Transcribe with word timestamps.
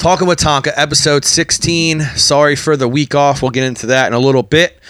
Talking 0.00 0.26
with 0.26 0.38
Tonka, 0.38 0.72
episode 0.76 1.26
16. 1.26 2.00
Sorry 2.00 2.56
for 2.56 2.74
the 2.74 2.88
week 2.88 3.14
off. 3.14 3.42
We'll 3.42 3.50
get 3.50 3.64
into 3.64 3.88
that 3.88 4.06
in 4.06 4.14
a 4.14 4.18
little 4.18 4.42
bit. 4.42 4.80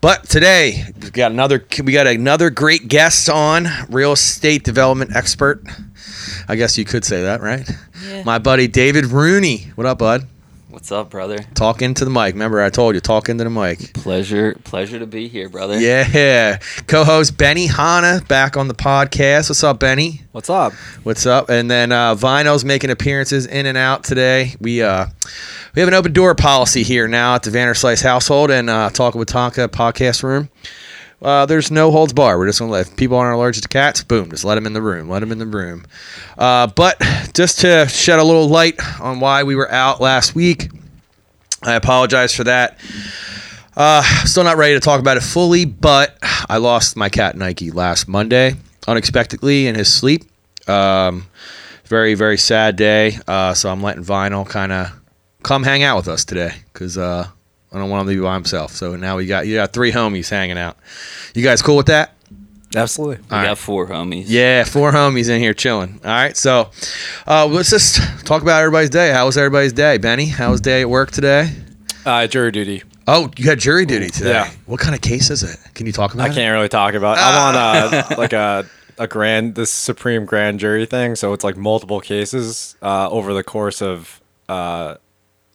But 0.00 0.26
today 0.26 0.86
we 1.02 1.10
got 1.10 1.32
another 1.32 1.62
we 1.84 1.92
got 1.92 2.06
another 2.06 2.48
great 2.48 2.88
guest 2.88 3.28
on, 3.28 3.68
real 3.90 4.12
estate 4.12 4.64
development 4.64 5.14
expert. 5.14 5.62
I 6.48 6.56
guess 6.56 6.78
you 6.78 6.86
could 6.86 7.04
say 7.04 7.24
that, 7.24 7.42
right? 7.42 7.70
Yeah. 8.08 8.22
My 8.24 8.38
buddy 8.38 8.66
David 8.66 9.04
Rooney. 9.04 9.70
What 9.74 9.86
up, 9.86 9.98
bud? 9.98 10.26
What's 10.74 10.90
up, 10.90 11.10
brother? 11.10 11.38
Talk 11.54 11.82
into 11.82 12.04
the 12.04 12.10
mic. 12.10 12.34
Remember 12.34 12.60
I 12.60 12.68
told 12.68 12.96
you 12.96 13.00
talk 13.00 13.28
into 13.28 13.44
the 13.44 13.48
mic. 13.48 13.94
Pleasure, 13.94 14.56
pleasure 14.64 14.98
to 14.98 15.06
be 15.06 15.28
here, 15.28 15.48
brother. 15.48 15.78
Yeah. 15.78 16.58
Co-host 16.88 17.36
Benihana 17.36 18.26
back 18.26 18.56
on 18.56 18.66
the 18.66 18.74
podcast. 18.74 19.50
What's 19.50 19.62
up, 19.62 19.78
Benny? 19.78 20.22
What's 20.32 20.50
up? 20.50 20.72
What's 21.04 21.26
up? 21.26 21.48
And 21.48 21.70
then 21.70 21.92
uh, 21.92 22.16
Vinyls 22.16 22.64
making 22.64 22.90
appearances 22.90 23.46
in 23.46 23.66
and 23.66 23.78
out 23.78 24.02
today. 24.02 24.56
We 24.60 24.82
uh, 24.82 25.06
we 25.76 25.80
have 25.80 25.86
an 25.86 25.94
open 25.94 26.12
door 26.12 26.34
policy 26.34 26.82
here 26.82 27.06
now 27.06 27.36
at 27.36 27.44
the 27.44 27.50
Vanderslice 27.50 28.02
household 28.02 28.50
and 28.50 28.68
uh, 28.68 28.90
talking 28.90 29.20
with 29.20 29.28
Tonka 29.28 29.68
podcast 29.68 30.24
room. 30.24 30.50
Uh, 31.24 31.46
there's 31.46 31.70
no 31.70 31.90
holds 31.90 32.12
bar. 32.12 32.38
We're 32.38 32.46
just 32.46 32.58
gonna 32.58 32.70
let 32.70 32.94
people 32.96 33.16
aren't 33.16 33.34
allergic 33.34 33.62
to 33.62 33.68
cats. 33.68 34.04
Boom, 34.04 34.30
just 34.30 34.44
let 34.44 34.56
them 34.56 34.66
in 34.66 34.74
the 34.74 34.82
room. 34.82 35.08
Let 35.08 35.20
them 35.20 35.32
in 35.32 35.38
the 35.38 35.46
room. 35.46 35.86
Uh, 36.36 36.66
but 36.66 37.00
just 37.34 37.60
to 37.60 37.88
shed 37.88 38.18
a 38.18 38.24
little 38.24 38.46
light 38.46 38.78
on 39.00 39.20
why 39.20 39.42
we 39.42 39.56
were 39.56 39.70
out 39.70 40.02
last 40.02 40.34
week, 40.34 40.68
I 41.62 41.72
apologize 41.74 42.34
for 42.34 42.44
that. 42.44 42.78
Uh, 43.74 44.02
still 44.24 44.44
not 44.44 44.58
ready 44.58 44.74
to 44.74 44.80
talk 44.80 45.00
about 45.00 45.16
it 45.16 45.22
fully, 45.22 45.64
but 45.64 46.16
I 46.48 46.58
lost 46.58 46.94
my 46.94 47.08
cat 47.08 47.36
Nike 47.36 47.70
last 47.70 48.06
Monday 48.06 48.56
unexpectedly 48.86 49.66
in 49.66 49.74
his 49.74 49.92
sleep. 49.92 50.24
Um, 50.68 51.26
very 51.86 52.14
very 52.14 52.36
sad 52.36 52.76
day. 52.76 53.18
Uh, 53.26 53.54
so 53.54 53.70
I'm 53.70 53.82
letting 53.82 54.04
Vinyl 54.04 54.46
kind 54.46 54.72
of 54.72 54.92
come 55.42 55.62
hang 55.62 55.82
out 55.82 55.96
with 55.96 56.08
us 56.08 56.24
today 56.24 56.52
because 56.72 56.98
uh, 56.98 57.28
I 57.74 57.78
don't 57.78 57.90
want 57.90 58.02
him 58.08 58.14
to 58.14 58.20
be 58.20 58.22
by 58.22 58.34
himself. 58.34 58.72
So 58.72 58.94
now 58.96 59.16
we 59.16 59.26
got 59.26 59.46
you 59.46 59.56
got 59.56 59.72
three 59.72 59.90
homies 59.92 60.30
hanging 60.30 60.56
out. 60.58 60.76
You 61.34 61.42
guys 61.42 61.60
cool 61.60 61.76
with 61.76 61.86
that? 61.86 62.12
Absolutely. 62.76 63.16
We 63.16 63.22
All 63.36 63.42
got 63.42 63.48
right. 63.48 63.58
four 63.58 63.86
homies. 63.88 64.24
Yeah, 64.26 64.64
four 64.64 64.90
homies 64.92 65.28
in 65.28 65.40
here 65.40 65.54
chilling. 65.54 66.00
All 66.04 66.10
right, 66.10 66.36
so 66.36 66.70
uh, 67.26 67.46
let's 67.46 67.70
just 67.70 68.00
talk 68.26 68.42
about 68.42 68.60
everybody's 68.60 68.90
day. 68.90 69.12
How 69.12 69.26
was 69.26 69.36
everybody's 69.36 69.72
day, 69.72 69.98
Benny? 69.98 70.26
How 70.26 70.50
was 70.50 70.60
day 70.60 70.80
at 70.80 70.88
work 70.90 71.10
today? 71.12 71.50
Uh, 72.04 72.26
jury 72.26 72.50
duty. 72.50 72.82
Oh, 73.06 73.30
you 73.36 73.44
had 73.48 73.60
jury 73.60 73.86
duty 73.86 74.08
today. 74.08 74.30
Yeah. 74.30 74.50
What 74.66 74.80
kind 74.80 74.94
of 74.94 75.00
case 75.02 75.30
is 75.30 75.42
it? 75.42 75.56
Can 75.74 75.86
you 75.86 75.92
talk 75.92 76.14
about 76.14 76.26
I 76.26 76.30
it? 76.32 76.34
can't 76.34 76.52
really 76.52 76.68
talk 76.68 76.94
about. 76.94 77.18
it. 77.18 77.20
I'm 77.22 77.54
on 77.54 78.14
a 78.14 78.16
like 78.18 78.32
a 78.32 78.66
a 78.98 79.06
grand 79.06 79.54
this 79.56 79.70
supreme 79.70 80.24
grand 80.24 80.58
jury 80.58 80.86
thing, 80.86 81.14
so 81.14 81.32
it's 81.32 81.44
like 81.44 81.56
multiple 81.56 82.00
cases 82.00 82.76
uh, 82.82 83.08
over 83.10 83.34
the 83.34 83.44
course 83.44 83.82
of 83.82 84.20
uh, 84.48 84.96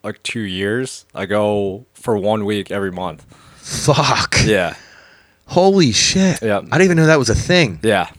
like 0.03 0.21
two 0.23 0.41
years. 0.41 1.05
I 1.15 1.25
go 1.25 1.85
for 1.93 2.17
one 2.17 2.45
week 2.45 2.71
every 2.71 2.91
month. 2.91 3.25
Fuck. 3.57 4.35
Yeah, 4.45 4.75
Holy 5.45 5.91
shit. 5.91 6.41
Yeah. 6.41 6.57
I 6.59 6.61
didn't 6.77 6.81
even 6.83 6.97
know 6.97 7.05
that 7.07 7.19
was 7.19 7.29
a 7.29 7.35
thing. 7.35 7.79
yeah, 7.83 8.09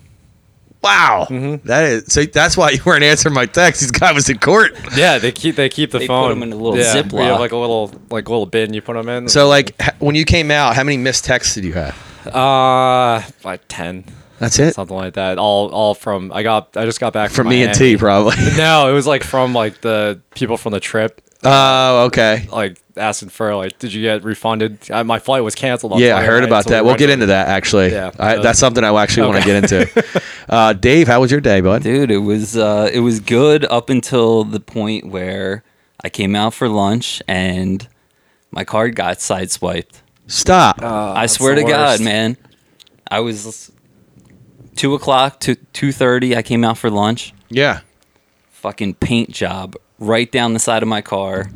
Wow. 0.82 1.26
Mm-hmm. 1.28 1.66
That 1.66 1.84
is 1.84 2.04
so 2.12 2.24
that's 2.24 2.56
why 2.56 2.70
you 2.70 2.80
weren't 2.86 3.04
answering 3.04 3.34
my 3.34 3.46
text. 3.46 3.80
This 3.82 3.90
guy 3.90 4.12
was 4.12 4.28
in 4.28 4.38
court. 4.38 4.72
yeah. 4.96 5.18
They 5.18 5.30
keep 5.32 5.56
they 5.56 5.68
keep 5.68 5.90
the 5.90 5.98
phone. 6.00 6.00
They 6.00 6.06
put 6.06 6.12
phone 6.12 6.30
'em 6.32 6.42
in 6.44 6.52
a 6.52 6.56
little 6.56 6.78
yeah, 6.78 6.94
Ziploc. 6.94 7.12
We 7.12 7.24
have 7.24 7.38
like 7.40 7.52
a 7.52 7.56
little 7.56 7.92
like 8.10 8.28
little 8.28 8.46
bin 8.46 8.72
you 8.74 8.80
put 8.82 8.94
them 8.94 9.08
in. 9.08 9.28
So 9.28 9.48
like 9.48 9.80
when 9.98 10.14
you 10.14 10.24
came 10.24 10.50
out, 10.50 10.74
how 10.76 10.84
many 10.84 10.96
missed 10.96 11.24
texts 11.24 11.54
did 11.54 11.64
you 11.64 11.74
have? 11.74 11.96
uh, 12.34 13.22
like 13.44 13.62
ten, 13.68 14.04
That's 14.38 14.58
it? 14.58 14.74
something 14.74 14.96
like 14.96 15.14
that. 15.14 15.38
All 15.38 15.68
all 15.70 15.94
from 15.94 16.32
I 16.32 16.42
got 16.42 16.76
I 16.76 16.84
just 16.84 17.00
got 17.00 17.12
back 17.12 17.30
From 17.30 17.44
from 17.44 17.48
me 17.50 17.62
and 17.62 17.74
T 17.74 17.96
probably. 17.96 18.36
No, 18.56 18.88
it 18.90 18.92
was 18.92 19.06
like 19.06 19.22
from 19.24 19.52
like 19.54 19.80
the 19.82 20.20
people 20.34 20.56
from 20.56 20.72
the 20.72 20.80
trip. 20.80 21.20
Oh, 21.42 22.04
okay. 22.06 22.46
like 22.52 22.80
asking 22.96 23.30
for 23.30 23.54
like, 23.56 23.78
did 23.78 23.92
you 23.92 24.02
get 24.02 24.24
refunded? 24.24 24.90
Uh, 24.90 25.04
my 25.04 25.18
flight 25.18 25.42
was 25.42 25.54
canceled. 25.54 25.98
Yeah, 25.98 26.16
I 26.16 26.24
heard 26.24 26.40
night, 26.40 26.48
about 26.48 26.64
so 26.64 26.70
that. 26.70 26.84
we 26.84 26.88
We'll 26.88 26.96
get 26.98 27.10
into 27.10 27.26
that 27.26 27.48
actually. 27.48 27.92
Yeah. 27.92 28.10
I, 28.18 28.36
that's 28.36 28.58
something 28.58 28.84
I 28.84 28.92
actually 29.02 29.26
want 29.26 29.42
to 29.42 29.46
get 29.46 29.64
into. 29.64 30.22
Uh, 30.50 30.72
Dave, 30.72 31.06
how 31.06 31.20
was 31.20 31.30
your 31.30 31.40
day, 31.40 31.60
bud? 31.60 31.84
Dude, 31.84 32.10
it 32.10 32.18
was 32.18 32.56
uh, 32.56 32.90
it 32.92 32.98
was 32.98 33.20
good 33.20 33.64
up 33.66 33.88
until 33.88 34.42
the 34.42 34.58
point 34.58 35.06
where 35.06 35.62
I 36.02 36.08
came 36.08 36.34
out 36.34 36.54
for 36.54 36.68
lunch 36.68 37.22
and 37.28 37.86
my 38.50 38.64
card 38.64 38.96
got 38.96 39.18
sideswiped. 39.18 40.00
Stop. 40.26 40.82
I 40.82 41.26
swear 41.26 41.54
the 41.54 41.62
to 41.62 41.68
God, 41.68 42.00
man. 42.00 42.36
I 43.08 43.20
was 43.20 43.70
two 44.74 44.94
o'clock 44.94 45.38
to 45.40 45.54
two 45.54 45.92
thirty. 45.92 46.34
I 46.34 46.42
came 46.42 46.64
out 46.64 46.78
for 46.78 46.90
lunch. 46.90 47.32
yeah. 47.48 47.80
Fucking 48.50 48.94
paint 48.94 49.30
job 49.30 49.76
right 50.00 50.30
down 50.32 50.52
the 50.54 50.58
side 50.58 50.82
of 50.82 50.88
my 50.88 51.00
car. 51.02 51.48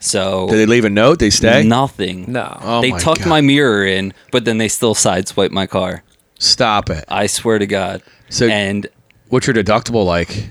So 0.00 0.46
Did 0.48 0.56
they 0.56 0.66
leave 0.66 0.84
a 0.84 0.90
note? 0.90 1.18
They 1.20 1.30
stay? 1.30 1.62
nothing. 1.64 2.30
No. 2.32 2.58
Oh 2.62 2.80
they 2.80 2.90
my 2.90 2.98
tucked 2.98 3.20
God. 3.20 3.28
my 3.30 3.40
mirror 3.40 3.86
in, 3.86 4.12
but 4.32 4.44
then 4.44 4.58
they 4.58 4.68
still 4.68 4.94
sideswiped 4.94 5.52
my 5.52 5.66
car. 5.66 6.02
Stop 6.38 6.90
it. 6.90 7.04
I 7.08 7.26
swear 7.28 7.58
to 7.58 7.66
God. 7.66 8.02
So- 8.28 8.46
and 8.48 8.86
What's 9.28 9.46
your 9.46 9.54
deductible 9.54 10.04
like? 10.04 10.48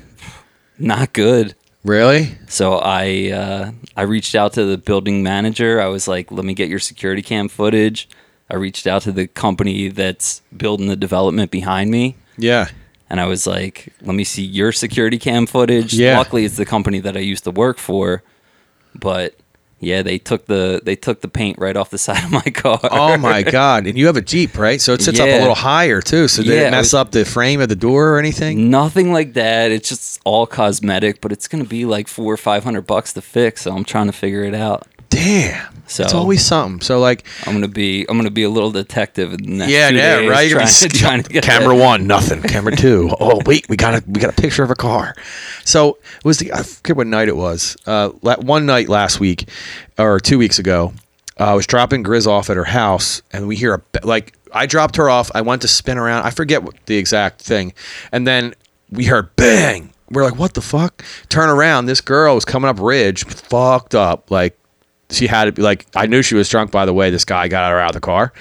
not 0.78 1.14
good. 1.14 1.56
Really? 1.84 2.38
So 2.48 2.74
I 2.80 3.30
uh, 3.32 3.72
I 3.96 4.02
reached 4.02 4.34
out 4.36 4.54
to 4.54 4.66
the 4.66 4.78
building 4.78 5.22
manager. 5.22 5.80
I 5.80 5.86
was 5.88 6.08
like, 6.08 6.32
"Let 6.32 6.44
me 6.44 6.54
get 6.56 6.68
your 6.68 6.80
security 6.80 7.22
cam 7.22 7.48
footage." 7.48 8.10
I 8.50 8.56
reached 8.56 8.88
out 8.88 9.04
to 9.04 9.12
the 9.12 9.28
company 9.28 9.88
that's 9.90 10.42
building 10.58 10.88
the 10.88 10.96
development 10.96 11.52
behind 11.52 11.92
me, 11.92 12.16
Yeah. 12.38 12.68
And 13.10 13.20
I 13.22 13.26
was 13.26 13.46
like, 13.48 13.94
"Let 14.02 14.16
me 14.16 14.24
see 14.24 14.44
your 14.44 14.72
security 14.72 15.18
cam 15.20 15.46
footage." 15.46 15.94
Yeah. 15.94 16.18
Luckily, 16.18 16.46
it's 16.46 16.58
the 16.58 16.66
company 16.66 17.00
that 17.00 17.16
I 17.16 17.22
used 17.22 17.44
to 17.46 17.52
work 17.52 17.78
for, 17.78 18.24
but 18.94 19.36
yeah, 19.80 20.02
they 20.02 20.18
took 20.18 20.46
the 20.46 20.82
they 20.84 20.96
took 20.96 21.22
the 21.22 21.28
paint 21.28 21.60
right 21.60 21.76
off 21.76 21.90
the 21.90 21.98
side 22.08 22.24
of 22.24 22.32
my 22.32 22.42
car. 22.42 22.80
Oh 22.84 23.18
my 23.18 23.44
god! 23.44 23.86
And 23.88 23.98
you 23.98 24.08
have 24.08 24.16
a 24.18 24.22
Jeep, 24.22 24.58
right? 24.58 24.82
So 24.82 24.94
it 24.94 25.02
sits 25.02 25.20
up 25.20 25.28
a 25.28 25.40
little 25.40 25.54
higher 25.56 26.02
too. 26.02 26.28
So 26.28 26.42
did 26.44 26.54
Yeah, 26.54 26.68
it 26.68 26.72
mess 26.72 26.86
was- 26.88 26.94
up 26.96 27.12
the 27.12 27.26
frame 27.26 27.62
of 27.62 27.70
the 27.70 27.76
door 27.76 28.10
or 28.14 28.20
anything? 28.20 28.70
Nothing 28.70 29.12
like 29.14 29.34
that. 29.34 29.72
It's 29.72 29.90
just 29.90 30.20
all 30.26 30.48
cosmetic, 30.48 31.22
but 31.22 31.32
it's 31.32 31.48
gonna 31.48 31.66
be 31.66 31.86
like 31.86 32.08
four 32.08 32.34
or 32.34 32.38
five 32.38 32.64
hundred 32.64 32.88
bucks 32.88 33.14
to 33.14 33.22
fix. 33.22 33.64
So 33.64 33.76
I'm 33.76 33.84
trying 33.86 34.08
to 34.08 34.14
figure 34.14 34.44
it 34.44 34.56
out. 34.56 34.88
Damn. 35.10 35.74
So- 35.88 36.04
it's 36.04 36.14
always 36.14 36.44
something. 36.44 36.82
So 36.82 37.00
like, 37.00 37.26
I'm 37.46 37.54
gonna 37.54 37.68
be 37.68 38.06
I'm 38.10 38.18
gonna 38.18 38.32
be 38.32 38.44
a 38.44 38.50
little 38.50 38.72
detective 38.72 39.34
in 39.34 39.44
the 39.44 39.52
next 39.58 39.72
yeah, 39.72 39.90
few 39.90 39.98
yeah, 39.98 40.16
days 40.18 40.30
right. 40.30 40.50
You're 40.50 40.60
Trying, 40.60 40.90
be 40.90 40.98
trying 40.98 41.24
to 41.24 41.30
get 41.30 41.44
camera 41.44 41.76
that. 41.76 41.84
one, 41.84 42.08
nothing. 42.08 42.42
Camera 42.42 42.76
two. 42.76 43.12
Oh 43.20 43.40
wait, 43.46 43.68
we 43.70 43.78
got 43.78 43.94
a 43.96 44.04
we 44.08 44.20
got 44.20 44.32
a 44.32 44.42
picture 44.42 44.64
of 44.64 44.72
a 44.72 44.76
car. 44.76 45.16
So 45.64 45.98
it 46.18 46.26
was 46.26 46.40
the 46.40 46.54
I 46.54 46.64
forget 46.64 46.98
what 46.98 47.08
night 47.08 47.28
it 47.28 47.36
was. 47.38 47.78
Uh, 47.86 48.10
one 48.10 48.66
night 48.66 48.90
last 48.90 49.20
week 49.20 49.48
or 49.98 50.20
two 50.20 50.38
weeks 50.38 50.60
ago, 50.60 50.94
uh, 51.40 51.46
I 51.46 51.54
was 51.54 51.68
dropping 51.68 52.04
Grizz 52.04 52.28
off 52.28 52.50
at 52.50 52.58
her 52.58 52.66
house, 52.66 53.22
and 53.32 53.48
we 53.48 53.56
hear 53.56 53.76
a 53.76 54.06
like 54.06 54.36
I 54.54 54.66
dropped 54.66 54.96
her 54.96 55.10
off. 55.10 55.32
I 55.36 55.42
went 55.42 55.62
to 55.62 55.68
spin 55.68 55.98
around. 55.98 56.26
I 56.26 56.32
forget 56.32 56.64
what 56.64 56.76
the 56.88 56.98
exact 56.98 57.42
thing, 57.42 57.74
and 58.12 58.26
then 58.26 58.54
we 58.90 59.06
heard 59.06 59.36
bang. 59.36 59.92
We're 60.12 60.24
like, 60.24 60.38
what 60.38 60.54
the 60.54 60.62
fuck? 60.62 61.04
Turn 61.30 61.50
around. 61.50 61.88
This 61.88 62.00
girl 62.02 62.36
was 62.36 62.46
coming 62.46 62.70
up 62.70 62.80
Ridge, 62.80 63.26
fucked 63.26 63.96
up, 63.96 64.30
like 64.30 64.58
she 65.10 65.28
had 65.28 65.46
to 65.46 65.52
be 65.52 65.62
like 65.62 65.86
I 65.96 66.08
knew 66.08 66.22
she 66.22 66.36
was 66.36 66.50
drunk 66.50 66.72
by 66.72 66.86
the 66.86 66.94
way 66.94 67.10
this 67.10 67.26
guy 67.26 67.48
got 67.48 67.72
her 67.72 67.80
out 67.80 67.92
of 67.92 67.94
the 67.94 68.02
car. 68.02 68.34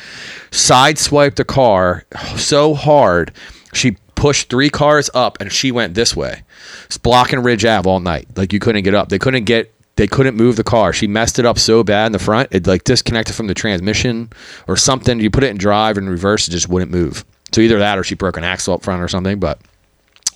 Sideswiped 0.51 1.37
the 1.37 1.45
car 1.45 2.05
so 2.37 2.75
hard 2.75 3.33
she 3.73 3.97
pushed 4.15 4.49
three 4.49 4.71
cars 4.71 5.11
up 5.15 5.41
and 5.41 5.53
she 5.53 5.73
went 5.73 5.95
this 5.95 6.17
way. 6.17 6.43
It's 6.87 6.99
blocking 6.99 7.41
Ridge 7.41 7.65
Ave 7.65 7.89
all 7.89 8.01
night. 8.01 8.27
Like 8.37 8.53
you 8.53 8.61
couldn't 8.61 8.85
get 8.85 8.95
up. 8.95 9.09
They 9.09 9.19
couldn't 9.19 9.45
get 9.45 9.73
they 9.97 10.07
couldn't 10.07 10.37
move 10.37 10.57
the 10.57 10.65
car. 10.65 10.93
She 10.93 11.07
messed 11.07 11.39
it 11.39 11.47
up 11.47 11.59
so 11.59 11.85
bad 11.85 12.07
in 12.07 12.13
the 12.13 12.19
front, 12.19 12.49
it 12.51 12.67
like 12.67 12.85
disconnected 12.85 13.35
from 13.35 13.47
the 13.47 13.55
transmission 13.55 14.31
or 14.67 14.77
something. 14.77 15.21
You 15.21 15.31
put 15.31 15.45
it 15.45 15.51
in 15.51 15.57
drive 15.57 15.99
and 15.99 16.09
reverse, 16.09 16.49
it 16.49 16.51
just 16.51 16.69
wouldn't 16.69 16.91
move. 16.91 17.25
So 17.53 17.61
either 17.61 17.79
that 17.79 17.99
or 17.99 18.03
she 18.03 18.15
broke 18.15 18.37
an 18.37 18.45
axle 18.45 18.75
up 18.75 18.83
front 18.83 19.03
or 19.03 19.09
something, 19.09 19.39
but 19.39 19.61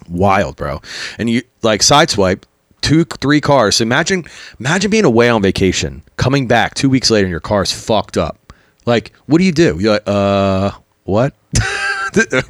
wild, 0.08 0.56
bro. 0.56 0.80
And 1.18 1.28
you 1.28 1.42
like 1.62 1.80
sideswipe 1.80 2.44
two, 2.80 3.04
three 3.04 3.40
cars. 3.40 3.76
So 3.76 3.82
imagine, 3.82 4.24
imagine 4.58 4.90
being 4.90 5.04
away 5.04 5.28
on 5.28 5.42
vacation, 5.42 6.02
coming 6.16 6.46
back 6.46 6.74
two 6.74 6.88
weeks 6.88 7.10
later, 7.10 7.26
and 7.26 7.30
your 7.30 7.40
car's 7.40 7.72
fucked 7.72 8.16
up. 8.16 8.52
Like, 8.86 9.12
what 9.26 9.38
do 9.38 9.44
you 9.44 9.52
do? 9.52 9.76
You're 9.78 9.94
like, 9.94 10.02
uh, 10.06 10.70
what? 11.04 11.34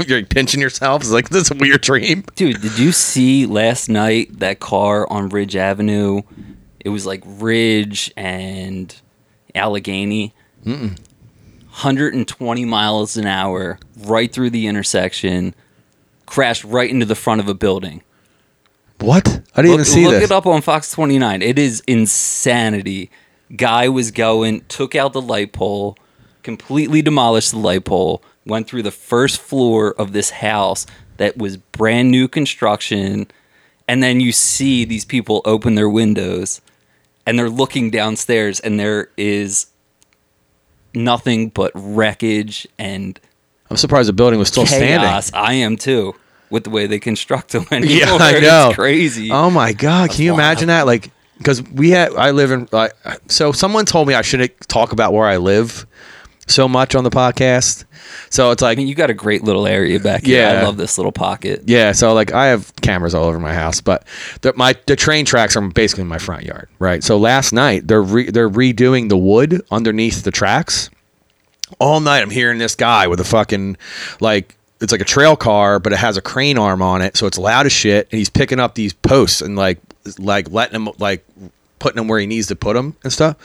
You're 0.07 0.19
like 0.19 0.29
pinching 0.29 0.61
yourself. 0.61 1.03
It's 1.03 1.11
like 1.11 1.31
this 1.31 1.43
is 1.43 1.51
a 1.51 1.55
weird 1.55 1.81
dream. 1.81 2.25
Dude, 2.37 2.61
did 2.61 2.79
you 2.79 2.93
see 2.93 3.47
last 3.47 3.89
night 3.89 4.39
that 4.39 4.61
car 4.61 5.11
on 5.11 5.29
Ridge 5.29 5.57
Avenue? 5.57 6.23
It 6.81 6.91
was 6.91 7.07
like 7.07 7.23
Ridge 7.27 8.13
and 8.17 8.95
Allegheny. 9.55 10.35
120 10.65 12.65
miles 12.65 13.17
an 13.17 13.27
hour 13.27 13.79
right 13.97 14.33
through 14.33 14.51
the 14.51 14.67
intersection, 14.67 15.55
crashed 16.27 16.65
right 16.65 16.91
into 16.91 17.07
the 17.07 17.15
front 17.15 17.41
of 17.41 17.49
a 17.49 17.55
building. 17.55 18.03
What? 19.01 19.27
I 19.55 19.63
didn't 19.63 19.71
Look, 19.71 19.75
even 19.75 19.85
see 19.85 20.05
look 20.05 20.13
this. 20.13 20.23
Look 20.23 20.31
it 20.31 20.35
up 20.35 20.47
on 20.47 20.63
Fox 20.63 20.91
29. 20.93 21.43
It 21.43 21.59
is 21.59 21.83
insanity. 21.87 23.11
Guy 23.55 23.89
was 23.89 24.11
going, 24.11 24.63
took 24.69 24.95
out 24.95 25.13
the 25.13 25.21
light 25.21 25.53
pole, 25.53 25.97
completely 26.43 27.01
demolished 27.03 27.53
the 27.53 27.59
light 27.59 27.85
pole, 27.85 28.23
went 28.45 28.69
through 28.69 28.83
the 28.83 28.91
first 28.91 29.41
floor 29.41 29.95
of 29.95 30.13
this 30.13 30.31
house 30.31 30.87
that 31.17 31.37
was 31.39 31.57
brand 31.57 32.11
new 32.11 32.29
construction, 32.29 33.27
and 33.87 34.03
then 34.03 34.21
you 34.21 34.33
see 34.33 34.85
these 34.85 35.05
people 35.05 35.43
open 35.45 35.75
their 35.75 35.89
windows 35.89 36.61
and 37.27 37.39
they're 37.39 37.51
looking 37.51 37.91
downstairs, 37.91 38.59
and 38.61 38.81
there 38.81 39.11
is 39.19 39.67
nothing 40.95 41.51
but 41.51 41.71
wreckage 41.75 42.67
and 42.79 43.21
I'm 43.71 43.77
surprised 43.77 44.09
the 44.09 44.15
building 44.15 44.39
was 44.39 44.49
still 44.49 44.65
chaos. 44.65 45.27
standing. 45.27 45.47
I 45.47 45.53
am 45.55 45.77
too, 45.77 46.15
with 46.51 46.65
the 46.65 46.71
way 46.71 46.87
they 46.87 46.99
construct 46.99 47.51
them 47.53 47.67
anymore. 47.71 47.97
Yeah, 47.99 48.15
I 48.15 48.41
know. 48.41 48.69
It's 48.69 48.77
crazy. 48.77 49.31
Oh 49.31 49.51
my 49.51 49.73
god, 49.73 50.11
can 50.11 50.23
you 50.25 50.33
wild. 50.33 50.41
imagine 50.41 50.69
that? 50.69 50.87
Like, 50.87 51.11
because 51.39 51.63
we 51.63 51.91
had, 51.91 52.13
I 52.15 52.33
live 52.33 52.51
in. 52.51 52.69
Like, 52.73 52.93
so 53.29 53.53
someone 53.53 53.85
told 53.85 54.09
me 54.09 54.15
I 54.15 54.23
shouldn't 54.23 54.59
talk 54.69 54.93
about 54.93 55.13
where 55.13 55.27
I 55.27 55.37
live 55.37 55.87
so 56.49 56.67
much 56.67 56.95
on 56.95 57.05
the 57.05 57.11
podcast. 57.11 57.85
So 58.31 58.51
it's 58.51 58.63
I 58.63 58.69
like, 58.69 58.79
mean, 58.79 58.89
you 58.89 58.95
got 58.95 59.11
a 59.11 59.15
great 59.15 59.45
little 59.45 59.67
area 59.67 60.01
back 60.01 60.25
here. 60.25 60.41
Yeah. 60.43 60.61
I 60.61 60.65
love 60.65 60.77
this 60.79 60.99
little 60.99 61.13
pocket. 61.13 61.63
yeah. 61.67 61.93
So 61.93 62.13
like, 62.15 62.33
I 62.33 62.47
have 62.47 62.75
cameras 62.77 63.15
all 63.15 63.25
over 63.27 63.39
my 63.39 63.53
house, 63.55 63.81
but 63.81 64.07
the, 64.41 64.53
my 64.55 64.75
the 64.87 64.97
train 64.97 65.25
tracks 65.27 65.57
are 65.57 65.61
basically 65.61 66.03
in 66.03 66.09
my 66.09 66.19
front 66.19 66.45
yard, 66.45 66.69
right? 66.79 67.05
So 67.05 67.19
last 67.19 67.53
night 67.53 67.87
they're 67.87 68.03
re, 68.03 68.31
they're 68.31 68.51
redoing 68.51 69.09
the 69.09 69.19
wood 69.19 69.63
underneath 69.71 70.23
the 70.25 70.31
tracks. 70.31 70.91
All 71.79 72.01
night 72.01 72.23
I'm 72.23 72.31
hearing 72.31 72.59
this 72.59 72.75
guy 72.75 73.07
with 73.09 73.21
a 73.21 73.25
fucking 73.25 73.77
like 74.21 74.57
it's 74.81 74.93
like 74.93 75.01
a 75.01 75.05
trail 75.07 75.37
car, 75.37 75.79
but 75.79 75.93
it 75.93 75.99
has 75.99 76.17
a 76.17 76.23
crane 76.23 76.59
arm 76.59 76.83
on 76.83 77.03
it, 77.03 77.17
so 77.17 77.27
it's 77.27 77.39
loud 77.39 77.67
as 77.67 77.73
shit. 77.73 78.09
And 78.11 78.19
he's 78.19 78.31
picking 78.31 78.61
up 78.61 78.75
these 78.75 78.93
posts 78.93 79.41
and 79.41 79.57
like 79.57 79.79
like 80.19 80.51
letting 80.51 80.85
them 80.85 80.95
like 80.99 81.25
putting 81.79 81.97
them 81.97 82.09
where 82.09 82.19
he 82.19 82.27
needs 82.27 82.49
to 82.49 82.57
put 82.57 82.75
them 82.75 82.97
and 83.03 83.13
stuff. 83.13 83.37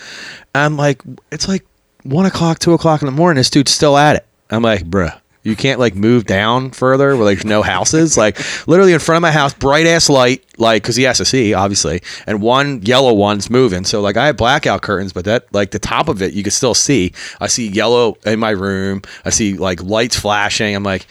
And 0.56 0.77
like, 0.77 1.01
it's 1.31 1.47
like 1.47 1.65
one 2.03 2.25
o'clock, 2.25 2.59
two 2.59 2.74
o'clock 2.74 3.01
in 3.01 3.06
the 3.06 3.12
morning. 3.12 3.39
This 3.39 3.50
dude's 3.50 3.71
still 3.71 3.97
at 3.97 4.15
it. 4.15 4.25
I'm 4.50 4.62
like, 4.62 4.83
bruh. 4.83 5.19
You 5.43 5.57
can't 5.57 5.79
like 5.79 5.93
move 5.93 6.25
down 6.25 6.71
further 6.71 7.15
where 7.17 7.25
there's 7.25 7.45
no 7.45 7.61
houses. 7.61 8.17
Like 8.17 8.39
literally 8.67 8.93
in 8.93 8.99
front 8.99 9.17
of 9.17 9.21
my 9.21 9.31
house, 9.31 9.53
bright 9.53 9.85
ass 9.85 10.09
light, 10.09 10.43
like 10.57 10.83
because 10.83 10.95
he 10.95 11.03
has 11.03 11.17
to 11.17 11.25
see 11.25 11.53
obviously, 11.53 12.01
and 12.25 12.41
one 12.41 12.81
yellow 12.81 13.13
one's 13.13 13.49
moving. 13.49 13.83
So 13.83 14.01
like 14.01 14.15
I 14.15 14.27
have 14.27 14.37
blackout 14.37 14.81
curtains, 14.81 15.11
but 15.11 15.25
that 15.25 15.53
like 15.53 15.71
the 15.71 15.79
top 15.79 16.07
of 16.07 16.21
it 16.21 16.33
you 16.33 16.43
can 16.43 16.51
still 16.51 16.73
see. 16.73 17.13
I 17.41 17.47
see 17.47 17.67
yellow 17.67 18.17
in 18.25 18.39
my 18.39 18.51
room. 18.51 19.01
I 19.25 19.31
see 19.31 19.55
like 19.55 19.83
lights 19.83 20.17
flashing. 20.17 20.75
I'm 20.75 20.83
like, 20.83 21.07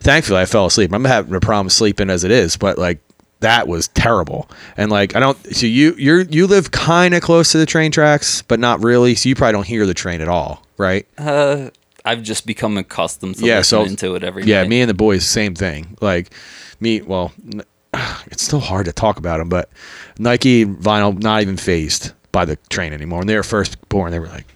thankfully 0.00 0.40
I 0.40 0.46
fell 0.46 0.66
asleep. 0.66 0.92
I'm 0.92 1.04
having 1.04 1.34
a 1.34 1.40
problem 1.40 1.68
sleeping 1.68 2.10
as 2.10 2.22
it 2.22 2.30
is, 2.30 2.56
but 2.56 2.78
like 2.78 3.00
that 3.40 3.68
was 3.68 3.88
terrible. 3.88 4.48
And 4.76 4.90
like 4.90 5.16
I 5.16 5.20
don't. 5.20 5.36
So 5.54 5.66
you 5.66 5.94
you're 5.98 6.22
you 6.22 6.46
live 6.46 6.70
kind 6.70 7.14
of 7.14 7.22
close 7.22 7.52
to 7.52 7.58
the 7.58 7.66
train 7.66 7.90
tracks, 7.90 8.42
but 8.42 8.60
not 8.60 8.82
really. 8.82 9.14
So 9.14 9.28
you 9.28 9.34
probably 9.34 9.52
don't 9.52 9.66
hear 9.66 9.84
the 9.86 9.94
train 9.94 10.20
at 10.20 10.28
all, 10.28 10.64
right? 10.78 11.06
Uh, 11.18 11.70
I've 12.04 12.22
just 12.22 12.46
become 12.46 12.76
accustomed 12.76 13.36
to 13.36 13.46
Yeah, 13.46 13.62
so- 13.62 13.80
listening 13.82 13.96
to 13.98 14.14
it 14.16 14.24
every 14.24 14.44
Yeah, 14.44 14.60
night. 14.62 14.68
me 14.68 14.80
and 14.82 14.90
the 14.90 14.94
boys, 14.94 15.26
same 15.26 15.54
thing. 15.54 15.96
Like 16.00 16.30
me, 16.80 17.00
well, 17.00 17.32
it's 18.26 18.42
still 18.42 18.60
hard 18.60 18.86
to 18.86 18.92
talk 18.92 19.18
about 19.18 19.38
them, 19.38 19.48
but 19.48 19.70
Nike 20.18 20.64
vinyl 20.64 21.20
not 21.22 21.40
even 21.42 21.56
phased 21.56 22.12
by 22.32 22.44
the 22.44 22.56
train 22.68 22.92
anymore. 22.92 23.20
When 23.20 23.26
they 23.28 23.36
were 23.36 23.42
first 23.42 23.88
born, 23.88 24.10
they 24.10 24.18
were 24.18 24.26
like 24.28 24.46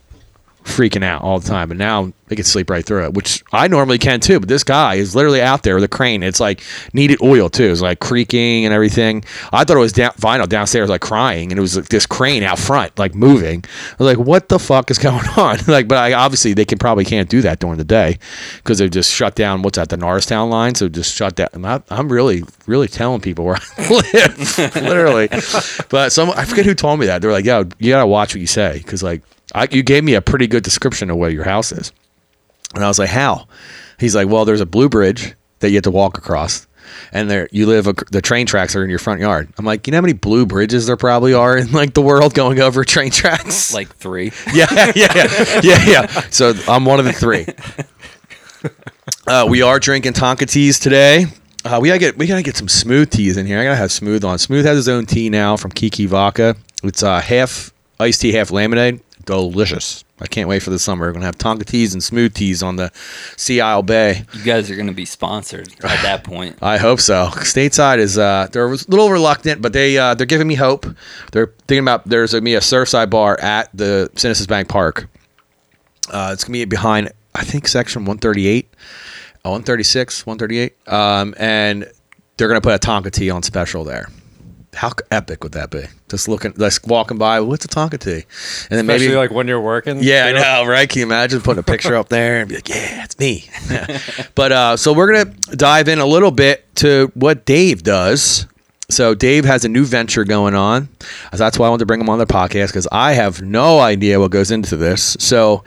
freaking 0.68 1.02
out 1.02 1.22
all 1.22 1.40
the 1.40 1.48
time, 1.48 1.68
but 1.68 1.76
now 1.76 2.12
they 2.28 2.36
can 2.36 2.44
sleep 2.44 2.70
right 2.70 2.84
through 2.84 3.04
it, 3.04 3.14
which 3.14 3.42
I 3.52 3.68
normally 3.68 3.98
can 3.98 4.20
too. 4.20 4.38
But 4.38 4.48
this 4.48 4.62
guy 4.62 4.94
is 4.94 5.16
literally 5.16 5.40
out 5.40 5.62
there 5.62 5.74
with 5.74 5.84
a 5.84 5.88
crane. 5.88 6.22
It's 6.22 6.40
like 6.40 6.62
needed 6.92 7.20
oil 7.22 7.48
too. 7.48 7.70
It's 7.70 7.80
like 7.80 8.00
creaking 8.00 8.64
and 8.64 8.74
everything. 8.74 9.24
I 9.52 9.64
thought 9.64 9.76
it 9.76 9.80
was 9.80 9.92
down, 9.92 10.12
vinyl 10.12 10.48
downstairs, 10.48 10.90
like 10.90 11.00
crying, 11.00 11.50
and 11.50 11.58
it 11.58 11.62
was 11.62 11.76
like 11.76 11.88
this 11.88 12.06
crane 12.06 12.42
out 12.42 12.58
front, 12.58 12.98
like 12.98 13.14
moving. 13.14 13.64
I 13.66 14.02
was 14.02 14.16
like, 14.16 14.26
what 14.26 14.48
the 14.48 14.58
fuck 14.58 14.90
is 14.90 14.98
going 15.08 15.26
on? 15.36 15.58
like, 15.66 15.88
but 15.88 15.98
I, 15.98 16.12
obviously 16.12 16.52
they 16.52 16.64
can 16.64 16.78
probably 16.78 17.04
can't 17.04 17.28
do 17.28 17.40
that 17.42 17.58
during 17.58 17.78
the 17.78 17.84
day 17.84 18.18
because 18.58 18.78
they've 18.78 18.90
just 18.90 19.12
shut 19.12 19.34
down. 19.34 19.62
What's 19.62 19.78
that? 19.78 19.88
The 19.88 19.96
Norristown 19.96 20.50
line. 20.50 20.74
So 20.74 20.88
just 20.88 21.14
shut 21.14 21.36
down. 21.36 21.48
And 21.52 21.66
I, 21.66 21.82
I'm 21.88 22.12
really, 22.12 22.44
really 22.66 22.88
telling 22.88 23.20
people 23.20 23.44
where 23.44 23.56
I 23.78 23.88
live, 24.12 24.76
literally. 24.76 25.28
But 25.88 26.12
some 26.12 26.30
I 26.30 26.44
forget 26.44 26.66
who 26.66 26.74
told 26.74 27.00
me 27.00 27.06
that. 27.06 27.22
They're 27.22 27.32
like, 27.32 27.44
yo, 27.44 27.64
you 27.78 27.90
gotta 27.90 28.06
watch 28.06 28.34
what 28.34 28.40
you 28.40 28.46
say 28.46 28.78
because 28.78 29.02
like 29.02 29.22
I, 29.54 29.68
you 29.70 29.82
gave 29.82 30.04
me 30.04 30.14
a 30.14 30.22
pretty 30.22 30.46
good 30.46 30.62
description 30.62 31.10
of 31.10 31.16
where 31.16 31.30
your 31.30 31.44
house 31.44 31.72
is. 31.72 31.92
And 32.74 32.84
I 32.84 32.88
was 32.88 32.98
like, 32.98 33.08
how? 33.08 33.48
He's 33.98 34.14
like, 34.14 34.28
well, 34.28 34.44
there's 34.44 34.60
a 34.60 34.66
blue 34.66 34.88
bridge 34.88 35.34
that 35.60 35.70
you 35.70 35.76
have 35.76 35.84
to 35.84 35.90
walk 35.90 36.18
across. 36.18 36.66
And 37.12 37.30
there, 37.30 37.48
you 37.52 37.66
live. 37.66 37.84
The 38.10 38.22
train 38.22 38.46
tracks 38.46 38.74
are 38.74 38.82
in 38.82 38.90
your 38.90 38.98
front 38.98 39.20
yard. 39.20 39.52
I'm 39.58 39.64
like, 39.64 39.86
you 39.86 39.90
know 39.90 39.98
how 39.98 40.02
many 40.02 40.14
blue 40.14 40.46
bridges 40.46 40.86
there 40.86 40.96
probably 40.96 41.34
are 41.34 41.56
in 41.56 41.72
like 41.72 41.94
the 41.94 42.00
world 42.02 42.34
going 42.34 42.60
over 42.60 42.84
train 42.84 43.10
tracks? 43.10 43.74
like 43.74 43.94
three. 43.96 44.32
yeah, 44.54 44.92
yeah, 44.94 45.12
yeah, 45.14 45.60
yeah, 45.62 45.86
yeah. 45.86 46.06
So 46.30 46.54
I'm 46.66 46.84
one 46.84 46.98
of 46.98 47.04
the 47.04 47.12
three. 47.12 47.46
Uh, 49.26 49.46
we 49.48 49.62
are 49.62 49.78
drinking 49.78 50.12
Tonka 50.14 50.48
teas 50.48 50.78
today. 50.78 51.26
Uh, 51.64 51.78
we 51.80 51.88
gotta 51.88 51.98
get 51.98 52.16
we 52.16 52.26
gotta 52.26 52.42
get 52.42 52.56
some 52.56 52.68
smooth 52.68 53.10
teas 53.10 53.36
in 53.36 53.46
here. 53.46 53.60
I 53.60 53.64
gotta 53.64 53.76
have 53.76 53.92
smooth 53.92 54.24
on. 54.24 54.38
Smooth 54.38 54.64
has 54.64 54.76
his 54.76 54.88
own 54.88 55.06
tea 55.06 55.28
now 55.28 55.56
from 55.56 55.70
Kiki 55.70 56.06
Vodka. 56.06 56.56
It's 56.82 57.02
uh, 57.02 57.20
half 57.20 57.72
iced 58.00 58.22
tea, 58.22 58.32
half 58.32 58.50
lemonade. 58.50 59.00
Delicious. 59.28 60.04
I 60.22 60.26
can't 60.26 60.48
wait 60.48 60.62
for 60.62 60.70
the 60.70 60.78
summer. 60.78 61.06
We're 61.06 61.12
gonna 61.12 61.26
have 61.26 61.36
Tonka 61.36 61.66
teas 61.66 61.92
and 61.92 62.02
smooth 62.02 62.32
teas 62.32 62.62
on 62.62 62.76
the 62.76 62.90
Sea 63.36 63.60
Isle 63.60 63.82
Bay. 63.82 64.24
You 64.32 64.42
guys 64.42 64.70
are 64.70 64.74
going 64.74 64.86
to 64.86 64.94
be 64.94 65.04
sponsored 65.04 65.68
at 65.84 66.02
that 66.02 66.24
point. 66.24 66.56
I 66.62 66.78
hope 66.78 66.98
so. 66.98 67.26
Stateside 67.34 67.98
is 67.98 68.16
uh, 68.16 68.48
they're 68.50 68.66
a 68.66 68.70
little 68.70 69.10
reluctant, 69.10 69.60
but 69.60 69.74
they 69.74 69.98
uh, 69.98 70.14
they're 70.14 70.24
giving 70.26 70.48
me 70.48 70.54
hope. 70.54 70.86
They're 71.32 71.52
thinking 71.66 71.84
about 71.84 72.06
there's 72.06 72.32
gonna 72.32 72.40
be 72.40 72.54
a 72.54 72.60
Surfside 72.60 73.10
bar 73.10 73.38
at 73.38 73.68
the 73.74 74.10
Citizens 74.16 74.46
Bank 74.46 74.70
Park. 74.70 75.10
Uh, 76.10 76.30
it's 76.32 76.44
gonna 76.44 76.54
be 76.54 76.64
behind 76.64 77.12
I 77.34 77.44
think 77.44 77.68
section 77.68 78.06
138, 78.06 78.66
uh, 79.44 79.50
136, 79.50 80.24
138, 80.24 80.88
um, 80.90 81.34
and 81.38 81.86
they're 82.38 82.48
gonna 82.48 82.62
put 82.62 82.74
a 82.74 82.78
Tonka 82.78 83.12
tea 83.12 83.28
on 83.28 83.42
special 83.42 83.84
there. 83.84 84.08
How 84.78 84.92
epic 85.10 85.42
would 85.42 85.52
that 85.52 85.70
be? 85.70 85.86
Just 86.08 86.28
looking, 86.28 86.54
just 86.54 86.86
walking 86.86 87.18
by, 87.18 87.40
what's 87.40 87.64
a 87.64 87.68
Tonka 87.68 87.98
tea? 87.98 88.24
And 88.70 88.78
then 88.78 88.84
Especially 88.84 89.08
maybe 89.08 89.16
like 89.16 89.32
when 89.32 89.48
you're 89.48 89.60
working. 89.60 89.98
yeah, 90.00 90.26
I 90.26 90.32
know? 90.32 90.40
know, 90.40 90.66
right? 90.70 90.88
Can 90.88 91.00
you 91.00 91.06
imagine 91.06 91.40
putting 91.40 91.58
a 91.58 91.64
picture 91.64 91.96
up 91.96 92.08
there 92.08 92.38
and 92.38 92.48
be 92.48 92.54
like, 92.54 92.68
"Yeah, 92.68 93.02
it's 93.02 93.18
me." 93.18 93.50
but 94.36 94.52
uh, 94.52 94.76
so 94.76 94.92
we're 94.92 95.12
gonna 95.12 95.34
dive 95.56 95.88
in 95.88 95.98
a 95.98 96.06
little 96.06 96.30
bit 96.30 96.64
to 96.76 97.10
what 97.14 97.44
Dave 97.44 97.82
does. 97.82 98.46
So 98.88 99.16
Dave 99.16 99.44
has 99.44 99.64
a 99.64 99.68
new 99.68 99.84
venture 99.84 100.24
going 100.24 100.54
on. 100.54 100.88
That's 101.32 101.58
why 101.58 101.66
I 101.66 101.70
wanted 101.70 101.80
to 101.80 101.86
bring 101.86 102.00
him 102.00 102.08
on 102.08 102.18
the 102.20 102.26
podcast 102.26 102.68
because 102.68 102.86
I 102.92 103.14
have 103.14 103.42
no 103.42 103.80
idea 103.80 104.20
what 104.20 104.30
goes 104.30 104.52
into 104.52 104.76
this. 104.76 105.16
So 105.18 105.64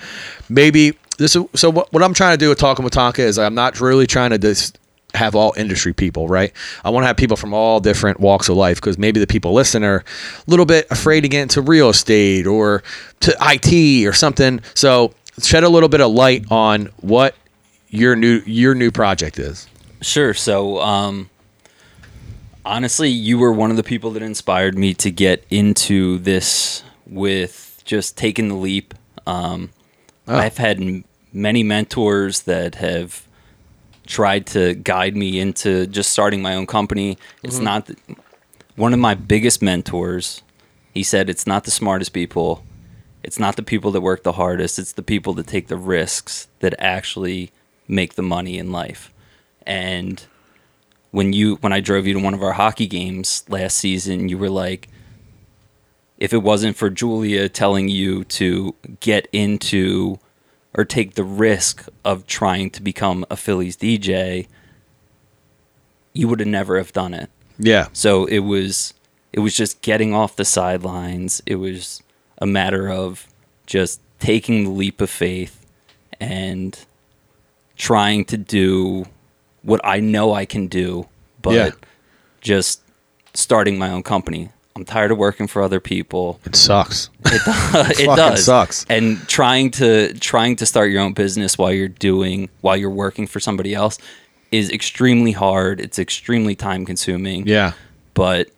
maybe 0.50 0.98
this. 1.18 1.36
Is, 1.36 1.46
so 1.54 1.70
what, 1.70 1.92
what 1.92 2.02
I'm 2.02 2.14
trying 2.14 2.34
to 2.34 2.38
do 2.44 2.48
with 2.50 2.60
talking 2.60 2.86
with 2.86 2.94
Tonka 2.94 3.20
is 3.20 3.38
I'm 3.38 3.56
not 3.56 3.82
really 3.82 4.08
trying 4.08 4.30
to 4.30 4.38
just 4.38 4.80
have 5.14 5.36
all 5.36 5.54
industry 5.58 5.94
people, 5.94 6.28
right? 6.28 6.54
I 6.84 6.90
want 6.90 7.04
to 7.04 7.08
have 7.08 7.18
people 7.18 7.38
from 7.38 7.54
all 7.54 7.80
different 7.80 8.20
walks 8.20 8.50
of 8.50 8.58
life 8.58 8.78
because 8.78 8.98
maybe 8.98 9.20
the 9.20 9.28
people 9.28 9.54
listening 9.54 9.88
are 9.88 9.98
a 9.98 10.50
little 10.50 10.66
bit 10.66 10.88
afraid 10.90 11.22
to 11.22 11.30
get 11.30 11.42
into 11.42 11.62
real 11.62 11.90
estate 11.90 12.48
or 12.48 12.84
to 13.22 13.36
IT 13.42 14.08
or 14.08 14.14
something. 14.14 14.62
So 14.74 15.14
shed 15.42 15.64
a 15.64 15.70
little 15.70 15.90
bit 15.90 16.02
of 16.02 16.12
light 16.12 16.46
on 16.52 16.90
what 16.98 17.36
your 17.90 18.16
new 18.16 18.42
your 18.46 18.74
new 18.74 18.92
project 18.92 19.38
is. 19.38 19.68
Sure. 20.02 20.34
So, 20.34 20.80
um, 20.82 21.30
honestly, 22.66 23.10
you 23.10 23.38
were 23.38 23.52
one 23.52 23.70
of 23.70 23.78
the 23.78 23.84
people 23.84 24.12
that 24.12 24.24
inspired 24.24 24.78
me 24.78 24.94
to 24.96 25.12
get 25.12 25.46
into 25.50 26.18
this 26.20 26.84
with 27.06 27.82
just 27.86 28.18
taking 28.18 28.48
the 28.48 28.56
leap. 28.56 28.94
Um, 29.28 29.70
I've 30.28 30.58
had 30.58 31.04
many 31.34 31.64
mentors 31.64 32.42
that 32.42 32.76
have 32.76 33.28
tried 34.12 34.46
to 34.46 34.76
guide 34.76 35.16
me 35.16 35.40
into 35.40 35.88
just 35.88 36.12
starting 36.12 36.42
my 36.42 36.54
own 36.54 36.68
company. 36.68 37.18
It's 37.44 37.56
mm-hmm. 37.56 37.64
not 37.64 37.88
th- 37.88 37.98
one 38.76 38.94
of 38.94 39.00
my 39.00 39.16
biggest 39.16 39.62
mentors. 39.62 40.44
He 40.94 41.02
said 41.02 41.30
it's 41.30 41.48
not 41.48 41.64
the 41.64 41.72
smartest 41.72 42.12
people. 42.12 42.64
It's 43.24 43.40
not 43.40 43.56
the 43.56 43.64
people 43.64 43.92
that 43.92 44.02
work 44.02 44.24
the 44.24 44.34
hardest. 44.34 44.78
It's 44.78 44.92
the 44.92 45.02
people 45.02 45.34
that 45.36 45.48
take 45.48 45.68
the 45.68 45.78
risks 45.78 46.50
that 46.60 46.76
actually 46.78 47.52
make 47.88 48.16
the 48.16 48.22
money 48.22 48.58
in 48.58 48.72
life. 48.72 49.14
And 49.66 50.22
when 51.12 51.32
you 51.32 51.56
when 51.58 51.72
I 51.72 51.80
drove 51.80 52.06
you 52.06 52.14
to 52.14 52.20
one 52.20 52.34
of 52.34 52.44
our 52.44 52.54
hockey 52.54 52.88
games 52.88 53.46
last 53.48 53.78
season, 53.78 54.28
you 54.28 54.38
were 54.38 54.50
like 54.50 54.90
if 56.18 56.34
it 56.34 56.44
wasn't 56.44 56.76
for 56.76 56.90
Julia 56.90 57.48
telling 57.48 57.88
you 57.88 58.26
to 58.26 58.76
get 59.00 59.28
into 59.32 60.20
or 60.74 60.86
take 60.86 61.16
the 61.16 61.24
risk 61.24 61.88
of 62.06 62.26
trying 62.28 62.70
to 62.72 62.82
become 62.82 63.26
a 63.30 63.36
Phillies 63.36 63.76
DJ, 63.78 64.48
you 66.14 66.28
would 66.28 66.40
have 66.40 66.48
never 66.48 66.78
have 66.78 66.94
done 66.94 67.14
it. 67.14 67.30
Yeah. 67.58 67.88
So 67.94 68.26
it 68.26 68.40
was 68.40 68.94
it 69.34 69.40
was 69.40 69.56
just 69.56 69.82
getting 69.82 70.14
off 70.14 70.36
the 70.36 70.46
sidelines. 70.46 71.42
It 71.46 71.56
was 71.56 72.02
a 72.40 72.46
matter 72.46 72.90
of 72.90 73.28
just 73.66 74.02
taking 74.20 74.64
the 74.66 74.70
leap 74.72 75.00
of 75.02 75.10
faith 75.10 75.66
and 76.20 76.78
trying 77.78 78.26
to 78.26 78.38
do 78.38 79.06
what 79.64 79.80
I 79.84 80.00
know 80.00 80.34
I 80.34 80.46
can 80.46 80.68
do, 80.68 81.08
but 81.42 81.54
Yeah. 81.54 81.70
just 82.42 82.82
starting 83.34 83.78
my 83.78 83.90
own 83.90 84.04
company. 84.04 84.50
I'm 84.76 84.86
tired 84.86 85.12
of 85.12 85.18
working 85.18 85.48
for 85.48 85.62
other 85.62 85.80
people. 85.82 86.40
It 86.46 86.56
sucks. 86.56 87.10
It, 87.26 87.42
does. 87.46 87.90
it 88.00 88.06
fucking 88.06 88.16
does. 88.16 88.46
sucks. 88.46 88.86
And 88.90 89.28
trying 89.28 89.72
to 89.72 90.14
trying 90.20 90.56
to 90.58 90.66
start 90.66 90.92
your 90.92 91.02
own 91.02 91.14
business 91.14 91.58
while 91.58 91.74
you're 91.74 91.88
doing 91.90 92.50
while 92.62 92.78
you're 92.78 92.90
working 92.90 93.28
for 93.28 93.40
somebody 93.40 93.74
else 93.74 93.98
is 94.52 94.70
extremely 94.72 95.34
hard. 95.34 95.80
It's 95.82 96.00
extremely 96.00 96.56
time 96.56 96.86
consuming 96.86 97.48
Yeah. 97.48 97.74
but 98.14 98.50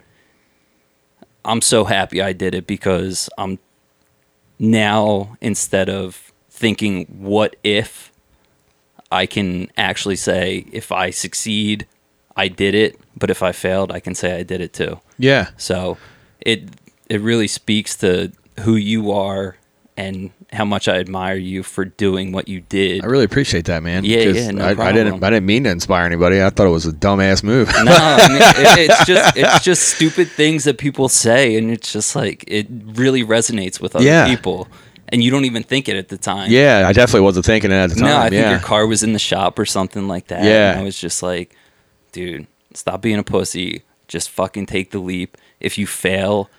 I'm 1.46 1.62
so 1.62 1.84
happy 1.86 2.22
I 2.22 2.32
did 2.34 2.56
it 2.56 2.68
because 2.68 3.30
I'm 3.38 3.60
now 4.60 5.36
instead 5.42 5.90
of 5.90 6.32
thinking 6.50 7.06
what 7.08 7.56
if 7.64 8.12
I 9.12 9.26
can 9.26 9.70
actually 9.78 10.16
say 10.16 10.66
if 10.72 10.92
I 10.92 11.10
succeed 11.10 11.86
I 12.36 12.48
did 12.48 12.76
it 12.76 13.00
but 13.24 13.30
if 13.32 13.42
I 13.42 13.54
failed 13.54 13.90
I 13.90 14.02
can 14.02 14.16
say 14.16 14.38
I 14.38 14.44
did 14.44 14.60
it 14.60 14.74
too. 14.74 15.00
Yeah. 15.18 15.52
So 15.56 15.98
it 16.42 16.64
it 17.08 17.22
really 17.22 17.48
speaks 17.48 17.96
to 17.98 18.34
who 18.60 18.76
you 18.76 19.14
are 19.14 19.56
and 19.96 20.32
how 20.52 20.66
much 20.66 20.90
I 20.90 20.98
admire 20.98 21.38
you 21.38 21.64
for 21.64 21.86
doing 21.86 22.34
what 22.34 22.50
you 22.50 22.60
did. 22.60 23.02
I 23.02 23.08
really 23.08 23.24
appreciate 23.24 23.64
that, 23.68 23.82
man. 23.82 24.04
Yeah, 24.04 24.24
yeah, 24.24 24.52
no 24.52 24.66
I, 24.66 24.90
I 24.90 24.92
didn't. 24.92 25.24
I 25.24 25.30
didn't 25.30 25.46
mean 25.46 25.64
to 25.64 25.70
inspire 25.70 26.06
anybody. 26.06 26.44
I 26.44 26.50
thought 26.50 26.68
it 26.68 26.72
was 26.72 26.86
a 26.86 26.92
dumbass 26.92 27.44
move. 27.46 27.70
no, 27.70 27.94
I 27.96 28.28
mean, 28.28 28.42
it, 28.42 28.90
it's 28.90 29.06
just 29.06 29.38
it's 29.38 29.64
just 29.64 29.88
stupid 29.96 30.28
things 30.28 30.66
that 30.66 30.78
people 30.78 31.08
say, 31.08 31.56
and 31.56 31.72
it's 31.72 31.94
just 31.94 32.18
like 32.18 32.44
it 32.46 32.68
really 32.70 33.24
resonates 33.24 33.80
with 33.80 33.96
other 33.96 34.04
Yeah. 34.04 34.28
people, 34.28 34.68
and 35.08 35.24
you 35.24 35.32
don't 35.32 35.46
even 35.46 35.64
think 35.64 35.88
it 35.88 35.96
at 35.96 36.10
the 36.10 36.18
time. 36.18 36.52
yeah, 36.52 36.86
I 36.90 36.92
definitely 36.92 37.22
wasn't 37.22 37.46
thinking 37.46 37.72
it 37.72 37.76
at 37.76 37.90
the 37.92 37.96
time. 37.96 38.06
no, 38.06 38.18
I 38.18 38.30
think 38.30 38.42
yeah. 38.42 38.52
your 38.52 38.60
car 38.60 38.86
was 38.86 39.02
in 39.02 39.14
the 39.14 39.20
shop 39.20 39.58
or 39.58 39.66
something 39.66 40.10
like 40.10 40.28
that. 40.28 40.44
Yeah. 40.44 40.72
and 40.72 40.82
I 40.82 40.84
was 40.84 41.00
just 41.00 41.24
like, 41.24 41.56
dude, 42.12 42.48
stop 42.76 43.02
being 43.02 43.20
a 43.20 43.24
pussy. 43.24 43.84
Just 44.08 44.30
fucking 44.30 44.66
take 44.66 44.92
the 44.92 45.00
leap. 45.00 45.38
If 45.60 45.78
you 45.78 45.88
fail, 45.88 46.50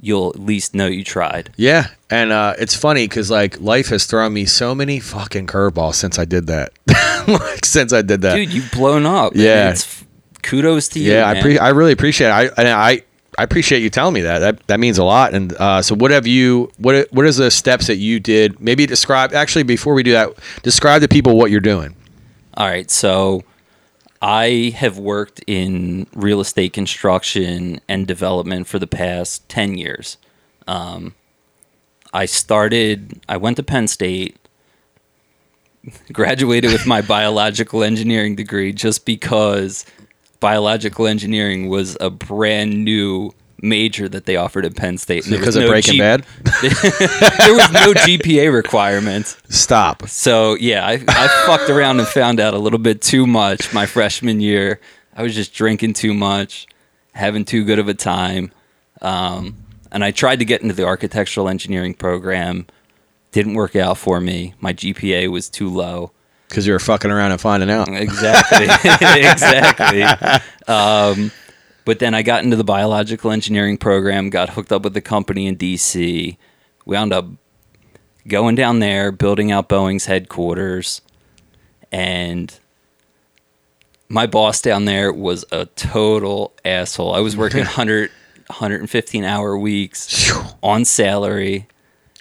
you'll 0.00 0.30
at 0.30 0.38
least 0.38 0.74
know 0.74 0.86
you 0.86 1.04
tried. 1.04 1.50
Yeah, 1.56 1.88
and 2.10 2.32
uh, 2.32 2.54
it's 2.58 2.74
funny 2.74 3.08
because 3.08 3.30
like 3.30 3.60
life 3.60 3.88
has 3.88 4.06
thrown 4.06 4.32
me 4.32 4.44
so 4.46 4.74
many 4.74 5.00
fucking 5.00 5.46
curveballs 5.46 5.94
since 5.94 6.18
I 6.18 6.24
did 6.24 6.46
that. 6.46 6.72
like 7.28 7.64
since 7.64 7.92
I 7.92 8.02
did 8.02 8.22
that. 8.22 8.36
Dude, 8.36 8.52
you've 8.52 8.70
blown 8.70 9.06
up. 9.06 9.32
Yeah. 9.34 9.70
it's 9.70 10.04
kudos 10.42 10.88
to 10.88 11.00
you. 11.00 11.12
yeah, 11.12 11.28
I 11.28 11.40
pre- 11.40 11.58
I 11.58 11.70
really 11.70 11.92
appreciate. 11.92 12.28
It. 12.28 12.32
I 12.32 12.44
and 12.56 12.68
I 12.68 13.02
I 13.38 13.44
appreciate 13.44 13.82
you 13.82 13.90
telling 13.90 14.14
me 14.14 14.22
that. 14.22 14.40
That 14.40 14.66
that 14.66 14.80
means 14.80 14.98
a 14.98 15.04
lot. 15.04 15.34
And 15.34 15.52
uh, 15.54 15.80
so, 15.82 15.94
what 15.94 16.10
have 16.10 16.26
you? 16.26 16.72
What 16.78 17.06
what 17.12 17.24
is 17.26 17.36
the 17.36 17.50
steps 17.50 17.86
that 17.86 17.96
you 17.96 18.18
did? 18.18 18.60
Maybe 18.60 18.86
describe. 18.86 19.32
Actually, 19.32 19.62
before 19.62 19.94
we 19.94 20.02
do 20.02 20.12
that, 20.12 20.30
describe 20.62 21.02
to 21.02 21.08
people 21.08 21.36
what 21.36 21.50
you're 21.50 21.60
doing. 21.60 21.94
All 22.54 22.66
right, 22.66 22.90
so 22.90 23.44
I 24.20 24.72
have 24.76 24.98
worked 24.98 25.40
in 25.46 26.06
real 26.14 26.40
estate 26.40 26.72
construction 26.72 27.80
and 27.88 28.06
development 28.06 28.66
for 28.66 28.78
the 28.78 28.86
past 28.86 29.48
10 29.48 29.78
years. 29.78 30.16
Um, 30.66 31.14
I 32.12 32.26
started, 32.26 33.20
I 33.28 33.36
went 33.36 33.56
to 33.58 33.62
Penn 33.62 33.86
State, 33.86 34.36
graduated 36.12 36.72
with 36.72 36.86
my 36.86 37.00
biological 37.00 37.84
engineering 37.84 38.34
degree 38.34 38.72
just 38.72 39.04
because 39.04 39.86
biological 40.40 41.06
engineering 41.06 41.68
was 41.68 41.96
a 42.00 42.10
brand 42.10 42.84
new 42.84 43.32
major 43.60 44.08
that 44.08 44.24
they 44.24 44.36
offered 44.36 44.64
at 44.64 44.76
Penn 44.76 44.98
State. 44.98 45.24
and 45.24 45.32
there 45.32 45.40
Because 45.40 45.56
was 45.56 45.64
of 45.64 45.70
Breaking 45.70 45.94
G- 45.94 45.98
Bad. 45.98 46.24
there 46.62 47.54
was 47.54 47.72
no 47.72 47.92
GPA 47.92 48.52
requirements. 48.52 49.36
Stop. 49.48 50.08
So 50.08 50.54
yeah, 50.54 50.86
I, 50.86 50.92
I 51.08 51.28
fucked 51.46 51.70
around 51.70 51.98
and 51.98 52.08
found 52.08 52.40
out 52.40 52.54
a 52.54 52.58
little 52.58 52.78
bit 52.78 53.02
too 53.02 53.26
much 53.26 53.72
my 53.74 53.86
freshman 53.86 54.40
year. 54.40 54.80
I 55.14 55.22
was 55.22 55.34
just 55.34 55.52
drinking 55.54 55.94
too 55.94 56.14
much, 56.14 56.66
having 57.12 57.44
too 57.44 57.64
good 57.64 57.78
of 57.80 57.88
a 57.88 57.94
time, 57.94 58.52
um, 59.02 59.56
and 59.90 60.04
I 60.04 60.12
tried 60.12 60.38
to 60.38 60.44
get 60.44 60.62
into 60.62 60.74
the 60.74 60.84
architectural 60.84 61.48
engineering 61.48 61.94
program. 61.94 62.66
Didn't 63.32 63.54
work 63.54 63.74
out 63.76 63.98
for 63.98 64.20
me. 64.20 64.54
My 64.60 64.72
GPA 64.72 65.28
was 65.30 65.48
too 65.50 65.68
low. 65.68 66.12
Because 66.48 66.66
you 66.66 66.72
were 66.72 66.78
fucking 66.78 67.10
around 67.10 67.32
and 67.32 67.40
finding 67.40 67.70
out. 67.70 67.88
Exactly. 67.88 68.64
exactly. 69.20 70.04
Um, 70.68 71.30
but 71.88 72.00
then 72.00 72.12
I 72.12 72.20
got 72.20 72.44
into 72.44 72.54
the 72.54 72.64
biological 72.64 73.30
engineering 73.30 73.78
program, 73.78 74.28
got 74.28 74.50
hooked 74.50 74.72
up 74.72 74.82
with 74.82 74.92
the 74.92 75.00
company 75.00 75.46
in 75.46 75.56
DC. 75.56 76.36
We 76.84 76.94
wound 76.94 77.14
up 77.14 77.24
going 78.26 78.56
down 78.56 78.80
there, 78.80 79.10
building 79.10 79.50
out 79.50 79.70
Boeing's 79.70 80.04
headquarters. 80.04 81.00
And 81.90 82.54
my 84.06 84.26
boss 84.26 84.60
down 84.60 84.84
there 84.84 85.10
was 85.10 85.46
a 85.50 85.64
total 85.64 86.52
asshole. 86.62 87.14
I 87.14 87.20
was 87.20 87.38
working 87.38 87.60
100, 87.64 88.10
115 88.48 89.24
hour 89.24 89.56
weeks 89.56 90.30
on 90.62 90.84
salary. 90.84 91.68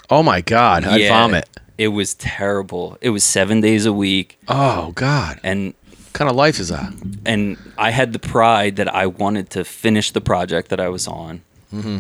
Oh 0.10 0.24
my 0.24 0.40
god, 0.40 0.86
I'd 0.86 1.02
Yeah, 1.02 1.10
vomit. 1.10 1.50
It 1.78 1.90
was 1.90 2.14
terrible. 2.14 2.98
It 3.02 3.10
was 3.10 3.26
seven 3.26 3.60
days 3.60 3.86
a 3.86 3.92
week. 3.92 4.40
Oh 4.48 4.94
god, 4.96 5.42
And 5.44 5.74
kind 6.18 6.30
of 6.30 6.36
life 6.36 6.60
is 6.60 6.70
that? 6.70 6.92
and 7.26 7.58
I 7.78 7.92
had 7.92 8.12
the 8.12 8.20
pride 8.20 8.78
that 8.78 8.94
I 8.94 9.06
wanted 9.06 9.52
to 9.52 9.64
finish 9.64 10.12
the 10.12 10.22
project 10.22 10.70
that 10.70 10.80
I 10.80 10.90
was 10.90 11.08
on. 11.08 11.42
Mm-hmm. 11.72 12.00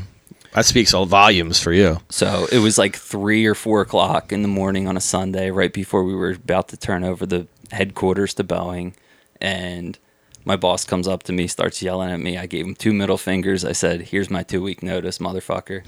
That 0.53 0.65
speaks 0.65 0.93
all 0.93 1.05
volumes 1.05 1.59
for 1.59 1.71
you. 1.71 1.99
So 2.09 2.47
it 2.51 2.59
was 2.59 2.79
like 2.79 2.95
three 2.95 3.45
or 3.45 3.53
four 3.53 3.81
o'clock 3.81 4.31
in 4.31 4.41
the 4.41 4.47
morning 4.47 4.87
on 4.87 4.97
a 4.97 5.01
Sunday, 5.01 5.51
right 5.51 5.71
before 5.71 6.03
we 6.03 6.15
were 6.15 6.31
about 6.31 6.69
to 6.69 6.77
turn 6.77 7.03
over 7.03 7.27
the 7.27 7.45
headquarters 7.71 8.33
to 8.35 8.43
Boeing. 8.43 8.93
And 9.39 9.99
my 10.45 10.55
boss 10.55 10.83
comes 10.83 11.07
up 11.07 11.21
to 11.23 11.33
me, 11.33 11.45
starts 11.45 11.83
yelling 11.83 12.09
at 12.09 12.19
me. 12.19 12.37
I 12.37 12.47
gave 12.47 12.65
him 12.65 12.73
two 12.73 12.93
middle 12.93 13.17
fingers. 13.17 13.63
I 13.63 13.73
said, 13.73 14.01
Here's 14.01 14.31
my 14.31 14.41
two 14.41 14.63
week 14.63 14.81
notice, 14.81 15.19
motherfucker. 15.19 15.83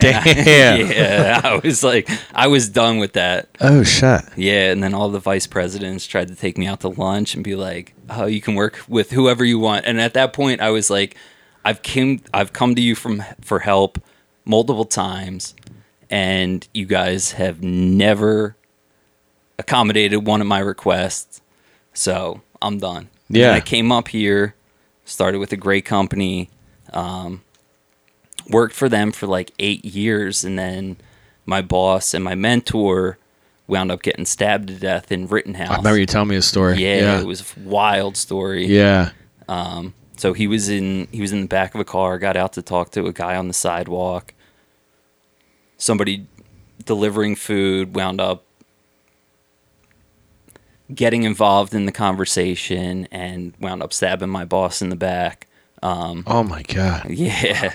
And 0.00 0.16
I- 0.16 0.22
Damn. 0.34 0.86
yeah, 0.90 1.40
I 1.44 1.56
was 1.62 1.82
like, 1.82 2.08
I 2.34 2.46
was 2.46 2.68
done 2.68 2.98
with 2.98 3.14
that. 3.14 3.48
Oh 3.60 3.82
shit. 3.82 4.20
Yeah, 4.36 4.70
and 4.70 4.82
then 4.82 4.94
all 4.94 5.08
the 5.08 5.18
vice 5.20 5.46
presidents 5.46 6.06
tried 6.06 6.28
to 6.28 6.34
take 6.36 6.56
me 6.56 6.66
out 6.66 6.80
to 6.80 6.88
lunch 6.88 7.34
and 7.34 7.42
be 7.42 7.56
like, 7.56 7.94
"Oh, 8.08 8.26
you 8.26 8.40
can 8.40 8.54
work 8.54 8.80
with 8.88 9.10
whoever 9.10 9.44
you 9.44 9.58
want." 9.58 9.86
And 9.86 10.00
at 10.00 10.14
that 10.14 10.32
point, 10.32 10.60
I 10.60 10.70
was 10.70 10.88
like, 10.88 11.16
"I've 11.64 11.82
came, 11.82 12.20
I've 12.32 12.52
come 12.52 12.74
to 12.76 12.80
you 12.80 12.94
from 12.94 13.24
for 13.40 13.58
help 13.60 13.98
multiple 14.44 14.84
times, 14.84 15.54
and 16.08 16.66
you 16.72 16.86
guys 16.86 17.32
have 17.32 17.62
never 17.62 18.56
accommodated 19.58 20.26
one 20.26 20.40
of 20.40 20.46
my 20.46 20.60
requests, 20.60 21.40
so 21.92 22.40
I'm 22.62 22.78
done." 22.78 23.08
And 23.28 23.36
Yeah. 23.36 23.52
I 23.52 23.60
came 23.60 23.90
up 23.92 24.08
here, 24.08 24.54
started 25.04 25.38
with 25.38 25.52
a 25.52 25.56
great 25.56 25.84
company, 25.84 26.50
um, 26.92 27.42
worked 28.48 28.74
for 28.74 28.88
them 28.88 29.12
for 29.12 29.26
like 29.26 29.52
eight 29.58 29.84
years, 29.84 30.44
and 30.44 30.58
then 30.58 30.96
my 31.46 31.62
boss 31.62 32.14
and 32.14 32.24
my 32.24 32.34
mentor 32.34 33.18
wound 33.66 33.92
up 33.92 34.02
getting 34.02 34.24
stabbed 34.24 34.68
to 34.68 34.74
death 34.74 35.12
in 35.12 35.26
Rittenhouse. 35.26 35.70
I 35.70 35.76
remember 35.76 35.98
you 35.98 36.06
telling 36.06 36.28
me 36.28 36.36
a 36.36 36.42
story. 36.42 36.78
Yeah, 36.78 36.96
yeah. 37.00 37.20
it 37.20 37.26
was 37.26 37.40
a 37.40 37.60
wild 37.60 38.16
story. 38.16 38.66
Yeah. 38.66 39.10
Um, 39.48 39.94
So 40.16 40.32
he 40.32 40.46
was 40.46 40.68
in 40.68 41.08
he 41.12 41.20
was 41.20 41.32
in 41.32 41.42
the 41.42 41.46
back 41.46 41.74
of 41.74 41.80
a 41.80 41.84
car, 41.84 42.18
got 42.18 42.36
out 42.36 42.54
to 42.54 42.62
talk 42.62 42.90
to 42.92 43.06
a 43.06 43.12
guy 43.12 43.36
on 43.36 43.46
the 43.48 43.54
sidewalk. 43.54 44.34
Somebody 45.76 46.26
delivering 46.84 47.36
food 47.36 47.94
wound 47.94 48.20
up 48.20 48.44
getting 50.94 51.22
involved 51.24 51.74
in 51.74 51.84
the 51.86 51.92
conversation 51.92 53.06
and 53.12 53.52
wound 53.60 53.82
up 53.82 53.92
stabbing 53.92 54.30
my 54.30 54.44
boss 54.44 54.80
in 54.82 54.88
the 54.88 54.96
back. 54.96 55.46
Um, 55.82 56.24
Oh 56.26 56.42
my 56.42 56.62
god. 56.62 57.06
yeah. 57.10 57.74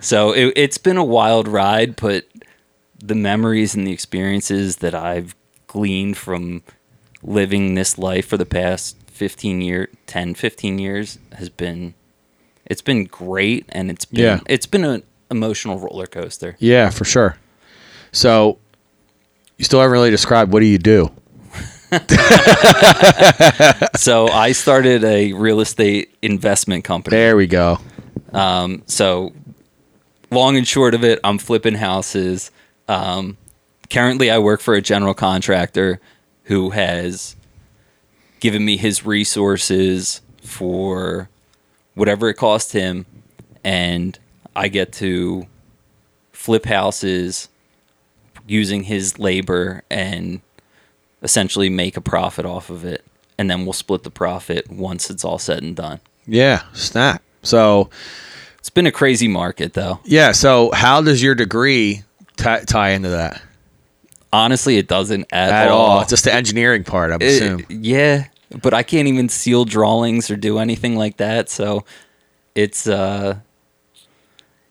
So 0.00 0.32
it, 0.32 0.52
it's 0.56 0.78
been 0.78 0.96
a 0.96 1.04
wild 1.04 1.48
ride, 1.48 1.96
but 1.96 2.26
the 3.02 3.14
memories 3.14 3.74
and 3.74 3.86
the 3.86 3.92
experiences 3.92 4.76
that 4.76 4.94
I've 4.94 5.34
gleaned 5.66 6.16
from 6.16 6.62
living 7.22 7.74
this 7.74 7.98
life 7.98 8.26
for 8.26 8.36
the 8.36 8.46
past 8.46 8.96
15 9.08 9.60
year 9.60 9.88
10 10.06 10.34
15 10.34 10.78
years 10.78 11.18
has 11.34 11.48
been 11.48 11.94
it's 12.66 12.82
been 12.82 13.04
great 13.04 13.64
and 13.68 13.90
it's 13.90 14.04
been 14.04 14.20
Yeah. 14.20 14.40
it's 14.46 14.66
been 14.66 14.84
an 14.84 15.02
emotional 15.30 15.78
roller 15.78 16.06
coaster 16.06 16.56
Yeah, 16.58 16.90
for 16.90 17.04
sure. 17.04 17.36
So 18.10 18.58
you 19.56 19.64
still 19.64 19.80
haven't 19.80 19.92
really 19.92 20.10
described 20.10 20.52
what 20.52 20.60
do 20.60 20.66
you 20.66 20.78
do? 20.78 21.10
so 23.96 24.26
i 24.28 24.52
started 24.52 25.04
a 25.04 25.32
real 25.34 25.60
estate 25.60 26.14
investment 26.22 26.84
company 26.84 27.14
There 27.16 27.36
we 27.36 27.46
go. 27.46 27.78
Um, 28.32 28.82
so 28.86 29.32
long 30.30 30.56
and 30.56 30.66
short 30.66 30.94
of 30.94 31.04
it, 31.04 31.20
I'm 31.22 31.38
flipping 31.38 31.74
houses. 31.74 32.50
Um, 32.88 33.36
currently, 33.90 34.30
I 34.30 34.38
work 34.38 34.60
for 34.60 34.74
a 34.74 34.82
general 34.82 35.14
contractor 35.14 36.00
who 36.44 36.70
has 36.70 37.36
given 38.40 38.64
me 38.64 38.76
his 38.76 39.06
resources 39.06 40.20
for 40.42 41.28
whatever 41.94 42.28
it 42.28 42.34
cost 42.34 42.72
him, 42.72 43.06
and 43.62 44.18
I 44.56 44.68
get 44.68 44.92
to 44.94 45.46
flip 46.32 46.64
houses 46.66 47.48
using 48.46 48.84
his 48.84 49.18
labor 49.18 49.82
and 49.88 50.40
essentially 51.22 51.68
make 51.70 51.96
a 51.96 52.00
profit 52.00 52.44
off 52.44 52.70
of 52.70 52.84
it. 52.84 53.04
And 53.38 53.48
then 53.48 53.64
we'll 53.64 53.72
split 53.72 54.02
the 54.02 54.10
profit 54.10 54.70
once 54.70 55.08
it's 55.08 55.24
all 55.24 55.38
said 55.38 55.62
and 55.62 55.76
done. 55.76 56.00
Yeah, 56.26 56.62
snap. 56.72 57.22
So 57.42 57.90
It's 58.58 58.70
been 58.70 58.86
a 58.86 58.92
crazy 58.92 59.28
market, 59.28 59.74
though. 59.74 60.00
yeah, 60.04 60.32
so 60.32 60.70
how 60.72 61.02
does 61.02 61.22
your 61.22 61.34
degree 61.34 62.02
ti 62.36 62.56
tie 62.66 62.90
into 62.90 63.08
that 63.10 63.42
Honestly, 64.32 64.78
it 64.78 64.88
doesn't 64.88 65.26
at, 65.32 65.50
at 65.50 65.68
all. 65.68 65.98
all? 65.98 66.04
Just 66.06 66.24
the 66.24 66.32
engineering 66.32 66.84
part, 66.84 67.12
I 67.12 67.22
assume. 67.24 67.66
yeah, 67.68 68.26
but 68.62 68.72
I 68.72 68.82
can't 68.82 69.06
even 69.08 69.28
seal 69.28 69.64
drawings 69.66 70.30
or 70.30 70.36
do 70.36 70.58
anything 70.58 70.96
like 70.96 71.18
that. 71.18 71.50
So 71.50 71.84
it's 72.54 72.86
uh, 72.86 73.36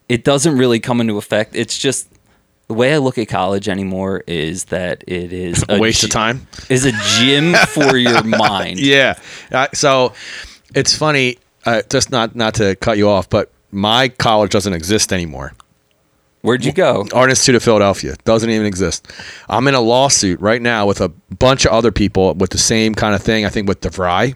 it 0.10 0.24
doesn't 0.24 0.58
really 0.58 0.80
come 0.80 1.00
into 1.00 1.18
effect. 1.18 1.56
It's 1.56 1.78
just 1.78 2.08
the 2.68 2.74
way 2.74 2.94
I 2.94 2.98
look 2.98 3.18
at 3.20 3.28
college 3.28 3.70
anymore 3.70 4.24
is 4.28 4.66
that 4.66 5.04
it 5.08 5.32
is 5.32 5.64
A 5.70 5.78
waste 5.80 6.04
of 6.04 6.10
time. 6.10 6.48
Is 6.70 6.86
a 6.86 6.92
gym 7.20 7.54
for 7.68 7.98
your 7.98 8.24
mind. 8.40 8.80
Yeah. 8.80 9.20
Uh, 9.52 9.68
so 9.74 10.14
it's 10.74 10.98
funny, 10.98 11.38
uh, 11.66 11.82
just 11.90 12.12
not 12.12 12.36
not 12.36 12.56
to 12.56 12.76
cut 12.76 12.98
you 12.98 13.10
off, 13.10 13.30
but 13.30 13.52
my 13.72 14.10
college 14.10 14.52
doesn't 14.52 14.74
exist 14.74 15.14
anymore. 15.14 15.54
Where'd 16.42 16.66
you 16.66 16.72
go? 16.72 17.08
Art 17.14 17.30
Institute 17.30 17.56
of 17.56 17.64
Philadelphia 17.64 18.16
doesn't 18.26 18.50
even 18.50 18.66
exist. 18.66 19.08
I'm 19.48 19.68
in 19.68 19.76
a 19.76 19.82
lawsuit 19.82 20.40
right 20.42 20.62
now 20.62 20.88
with 20.88 21.00
a 21.00 21.10
bunch 21.10 21.66
of 21.66 21.72
other 21.72 21.92
people 21.92 22.34
with 22.34 22.50
the 22.50 22.58
same 22.58 22.96
kind 22.96 23.14
of 23.14 23.22
thing. 23.22 23.46
I 23.46 23.50
think 23.50 23.68
with 23.68 23.82
DeVry. 23.82 24.36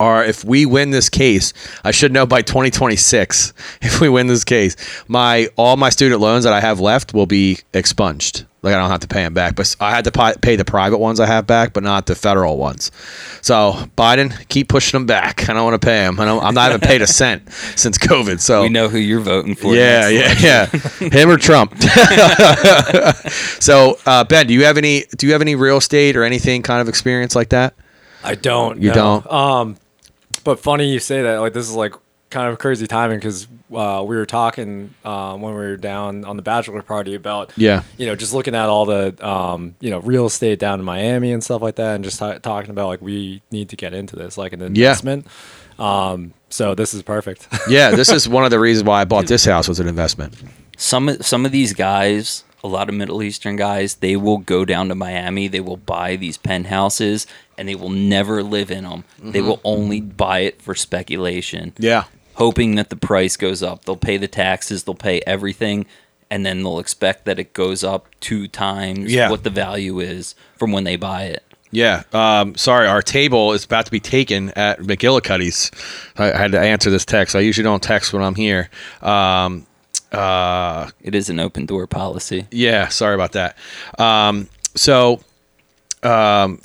Or 0.00 0.24
if 0.24 0.44
we 0.44 0.64
win 0.64 0.90
this 0.90 1.08
case, 1.08 1.52
I 1.84 1.90
should 1.90 2.12
know 2.12 2.24
by 2.24 2.42
2026. 2.42 3.52
If 3.82 4.00
we 4.00 4.08
win 4.08 4.28
this 4.28 4.44
case, 4.44 4.76
my 5.08 5.48
all 5.56 5.76
my 5.76 5.90
student 5.90 6.20
loans 6.20 6.44
that 6.44 6.52
I 6.52 6.60
have 6.60 6.80
left 6.80 7.12
will 7.12 7.26
be 7.26 7.58
expunged. 7.74 8.46
Like 8.60 8.74
I 8.74 8.78
don't 8.78 8.90
have 8.90 9.00
to 9.00 9.08
pay 9.08 9.22
them 9.22 9.34
back, 9.34 9.54
but 9.54 9.76
I 9.78 9.90
had 9.90 10.02
to 10.04 10.36
pay 10.42 10.56
the 10.56 10.64
private 10.64 10.98
ones 10.98 11.20
I 11.20 11.26
have 11.26 11.46
back, 11.46 11.72
but 11.72 11.84
not 11.84 12.06
the 12.06 12.16
federal 12.16 12.56
ones. 12.56 12.90
So 13.40 13.74
Biden, 13.96 14.48
keep 14.48 14.68
pushing 14.68 14.98
them 14.98 15.06
back. 15.06 15.48
I 15.48 15.52
don't 15.52 15.62
want 15.62 15.80
to 15.80 15.86
pay 15.86 16.00
them. 16.00 16.18
I 16.18 16.24
don't, 16.24 16.42
I'm 16.42 16.54
not 16.54 16.70
even 16.70 16.80
paid 16.80 17.00
a 17.00 17.06
cent 17.06 17.52
since 17.76 17.98
COVID. 17.98 18.40
So 18.40 18.62
We 18.62 18.68
know 18.68 18.88
who 18.88 18.98
you're 18.98 19.20
voting 19.20 19.54
for. 19.54 19.76
yeah, 19.76 20.08
next 20.10 20.42
yeah, 20.42 20.68
yeah. 21.00 21.08
Him 21.10 21.30
or 21.30 21.36
Trump. 21.36 21.78
so, 23.60 23.98
uh, 24.06 24.24
Ben, 24.24 24.48
do 24.48 24.54
you 24.54 24.64
have 24.64 24.76
any? 24.76 25.04
Do 25.16 25.26
you 25.28 25.32
have 25.34 25.42
any 25.42 25.54
real 25.54 25.76
estate 25.76 26.16
or 26.16 26.24
anything 26.24 26.62
kind 26.62 26.80
of 26.80 26.88
experience 26.88 27.36
like 27.36 27.50
that? 27.50 27.74
I 28.24 28.34
don't. 28.34 28.82
You 28.82 28.88
no. 28.88 28.94
don't? 28.94 29.32
Um, 29.32 29.76
but 30.42 30.58
funny 30.58 30.90
you 30.92 30.98
say 30.98 31.22
that. 31.22 31.36
Like 31.38 31.52
this 31.52 31.68
is 31.68 31.76
like 31.76 31.94
kind 32.30 32.48
of 32.52 32.58
crazy 32.58 32.86
timing 32.86 33.18
because 33.18 33.46
uh, 33.74 34.02
we 34.06 34.16
were 34.16 34.26
talking 34.26 34.92
uh, 35.04 35.34
when 35.36 35.52
we 35.54 35.58
were 35.60 35.76
down 35.76 36.24
on 36.24 36.36
the 36.36 36.42
bachelor 36.42 36.82
party 36.82 37.14
about 37.14 37.52
Yeah. 37.56 37.82
you 37.96 38.06
know 38.06 38.14
just 38.16 38.32
looking 38.34 38.54
at 38.54 38.68
all 38.68 38.84
the 38.86 39.26
um, 39.26 39.74
you 39.80 39.90
know 39.90 40.00
real 40.00 40.26
estate 40.26 40.58
down 40.58 40.78
in 40.78 40.84
Miami 40.84 41.32
and 41.32 41.42
stuff 41.42 41.62
like 41.62 41.76
that, 41.76 41.94
and 41.96 42.04
just 42.04 42.18
t- 42.18 42.38
talking 42.40 42.70
about 42.70 42.88
like 42.88 43.02
we 43.02 43.42
need 43.50 43.68
to 43.70 43.76
get 43.76 43.94
into 43.94 44.16
this 44.16 44.36
like 44.38 44.52
an 44.52 44.60
Yeah. 44.60 44.66
investment. 44.66 45.26
Um, 45.78 46.34
so 46.50 46.74
this 46.74 46.92
is 46.94 47.02
perfect. 47.02 47.46
Yeah, 47.68 47.90
this 47.90 48.10
is 48.10 48.28
one 48.28 48.44
of 48.44 48.50
the 48.50 48.58
reasons 48.58 48.86
why 48.86 49.00
I 49.00 49.04
bought 49.04 49.26
this 49.26 49.44
house 49.44 49.68
was 49.68 49.78
an 49.80 49.86
investment. 49.88 50.34
some 50.76 51.16
some 51.20 51.44
of 51.46 51.52
these 51.52 51.72
guys, 51.72 52.44
a 52.64 52.68
lot 52.68 52.88
of 52.88 52.94
Middle 52.94 53.22
Eastern 53.22 53.56
guys, 53.56 53.96
they 53.96 54.16
will 54.16 54.38
go 54.38 54.64
down 54.64 54.88
to 54.88 54.94
Miami. 54.94 55.46
They 55.48 55.60
will 55.60 55.76
buy 55.76 56.16
these 56.16 56.36
penthouses, 56.36 57.26
and 57.56 57.68
they 57.68 57.74
will 57.74 57.90
never 57.90 58.42
live 58.42 58.70
in 58.70 58.84
them. 58.84 59.04
They 59.22 59.40
will 59.42 59.60
only 59.64 60.00
buy 60.00 60.40
it 60.40 60.60
for 60.62 60.74
speculation, 60.74 61.72
Yeah. 61.78 62.04
Hoping 62.38 62.74
that 62.76 62.88
the 62.90 62.96
price 62.96 63.36
goes 63.36 63.62
up. 63.62 63.84
They'll 63.84 63.96
pay 63.96 64.16
the 64.16 64.28
taxes, 64.28 64.84
they'll 64.84 64.94
pay 64.94 65.20
everything, 65.26 65.86
and 66.30 66.44
then 66.46 66.62
they'll 66.62 66.78
expect 66.78 67.24
that 67.26 67.38
it 67.38 67.52
goes 67.52 67.84
up 67.84 68.06
two 68.20 68.48
times 68.48 69.12
Yeah. 69.12 69.30
what 69.30 69.42
the 69.44 69.50
value 69.50 70.00
is 70.00 70.34
from 70.56 70.72
when 70.72 70.84
they 70.84 70.96
buy 70.96 71.24
it. 71.24 71.42
Yeah. 71.70 72.04
Um, 72.14 72.54
sorry, 72.56 72.86
our 72.86 73.02
table 73.02 73.52
is 73.52 73.64
about 73.64 73.84
to 73.86 73.90
be 73.92 74.00
taken 74.00 74.50
at 74.56 74.78
McGillicuddy's. 74.80 75.70
I, 76.16 76.32
I 76.32 76.36
had 76.38 76.52
to 76.52 76.60
answer 76.60 76.88
this 76.90 77.04
text. 77.04 77.36
I 77.36 77.40
usually 77.40 77.64
don't 77.64 77.82
text 77.82 78.12
when 78.14 78.22
I'm 78.22 78.34
here. 78.34 78.70
Um, 79.02 79.66
uh, 80.12 80.90
It 81.02 81.14
is 81.14 81.28
an 81.28 81.38
open 81.40 81.66
door 81.66 81.86
policy. 81.86 82.46
Yeah, 82.50 82.88
sorry 82.88 83.14
about 83.14 83.32
that. 83.32 83.58
Um, 83.98 84.48
so, 84.74 85.20
um, 86.02 86.60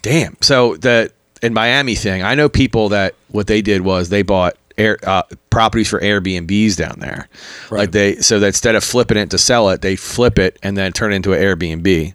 damn. 0.00 0.36
So 0.40 0.76
the 0.76 1.12
in 1.42 1.52
Miami 1.52 1.94
thing, 1.96 2.22
I 2.22 2.34
know 2.34 2.48
people 2.48 2.88
that 2.90 3.14
what 3.28 3.48
they 3.48 3.60
did 3.62 3.82
was 3.82 4.08
they 4.08 4.22
bought 4.22 4.56
air 4.78 4.98
uh, 5.04 5.22
properties 5.50 5.88
for 5.88 6.00
Airbnbs 6.00 6.76
down 6.76 6.96
there. 7.00 7.28
Like 7.70 7.92
they 7.92 8.16
so 8.16 8.38
that 8.40 8.46
instead 8.48 8.74
of 8.74 8.82
flipping 8.84 9.16
it 9.18 9.30
to 9.30 9.38
sell 9.38 9.68
it, 9.70 9.80
they 9.82 9.96
flip 9.96 10.38
it 10.38 10.58
and 10.62 10.76
then 10.76 10.92
turn 10.92 11.12
it 11.12 11.16
into 11.16 11.32
an 11.32 11.40
Airbnb. 11.42 12.14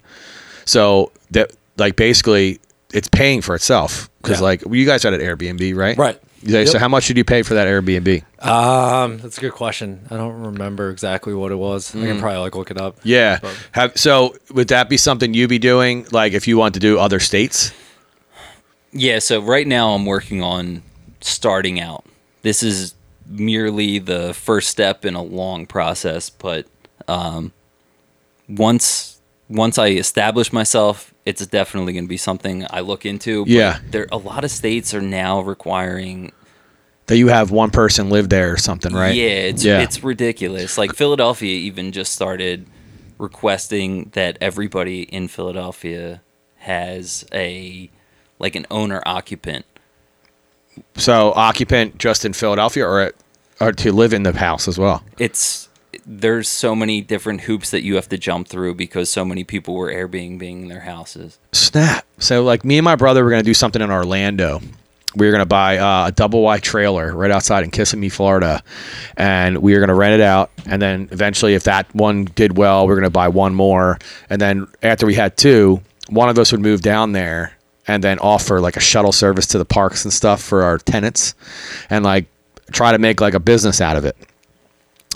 So 0.65 1.11
that 1.31 1.51
like 1.77 1.95
basically 1.95 2.59
it's 2.93 3.07
paying 3.09 3.41
for 3.41 3.53
itself 3.55 4.09
because 4.21 4.39
Yeah. 4.39 4.43
like 4.45 4.63
you 4.69 4.85
guys 4.85 5.03
had 5.03 5.13
an 5.13 5.21
Airbnb, 5.21 5.75
right? 5.75 5.97
Right. 5.97 6.19
Yeah, 6.43 6.65
So 6.65 6.77
how 6.77 6.87
much 6.87 7.07
did 7.07 7.17
you 7.17 7.23
pay 7.23 7.41
for 7.41 7.55
that 7.55 7.67
Airbnb? 7.67 8.23
um, 8.45 9.17
that's 9.17 9.39
a 9.39 9.41
good 9.41 9.53
question. 9.53 10.05
I 10.11 10.17
don't 10.17 10.39
remember 10.43 10.91
exactly 10.91 11.33
what 11.33 11.51
it 11.51 11.55
was. 11.55 11.95
I 11.95 12.05
can 12.05 12.19
probably 12.19 12.37
like 12.39 12.55
look 12.55 12.69
it 12.69 12.79
up. 12.79 12.97
Yeah. 13.03 13.39
Have 13.71 13.97
so 13.97 14.35
would 14.51 14.67
that 14.67 14.87
be 14.87 14.97
something 14.97 15.33
you'd 15.33 15.49
be 15.49 15.57
doing 15.59 16.05
like 16.11 16.33
if 16.33 16.47
you 16.47 16.57
want 16.57 16.75
to 16.75 16.79
do 16.79 16.99
other 16.99 17.19
states? 17.19 17.71
Yeah, 18.93 19.19
so 19.19 19.41
right 19.41 19.67
now 19.67 19.89
I'm 19.93 20.05
working 20.05 20.41
on 20.41 20.83
starting 21.21 21.79
out. 21.79 22.05
This 22.47 22.63
is 22.63 22.95
merely 23.25 23.99
the 23.99 24.33
first 24.33 24.69
step 24.69 25.03
in 25.03 25.15
a 25.15 25.21
long 25.21 25.65
process, 25.65 26.29
but 26.29 26.65
um, 27.09 27.51
once 28.47 29.19
once 29.49 29.77
I 29.77 29.87
establish 29.89 30.53
myself, 30.53 31.13
it's 31.25 31.45
definitely 31.45 31.91
going 31.91 32.05
to 32.05 32.09
be 32.09 32.15
something 32.15 32.65
I 32.69 32.79
look 32.79 33.05
into. 33.05 33.43
But 33.43 33.51
Yeah. 33.51 33.79
there 33.91 34.07
a 34.13 34.17
lot 34.17 34.45
of 34.45 34.51
states 34.51 34.93
are 34.93 35.01
now 35.01 35.41
requiring. 35.41 36.31
That 37.07 37.17
you 37.17 37.27
have 37.27 37.51
one 37.51 37.69
person 37.69 38.09
live 38.09 38.29
there 38.29 38.53
or 38.53 38.57
something, 38.57 38.93
right? 38.93 39.13
Yeah, 39.13 39.27
it's 39.51 39.65
Yeah. 39.65 39.81
it's 39.81 40.01
ridiculous. 40.01 40.77
Like 40.77 40.93
Philadelphia 40.95 41.53
even 41.53 41.91
just 41.91 42.13
started 42.13 42.65
requesting 43.17 44.09
that 44.13 44.37
everybody 44.39 45.01
in 45.01 45.27
Philadelphia 45.27 46.21
has 46.59 47.25
a 47.33 47.89
like 48.39 48.55
an 48.55 48.65
owner 48.71 49.03
occupant 49.05 49.65
So 50.95 51.33
occupant 51.35 51.97
just 51.97 52.25
in 52.25 52.33
Philadelphia 52.33 52.85
or 52.85 53.11
or 53.59 53.71
to 53.71 53.91
live 53.91 54.13
in 54.13 54.23
the 54.23 54.33
house 54.37 54.67
as 54.67 54.77
well. 54.77 55.03
it's 55.17 55.67
there's 56.05 56.47
so 56.47 56.73
many 56.75 57.01
different 57.01 57.41
hoops 57.41 57.71
that 57.71 57.83
you 57.83 57.95
have 57.95 58.07
to 58.09 58.17
jump 58.17 58.47
through 58.47 58.75
because 58.75 59.09
so 59.09 59.25
many 59.25 59.43
people 59.43 59.73
were 59.75 59.91
Airbnb 59.91 60.41
in 60.41 60.67
their 60.69 60.81
houses. 60.81 61.37
Snap. 61.51 62.05
So 62.19 62.43
like 62.43 62.63
me 62.63 62.77
and 62.77 62.85
my 62.85 62.95
brother 62.95 63.23
were 63.23 63.29
gonna 63.29 63.43
do 63.43 63.53
something 63.53 63.81
in 63.81 63.91
Orlando. 63.91 64.61
We 65.15 65.25
were 65.25 65.31
gonna 65.31 65.45
buy 65.45 65.77
uh, 65.77 66.07
a 66.07 66.11
double 66.11 66.41
wide 66.43 66.61
trailer 66.63 67.13
right 67.15 67.31
outside 67.31 67.63
in 67.63 67.71
Kissimmee, 67.71 68.09
Florida, 68.09 68.63
and 69.17 69.57
we 69.57 69.73
were 69.73 69.79
gonna 69.79 69.95
rent 69.95 70.13
it 70.13 70.21
out. 70.21 70.51
And 70.65 70.81
then 70.81 71.09
eventually, 71.11 71.55
if 71.55 71.63
that 71.63 71.93
one 71.93 72.25
did 72.25 72.57
well, 72.57 72.87
we 72.87 72.93
are 72.93 72.95
gonna 72.95 73.09
buy 73.09 73.27
one 73.27 73.53
more. 73.55 73.97
And 74.29 74.39
then 74.39 74.67
after 74.83 75.05
we 75.05 75.15
had 75.15 75.35
two, 75.35 75.81
one 76.09 76.29
of 76.29 76.37
us 76.37 76.51
would 76.51 76.61
move 76.61 76.81
down 76.81 77.11
there 77.11 77.56
and 77.87 78.03
then 78.03 78.19
offer 78.19 78.59
like 78.59 78.75
a 78.77 78.81
shuttle 78.81 79.11
service 79.11 79.45
to 79.47 79.57
the 79.57 79.65
parks 79.65 80.03
and 80.03 80.13
stuff 80.13 80.41
for 80.41 80.63
our 80.63 80.77
tenants, 80.77 81.33
and 81.89 82.03
like 82.03 82.25
try 82.71 82.91
to 82.91 82.97
make 82.97 83.21
like 83.21 83.33
a 83.33 83.39
business 83.39 83.79
out 83.81 83.95
of 83.97 84.05
it. 84.05 84.17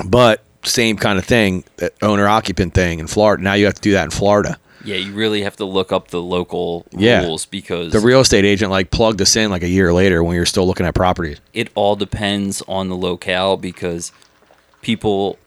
But 0.05 0.41
same 0.63 0.95
kind 0.97 1.17
of 1.19 1.25
thing, 1.25 1.63
that 1.77 1.93
owner 2.01 2.27
occupant 2.27 2.73
thing 2.73 2.99
in 2.99 3.07
Florida. 3.07 3.43
Now 3.43 3.53
you 3.53 3.65
have 3.65 3.73
to 3.75 3.81
do 3.81 3.91
that 3.93 4.05
in 4.05 4.12
Florida. 4.12 4.57
Yeah, 4.84 4.95
you 4.95 5.12
really 5.13 5.43
have 5.43 5.55
to 5.57 5.65
look 5.65 5.91
up 5.91 6.07
the 6.07 6.21
local 6.21 6.86
Yeah. 6.91 7.21
rules 7.23 7.45
because 7.45 7.91
the 7.93 7.99
real 7.99 8.19
estate 8.21 8.45
agent 8.45 8.71
like 8.71 8.89
plugged 8.89 9.21
us 9.21 9.36
in 9.36 9.51
like 9.51 9.62
a 9.62 9.67
year 9.69 9.93
later 9.93 10.23
when 10.23 10.31
we 10.34 10.39
were 10.39 10.45
still 10.45 10.65
looking 10.65 10.86
at 10.88 10.95
properties. 10.95 11.39
it 11.53 11.69
all 11.75 11.95
depends 11.95 12.63
on 12.67 12.89
the 12.89 12.95
locale 12.95 13.57
because 13.57 14.12
people 14.81 15.38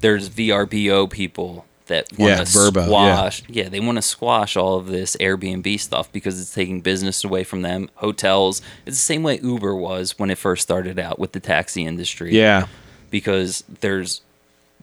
there's 0.00 0.28
VRBO 0.28 1.08
people 1.10 1.64
that 1.88 2.06
want 2.18 2.30
Yeah, 2.30 2.44
to 2.44 2.52
Verbo, 2.52 2.80
yeah. 2.80 2.86
squash 2.86 3.42
yeah. 3.48 3.68
they 3.68 3.80
want 3.80 3.96
to 3.96 4.02
squash 4.02 4.56
all 4.56 4.76
of 4.76 4.86
this 4.86 5.16
Airbnb 5.16 5.78
stuff 5.80 6.10
because 6.12 6.40
it's 6.40 6.54
taking 6.54 6.80
business 6.80 7.24
away 7.24 7.44
from 7.44 7.62
them 7.62 7.90
hotels 7.96 8.62
it's 8.86 8.96
the 8.96 9.02
same 9.02 9.22
way 9.22 9.38
Uber 9.42 9.74
was 9.74 10.18
when 10.18 10.30
it 10.30 10.38
first 10.38 10.62
started 10.62 10.98
out 10.98 11.18
with 11.18 11.32
the 11.32 11.40
taxi 11.40 11.84
industry 11.84 12.32
Yeah. 12.34 12.66
because 13.10 13.64
there's 13.80 14.22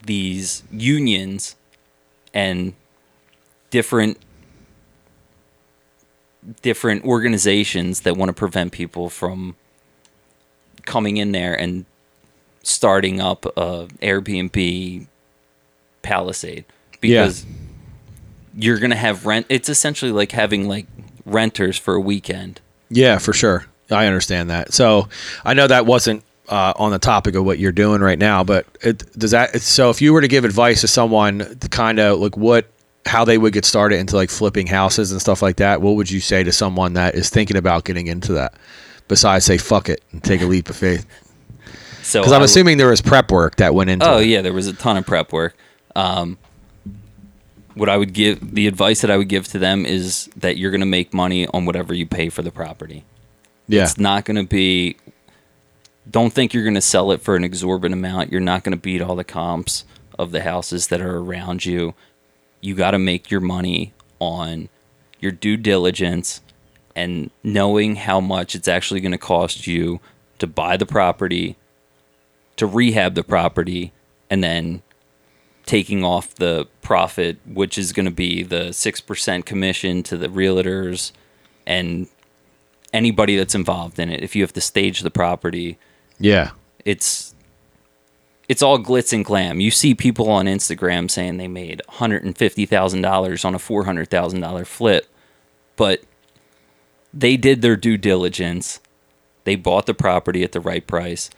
these 0.04 0.62
unions 0.72 1.56
and 2.34 2.74
different 3.72 4.18
different 6.62 7.04
organizations 7.06 8.02
that 8.02 8.16
want 8.16 8.30
to 8.30 8.34
prevent 8.34 8.72
people 8.72 9.10
from 9.10 9.56
coming 10.86 11.18
in 11.18 11.32
there 11.32 11.60
and 11.60 11.86
starting 12.62 13.20
up 13.20 13.46
a 13.58 13.88
Airbnb 14.02 15.08
palisade 16.04 16.66
because 17.10 17.46
you're 18.58 18.80
going 18.80 18.92
to 18.92 18.96
have 18.96 19.26
rent 19.26 19.46
it's 19.50 19.70
essentially 19.70 20.12
like 20.12 20.32
having 20.32 20.68
like 20.68 20.88
renters 21.26 21.78
for 21.78 21.96
a 21.96 22.00
weekend 22.00 22.62
Yeah, 22.90 23.18
for 23.18 23.34
sure. 23.34 23.66
I 23.92 24.08
understand 24.08 24.50
that. 24.50 24.74
So 24.74 25.10
I 25.44 25.54
know 25.54 25.68
that 25.68 25.86
wasn't 25.86 26.24
uh, 26.50 26.74
on 26.76 26.92
the 26.92 27.00
topic 27.00 27.36
of 27.36 27.46
what 27.46 27.60
you're 27.60 27.72
doing 27.72 28.02
right 28.02 28.18
now, 28.18 28.44
but 28.44 28.66
it, 28.82 29.04
does 29.18 29.32
that? 29.32 29.62
So 29.62 29.90
if 29.90 30.02
you 30.02 30.14
were 30.14 30.22
to 30.22 30.28
give 30.28 30.46
advice 30.46 30.82
to 30.82 30.88
someone, 30.88 31.58
to 31.60 31.70
kind 31.70 32.00
of 32.00 32.20
like 32.20 32.38
what, 32.38 32.68
how 33.06 33.26
they 33.26 33.38
would 33.38 33.54
get 33.54 33.66
started 33.66 33.98
into 34.00 34.16
like 34.16 34.30
flipping 34.30 34.68
houses 34.68 35.12
and 35.12 35.22
stuff 35.22 35.42
like 35.42 35.58
that, 35.58 35.82
what 35.82 35.96
would 35.96 36.10
you 36.10 36.20
say 36.20 36.44
to 36.44 36.52
someone 36.52 36.94
that 36.94 37.16
is 37.16 37.30
thinking 37.30 37.58
about 37.58 37.86
getting 37.86 38.08
into 38.08 38.34
that? 38.34 38.56
Besides, 39.08 39.46
say 39.46 39.58
fuck 39.58 39.90
it 39.90 40.04
and 40.12 40.24
take 40.24 40.42
a 40.42 40.46
leap 40.46 40.70
of 40.70 40.76
faith. 40.76 41.06
so 42.02 42.22
Because 42.22 42.32
I'm 42.32 42.42
assuming 42.42 42.78
there 42.78 42.90
was 42.90 43.02
prep 43.02 43.32
work 43.32 43.58
that 43.58 43.76
went 43.76 43.92
into. 43.92 44.08
Oh 44.08 44.18
it. 44.18 44.26
yeah, 44.26 44.42
there 44.42 44.54
was 44.54 44.68
a 44.68 44.74
ton 44.74 44.98
of 44.98 45.06
prep 45.06 45.32
work. 45.32 45.56
Um, 45.96 46.38
what 47.76 47.90
I 47.90 47.98
would 47.98 48.14
give 48.14 48.56
the 48.56 48.68
advice 48.68 49.02
that 49.02 49.12
I 49.12 49.18
would 49.18 49.30
give 49.30 49.48
to 49.50 49.60
them 49.60 49.86
is 49.86 50.30
that 50.38 50.58
you're 50.58 50.72
going 50.72 50.82
to 50.82 50.86
make 50.86 51.14
money 51.14 51.46
on 51.48 51.66
whatever 51.66 51.94
you 51.94 52.06
pay 52.06 52.30
for 52.30 52.42
the 52.42 52.52
property. 52.52 53.04
yeah, 53.68 53.84
It's 53.84 53.98
not 53.98 54.26
going 54.26 54.38
to 54.38 54.44
be 54.44 54.98
don't 56.10 56.34
think 56.34 56.54
you're 56.54 56.64
going 56.64 56.76
to 56.76 56.82
sell 56.82 57.12
it 57.12 57.22
for 57.22 57.36
an 57.36 57.44
exorbitant 57.44 57.98
amount. 57.98 58.32
You're 58.32 58.42
not 58.42 58.64
going 58.64 58.72
to 58.72 58.82
beat 58.82 59.02
all 59.02 59.16
the 59.16 59.24
comps 59.24 59.86
of 60.18 60.32
the 60.32 60.42
houses 60.42 60.88
that 60.88 61.02
are 61.02 61.18
around 61.18 61.66
you. 61.66 61.94
You 62.62 62.76
got 62.76 62.92
to 62.92 63.00
make 63.00 63.32
your 63.32 63.42
money 63.42 63.94
on 64.20 64.70
your 65.20 65.32
due 65.32 65.58
diligence 65.58 66.42
and 66.96 67.30
knowing 67.44 67.96
how 67.96 68.22
much 68.22 68.56
it's 68.56 68.68
actually 68.68 69.02
going 69.02 69.12
to 69.12 69.18
cost 69.18 69.68
you 69.68 70.00
to 70.40 70.48
buy 70.48 70.78
the 70.78 70.86
property, 70.86 71.58
to 72.56 72.66
rehab 72.66 73.16
the 73.16 73.24
property, 73.24 73.92
and 74.30 74.44
then 74.44 74.82
taking 75.66 76.04
off 76.04 76.36
the 76.36 76.68
profit, 76.82 77.38
which 77.46 77.78
is 77.78 77.92
going 77.94 78.06
to 78.06 78.12
be 78.12 78.44
the 78.44 78.66
6% 78.70 79.46
commission 79.46 80.04
to 80.04 80.18
the 80.18 80.28
realtors 80.28 81.12
and 81.66 82.08
anybody 82.94 83.36
that's 83.36 83.56
involved 83.56 84.00
in 84.00 84.10
it. 84.10 84.24
If 84.24 84.36
you 84.36 84.44
have 84.44 84.54
to 84.54 84.62
stage 84.62 85.02
the 85.02 85.12
property, 85.12 85.78
Yeah. 86.20 86.52
it's 86.86 87.34
it's 88.48 88.62
all 88.62 88.78
glitz 88.78 89.12
and 89.12 89.26
glam. 89.26 89.60
You 89.60 89.72
see 89.72 89.96
people 89.96 90.30
on 90.30 90.46
Instagram 90.46 91.10
saying 91.10 91.38
they 91.38 91.48
made 91.48 91.82
$150,000 91.90 93.46
on 93.46 93.56
a 93.56 93.58
$400,000 93.58 94.68
flip, 94.68 95.08
but 95.76 96.04
they 97.12 97.38
did 97.38 97.64
their 97.64 97.76
due 97.76 97.98
diligence. 97.98 98.80
They 99.46 99.56
bought 99.56 99.88
the 99.88 99.96
property 99.96 100.44
at 100.44 100.52
the 100.52 100.60
right 100.60 100.86
price. 100.86 101.32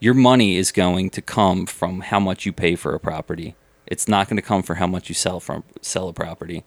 Your 0.00 0.14
money 0.14 0.56
is 0.56 0.72
going 0.72 1.10
to 1.10 1.22
come 1.22 1.66
from 1.66 2.00
how 2.00 2.20
much 2.20 2.46
you 2.46 2.52
pay 2.52 2.76
for 2.76 2.94
a 2.94 3.00
property. 3.00 3.54
It's 3.86 4.06
not 4.06 4.28
going 4.28 4.36
to 4.36 4.42
come 4.42 4.62
for 4.62 4.76
how 4.76 4.86
much 4.86 5.08
you 5.08 5.14
sell 5.14 5.40
from 5.40 5.64
sell 5.80 6.08
a 6.08 6.12
property. 6.12 6.64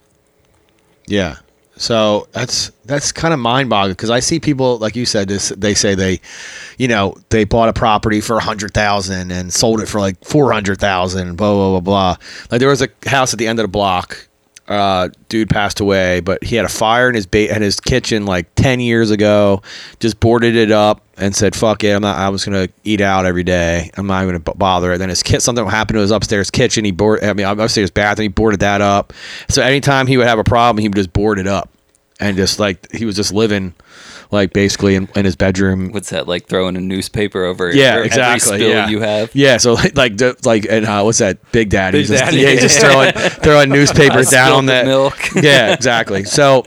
Yeah. 1.07 1.37
So 1.77 2.27
that's 2.31 2.71
that's 2.85 3.11
kind 3.11 3.33
of 3.33 3.39
mind 3.39 3.69
boggling 3.69 3.93
because 3.93 4.09
I 4.09 4.19
see 4.19 4.39
people 4.39 4.77
like 4.77 4.95
you 4.95 5.05
said 5.05 5.27
this. 5.27 5.49
They 5.49 5.73
say 5.73 5.95
they, 5.95 6.19
you 6.77 6.87
know, 6.87 7.15
they 7.29 7.45
bought 7.45 7.69
a 7.69 7.73
property 7.73 8.21
for 8.21 8.37
a 8.37 8.41
hundred 8.41 8.73
thousand 8.73 9.31
and 9.31 9.53
sold 9.53 9.81
it 9.81 9.87
for 9.87 9.99
like 9.99 10.23
four 10.25 10.51
hundred 10.51 10.79
thousand. 10.79 11.37
Blah 11.37 11.53
blah 11.53 11.69
blah 11.69 11.79
blah. 11.79 12.15
Like 12.51 12.59
there 12.59 12.69
was 12.69 12.81
a 12.81 12.89
house 13.05 13.33
at 13.33 13.39
the 13.39 13.47
end 13.47 13.59
of 13.59 13.63
the 13.63 13.69
block. 13.69 14.27
Uh, 14.71 15.09
dude 15.27 15.49
passed 15.49 15.81
away, 15.81 16.21
but 16.21 16.41
he 16.43 16.55
had 16.55 16.63
a 16.63 16.69
fire 16.69 17.09
in 17.09 17.15
his 17.15 17.25
ba- 17.25 17.53
in 17.53 17.61
his 17.61 17.81
kitchen 17.81 18.25
like 18.25 18.53
ten 18.55 18.79
years 18.79 19.11
ago. 19.11 19.61
Just 19.99 20.19
boarded 20.21 20.55
it 20.55 20.71
up 20.71 21.01
and 21.17 21.35
said, 21.35 21.55
"Fuck 21.55 21.83
it, 21.83 21.89
I'm 21.89 22.01
not. 22.01 22.17
I 22.17 22.29
was 22.29 22.45
gonna 22.45 22.69
eat 22.85 23.01
out 23.01 23.25
every 23.25 23.43
day. 23.43 23.91
I'm 23.97 24.07
not 24.07 24.23
even 24.23 24.41
gonna 24.41 24.55
bother." 24.57 24.93
it." 24.93 24.99
Then 24.99 25.09
his 25.09 25.23
kid, 25.23 25.41
something 25.41 25.65
happened 25.67 25.97
to 25.97 26.01
his 26.01 26.11
upstairs 26.11 26.49
kitchen. 26.49 26.85
He 26.85 26.91
board. 26.91 27.21
I 27.21 27.33
mean, 27.33 27.45
upstairs 27.45 27.91
bathroom. 27.91 28.23
He 28.23 28.29
boarded 28.29 28.61
that 28.61 28.79
up. 28.79 29.11
So 29.49 29.61
anytime 29.61 30.07
he 30.07 30.15
would 30.15 30.27
have 30.27 30.39
a 30.39 30.43
problem, 30.45 30.81
he 30.81 30.87
would 30.87 30.95
just 30.95 31.11
board 31.11 31.37
it 31.37 31.47
up, 31.47 31.69
and 32.21 32.37
just 32.37 32.57
like 32.57 32.89
he 32.93 33.03
was 33.03 33.17
just 33.17 33.33
living, 33.33 33.73
like 34.31 34.53
basically 34.53 34.95
in, 34.95 35.09
in 35.15 35.25
his 35.25 35.35
bedroom. 35.35 35.91
What's 35.91 36.09
that 36.09 36.27
like 36.27 36.47
throwing 36.47 36.77
a 36.77 36.81
newspaper 36.81 37.43
over 37.43 37.71
Yeah, 37.71 37.95
every 37.95 38.07
exactly. 38.07 38.57
spill 38.57 38.69
yeah. 38.69 38.89
you 38.89 39.01
have? 39.01 39.35
Yeah, 39.35 39.57
so 39.57 39.73
like 39.73 39.95
like 39.95 40.45
like 40.45 40.65
and 40.69 40.85
uh, 40.85 41.03
what's 41.03 41.19
that? 41.19 41.51
Big 41.51 41.69
Daddy. 41.69 41.99
Big 41.99 42.01
He's 42.01 42.09
just, 42.09 42.23
Daddy. 42.23 42.37
Yeah, 42.37 42.49
he's 42.49 42.61
just 42.61 42.79
throwing 42.79 43.11
throwing 43.43 43.69
newspaper 43.69 44.19
I 44.19 44.23
down 44.23 44.51
on 44.53 44.65
that 44.67 44.85
milk. 44.85 45.17
yeah, 45.35 45.73
exactly. 45.73 46.23
So 46.23 46.65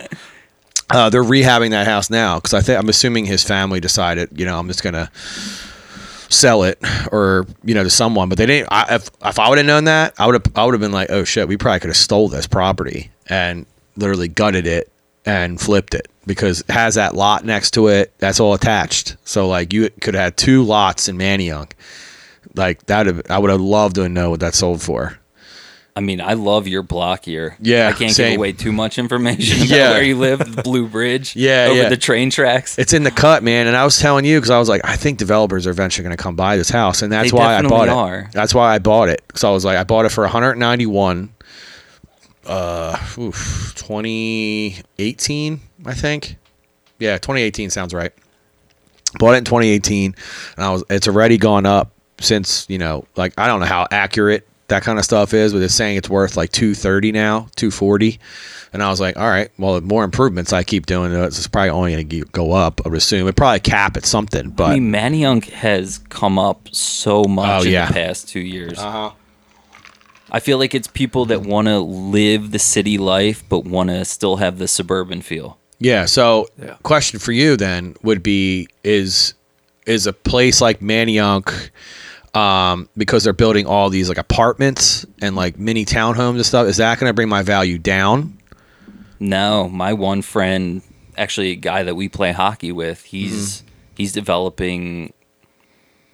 uh, 0.91 1.09
they're 1.09 1.25
rehabbing 1.25 1.71
that 1.71 1.87
house 1.87 2.11
now 2.11 2.37
because 2.37 2.53
I 2.55 2.61
think 2.61 2.79
I'm 2.79 2.89
assuming 2.89 3.25
his 3.25 3.43
family 3.43 3.81
decided, 3.81 4.39
you 4.39 4.45
know, 4.45 4.59
I'm 4.59 4.69
just 4.69 4.83
gonna 4.83 5.11
sell 6.29 6.65
it 6.65 6.79
or 7.13 7.47
you 7.65 7.75
know 7.75 7.83
to 7.83 7.91
someone. 7.91 8.29
But 8.29 8.37
they 8.37 8.47
didn't. 8.47 8.69
I, 8.71 8.97
if 8.97 9.11
if 9.25 9.39
I 9.39 9.49
would 9.49 9.59
have 9.59 9.67
known 9.67 9.85
that, 9.85 10.15
I 10.19 10.27
would 10.27 10.35
have 10.35 10.53
I 10.55 10.65
would 10.67 10.75
have 10.75 10.83
been 10.83 10.93
like, 10.93 11.11
oh 11.11 11.25
shit, 11.25 11.49
we 11.49 11.57
probably 11.57 11.81
could 11.81 11.89
have 11.89 11.97
stole 11.97 12.29
this 12.29 12.47
property 12.47 13.11
and 13.27 13.65
literally 13.97 14.29
gutted 14.29 14.67
it 14.67 14.91
and 15.25 15.59
flipped 15.59 15.95
it 15.95 16.09
because 16.27 16.61
it 16.61 16.71
has 16.71 16.95
that 16.97 17.15
lot 17.15 17.45
next 17.45 17.73
to 17.73 17.89
it. 17.89 18.13
That's 18.19 18.41
all 18.41 18.55
attached. 18.55 19.17
So 19.25 19.49
like 19.49 19.73
you 19.73 19.91
could 20.01 20.15
have 20.15 20.23
had 20.25 20.37
two 20.37 20.63
lots 20.63 21.09
in 21.09 21.17
Manayunk. 21.19 21.73
Like 22.55 22.87
that, 22.87 23.31
I 23.31 23.39
would 23.39 23.51
have 23.51 23.61
loved 23.61 23.97
to 23.97 24.09
know 24.09 24.31
what 24.31 24.41
that 24.41 24.55
sold 24.55 24.81
for. 24.83 25.19
I 25.97 26.01
mean, 26.01 26.21
I 26.21 26.33
love 26.33 26.67
your 26.67 26.83
block 26.83 27.25
here. 27.25 27.57
Yeah, 27.61 27.87
I 27.87 27.93
can't 27.93 28.11
same. 28.11 28.33
give 28.33 28.39
away 28.41 28.51
too 28.53 28.73
much 28.73 28.99
information 28.99 29.59
about 29.59 29.69
Yeah. 29.69 29.91
where 29.91 30.03
you 30.03 30.19
live, 30.19 30.41
the 30.57 30.63
Blue 30.63 30.89
Bridge. 30.89 31.37
Yeah, 31.45 31.69
over 31.71 31.83
yeah. 31.83 31.89
the 31.89 31.97
train 31.97 32.31
tracks. 32.31 32.77
It's 32.81 32.93
in 32.93 33.05
the 33.05 33.13
cut, 33.13 33.45
man. 33.45 33.69
And 33.69 33.77
I 33.77 33.85
was 33.85 33.97
telling 34.01 34.25
you 34.25 34.39
because 34.39 34.51
I 34.51 34.59
was 34.59 34.69
like, 34.69 34.81
I 34.85 34.97
think 34.97 35.19
developers 35.19 35.69
are 35.69 35.71
eventually 35.71 36.03
going 36.03 36.17
to 36.17 36.21
come 36.21 36.35
buy 36.35 36.57
this 36.57 36.69
house, 36.69 37.03
and 37.03 37.13
that's 37.13 37.31
They 37.31 37.37
why 37.37 37.55
I 37.57 37.63
bought 37.63 37.87
definitely 37.87 38.19
it. 38.29 38.33
That's 38.33 38.53
why 38.53 38.75
I 38.75 38.81
bought 38.81 39.09
it. 39.09 39.23
So 39.37 39.49
I 39.49 39.53
was 39.53 39.65
like, 39.65 39.77
I 39.79 39.85
bought 39.85 40.05
it 40.05 40.09
for 40.11 40.23
191. 40.25 41.33
Uh, 42.47 42.97
oof, 43.19 43.73
2018, 43.77 45.61
I 45.87 45.95
think. 45.95 46.37
Yeah, 46.99 47.15
2018 47.19 47.71
sounds 47.71 47.93
right. 47.95 48.13
Bought 49.19 49.35
it 49.35 49.39
in 49.39 49.45
2018, 49.45 50.15
and 50.57 50.65
I 50.65 50.71
was. 50.71 50.83
It's 50.91 51.07
already 51.07 51.39
gone 51.39 51.67
up 51.67 51.93
since 52.21 52.67
you 52.69 52.79
know, 52.79 53.05
like 53.17 53.33
I 53.39 53.47
don't 53.47 53.61
know 53.61 53.67
how 53.67 53.87
accurate 53.91 54.47
that 54.69 54.83
kind 54.83 54.99
of 54.99 55.05
stuff 55.05 55.35
is, 55.35 55.53
but 55.53 55.63
it's 55.63 55.75
saying 55.75 55.97
it's 55.97 56.09
worth 56.11 56.37
like 56.37 56.51
230 56.51 57.13
now, 57.13 57.47
240. 57.57 58.19
And 58.73 58.83
I 58.83 58.91
was 58.91 58.99
like, 59.01 59.17
all 59.17 59.29
right, 59.29 59.51
well, 59.57 59.75
the 59.75 59.83
more 59.83 60.03
improvements 60.03 60.53
I 60.53 60.65
keep 60.65 60.87
doing, 60.87 61.13
it's 61.13 61.47
probably 61.47 61.71
only 61.71 61.93
going 61.93 62.09
to 62.09 62.25
go 62.33 62.53
up. 62.53 62.81
I 62.85 62.89
would 62.89 62.99
assume 62.99 63.29
it 63.29 63.37
probably 63.37 63.61
cap 63.61 63.97
at 63.97 64.05
something, 64.05 64.51
but 64.51 64.71
I 64.71 64.81
mean, 64.81 64.91
Manayunk 64.91 65.45
has 65.51 65.99
come 66.09 66.39
up 66.41 66.69
so 66.73 67.23
much 67.25 67.63
Oh, 67.63 67.65
in 67.67 67.73
yeah. 67.73 67.87
the 67.87 67.93
past 67.95 68.29
two 68.29 68.41
years. 68.41 68.79
uh-huh. 68.81 69.13
I 70.35 70.41
feel 70.41 70.59
like 70.59 70.75
it's 70.75 70.89
people 70.89 71.27
that 71.27 71.43
want 71.43 71.69
to 71.69 71.79
live 71.79 72.51
the 72.51 72.59
city 72.59 72.99
life, 72.99 73.45
but 73.49 73.61
want 73.65 73.91
to 73.91 74.05
still 74.05 74.37
have 74.37 74.59
the 74.59 74.67
suburban 74.67 75.23
feel. 75.23 75.59
Yeah. 75.79 76.07
So, 76.07 76.49
Yeah. 76.61 76.75
question 76.83 77.21
for 77.21 77.31
you 77.33 77.57
then 77.57 77.95
would 78.03 78.23
be: 78.23 78.67
is 78.83 79.35
is 79.87 80.07
a 80.09 80.13
place 80.13 80.61
like 80.61 80.81
Manayunk, 80.81 81.71
um, 82.35 82.89
because 82.97 83.23
they're 83.23 83.33
building 83.33 83.67
all 83.67 83.91
these 83.91 84.09
like 84.09 84.19
apartments 84.19 85.07
and 85.23 85.37
like 85.37 85.57
mini 85.59 85.85
townhomes 85.85 86.37
and 86.37 86.47
stuff, 86.47 86.67
is 86.67 86.79
that 86.79 86.99
going 86.99 87.11
to 87.11 87.15
bring 87.15 87.29
my 87.29 87.43
value 87.43 87.79
down? 87.79 88.37
No, 89.21 89.69
my 89.69 89.93
one 89.93 90.23
friend, 90.23 90.83
actually 91.17 91.51
a 91.53 91.57
guy 91.57 91.83
that 91.85 91.95
we 91.95 92.09
play 92.09 92.33
hockey 92.33 92.73
with, 92.73 93.05
he's 93.05 93.59
Mm-hmm. 93.63 93.67
he's 93.99 94.13
developing 94.13 95.13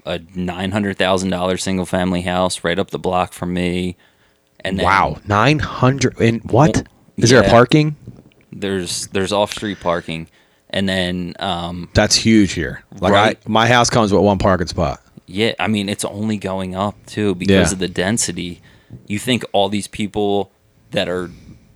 a 0.05 0.19
nine 0.35 0.73
hundred 0.73 0.99
thousand 0.99 1.31
dollar 1.31 1.57
single 1.57 1.87
family 1.87 2.23
house 2.23 2.65
right 2.65 2.79
up 2.79 2.91
the 2.91 2.99
block 2.99 3.33
from 3.33 3.55
me. 3.55 3.97
And 4.65 4.79
then 4.79 4.85
wow, 4.85 5.17
nine 5.27 5.59
hundred 5.59 6.21
and 6.21 6.43
what? 6.51 6.87
Is 7.17 7.31
there 7.31 7.43
a 7.43 7.49
parking? 7.49 7.97
there's 8.53 9.07
there's 9.09 9.33
off 9.33 9.53
street 9.53 9.79
parking, 9.81 10.27
and 10.71 10.89
then 10.89 11.35
um, 11.39 11.89
That's 11.95 12.17
huge 12.17 12.53
here. 12.53 12.83
Like 13.01 13.13
Right. 13.13 13.37
I, 13.45 13.49
my 13.49 13.67
house 13.69 13.89
comes 13.91 14.13
with 14.13 14.23
one 14.23 14.39
parking 14.39 14.67
spot. 14.67 15.01
Yeah, 15.27 15.55
I 15.59 15.69
mean 15.69 15.89
it's 15.89 16.05
only 16.05 16.37
going 16.37 16.75
up 16.75 16.95
too 17.07 17.35
because 17.35 17.71
Yeah. 17.71 17.73
of 17.75 17.79
the 17.79 17.89
density. 17.89 18.61
You 19.07 19.19
think 19.21 19.45
all 19.53 19.69
these 19.69 19.87
people 19.87 20.51
that 20.91 21.09
are 21.09 21.31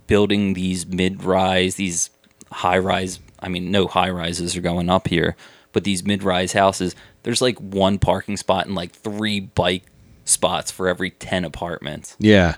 building 0.07 0.53
these 0.53 0.85
mid-rise, 0.85 1.75
these 1.75 2.09
high-rise, 2.51 3.19
I 3.39 3.47
mean 3.47 3.71
no 3.71 3.87
high-rises 3.87 4.57
are 4.57 4.61
going 4.61 4.89
up 4.89 5.07
here, 5.07 5.35
but 5.71 5.85
these 5.85 6.03
mid-rise 6.05 6.51
houses, 6.53 6.93
there's 7.23 7.41
like 7.41 7.57
one 7.59 7.97
parking 7.99 8.35
spot 8.37 8.65
and 8.65 8.75
like 8.75 8.91
three 8.91 9.39
bike 9.39 9.83
spots 10.25 10.71
for 10.71 10.89
every 10.89 11.11
10 11.11 11.45
apartments. 11.45 12.17
Yeah. 12.19 12.55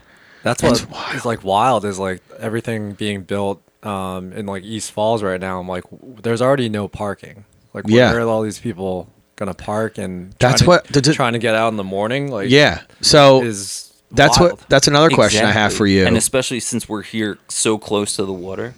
That's 0.47 0.61
That's 0.61 0.81
what 0.83 1.15
is 1.15 1.25
like 1.25 1.43
wild 1.43 1.83
is 1.85 1.99
like 1.99 2.21
everything 2.39 2.93
being 2.93 3.23
built 3.23 3.61
um, 3.83 4.31
in 4.33 4.45
like 4.45 4.63
East 4.63 4.91
Falls 4.91 5.21
right 5.23 5.39
now. 5.41 5.59
I'm 5.59 5.67
like, 5.67 5.83
there's 6.23 6.41
already 6.41 6.69
no 6.69 6.87
parking. 6.87 7.43
Like, 7.73 7.85
Yeah. 7.87 8.11
where 8.11 8.21
are 8.21 8.27
all 8.29 8.41
these 8.43 8.59
people 8.59 9.09
gonna 9.35 9.53
park? 9.53 9.97
And 9.97 10.33
That's 10.39 10.61
trying 10.61 10.67
what- 10.67 10.87
the- 10.87 11.01
the- 11.01 11.13
trying 11.13 11.33
to 11.33 11.39
get 11.39 11.53
out 11.55 11.67
in 11.69 11.77
the 11.77 11.83
morning. 11.83 12.31
Like, 12.31 12.49
Yeah. 12.49 12.81
So 13.01 13.43
is 13.43 13.91
that's 14.11 14.39
wild. 14.39 14.53
what 14.53 14.69
that's 14.69 14.87
another 14.87 15.09
question 15.09 15.45
I 15.45 15.51
have 15.51 15.73
for 15.73 15.85
you. 15.85 16.05
And 16.07 16.15
especially 16.17 16.59
since 16.61 16.87
we're 16.87 17.03
here 17.03 17.37
so 17.49 17.77
close 17.77 18.15
to 18.15 18.23
the 18.25 18.33
water, 18.33 18.73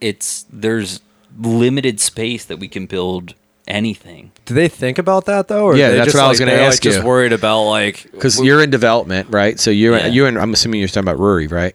it's 0.00 0.46
there's 0.52 1.00
limited 1.38 2.00
space 2.00 2.44
that 2.44 2.58
we 2.58 2.68
can 2.68 2.86
build 2.86 3.34
anything. 3.68 4.30
Do 4.44 4.54
they 4.54 4.68
think 4.68 4.98
about 4.98 5.24
that 5.26 5.48
though? 5.48 5.64
Or 5.66 5.76
Yeah, 5.76 5.90
they 5.90 5.94
that's 5.96 6.06
just, 6.06 6.16
what 6.16 6.24
I 6.24 6.28
was 6.28 6.40
like, 6.40 6.46
gonna 6.48 6.58
they're, 6.58 6.66
ask 6.68 6.84
like, 6.84 6.92
Just 6.94 7.04
worried 7.04 7.32
about 7.32 7.62
like 7.64 8.08
because 8.12 8.40
you're 8.40 8.62
in 8.62 8.70
development, 8.70 9.28
right? 9.30 9.58
So 9.58 9.70
you're 9.70 9.96
Yeah. 9.98 10.06
you're 10.06 10.28
in. 10.28 10.36
I'm 10.36 10.52
assuming 10.52 10.80
you're 10.80 10.88
talking 10.88 11.02
about 11.08 11.18
Rory, 11.18 11.46
right? 11.48 11.74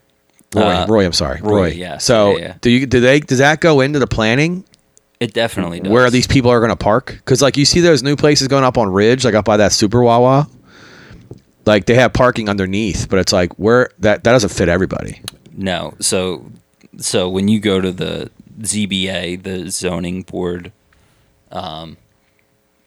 Roy, 0.54 0.62
Uh, 0.62 0.86
Roy. 0.88 1.04
I'm 1.04 1.12
sorry, 1.12 1.40
Roy, 1.42 1.50
Roy. 1.56 1.66
yes. 1.68 2.04
So 2.04 2.32
Yeah, 2.36 2.38
yeah. 2.44 2.54
do 2.60 2.70
you 2.70 2.86
do 2.86 3.00
they 3.00 3.20
does 3.20 3.38
that 3.38 3.60
go 3.60 3.80
into 3.80 3.98
the 3.98 4.06
planning 4.06 4.64
It 5.20 5.32
definitely 5.34 5.80
does. 5.80 5.90
where 5.92 6.10
these 6.10 6.26
people 6.26 6.50
are 6.50 6.60
going 6.60 6.70
to 6.70 6.76
park? 6.76 7.14
Because 7.24 7.40
like 7.42 7.56
you 7.56 7.64
see 7.64 7.80
those 7.80 8.02
new 8.02 8.16
places 8.16 8.48
going 8.48 8.64
up 8.64 8.76
on 8.78 8.90
Ridge, 8.90 9.24
like 9.24 9.34
up 9.34 9.44
by 9.44 9.56
that 9.58 9.72
Super 9.72 10.02
Wawa. 10.02 10.48
Like 11.64 11.86
they 11.86 11.94
have 11.94 12.12
parking 12.12 12.48
underneath, 12.48 13.08
but 13.08 13.18
it's 13.20 13.32
like 13.32 13.52
where 13.54 13.90
that 14.00 14.24
that 14.24 14.32
doesn't 14.32 14.50
fit 14.50 14.68
everybody. 14.68 15.20
No. 15.56 15.94
So 16.00 16.44
so 16.98 17.28
when 17.28 17.48
you 17.48 17.60
go 17.60 17.80
to 17.80 17.92
the 17.92 18.30
ZBA, 18.62 19.42
the 19.42 19.70
zoning 19.70 20.22
board, 20.22 20.72
um, 21.52 21.96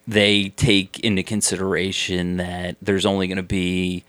they 0.07 0.49
take 0.49 0.99
into 0.99 1.23
consideration 1.23 2.37
that 2.37 2.77
there's 2.81 3.05
only 3.05 3.27
going 3.27 3.37
to 3.37 3.43
be 3.43 4.03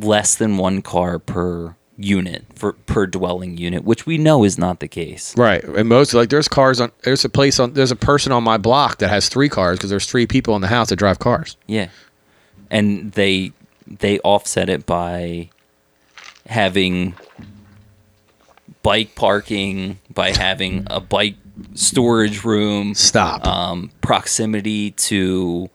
less 0.00 0.34
than 0.36 0.56
one 0.56 0.82
car 0.82 1.18
per 1.18 1.76
unit 1.98 2.44
for 2.54 2.72
per 2.72 3.06
dwelling 3.06 3.56
unit, 3.56 3.84
which 3.84 4.06
we 4.06 4.18
know 4.18 4.44
is 4.44 4.58
not 4.58 4.80
the 4.80 4.88
case. 4.88 5.36
Right, 5.36 5.62
and 5.64 5.88
most 5.88 6.14
like 6.14 6.30
there's 6.30 6.48
cars 6.48 6.80
on. 6.80 6.92
There's 7.02 7.24
a 7.24 7.28
place 7.28 7.58
on. 7.58 7.74
There's 7.74 7.90
a 7.90 7.96
person 7.96 8.32
on 8.32 8.42
my 8.44 8.56
block 8.56 8.98
that 8.98 9.08
has 9.08 9.28
three 9.28 9.48
cars 9.48 9.78
because 9.78 9.90
there's 9.90 10.06
three 10.06 10.26
people 10.26 10.54
in 10.54 10.62
the 10.62 10.68
house 10.68 10.88
that 10.90 10.96
drive 10.96 11.18
cars. 11.18 11.56
Yeah. 11.66 11.88
And 12.70 13.12
they 13.12 13.52
they 13.86 14.18
offset 14.20 14.68
it 14.68 14.86
by 14.86 15.50
having 16.46 17.14
bike 18.82 19.14
parking, 19.14 19.98
by 20.12 20.30
having 20.30 20.86
a 20.90 21.00
bike 21.00 21.36
storage 21.74 22.44
room, 22.44 22.94
Stop. 22.94 23.46
um, 23.46 23.90
proximity 24.00 24.92
to 24.92 25.70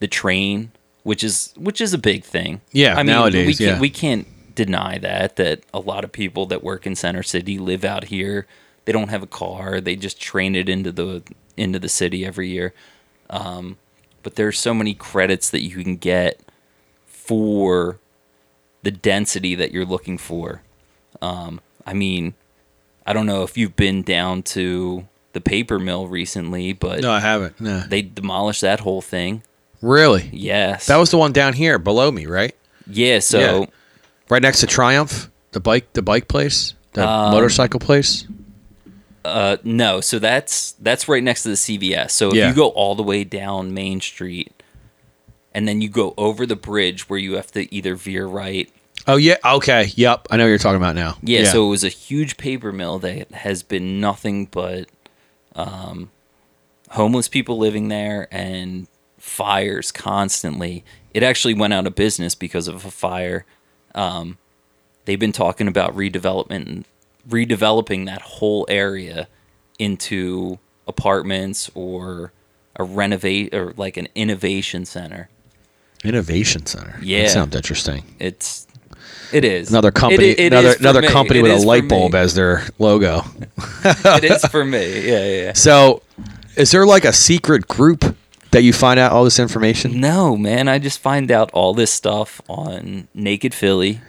the 0.00 0.06
train, 0.08 0.72
which 1.02 1.24
is 1.24 1.52
which 1.56 1.80
is 1.80 1.94
a 1.94 1.98
big 1.98 2.24
thing. 2.24 2.60
Yeah, 2.72 2.94
I 2.94 2.98
mean, 2.98 3.06
nowadays, 3.06 3.46
we 3.46 3.54
can't, 3.54 3.76
yeah. 3.76 3.80
we 3.80 3.90
can't 3.90 4.54
deny 4.54 4.98
that 4.98 5.36
that 5.36 5.62
a 5.72 5.80
lot 5.80 6.04
of 6.04 6.12
people 6.12 6.46
that 6.46 6.62
work 6.62 6.86
in 6.86 6.94
Center 6.96 7.22
City 7.22 7.58
live 7.58 7.84
out 7.84 8.04
here. 8.04 8.46
They 8.84 8.92
don't 8.92 9.08
have 9.08 9.22
a 9.22 9.26
car. 9.26 9.80
They 9.80 9.96
just 9.96 10.20
train 10.20 10.54
it 10.54 10.68
into 10.68 10.92
the 10.92 11.22
into 11.56 11.78
the 11.78 11.88
city 11.88 12.24
every 12.24 12.48
year. 12.48 12.72
Um, 13.30 13.76
but 14.22 14.36
there's 14.36 14.58
so 14.58 14.72
many 14.72 14.94
credits 14.94 15.50
that 15.50 15.62
you 15.62 15.82
can 15.82 15.96
get 15.96 16.40
for 17.06 17.98
the 18.82 18.90
density 18.90 19.54
that 19.54 19.72
you're 19.72 19.84
looking 19.84 20.18
for. 20.18 20.62
Um, 21.20 21.60
I 21.86 21.94
mean, 21.94 22.34
I 23.08 23.14
don't 23.14 23.24
know 23.24 23.42
if 23.42 23.56
you've 23.56 23.74
been 23.74 24.02
down 24.02 24.42
to 24.54 25.08
the 25.32 25.40
paper 25.40 25.78
mill 25.78 26.06
recently, 26.08 26.74
but 26.74 27.00
no, 27.00 27.10
I 27.10 27.20
haven't. 27.20 27.58
No. 27.58 27.80
they 27.88 28.02
demolished 28.02 28.60
that 28.60 28.80
whole 28.80 29.00
thing. 29.00 29.42
Really? 29.80 30.28
Yes. 30.32 30.86
That 30.88 30.96
was 30.96 31.10
the 31.10 31.16
one 31.16 31.32
down 31.32 31.54
here 31.54 31.78
below 31.78 32.10
me, 32.10 32.26
right? 32.26 32.54
yeah. 32.86 33.20
So 33.20 33.38
Yeah. 33.60 33.66
Right 34.28 34.42
next 34.42 34.60
to 34.60 34.66
Triumph, 34.66 35.30
the 35.52 35.60
bike, 35.60 35.90
the 35.94 36.02
bike 36.02 36.28
place, 36.28 36.74
the 36.92 37.08
Um, 37.08 37.30
motorcycle 37.32 37.80
place. 37.80 38.26
uh, 39.24 39.56
no, 39.64 40.00
so 40.02 40.18
that's 40.18 40.72
that's 40.72 41.08
right 41.08 41.22
next 41.22 41.44
to 41.44 41.48
the 41.50 41.56
CVS. 41.56 42.10
So 42.12 42.28
if 42.28 42.34
Yeah. 42.34 42.48
you 42.50 42.54
go 42.54 42.68
all 42.68 42.94
the 42.94 43.02
way 43.02 43.24
down 43.24 43.72
Main 43.72 44.02
Street, 44.02 44.52
and 45.54 45.66
then 45.66 45.80
you 45.80 45.88
go 45.88 46.12
over 46.18 46.44
the 46.44 46.56
bridge 46.56 47.08
where 47.08 47.18
you 47.18 47.34
have 47.36 47.50
to 47.52 47.74
either 47.74 47.94
veer 47.94 48.26
right. 48.26 48.68
Oh 49.06 49.16
yeah. 49.16 49.36
Okay. 49.44 49.90
Yep. 49.94 50.28
I 50.30 50.36
know 50.36 50.44
what 50.44 50.48
you're 50.48 50.58
talking 50.58 50.76
about 50.76 50.94
now. 50.94 51.16
Yeah, 51.22 51.44
So 51.44 51.66
it 51.66 51.70
was 51.70 51.84
a 51.84 51.88
huge 51.88 52.36
paper 52.36 52.72
mill 52.72 52.98
that 53.00 53.30
has 53.32 53.62
been 53.62 54.00
nothing 54.00 54.46
but 54.46 54.88
um, 55.54 56.10
homeless 56.90 57.28
people 57.28 57.58
living 57.58 57.88
there 57.88 58.28
and 58.30 58.86
fires 59.18 59.90
constantly. 59.92 60.84
It 61.14 61.22
actually 61.22 61.54
went 61.54 61.72
out 61.72 61.86
of 61.86 61.94
business 61.94 62.34
because 62.34 62.68
of 62.68 62.84
a 62.84 62.90
fire. 62.90 63.44
Um, 63.94 64.36
they've 65.06 65.18
been 65.18 65.32
talking 65.32 65.68
about 65.68 65.96
redevelopment 65.96 66.66
and 66.66 66.84
redeveloping 67.28 68.06
that 68.06 68.20
whole 68.22 68.66
area 68.68 69.26
into 69.78 70.58
apartments 70.86 71.70
or 71.74 72.32
a 72.76 72.84
renovate 72.84 73.54
or 73.54 73.72
like 73.76 73.96
an 73.96 74.06
innovation 74.14 74.84
center. 74.84 75.28
innovation 76.04 76.64
center. 76.66 76.98
Yeah. 77.02 77.22
That 77.22 77.30
sounds 77.30 77.56
interesting. 77.56 78.04
It's 78.20 78.66
it 79.32 79.44
is 79.44 79.70
Another 79.70 79.90
company. 79.90 80.28
It- 80.30 80.38
it 80.40 80.52
another 80.52 80.74
another 80.78 81.02
me. 81.02 81.08
company 81.08 81.40
It 81.40 81.42
with 81.42 81.52
a 81.52 81.66
light 81.66 81.88
bulb 81.88 82.14
as 82.14 82.34
their 82.34 82.64
logo. 82.78 83.22
it 83.84 84.24
is 84.24 84.44
for 84.46 84.64
me. 84.64 85.06
Yeah, 85.08 85.24
yeah. 85.24 85.42
yeah. 85.42 85.52
So, 85.52 86.02
is 86.56 86.70
there 86.70 86.86
like 86.86 87.04
a 87.04 87.12
secret 87.12 87.68
group 87.68 88.16
that 88.50 88.62
you 88.62 88.72
find 88.72 88.98
out 88.98 89.12
all 89.12 89.24
this 89.24 89.38
information? 89.38 90.00
No, 90.00 90.36
man. 90.36 90.68
I 90.68 90.78
just 90.78 91.00
find 91.00 91.30
out 91.30 91.50
all 91.52 91.74
this 91.74 91.92
stuff 91.92 92.40
on 92.48 93.08
Naked 93.14 93.52
Philly. 93.54 94.00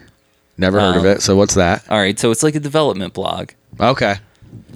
Never 0.57 0.79
heard 0.79 0.95
of 0.97 1.03
Um, 1.03 1.07
it. 1.11 1.21
So 1.21 1.35
what's 1.35 1.53
that? 1.55 1.83
All 1.89 1.97
right, 1.99 2.17
so 2.19 2.31
it's 2.31 2.43
like 2.43 2.55
a 2.55 2.59
development 2.59 3.13
blog, 3.13 3.51
Okay. 3.79 4.15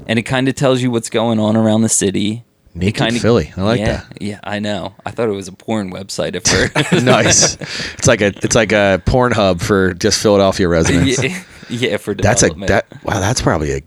and 0.08 0.18
it 0.18 0.24
kind 0.24 0.48
of 0.48 0.56
tells 0.56 0.82
you 0.82 0.90
what's 0.92 1.10
going 1.10 1.40
on 1.40 1.58
around 1.58 1.82
the 1.82 1.90
city. 1.90 2.44
It 2.76 2.80
Naked 2.80 3.04
kinda- 3.04 3.20
Philly. 3.20 3.54
I 3.56 3.62
like 3.62 3.80
yeah, 3.80 3.86
that. 4.10 4.22
Yeah, 4.22 4.40
I 4.44 4.60
know. 4.60 4.96
I 5.06 5.12
thought 5.12 5.30
it 5.30 5.34
was 5.34 5.48
a 5.48 5.52
porn 5.54 5.92
website 5.92 6.36
at 6.36 6.48
first. 6.84 7.06
nice. 7.06 7.56
It's 7.94 8.08
like 8.08 8.22
a 8.22 8.28
it's 8.44 8.56
like 8.56 8.72
a 8.72 9.02
porn 9.06 9.32
hub 9.32 9.62
for 9.62 9.94
just 9.94 10.20
Philadelphia 10.22 10.68
residents. 10.70 11.22
yeah, 11.24 11.44
yeah, 11.70 11.98
for 11.98 12.14
That's 12.16 12.42
a 12.44 12.50
that 12.68 12.86
wow. 13.04 13.20
That's 13.20 13.42
probably 13.42 13.74
a 13.74 13.82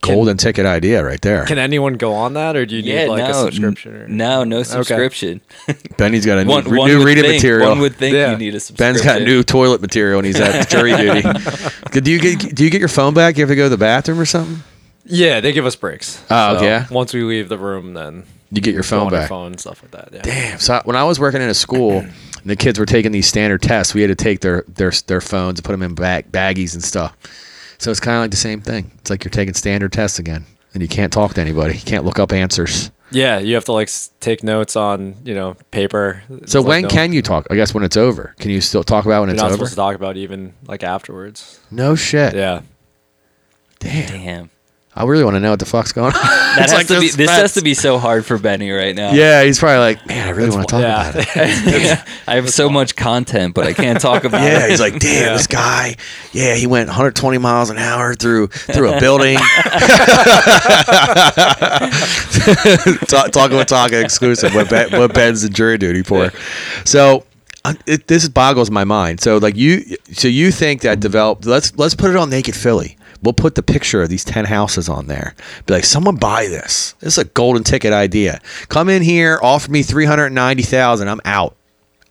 golden 0.00 0.36
ticket 0.36 0.64
idea 0.64 1.04
right 1.04 1.20
there. 1.20 1.44
Can 1.46 1.58
anyone 1.58 1.94
go 1.94 2.12
on 2.14 2.34
that, 2.34 2.54
or 2.54 2.64
do 2.64 2.76
you 2.76 2.82
yeah, 2.82 3.02
need 3.02 3.08
like 3.08 3.24
no, 3.24 3.30
a 3.30 3.34
subscription? 3.50 3.96
Or... 3.96 4.04
n- 4.04 4.16
no, 4.16 4.44
no 4.44 4.62
subscription. 4.62 5.40
Benny's 5.96 6.24
got 6.24 6.38
a 6.38 6.44
new, 6.44 6.50
one, 6.52 6.64
re- 6.68 6.78
one 6.78 6.88
new 6.88 7.04
reading 7.04 7.24
think, 7.24 7.42
material. 7.42 7.68
One 7.70 7.80
would 7.80 7.96
think 7.96 8.14
Yeah. 8.14 8.30
you 8.30 8.36
need 8.38 8.54
a 8.54 8.60
subscription. 8.60 8.94
Ben's 8.94 9.04
got 9.04 9.22
new 9.26 9.42
toilet 9.42 9.80
material 9.80 10.18
and 10.20 10.26
he's 10.26 10.38
at 10.38 10.68
jury 10.70 10.94
duty. 10.96 11.22
Do 12.00 12.10
you 12.12 12.20
get 12.20 12.54
do 12.54 12.62
you 12.64 12.70
get 12.70 12.78
your 12.78 12.88
phone 12.88 13.14
back? 13.14 13.36
You 13.36 13.42
have 13.42 13.48
to 13.50 13.56
go 13.56 13.64
to 13.64 13.68
the 13.70 13.76
bathroom 13.76 14.20
or 14.20 14.26
something? 14.26 14.62
Yeah, 15.08 15.40
they 15.40 15.52
give 15.52 15.66
us 15.66 15.74
breaks. 15.76 16.22
Oh, 16.30 16.62
yeah? 16.62 16.86
Once 16.90 17.12
we 17.14 17.22
leave 17.22 17.48
the 17.48 17.58
room, 17.58 17.94
then 17.94 18.24
You 18.50 18.60
get 18.60 18.74
your 18.74 18.82
go 18.82 18.88
phone 18.88 19.06
on 19.08 19.14
our 19.14 19.20
back. 19.20 19.28
phone 19.28 19.46
and 19.52 19.60
stuff 19.60 19.82
like 19.82 19.90
that. 19.92 20.10
Yeah. 20.12 20.22
Damn. 20.22 20.58
So 20.58 20.80
when 20.84 20.96
I 20.96 21.04
was 21.04 21.18
working 21.18 21.40
in 21.42 21.48
a 21.48 21.54
school, 21.54 21.98
and 22.00 22.12
the 22.44 22.56
kids 22.56 22.78
were 22.78 22.86
taking 22.86 23.12
these 23.12 23.26
standard 23.26 23.62
tests. 23.62 23.94
We 23.94 24.00
had 24.02 24.08
to 24.08 24.14
take 24.14 24.40
their 24.40 24.64
their 24.68 24.92
their 25.06 25.20
phones 25.20 25.58
and 25.58 25.64
put 25.64 25.72
them 25.72 25.82
in 25.82 25.94
bag, 25.94 26.30
baggies 26.30 26.74
and 26.74 26.82
stuff. 26.84 27.16
So 27.78 27.90
it's 27.90 28.00
kind 28.00 28.16
of 28.16 28.22
like 28.22 28.30
the 28.30 28.36
same 28.36 28.60
thing. 28.60 28.90
It's 28.98 29.10
like 29.10 29.24
you're 29.24 29.30
taking 29.30 29.54
standard 29.54 29.92
tests 29.92 30.18
again, 30.18 30.44
and 30.74 30.82
you 30.82 30.88
can't 30.88 31.12
talk 31.12 31.34
to 31.34 31.40
anybody. 31.40 31.74
You 31.74 31.80
can't 31.84 32.04
look 32.04 32.18
up 32.18 32.32
answers. 32.32 32.90
Yeah, 33.10 33.38
you 33.38 33.54
have 33.54 33.64
to 33.66 33.72
like 33.72 33.88
take 34.20 34.42
notes 34.42 34.76
on 34.76 35.14
you 35.24 35.34
know 35.34 35.54
paper. 35.70 36.22
So 36.28 36.34
It's 36.36 36.54
like 36.54 36.66
when 36.66 36.82
no- 36.82 36.88
can 36.88 37.12
you 37.12 37.22
talk? 37.22 37.46
I 37.50 37.54
guess 37.56 37.72
when 37.72 37.82
it's 37.84 37.96
over. 37.96 38.34
Can 38.38 38.50
you 38.50 38.60
still 38.60 38.84
talk 38.84 39.04
about 39.06 39.20
when 39.20 39.28
you're 39.30 39.34
it's 39.36 39.42
not 39.42 39.46
over? 39.52 39.54
supposed 39.58 39.72
to 39.72 39.76
talk 39.76 39.94
about 39.94 40.16
even 40.18 40.52
like 40.66 40.82
afterwards? 40.82 41.60
No 41.70 41.94
shit. 41.94 42.34
Yeah. 42.34 42.60
Damn. 43.78 44.08
Damn. 44.12 44.50
I 44.96 45.04
really 45.04 45.22
want 45.22 45.36
to 45.36 45.40
know 45.40 45.50
what 45.50 45.60
the 45.60 45.66
fuck's 45.66 45.92
going 45.92 46.12
on. 46.12 46.20
That 46.48 46.70
has 46.70 46.72
like 46.72 46.86
to 46.88 46.98
be, 46.98 47.08
this 47.10 47.30
has 47.30 47.54
to 47.54 47.62
be 47.62 47.74
so 47.74 47.98
hard 47.98 48.26
for 48.26 48.36
Benny 48.36 48.70
right 48.72 48.96
now. 48.96 49.12
Yeah, 49.12 49.44
he's 49.44 49.60
probably 49.60 49.78
like, 49.78 50.04
man, 50.08 50.26
I 50.26 50.30
really 50.30 50.50
want 50.50 50.66
to 50.66 50.72
talk 50.72 50.82
yeah. 50.82 51.10
about 51.10 51.24
it. 51.36 52.04
I 52.26 52.34
have 52.34 52.50
so 52.50 52.68
much 52.68 52.96
content, 52.96 53.54
but 53.54 53.64
I 53.64 53.74
can't 53.74 54.00
talk 54.00 54.24
about 54.24 54.42
Yeah, 54.42 54.48
it. 54.48 54.60
Yeah, 54.62 54.68
he's 54.68 54.80
like, 54.80 54.98
damn, 54.98 55.36
this 55.36 55.46
guy. 55.46 55.94
Yeah, 56.32 56.54
he 56.56 56.66
went 56.66 56.88
120 56.88 57.38
miles 57.38 57.70
an 57.70 57.78
hour 57.78 58.14
through 58.14 58.48
through 58.48 58.92
a 58.92 58.98
building. 58.98 59.38
Talk, 63.08 63.30
talking 63.30 63.56
with 63.56 63.68
Talking 63.68 63.98
exclusive. 64.00 64.54
What, 64.54 64.68
ben, 64.70 64.90
what 64.92 65.14
Ben's 65.14 65.42
the 65.42 65.48
jury 65.48 65.78
duty 65.78 66.02
for? 66.02 66.32
So. 66.84 67.24
uh, 67.64 67.74
It, 67.86 68.06
this 68.06 68.28
boggles 68.28 68.70
my 68.70 68.84
mind. 68.84 69.20
So, 69.20 69.38
like 69.38 69.56
you, 69.56 69.84
so 70.12 70.28
you 70.28 70.50
think 70.50 70.82
that 70.82 71.00
develop? 71.00 71.44
Let's 71.44 71.76
let's 71.78 71.94
put 71.94 72.10
it 72.10 72.16
on 72.16 72.30
Naked 72.30 72.54
Philly. 72.56 72.96
We'll 73.22 73.32
put 73.32 73.54
the 73.56 73.62
picture 73.62 74.02
of 74.02 74.08
these 74.08 74.24
ten 74.24 74.44
houses 74.44 74.88
on 74.88 75.06
there. 75.06 75.34
Be 75.66 75.74
like, 75.74 75.84
someone 75.84 76.16
buy 76.16 76.46
this. 76.46 76.92
This 77.00 77.14
is 77.14 77.18
a 77.18 77.24
golden 77.24 77.64
ticket 77.64 77.92
idea. 77.92 78.40
Come 78.68 78.88
in 78.88 79.02
here, 79.02 79.38
offer 79.42 79.70
me 79.70 79.82
three 79.82 80.04
hundred 80.04 80.30
ninety 80.30 80.62
thousand. 80.62 81.08
I'm 81.08 81.20
out. 81.24 81.56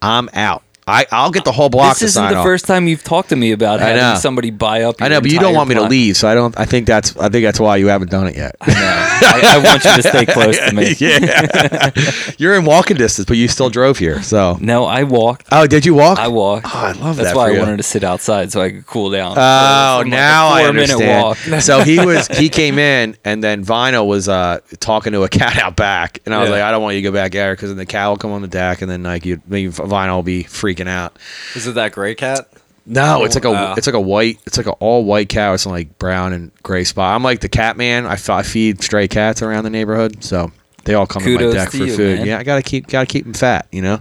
I'm 0.02 0.28
out. 0.32 0.62
I 0.88 1.06
I'll 1.12 1.30
get 1.30 1.44
the 1.44 1.52
whole 1.52 1.68
block 1.68 1.94
This 1.98 2.10
isn't 2.10 2.28
the 2.30 2.36
off. 2.36 2.44
first 2.44 2.64
time 2.66 2.88
you've 2.88 3.04
talked 3.04 3.28
to 3.30 3.36
me 3.36 3.52
about 3.52 3.80
I 3.80 3.84
having 3.88 4.02
know. 4.02 4.14
somebody 4.16 4.50
buy 4.50 4.82
up. 4.82 5.00
I 5.02 5.08
know, 5.08 5.20
but 5.20 5.30
you 5.30 5.38
don't 5.38 5.54
want 5.54 5.68
me 5.68 5.74
to 5.76 5.82
leave, 5.82 6.16
so 6.16 6.28
I 6.28 6.34
don't. 6.34 6.58
I 6.58 6.64
think 6.64 6.86
that's. 6.86 7.16
I 7.16 7.28
think 7.28 7.44
that's 7.44 7.60
why 7.60 7.76
you 7.76 7.88
haven't 7.88 8.10
done 8.10 8.26
it 8.26 8.36
yet. 8.36 8.56
I, 8.60 9.56
I 9.56 9.58
want 9.64 9.84
you 9.84 9.96
to 9.96 10.02
stay 10.02 10.26
close 10.26 10.58
to 10.58 10.72
me. 10.74 10.94
yeah, 10.98 11.90
you're 12.38 12.54
in 12.56 12.64
walking 12.64 12.96
distance, 12.96 13.26
but 13.26 13.36
you 13.36 13.48
still 13.48 13.68
drove 13.70 13.98
here. 13.98 14.22
So, 14.22 14.56
No, 14.60 14.84
I 14.84 15.02
walked. 15.04 15.46
oh, 15.52 15.66
did 15.66 15.84
you 15.84 15.94
walk? 15.94 16.18
I 16.18 16.28
walked. 16.28 16.66
Oh, 16.66 16.70
I 16.78 16.92
love 16.92 17.16
That's 17.16 17.16
that 17.16 17.22
That's 17.24 17.36
why 17.36 17.48
I 17.48 17.50
you. 17.52 17.58
wanted 17.58 17.76
to 17.78 17.82
sit 17.82 18.04
outside 18.04 18.50
so 18.52 18.60
I 18.60 18.70
could 18.70 18.86
cool 18.86 19.10
down. 19.10 19.32
Oh, 19.32 19.98
like 20.02 20.06
now 20.06 20.48
I 20.48 20.64
four-minute 20.64 20.90
understand. 20.90 21.22
walk. 21.22 21.36
so 21.62 21.80
he 21.82 21.98
was 22.04 22.28
he 22.28 22.48
came 22.48 22.78
in, 22.78 23.16
and 23.24 23.42
then 23.42 23.64
Vinyl 23.64 24.06
was 24.06 24.28
uh, 24.28 24.60
talking 24.80 25.12
to 25.12 25.22
a 25.24 25.28
cat 25.28 25.58
out 25.58 25.76
back, 25.76 26.20
and 26.24 26.34
I 26.34 26.40
was 26.40 26.48
Yeah. 26.48 26.56
like, 26.56 26.62
I 26.62 26.70
don't 26.70 26.82
want 26.82 26.94
you 26.94 27.02
to 27.02 27.08
go 27.08 27.12
back 27.12 27.32
there 27.32 27.54
because 27.54 27.70
then 27.70 27.76
the 27.78 27.86
cat 27.86 28.08
will 28.08 28.16
come 28.16 28.30
on 28.30 28.42
the 28.42 28.48
deck, 28.48 28.80
and 28.82 28.90
then 28.90 29.02
like 29.02 29.26
you, 29.26 29.42
maybe 29.46 29.70
Vinyl 29.70 30.16
will 30.16 30.22
be 30.22 30.44
freaking 30.44 30.77
out. 30.86 31.16
Is 31.56 31.66
it 31.66 31.74
that 31.74 31.92
gray 31.92 32.14
cat? 32.14 32.48
No, 32.86 33.24
it's 33.24 33.34
like 33.34 33.44
a 33.44 33.50
Wow. 33.50 33.74
it's 33.76 33.86
like 33.86 33.94
a 33.96 34.00
white 34.00 34.38
it's 34.46 34.56
like 34.56 34.66
an 34.66 34.74
all 34.80 35.04
white 35.04 35.28
cow. 35.28 35.52
It's 35.54 35.66
like 35.66 35.98
brown 35.98 36.32
and 36.32 36.52
gray 36.62 36.84
spot. 36.84 37.14
I'm 37.14 37.22
like 37.22 37.40
the 37.40 37.48
cat 37.48 37.76
man. 37.76 38.06
I, 38.06 38.12
f- 38.12 38.30
I 38.30 38.42
feed 38.42 38.82
stray 38.82 39.08
cats 39.08 39.42
around 39.42 39.64
the 39.64 39.70
neighborhood, 39.70 40.22
so 40.22 40.52
they 40.84 40.94
all 40.94 41.06
come 41.06 41.22
to 41.22 41.34
my 41.34 41.52
deck 41.52 41.70
to 41.72 41.78
for 41.78 41.84
you, 41.84 41.96
food. 41.96 42.18
man. 42.18 42.26
Yeah, 42.26 42.38
I 42.38 42.44
gotta 42.44 42.62
keep 42.62 42.86
gotta 42.86 43.06
keep 43.06 43.24
them 43.24 43.34
fat, 43.34 43.66
you 43.72 43.82
know. 43.82 44.00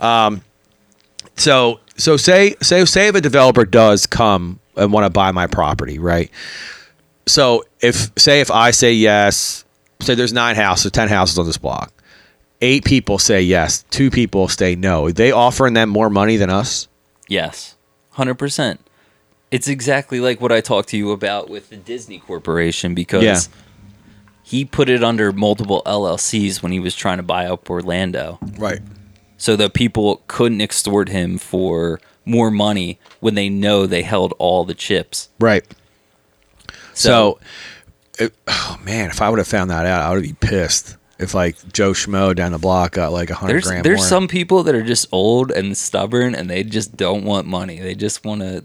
Um, 0.00 0.40
so 1.36 1.78
so 1.96 2.16
say 2.16 2.54
say 2.60 2.84
say 2.86 3.08
if 3.08 3.14
a 3.14 3.20
developer 3.20 3.64
does 3.64 4.06
come 4.06 4.58
and 4.76 4.92
want 4.92 5.04
to 5.06 5.10
buy 5.10 5.30
my 5.30 5.46
property, 5.46 5.98
right? 6.00 6.30
So 7.26 7.64
if 7.80 8.10
say 8.16 8.40
if 8.40 8.50
I 8.50 8.72
say 8.72 8.92
yes, 8.94 9.64
say 10.00 10.16
there's 10.16 10.32
nine 10.32 10.56
houses, 10.56 10.90
ten 10.90 11.08
houses 11.08 11.38
on 11.38 11.46
this 11.46 11.56
block. 11.58 11.92
Eight 12.64 12.84
people 12.84 13.18
say 13.18 13.42
yes, 13.42 13.82
two 13.90 14.10
people 14.10 14.48
say 14.48 14.74
no. 14.74 15.04
Are 15.04 15.12
they 15.12 15.30
offering 15.32 15.74
them 15.74 15.90
more 15.90 16.08
money 16.08 16.36
than 16.38 16.48
us? 16.48 16.88
Yes, 17.28 17.74
hundred 18.12 18.36
percent. 18.36 18.80
It's 19.50 19.68
exactly 19.68 20.18
like 20.18 20.40
what 20.40 20.50
I 20.50 20.60
talked 20.62 20.88
to 20.90 20.96
you 20.96 21.10
about 21.12 21.50
with 21.50 21.68
the 21.68 21.76
Disney 21.76 22.18
Corporation 22.20 22.94
because 22.94 23.22
Yeah. 23.22 23.40
he 24.42 24.64
put 24.64 24.88
it 24.88 25.04
under 25.04 25.30
multiple 25.30 25.82
LLCs 25.84 26.62
when 26.62 26.72
he 26.72 26.80
was 26.80 26.94
trying 26.96 27.18
to 27.18 27.22
buy 27.22 27.44
up 27.46 27.68
Orlando, 27.68 28.38
Right. 28.56 28.80
so 29.36 29.56
that 29.56 29.74
people 29.74 30.22
couldn't 30.26 30.62
extort 30.62 31.10
him 31.10 31.36
for 31.36 32.00
more 32.24 32.50
money 32.50 32.98
when 33.20 33.34
they 33.34 33.50
know 33.50 33.84
they 33.86 34.02
held 34.02 34.32
all 34.38 34.64
the 34.64 34.74
chips. 34.74 35.28
Right. 35.38 35.64
So, 36.94 37.38
So, 38.18 38.24
it, 38.24 38.34
oh 38.48 38.78
man, 38.84 39.10
if 39.10 39.20
I 39.20 39.28
would 39.28 39.38
have 39.38 39.46
found 39.48 39.70
that 39.70 39.84
out, 39.86 40.00
I 40.02 40.14
would 40.14 40.22
be 40.22 40.32
pissed. 40.32 40.96
If 41.18 41.34
like 41.34 41.72
Joe 41.72 41.92
Schmo 41.92 42.34
down 42.34 42.52
the 42.52 42.58
block 42.58 42.92
got 42.92 43.12
like 43.12 43.30
a 43.30 43.34
hundred 43.34 43.52
there's 43.54 43.64
grand 43.66 43.84
there's 43.84 44.00
more. 44.00 44.06
some 44.06 44.28
people 44.28 44.64
that 44.64 44.74
are 44.74 44.82
just 44.82 45.06
old 45.12 45.50
and 45.50 45.76
stubborn 45.76 46.34
and 46.34 46.50
they 46.50 46.64
just 46.64 46.96
don't 46.96 47.24
want 47.24 47.46
money. 47.46 47.78
They 47.80 47.94
just 47.94 48.24
want 48.24 48.40
to 48.40 48.64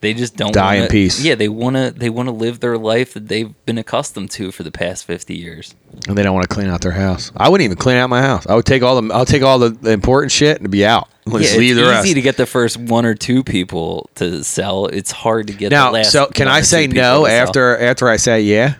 they 0.00 0.14
just 0.14 0.36
don't 0.36 0.52
Die 0.54 0.74
in 0.74 0.80
wanna- 0.82 0.90
peace. 0.90 1.20
Yeah, 1.20 1.34
they 1.34 1.48
want 1.48 1.74
to 1.74 1.90
they 1.90 2.08
want 2.10 2.28
to 2.28 2.32
live 2.32 2.60
their 2.60 2.78
life 2.78 3.14
that 3.14 3.26
they've 3.26 3.52
been 3.66 3.78
accustomed 3.78 4.30
to 4.32 4.52
for 4.52 4.62
the 4.62 4.70
past 4.70 5.04
50 5.04 5.34
years. 5.34 5.74
and 6.06 6.16
they 6.16 6.22
don't 6.22 6.34
want 6.34 6.48
to 6.48 6.54
clean 6.54 6.68
out 6.68 6.82
their 6.82 6.92
house. 6.92 7.32
I 7.36 7.48
wouldn't 7.48 7.64
even 7.64 7.76
clean 7.76 7.96
out 7.96 8.08
my 8.08 8.22
house. 8.22 8.46
I 8.46 8.54
would 8.54 8.64
take 8.64 8.84
all 8.84 9.00
the 9.00 9.12
I'll 9.12 9.26
take 9.26 9.42
all 9.42 9.58
the, 9.58 9.70
the 9.70 9.90
important 9.90 10.30
shit 10.30 10.60
and 10.60 10.70
be 10.70 10.86
out. 10.86 11.08
Let's 11.26 11.52
yeah, 11.52 11.58
leave 11.58 11.76
it's 11.76 11.82
easy 11.82 11.90
rest. 11.90 12.14
to 12.14 12.20
get 12.22 12.36
the 12.36 12.46
first 12.46 12.76
one 12.76 13.04
or 13.04 13.14
two 13.16 13.42
people 13.42 14.08
to 14.14 14.44
sell. 14.44 14.86
It's 14.86 15.10
hard 15.10 15.48
to 15.48 15.52
get 15.52 15.70
the 15.70 15.90
now, 15.90 16.02
so 16.04 16.26
can 16.26 16.46
I 16.46 16.60
say 16.60 16.86
no 16.86 17.26
after 17.26 17.76
after 17.76 18.08
I 18.08 18.16
say 18.16 18.42
yeah, 18.42 18.76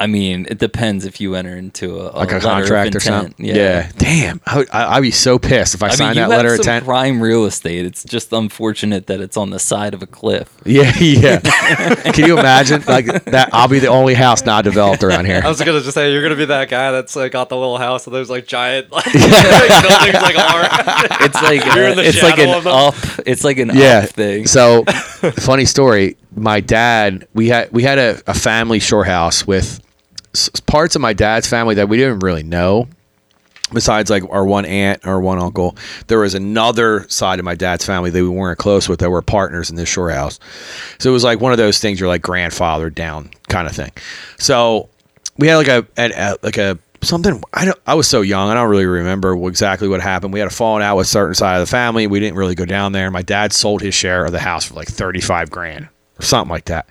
I 0.00 0.06
mean, 0.06 0.46
it 0.48 0.58
depends 0.58 1.04
if 1.04 1.20
you 1.20 1.34
enter 1.34 1.54
into 1.54 2.00
a, 2.00 2.08
like 2.16 2.32
a, 2.32 2.40
contract 2.40 2.94
or 2.94 2.98
intent. 2.98 3.02
something? 3.02 3.46
Damn, 3.98 4.40
I 4.46 4.56
would, 4.56 4.70
I, 4.72 4.96
I'd 4.96 5.02
be 5.02 5.10
so 5.10 5.38
pissed 5.38 5.74
if 5.74 5.82
I, 5.82 5.88
I 5.88 5.90
signed 5.90 6.16
you 6.16 6.22
that 6.22 6.30
have 6.30 6.30
letter 6.30 6.54
of 6.54 6.60
intent. 6.60 6.86
prime 6.86 7.22
real 7.22 7.44
estate. 7.44 7.84
It's 7.84 8.02
just 8.02 8.32
unfortunate 8.32 9.08
that 9.08 9.20
it's 9.20 9.36
on 9.36 9.50
the 9.50 9.58
side 9.58 9.92
of 9.92 10.02
a 10.02 10.06
cliff. 10.06 10.56
Yeah, 10.64 10.90
yeah. 11.00 11.40
Can 12.12 12.26
you 12.26 12.38
imagine 12.38 12.82
like 12.88 13.24
that? 13.26 13.50
I'll 13.52 13.68
be 13.68 13.78
the 13.78 13.88
only 13.88 14.14
house 14.14 14.42
not 14.46 14.64
developed 14.64 15.04
around 15.04 15.26
here. 15.26 15.42
I 15.44 15.48
was 15.48 15.60
gonna 15.60 15.82
just 15.82 15.92
say 15.92 16.10
you're 16.10 16.22
gonna 16.22 16.34
be 16.34 16.46
that 16.46 16.70
guy 16.70 16.92
that's 16.92 17.14
like 17.14 17.32
got 17.32 17.50
the 17.50 17.56
little 17.58 17.76
house 17.76 18.06
and 18.06 18.16
there's 18.16 18.30
like 18.30 18.46
giant 18.46 18.90
like, 18.90 19.04
buildings 19.12 19.28
like 19.28 20.38
all 20.38 20.56
around. 20.56 21.08
It's 21.20 21.42
like 21.42 21.62
You're 21.66 21.88
in 21.88 21.92
uh, 21.92 21.94
the 21.96 22.04
it's 22.06 22.22
like 22.22 22.38
an 22.38 22.54
of 22.54 22.66
up. 22.66 22.94
It's 23.26 23.44
like 23.44 23.58
an 23.58 23.70
yeah 23.74 24.04
up 24.04 24.10
thing. 24.10 24.46
so 24.46 24.84
funny 24.84 25.66
story 25.66 26.16
my 26.34 26.60
dad 26.60 27.26
we 27.34 27.48
had 27.48 27.70
we 27.72 27.82
had 27.82 27.98
a, 27.98 28.20
a 28.26 28.34
family 28.34 28.78
shore 28.78 29.04
house 29.04 29.46
with 29.46 29.64
s- 29.64 29.80
parts 30.66 30.94
of 30.94 31.02
my 31.02 31.12
dad's 31.12 31.46
family 31.48 31.74
that 31.76 31.88
we 31.88 31.96
didn't 31.96 32.20
really 32.20 32.42
know 32.42 32.88
besides 33.72 34.10
like 34.10 34.22
our 34.30 34.44
one 34.44 34.64
aunt 34.64 35.06
or 35.06 35.20
one 35.20 35.38
uncle 35.38 35.76
there 36.08 36.18
was 36.18 36.34
another 36.34 37.08
side 37.08 37.38
of 37.38 37.44
my 37.44 37.54
dad's 37.54 37.84
family 37.84 38.10
that 38.10 38.22
we 38.22 38.28
weren't 38.28 38.58
close 38.58 38.88
with 38.88 39.00
that 39.00 39.10
were 39.10 39.22
partners 39.22 39.70
in 39.70 39.76
this 39.76 39.88
shore 39.88 40.10
house 40.10 40.40
so 40.98 41.08
it 41.10 41.12
was 41.12 41.24
like 41.24 41.40
one 41.40 41.52
of 41.52 41.58
those 41.58 41.78
things 41.78 41.98
you're 42.00 42.08
like 42.08 42.22
grandfather 42.22 42.90
down 42.90 43.30
kind 43.48 43.68
of 43.68 43.74
thing 43.74 43.90
so 44.38 44.88
we 45.38 45.46
had 45.46 45.56
like 45.56 45.68
a, 45.68 45.86
an- 45.96 46.12
a 46.16 46.36
like 46.42 46.58
a 46.58 46.78
something 47.02 47.42
I 47.54 47.64
don't 47.64 47.78
I 47.86 47.94
was 47.94 48.06
so 48.08 48.20
young 48.20 48.50
I 48.50 48.54
don't 48.54 48.68
really 48.68 48.86
remember 48.86 49.32
exactly 49.48 49.88
what 49.88 50.02
happened. 50.02 50.34
We 50.34 50.38
had 50.38 50.48
a 50.48 50.54
falling 50.54 50.82
out 50.82 50.96
with 50.96 51.06
a 51.06 51.10
certain 51.10 51.34
side 51.34 51.54
of 51.56 51.66
the 51.66 51.70
family. 51.70 52.06
We 52.06 52.20
didn't 52.20 52.36
really 52.36 52.54
go 52.54 52.66
down 52.66 52.92
there. 52.92 53.10
My 53.10 53.22
dad 53.22 53.54
sold 53.54 53.80
his 53.80 53.94
share 53.94 54.26
of 54.26 54.32
the 54.32 54.38
house 54.38 54.66
for 54.66 54.74
like 54.74 54.88
35 54.88 55.50
grand 55.50 55.88
or 56.18 56.22
something 56.22 56.50
like 56.50 56.66
that. 56.66 56.88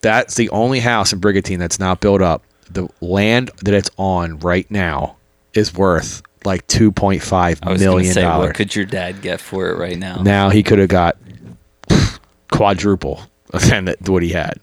That's 0.00 0.34
the 0.34 0.50
only 0.50 0.80
house 0.80 1.12
in 1.12 1.20
Brigantine 1.20 1.60
that's 1.60 1.78
not 1.78 2.00
built 2.00 2.22
up. 2.22 2.42
The 2.70 2.88
land 3.00 3.50
that 3.62 3.74
it's 3.74 3.90
on 3.96 4.38
right 4.40 4.68
now 4.70 5.16
is 5.54 5.72
worth 5.74 6.22
like 6.44 6.66
2.5 6.68 7.58
I 7.62 7.72
was 7.72 7.80
million 7.80 8.12
say, 8.12 8.22
dollars. 8.22 8.48
what 8.48 8.56
could 8.56 8.74
your 8.74 8.84
dad 8.84 9.22
get 9.22 9.40
for 9.40 9.68
it 9.70 9.78
right 9.78 9.98
now? 9.98 10.22
Now 10.22 10.50
he 10.50 10.62
could 10.62 10.78
have 10.78 10.88
got 10.88 11.16
quadruple 12.52 13.20
than 13.68 13.94
what 14.06 14.22
he 14.22 14.30
had. 14.30 14.60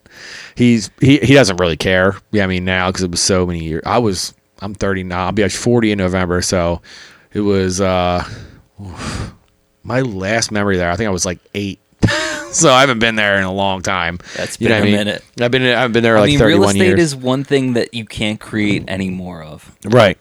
He's 0.56 0.90
he, 1.00 1.18
he 1.20 1.34
doesn't 1.34 1.58
really 1.58 1.78
care. 1.78 2.16
Yeah, 2.32 2.44
I 2.44 2.48
mean 2.48 2.66
now 2.66 2.90
because 2.90 3.04
it 3.04 3.12
was 3.12 3.22
so 3.22 3.46
many 3.46 3.64
years. 3.64 3.84
I 3.86 3.98
was 3.98 4.34
I'm 4.62 4.74
30 4.74 5.04
now. 5.04 5.26
I'll 5.26 5.32
be 5.32 5.44
like 5.44 5.52
40 5.52 5.92
in 5.92 5.98
November. 5.98 6.42
So 6.42 6.82
it 7.34 7.42
was 7.42 7.82
uh 7.82 8.24
my 9.84 10.02
last 10.02 10.52
memory 10.52 10.78
there. 10.78 10.92
I 10.92 10.96
think 10.96 11.08
I 11.08 11.12
was 11.12 11.26
like 11.26 11.40
eight. 11.54 11.80
so 12.60 12.72
I 12.72 12.82
haven't 12.82 13.00
been 13.00 13.16
there 13.16 13.38
in 13.38 13.44
a 13.44 13.52
long 13.54 13.82
time. 13.82 14.20
That's 14.36 14.60
You 14.62 14.70
know 14.70 14.76
been 14.76 14.82
a 14.82 14.82
I 14.82 14.86
mean? 14.86 14.98
minute. 15.08 15.24
I've 15.42 15.52
been 15.52 15.64
I've 15.66 15.94
been 15.94 16.04
there 16.04 16.18
I 16.18 16.22
like 16.22 16.28
mean, 16.30 16.40
31 16.40 16.60
real 16.62 16.70
estate 16.70 16.86
years. 16.88 17.00
is 17.02 17.16
one 17.16 17.44
thing 17.44 17.74
that 17.74 17.94
you 17.94 18.06
can't 18.06 18.40
create 18.40 18.84
any 18.88 19.10
more 19.10 19.44
of. 19.44 19.76
right. 19.86 20.18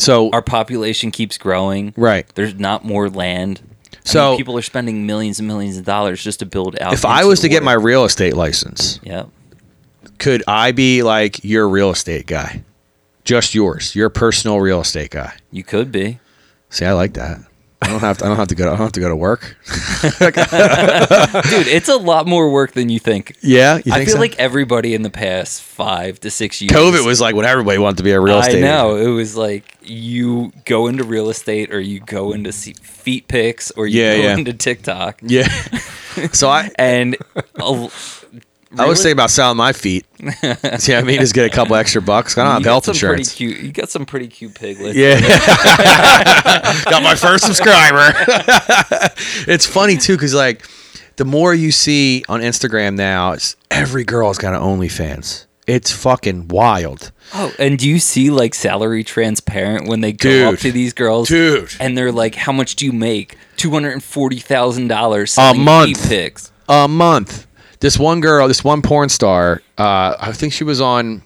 So 0.00 0.30
Our 0.30 0.42
population 0.42 1.10
keeps 1.10 1.38
growing. 1.38 1.92
right. 1.96 2.24
There's 2.36 2.54
not 2.54 2.84
more 2.84 3.08
land. 3.10 3.60
I 3.92 3.96
So- 4.04 4.30
mean, 4.30 4.38
people 4.38 4.56
are 4.56 4.62
spending 4.62 5.06
millions 5.06 5.38
and 5.40 5.48
millions 5.48 5.76
of 5.76 5.84
dollars 5.84 6.22
just 6.22 6.38
to 6.38 6.46
build 6.46 6.78
out. 6.80 6.92
If 6.92 7.04
I 7.04 7.24
was 7.24 7.40
to 7.40 7.48
get 7.48 7.62
my 7.64 7.72
real 7.72 8.04
estate 8.04 8.34
license, 8.34 9.00
yeah, 9.02 9.24
could 10.18 10.42
I 10.46 10.72
be 10.72 11.02
like 11.02 11.42
your 11.44 11.68
real 11.68 11.90
estate 11.90 12.26
guy? 12.26 12.62
Just 13.24 13.54
yours, 13.54 13.94
your 13.94 14.08
personal 14.08 14.60
real 14.60 14.80
estate 14.80 15.10
guy. 15.10 15.34
you 15.50 15.62
could 15.64 15.90
be. 15.92 16.18
See, 16.70 16.84
I 16.84 16.92
like 16.92 17.14
that. 17.14 17.40
I 17.80 17.88
don't 17.88 18.00
have 18.00 18.18
to. 18.18 18.24
I 18.24 18.28
don't 18.28 18.36
have 18.36 18.48
to 18.48 18.54
go. 18.56 18.64
I 18.66 18.70
don't 18.70 18.78
have 18.78 18.92
to 18.92 19.00
go 19.00 19.08
to 19.08 19.16
work. 19.16 19.56
Dude, 20.02 21.66
it's 21.68 21.88
a 21.88 21.96
lot 21.96 22.26
more 22.26 22.50
work 22.50 22.72
than 22.72 22.88
you 22.88 22.98
think. 22.98 23.36
Yeah, 23.40 23.76
you 23.76 23.82
think 23.82 23.94
I 23.94 24.04
feel 24.04 24.14
so? 24.14 24.20
like 24.20 24.36
everybody 24.38 24.94
in 24.94 25.02
the 25.02 25.10
past 25.10 25.62
five 25.62 26.18
to 26.20 26.30
six 26.30 26.60
years. 26.60 26.72
COVID 26.72 27.06
was 27.06 27.20
like 27.20 27.34
when 27.34 27.46
everybody 27.46 27.78
wanted 27.78 27.98
to 27.98 28.02
be 28.02 28.10
a 28.12 28.20
real 28.20 28.40
estate. 28.40 28.58
I 28.58 28.60
know 28.66 28.96
agent. 28.96 29.08
it 29.08 29.12
was 29.12 29.36
like 29.36 29.76
you 29.82 30.52
go 30.64 30.88
into 30.88 31.04
real 31.04 31.30
estate 31.30 31.72
or 31.72 31.80
you 31.80 32.00
go 32.00 32.32
into 32.32 32.52
feet 32.52 33.28
pics 33.28 33.70
or 33.72 33.86
you 33.86 34.02
Yeah, 34.02 34.16
go 34.16 34.22
yeah. 34.22 34.36
into 34.36 34.52
TikTok 34.52 35.20
Yeah. 35.22 35.48
so 36.32 36.48
I, 36.48 36.70
and 36.78 37.16
a- 37.56 37.88
I 38.80 38.86
was 38.86 38.98
really- 38.98 39.02
thinking 39.04 39.12
about 39.12 39.30
selling 39.30 39.56
my 39.56 39.72
feet. 39.72 40.04
See, 40.18 40.24
what 40.32 40.88
I 40.90 41.02
mean, 41.02 41.20
just 41.20 41.34
get 41.34 41.46
a 41.46 41.50
couple 41.54 41.76
extra 41.76 42.02
bucks. 42.02 42.36
I 42.36 42.42
don't 42.42 42.48
you 42.48 42.54
have 42.54 42.62
got 42.64 42.70
health 42.70 42.84
some 42.86 42.92
insurance. 42.92 43.34
Pretty 43.36 43.54
cute, 43.54 43.64
you 43.66 43.72
got 43.72 43.88
some 43.88 44.04
pretty 44.06 44.28
cute 44.28 44.54
piglets. 44.54 44.96
Yeah. 44.96 45.20
Got 46.90 47.02
my 47.02 47.14
first 47.14 47.44
subscriber. 47.46 48.12
it's 49.46 49.66
funny 49.66 49.96
too, 49.96 50.14
because 50.16 50.34
like 50.34 50.66
the 51.16 51.24
more 51.24 51.54
you 51.54 51.70
see 51.72 52.24
on 52.28 52.40
Instagram 52.40 52.96
now, 52.96 53.32
it's 53.32 53.56
every 53.70 54.04
girl's 54.04 54.38
got 54.38 54.54
an 54.54 54.60
OnlyFans. 54.60 55.46
It's 55.66 55.90
fucking 55.90 56.48
wild. 56.48 57.12
Oh, 57.34 57.52
and 57.58 57.78
do 57.78 57.86
you 57.88 57.98
see 57.98 58.30
like 58.30 58.54
salary 58.54 59.04
transparent 59.04 59.86
when 59.86 60.00
they 60.00 60.12
go 60.12 60.30
Dude. 60.30 60.54
up 60.54 60.60
to 60.60 60.72
these 60.72 60.94
girls, 60.94 61.28
Dude. 61.28 61.70
and 61.78 61.96
they're 61.96 62.12
like, 62.12 62.34
"How 62.34 62.52
much 62.52 62.74
do 62.76 62.86
you 62.86 62.92
make? 62.92 63.36
Two 63.56 63.70
hundred 63.70 63.90
and 63.92 64.02
forty 64.02 64.38
thousand 64.38 64.88
dollars 64.88 65.36
A 65.36 65.52
month. 65.52 66.08
Pics. 66.08 66.50
a 66.68 66.88
month. 66.88 67.46
This 67.80 67.98
one 67.98 68.20
girl, 68.20 68.48
this 68.48 68.64
one 68.64 68.82
porn 68.82 69.08
star, 69.08 69.62
uh, 69.76 70.16
I 70.18 70.32
think 70.32 70.52
she 70.52 70.64
was 70.64 70.80
on 70.80 71.22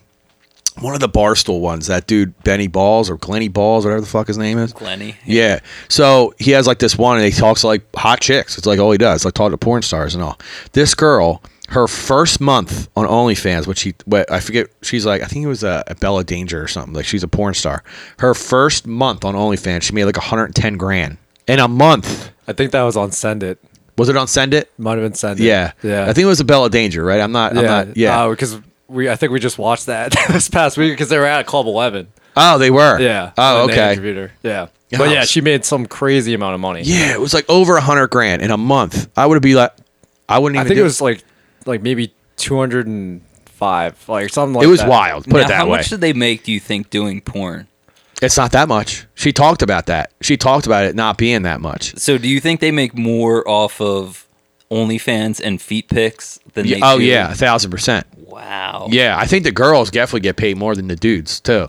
one 0.81 0.95
of 0.95 1.01
the 1.01 1.09
Barstool 1.09 1.61
ones. 1.61 1.87
That 1.87 2.07
dude, 2.07 2.41
Benny 2.45 2.67
Balls 2.67 3.11
or 3.11 3.17
Glenny 3.17 3.49
Balls, 3.49 3.85
whatever 3.85 4.01
the 4.01 4.07
fuck 4.07 4.27
his 4.27 4.39
name 4.39 4.59
is. 4.59 4.73
Glenny. 4.73 5.17
Yeah. 5.25 5.61
So 5.89 6.35
he 6.39 6.53
has 6.53 6.67
like 6.67 6.79
this 6.79 6.97
one, 6.97 7.17
and 7.17 7.25
he 7.25 7.33
talks 7.33 7.63
to 7.63 7.67
like 7.67 7.83
hot 7.95 8.21
chicks. 8.21 8.59
It's 8.59 8.67
like 8.67 8.79
all 8.79 8.93
he 8.93 8.99
does, 8.99 9.25
like 9.25 9.35
talk 9.35 9.51
to 9.51 9.59
porn 9.59 9.83
stars 9.83 10.15
and 10.15 10.23
all. 10.23 10.39
This 10.73 10.95
girl, 10.95 11.43
her 11.69 11.89
first 11.89 12.41
month 12.41 12.89
on 12.97 13.07
OnlyFans, 13.07 13.67
which 13.67 13.79
she, 13.79 13.95
what 14.05 14.31
I 14.31 14.41
forget, 14.41 14.69
she's 14.83 15.07
like, 15.07 15.23
I 15.23 15.27
think 15.27 15.45
it 15.45 15.49
was 15.49 15.65
a, 15.65 15.85
a 15.87 15.95
Bella 15.95 16.25
Danger 16.25 16.63
or 16.63 16.69
something. 16.69 16.95
Like 16.95 17.07
she's 17.07 17.23
a 17.23 17.29
porn 17.29 17.55
star. 17.55 17.83
Her 18.19 18.35
first 18.35 18.87
month 18.87 19.25
on 19.25 19.35
OnlyFans, 19.35 19.83
she 19.83 19.95
made 19.95 20.05
like 20.05 20.17
110 20.17 20.77
grand 20.77 21.17
in 21.47 21.59
a 21.59 21.69
month. 21.69 22.31
I 22.47 22.53
think 22.53 22.73
that 22.73 22.83
was 22.83 22.97
on 22.97 23.11
Send 23.13 23.43
It. 23.43 23.59
Was 23.99 24.09
it 24.09 24.17
on 24.17 24.27
Send 24.27 24.55
It? 24.55 24.73
Might 24.79 24.93
have 24.93 25.03
been 25.03 25.15
Send 25.15 25.41
It. 25.41 25.45
Yeah. 25.45 25.73
Yeah. 25.83 26.03
I 26.03 26.13
think 26.13 26.25
it 26.25 26.29
was 26.29 26.41
a 26.41 26.45
Bella 26.45 26.71
Danger, 26.71 27.05
right? 27.05 27.21
I'm 27.21 27.33
not. 27.33 27.57
I'm 27.57 27.65
yeah. 27.65 27.71
not. 27.71 27.97
Yeah. 27.97 28.23
Uh, 28.25 28.31
because 28.31 28.59
we 28.89 29.09
I 29.09 29.17
think 29.17 29.33
we 29.33 29.41
just 29.41 29.59
watched 29.59 29.87
that 29.87 30.15
this 30.29 30.49
past 30.49 30.77
week 30.77 30.93
because 30.93 31.09
they 31.09 31.19
were 31.19 31.27
at 31.27 31.47
Club 31.47 31.67
Eleven. 31.67 32.09
oh, 32.37 32.59
they 32.59 32.71
were. 32.71 32.99
Yeah. 33.01 33.33
Oh, 33.37 33.65
okay. 33.65 34.29
Yeah. 34.43 34.69
Yeah, 34.93 34.99
But 34.99 35.11
yeah, 35.11 35.25
she 35.25 35.41
made 35.41 35.65
some 35.65 35.87
crazy 35.87 36.35
amount 36.35 36.53
of 36.55 36.61
money. 36.61 36.83
Yeah, 36.85 37.15
it 37.15 37.21
was 37.21 37.33
like 37.33 37.49
over 37.49 37.79
a 37.79 37.81
hundred 37.81 38.09
grand 38.09 38.43
in 38.43 38.51
a 38.51 38.59
month. 38.59 39.11
I 39.17 39.25
would 39.25 39.41
be 39.41 39.55
like, 39.55 39.73
I 40.29 40.39
wouldn't 40.39 40.59
I 40.59 40.65
think 40.65 40.77
do 40.77 40.83
it 40.83 40.85
was 40.85 41.01
like 41.01 41.25
like 41.65 41.81
maybe 41.81 42.13
two 42.37 42.59
hundred 42.59 42.87
and 42.87 43.23
five, 43.47 44.07
like 44.07 44.29
something 44.29 44.53
like 44.53 44.63
that. 44.63 44.69
It 44.69 44.71
was 44.71 44.81
that. 44.81 44.91
wild. 44.91 45.25
Put 45.25 45.33
now, 45.33 45.39
it 45.39 45.49
that 45.49 45.55
how 45.55 45.65
way. 45.65 45.71
How 45.71 45.77
much 45.79 45.89
did 45.89 46.03
they 46.03 46.13
make? 46.13 46.45
Do 46.45 46.53
you 46.53 46.61
think 46.61 46.91
doing 46.91 47.23
porn? 47.23 47.69
It's 48.23 48.37
not 48.37 48.53
that 48.53 48.69
much. 48.69 49.07
She 49.15 49.33
talked 49.33 49.63
about 49.63 49.87
that. 49.87 50.13
She 50.21 50.37
talked 50.37 50.67
about 50.67 50.85
it 50.85 50.95
not 50.95 51.19
being 51.19 51.43
that 51.43 51.61
much. 51.61 51.97
So, 51.99 52.19
do 52.19 52.29
you 52.29 52.41
think 52.41 52.61
they 52.61 52.71
make 52.71 52.97
more 52.97 53.47
off 53.49 53.81
of 53.81 54.27
OnlyFans 54.71 55.41
and 55.45 55.61
feet 55.61 55.89
pics 55.89 56.39
than 56.55 56.67
Yeah, 56.67 56.77
they 56.77 56.81
oh 56.83 56.99
do? 56.99 57.05
yeah, 57.05 57.33
a 57.33 57.35
thousand 57.35 57.71
percent. 57.71 58.07
Wow. 58.17 58.87
Yeah, 58.91 59.19
I 59.19 59.27
think 59.27 59.45
the 59.45 59.53
girls 59.53 59.91
definitely 59.91 60.21
get 60.21 60.37
paid 60.37 60.57
more 60.57 60.75
than 60.75 60.89
the 60.89 60.97
dudes 60.97 61.41
too, 61.41 61.69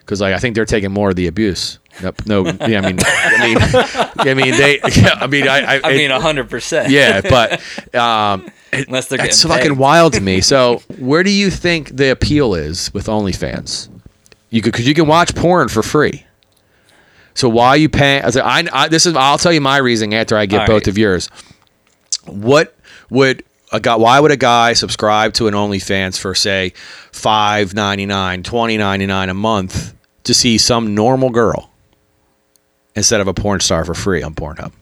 because 0.00 0.20
like 0.20 0.34
I 0.34 0.38
think 0.38 0.54
they're 0.54 0.64
taking 0.64 0.92
more 0.92 1.10
of 1.10 1.16
the 1.16 1.26
abuse. 1.26 1.78
Nope, 2.02 2.22
no, 2.24 2.46
yeah, 2.46 2.80
I 2.80 2.92
mean, 2.92 2.98
I 3.04 3.46
mean, 3.46 3.58
I 4.16 4.34
mean, 4.34 4.50
they. 4.56 4.80
Yeah, 4.96 5.14
I 5.20 5.26
mean, 5.26 5.46
I. 5.46 5.76
I, 5.76 5.80
I 5.84 5.96
mean, 5.96 6.10
hundred 6.10 6.48
percent. 6.48 6.90
yeah, 6.90 7.20
but 7.28 7.60
um, 7.94 8.50
Unless 8.72 9.08
they're 9.08 9.22
it's 9.22 9.42
fucking 9.42 9.76
wild 9.76 10.14
to 10.14 10.22
me. 10.22 10.40
So, 10.40 10.80
where 10.98 11.22
do 11.22 11.30
you 11.30 11.50
think 11.50 11.94
the 11.94 12.10
appeal 12.10 12.54
is 12.54 12.94
with 12.94 13.08
OnlyFans? 13.08 13.90
You 14.52 14.60
could 14.60 14.72
because 14.72 14.86
you 14.86 14.92
can 14.94 15.06
watch 15.06 15.34
porn 15.34 15.68
for 15.68 15.82
free. 15.82 16.26
So 17.34 17.48
why 17.48 17.68
are 17.68 17.76
you 17.78 17.88
paying? 17.88 18.22
I, 18.22 18.30
said, 18.30 18.42
I, 18.44 18.68
I 18.70 18.88
this 18.88 19.06
is 19.06 19.16
I'll 19.16 19.38
tell 19.38 19.52
you 19.52 19.62
my 19.62 19.78
reasoning 19.78 20.14
after 20.14 20.36
I 20.36 20.44
get 20.44 20.60
All 20.60 20.66
both 20.66 20.82
right. 20.82 20.88
of 20.88 20.98
yours. 20.98 21.30
What 22.26 22.76
would 23.08 23.44
a 23.72 23.80
guy? 23.80 23.96
Why 23.96 24.20
would 24.20 24.30
a 24.30 24.36
guy 24.36 24.74
subscribe 24.74 25.32
to 25.34 25.48
an 25.48 25.54
OnlyFans 25.54 26.18
for 26.18 26.34
say 26.34 26.74
five 27.12 27.72
ninety 27.72 28.04
nine, 28.04 28.42
twenty 28.42 28.76
ninety 28.76 29.06
nine 29.06 29.30
a 29.30 29.34
month 29.34 29.94
to 30.24 30.34
see 30.34 30.58
some 30.58 30.94
normal 30.94 31.30
girl 31.30 31.70
instead 32.94 33.22
of 33.22 33.28
a 33.28 33.34
porn 33.34 33.60
star 33.60 33.86
for 33.86 33.94
free 33.94 34.22
on 34.22 34.34
Pornhub? 34.34 34.72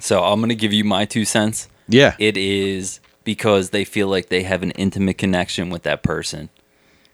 So 0.00 0.24
I'm 0.24 0.40
gonna 0.40 0.56
give 0.56 0.72
you 0.72 0.82
my 0.82 1.04
two 1.04 1.24
cents. 1.24 1.68
Yeah. 1.86 2.16
It 2.18 2.36
is 2.36 2.98
because 3.22 3.70
they 3.70 3.84
feel 3.84 4.08
like 4.08 4.30
they 4.30 4.42
have 4.42 4.64
an 4.64 4.72
intimate 4.72 5.16
connection 5.16 5.70
with 5.70 5.84
that 5.84 6.02
person. 6.02 6.48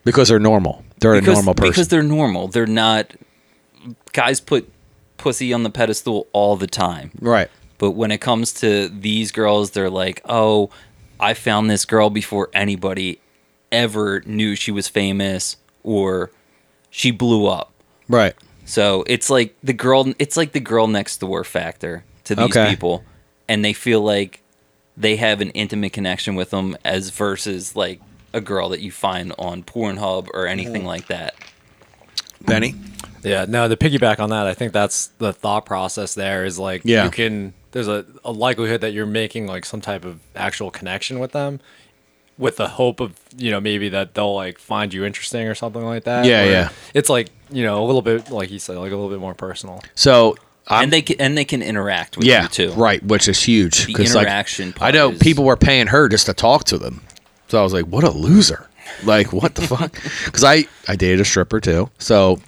Because 0.07 0.29
they're 0.31 0.39
normal. 0.39 0.83
They're 1.01 1.13
Because, 1.21 1.29
a 1.29 1.33
normal 1.35 1.55
person. 1.55 1.71
because 1.71 1.89
they're 1.89 2.03
normal. 2.03 2.49
They're 2.49 2.67
not. 2.67 3.13
Guys 4.15 4.41
put 4.41 4.71
pussy 5.19 5.53
on 5.53 5.63
the 5.63 5.71
pedestal 5.71 6.27
all 6.33 6.57
the 6.57 6.67
time. 6.67 7.11
right. 7.21 7.51
But 7.79 7.91
when 7.91 8.11
it 8.11 8.23
comes 8.23 8.55
to 8.55 8.89
these 8.89 9.31
girls, 9.33 9.73
they're 9.73 9.91
like, 9.91 10.23
oh, 10.27 10.71
I 11.21 11.35
found 11.35 11.69
this 11.69 11.85
girl 11.85 12.09
before 12.09 12.49
anybody 12.55 13.21
ever 13.71 14.23
knew 14.25 14.57
she 14.57 14.71
was 14.71 14.89
famous 14.89 15.59
or 15.83 16.31
she 16.89 17.11
blew 17.11 17.47
up. 17.47 17.73
Right. 18.09 18.35
So 18.65 19.05
it's 19.07 19.29
like 19.29 19.55
the 19.63 19.75
girl 19.75 20.15
it's 20.19 20.39
like 20.39 20.53
the 20.53 20.61
girl 20.61 20.87
next 20.87 21.19
door 21.21 21.45
factor 21.45 22.05
to 22.25 22.35
these 22.35 22.47
Okay. 22.47 22.71
people. 22.71 23.05
And 23.47 23.63
they 23.63 23.75
feel 23.75 24.01
like 24.01 24.41
they 24.97 25.17
have 25.17 25.43
an 25.43 25.51
intimate 25.51 25.93
connection 25.93 26.35
with 26.35 26.51
them 26.51 26.79
as 26.83 27.11
versus 27.11 27.77
like 27.77 28.01
a 28.37 28.41
girl 28.41 28.69
that 28.69 28.81
you 28.81 28.93
find 28.93 29.33
on 29.39 29.63
Pornhub 29.65 30.29
or 30.35 30.47
anything 30.47 30.83
Mm-hmm. 30.83 30.87
like 30.87 31.07
that. 31.09 31.35
Benny. 32.43 32.75
Yeah, 33.25 33.47
no, 33.49 33.67
to 33.69 33.77
piggyback 33.77 34.21
on 34.21 34.31
that, 34.31 34.47
I 34.47 34.55
think 34.55 34.73
that's 34.73 35.09
the 35.19 35.33
thought 35.33 35.67
process 35.67 36.15
there 36.15 36.45
is 36.45 36.59
like 36.59 36.83
Yeah. 36.85 37.05
you 37.05 37.11
can 37.11 37.55
there's 37.73 37.89
a, 37.89 38.07
a 38.25 38.31
likelihood 38.33 38.81
that 38.83 38.93
you're 38.93 39.05
making 39.07 39.47
like 39.47 39.65
some 39.65 39.81
type 39.81 40.05
of 40.05 40.21
actual 40.35 40.71
connection 40.71 41.19
with 41.19 41.33
them 41.33 41.61
with 42.39 42.57
the 42.59 42.69
hope 42.69 43.01
of, 43.01 43.19
you 43.37 43.51
know, 43.51 43.61
maybe 43.61 43.89
that 43.89 44.15
they'll 44.15 44.35
like 44.35 44.59
find 44.59 44.93
you 44.95 45.05
interesting 45.05 45.47
or 45.49 45.55
something 45.55 45.83
like 45.85 46.05
that. 46.05 46.25
Yeah, 46.27 46.43
where 46.45 46.53
yeah. 46.53 46.69
It's 46.95 47.09
like, 47.09 47.29
you 47.51 47.63
know, 47.65 47.83
a 47.83 47.87
little 47.87 48.03
bit 48.03 48.31
like 48.31 48.51
you 48.51 48.59
said, 48.59 48.77
like 48.77 48.93
a 48.93 48.95
little 48.97 49.11
bit 49.11 49.19
more 49.21 49.35
personal. 49.35 49.83
So 49.95 50.37
I'm, 50.69 50.85
and 50.85 50.93
they 50.93 51.03
can 51.03 51.17
and 51.21 51.37
they 51.39 51.45
can 51.45 51.63
interact 51.63 52.17
with 52.17 52.27
yeah, 52.27 52.43
you 52.43 52.49
too. 52.49 52.73
right, 52.73 53.03
which 53.03 53.29
is 53.29 53.43
huge. 53.43 53.87
The 53.87 53.95
'cause, 53.95 54.15
like, 54.15 54.27
interaction 54.27 54.69
I 54.77 54.79
part 54.79 54.95
know 54.95 55.11
is- 55.13 55.19
people 55.19 55.45
were 55.45 55.57
paying 55.57 55.89
her 55.89 56.09
just 56.09 56.27
to 56.27 56.35
talk 56.35 56.65
to 56.65 56.79
them. 56.79 57.03
So 57.49 57.59
I 57.59 57.63
was 57.63 57.73
like, 57.73 57.87
what 57.87 58.05
a 58.05 58.11
loser. 58.11 58.69
Like, 59.05 59.33
what 59.33 59.55
the 59.55 59.63
fuck? 59.63 60.01
Because 60.25 60.45
I, 60.45 60.67
I 60.89 60.97
dated 60.97 61.21
a 61.21 61.25
stripper 61.25 61.61
too. 61.61 61.91
So 61.99 62.41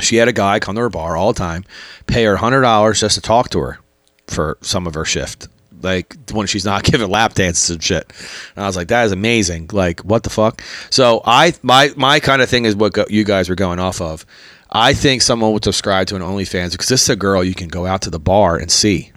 she 0.00 0.16
had 0.16 0.28
a 0.28 0.32
guy 0.32 0.58
come 0.60 0.74
to 0.74 0.80
her 0.82 0.90
bar 0.90 1.16
all 1.16 1.32
the 1.32 1.38
time, 1.38 1.64
pay 2.06 2.24
her 2.24 2.36
$100 2.36 2.98
just 2.98 3.14
to 3.14 3.20
talk 3.20 3.50
to 3.50 3.60
her 3.60 3.78
for 4.26 4.58
some 4.60 4.86
of 4.86 4.94
her 4.94 5.04
shift. 5.04 5.48
Like 5.82 6.16
when 6.32 6.46
she's 6.46 6.64
not 6.64 6.82
giving 6.90 7.08
lap 7.10 7.34
dances 7.34 7.70
and 7.70 7.82
shit. 7.82 8.12
And 8.56 8.64
I 8.64 8.66
was 8.66 8.76
like, 8.76 8.88
that 8.88 9.04
is 9.04 9.12
amazing. 9.12 9.70
Like, 9.72 10.00
what 10.00 10.22
the 10.22 10.30
fuck? 10.30 10.62
So 10.90 11.22
I, 11.24 11.54
my, 11.62 11.92
my 11.96 12.20
kind 12.20 12.42
of 12.42 12.48
thing 12.48 12.64
is 12.64 12.74
what 12.74 12.92
go, 12.92 13.04
you 13.08 13.24
guys 13.24 13.48
were 13.48 13.54
going 13.54 13.78
off 13.78 14.00
of. 14.00 14.24
I 14.70 14.92
think 14.92 15.22
someone 15.22 15.52
would 15.52 15.62
subscribe 15.62 16.08
to 16.08 16.16
an 16.16 16.22
OnlyFans 16.22 16.72
because 16.72 16.88
this 16.88 17.02
is 17.02 17.08
a 17.08 17.16
girl 17.16 17.44
you 17.44 17.54
can 17.54 17.68
go 17.68 17.86
out 17.86 18.02
to 18.02 18.10
the 18.10 18.18
bar 18.18 18.56
and 18.56 18.70
see 18.70 19.12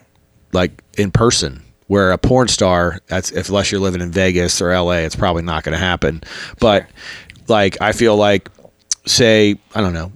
like 0.54 0.84
in 0.98 1.10
person 1.10 1.64
where 1.88 2.12
a 2.12 2.18
porn 2.18 2.48
star 2.48 3.00
that's 3.08 3.32
if 3.32 3.50
unless 3.50 3.72
you're 3.72 3.82
living 3.82 4.02
in 4.02 4.12
Vegas 4.12 4.62
or 4.62 4.74
LA 4.74 5.00
it's 5.00 5.16
probably 5.16 5.44
not 5.44 5.64
going 5.64 5.74
to 5.74 5.84
happen. 5.84 6.22
But 6.60 6.88
like 7.48 7.82
I 7.82 7.94
feel 7.94 8.16
like 8.16 8.50
say 9.06 9.56
I 9.74 9.82
don't 9.82 9.94
know 9.94 10.12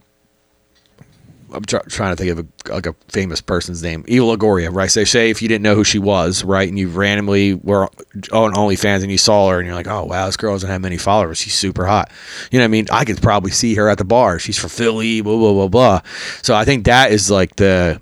I'm 1.53 1.63
try, 1.65 1.81
trying 1.81 2.15
to 2.15 2.23
think 2.23 2.31
of 2.31 2.39
a, 2.39 2.73
like 2.73 2.85
a 2.85 2.93
famous 3.09 3.41
person's 3.41 3.83
name 3.83 4.03
Eva 4.07 4.25
Longoria 4.25 4.73
right? 4.73 4.91
Say 4.91 5.05
say 5.05 5.29
if 5.29 5.41
you 5.41 5.47
didn't 5.47 5.63
know 5.63 5.75
who 5.75 5.83
she 5.83 5.99
was 5.99 6.43
right 6.43 6.67
and 6.67 6.77
you 6.77 6.89
randomly 6.89 7.53
were 7.55 7.83
on 8.31 8.53
OnlyFans 8.53 9.01
and 9.01 9.11
you 9.11 9.17
saw 9.17 9.49
her 9.49 9.57
and 9.59 9.65
you're 9.65 9.75
like 9.75 9.87
oh 9.87 10.03
wow 10.03 10.25
this 10.25 10.37
girl 10.37 10.53
doesn't 10.53 10.69
have 10.69 10.81
many 10.81 10.97
followers. 10.97 11.37
She's 11.37 11.55
super 11.55 11.85
hot. 11.85 12.11
You 12.51 12.59
know 12.59 12.63
what 12.63 12.69
I 12.69 12.71
mean? 12.71 12.87
I 12.91 13.05
could 13.05 13.21
probably 13.21 13.51
see 13.51 13.75
her 13.75 13.87
at 13.89 13.97
the 13.97 14.05
bar. 14.05 14.39
She's 14.39 14.57
from 14.57 14.69
Philly 14.69 15.21
blah 15.21 15.37
blah 15.37 15.53
blah 15.53 15.67
blah. 15.67 16.01
So 16.41 16.53
I 16.53 16.65
think 16.65 16.85
that 16.85 17.11
is 17.11 17.31
like 17.31 17.55
the 17.55 18.01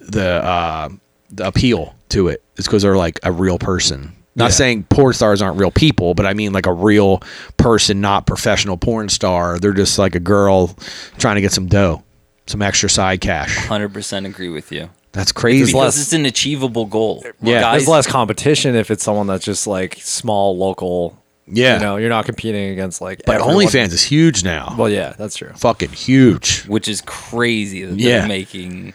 the 0.00 0.44
uh, 0.44 0.88
the 1.32 1.46
appeal 1.46 1.94
to 2.10 2.28
it 2.28 2.42
is 2.56 2.66
because 2.66 2.82
they're 2.82 2.96
like 2.96 3.20
a 3.22 3.32
real 3.32 3.58
person. 3.58 4.12
Not 4.36 4.46
Yeah. 4.46 4.50
saying 4.56 4.84
porn 4.84 5.12
stars 5.12 5.42
aren't 5.42 5.58
real 5.58 5.70
people, 5.72 6.14
but 6.14 6.24
I 6.26 6.34
mean 6.34 6.52
like 6.52 6.66
a 6.66 6.72
real 6.72 7.22
person, 7.56 8.00
not 8.00 8.26
professional 8.26 8.76
porn 8.76 9.08
star. 9.08 9.58
They're 9.58 9.72
just 9.72 9.98
like 9.98 10.14
a 10.14 10.20
girl 10.20 10.76
trying 11.18 11.34
to 11.36 11.40
get 11.40 11.52
some 11.52 11.66
dough, 11.66 12.02
some 12.46 12.62
extra 12.62 12.88
side 12.88 13.20
cash. 13.20 13.56
Hundred 13.56 13.92
percent 13.92 14.26
agree 14.26 14.48
with 14.48 14.70
you. 14.72 14.88
That's 15.12 15.32
crazy. 15.32 15.64
Because 15.64 15.74
less- 15.74 16.00
it's 16.00 16.12
an 16.12 16.24
achievable 16.26 16.86
goal. 16.86 17.24
Yeah. 17.42 17.60
Guys, 17.60 17.80
There's 17.80 17.88
less 17.88 18.06
competition 18.06 18.76
if 18.76 18.90
it's 18.92 19.02
someone 19.02 19.26
that's 19.26 19.44
just 19.44 19.66
like 19.66 19.96
small 20.00 20.56
local. 20.56 21.16
Yeah. 21.52 21.74
You 21.74 21.80
know, 21.80 21.96
you're 21.96 22.08
not 22.10 22.26
competing 22.26 22.70
against 22.70 23.00
like 23.00 23.22
but 23.26 23.40
everyone. 23.40 23.66
OnlyFans 23.66 23.92
is 23.92 24.04
huge 24.04 24.44
now. 24.44 24.72
Well, 24.78 24.88
yeah, 24.88 25.14
that's 25.18 25.34
true. 25.36 25.50
Fucking 25.56 25.90
huge. 25.90 26.62
which 26.66 26.86
is 26.86 27.02
crazy 27.04 27.84
that 27.84 27.98
Yeah. 27.98 28.20
they're 28.20 28.28
making 28.28 28.94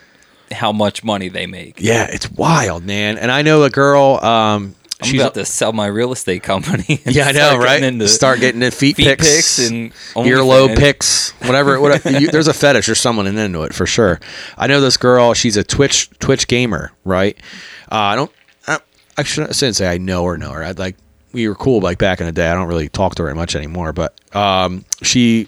how 0.51 0.71
much 0.71 1.03
money 1.03 1.29
they 1.29 1.47
make. 1.47 1.79
Yeah, 1.79 2.07
it's 2.09 2.29
wild, 2.31 2.83
man. 2.83 3.17
And 3.17 3.31
I 3.31 3.41
know 3.41 3.63
a 3.63 3.69
girl. 3.69 4.23
Um, 4.23 4.75
I'm 5.01 5.07
she's 5.07 5.19
about 5.21 5.33
to 5.33 5.45
sell 5.45 5.73
my 5.73 5.87
real 5.87 6.13
estate 6.13 6.41
company. 6.43 7.01
Yeah, 7.05 7.27
I 7.27 7.31
know, 7.33 7.57
right? 7.57 7.83
into 7.83 8.07
Start 8.07 8.39
getting 8.39 8.61
in 8.61 8.71
feet, 8.71 8.95
feet 8.95 9.05
pics, 9.05 9.57
pics 9.57 9.69
and 9.69 9.93
earlobe 10.15 10.77
pics, 10.77 11.31
whatever. 11.41 11.79
whatever 11.79 12.11
you, 12.19 12.29
there's 12.31 12.47
a 12.47 12.53
fetish 12.53 12.87
or 12.87 12.95
someone 12.95 13.27
into 13.27 13.63
it 13.63 13.73
for 13.73 13.85
sure. 13.85 14.19
I 14.57 14.67
know 14.67 14.79
this 14.79 14.97
girl. 14.97 15.33
She's 15.33 15.57
a 15.57 15.63
Twitch 15.63 16.09
Twitch 16.19 16.47
gamer, 16.47 16.91
right? 17.03 17.37
Uh, 17.91 17.95
I 17.95 18.15
don't. 18.15 18.31
I, 18.67 18.79
I 19.17 19.23
shouldn't, 19.23 19.55
say 19.55 19.87
I 19.87 19.97
know 19.97 20.23
her. 20.25 20.37
Know 20.37 20.51
her. 20.51 20.63
I'd 20.63 20.79
like 20.79 20.95
we 21.33 21.47
were 21.47 21.55
cool 21.55 21.81
like 21.81 21.97
back 21.97 22.21
in 22.21 22.25
the 22.25 22.31
day. 22.31 22.49
I 22.49 22.53
don't 22.53 22.67
really 22.67 22.89
talk 22.89 23.15
to 23.15 23.23
her 23.23 23.35
much 23.35 23.55
anymore, 23.55 23.91
but 23.91 24.19
um, 24.35 24.85
she 25.01 25.47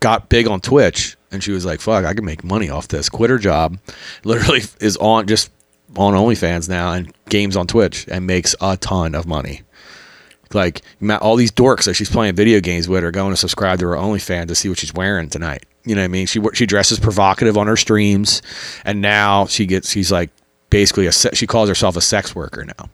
got 0.00 0.28
big 0.28 0.48
on 0.48 0.60
Twitch 0.60 1.16
and 1.30 1.42
she 1.42 1.52
was 1.52 1.64
like, 1.64 1.80
"Fuck, 1.80 2.04
I 2.04 2.14
can 2.14 2.24
make 2.24 2.44
money 2.44 2.70
off 2.70 2.88
this." 2.88 3.08
Quit 3.08 3.30
her 3.30 3.38
job, 3.38 3.78
literally 4.24 4.62
is 4.80 4.96
on 4.98 5.26
just 5.26 5.50
on 5.96 6.14
OnlyFans 6.14 6.68
now 6.68 6.92
and 6.92 7.12
games 7.28 7.56
on 7.56 7.66
Twitch 7.66 8.06
and 8.08 8.26
makes 8.26 8.54
a 8.60 8.76
ton 8.76 9.14
of 9.14 9.26
money. 9.26 9.62
Like 10.54 10.82
all 11.20 11.36
these 11.36 11.52
dorks 11.52 11.84
that 11.84 11.94
she's 11.94 12.10
playing 12.10 12.34
video 12.34 12.60
games 12.60 12.88
with 12.88 13.04
are 13.04 13.10
going 13.10 13.32
to 13.32 13.36
subscribe 13.36 13.80
to 13.80 13.88
her 13.88 13.96
OnlyFans 13.96 14.48
to 14.48 14.54
see 14.54 14.68
what 14.68 14.78
she's 14.78 14.94
wearing 14.94 15.28
tonight. 15.28 15.66
You 15.84 15.94
know 15.94 16.00
what 16.00 16.06
I 16.06 16.08
mean? 16.08 16.26
She 16.26 16.40
she 16.54 16.66
dresses 16.66 16.98
provocative 16.98 17.56
on 17.56 17.66
her 17.66 17.76
streams, 17.76 18.42
and 18.84 19.00
now 19.00 19.46
she 19.46 19.66
gets 19.66 19.90
she's 19.90 20.10
like 20.10 20.30
basically 20.70 21.06
a 21.06 21.12
she 21.12 21.46
calls 21.46 21.68
herself 21.68 21.96
a 21.96 22.00
sex 22.00 22.34
worker 22.34 22.64
now. 22.64 22.88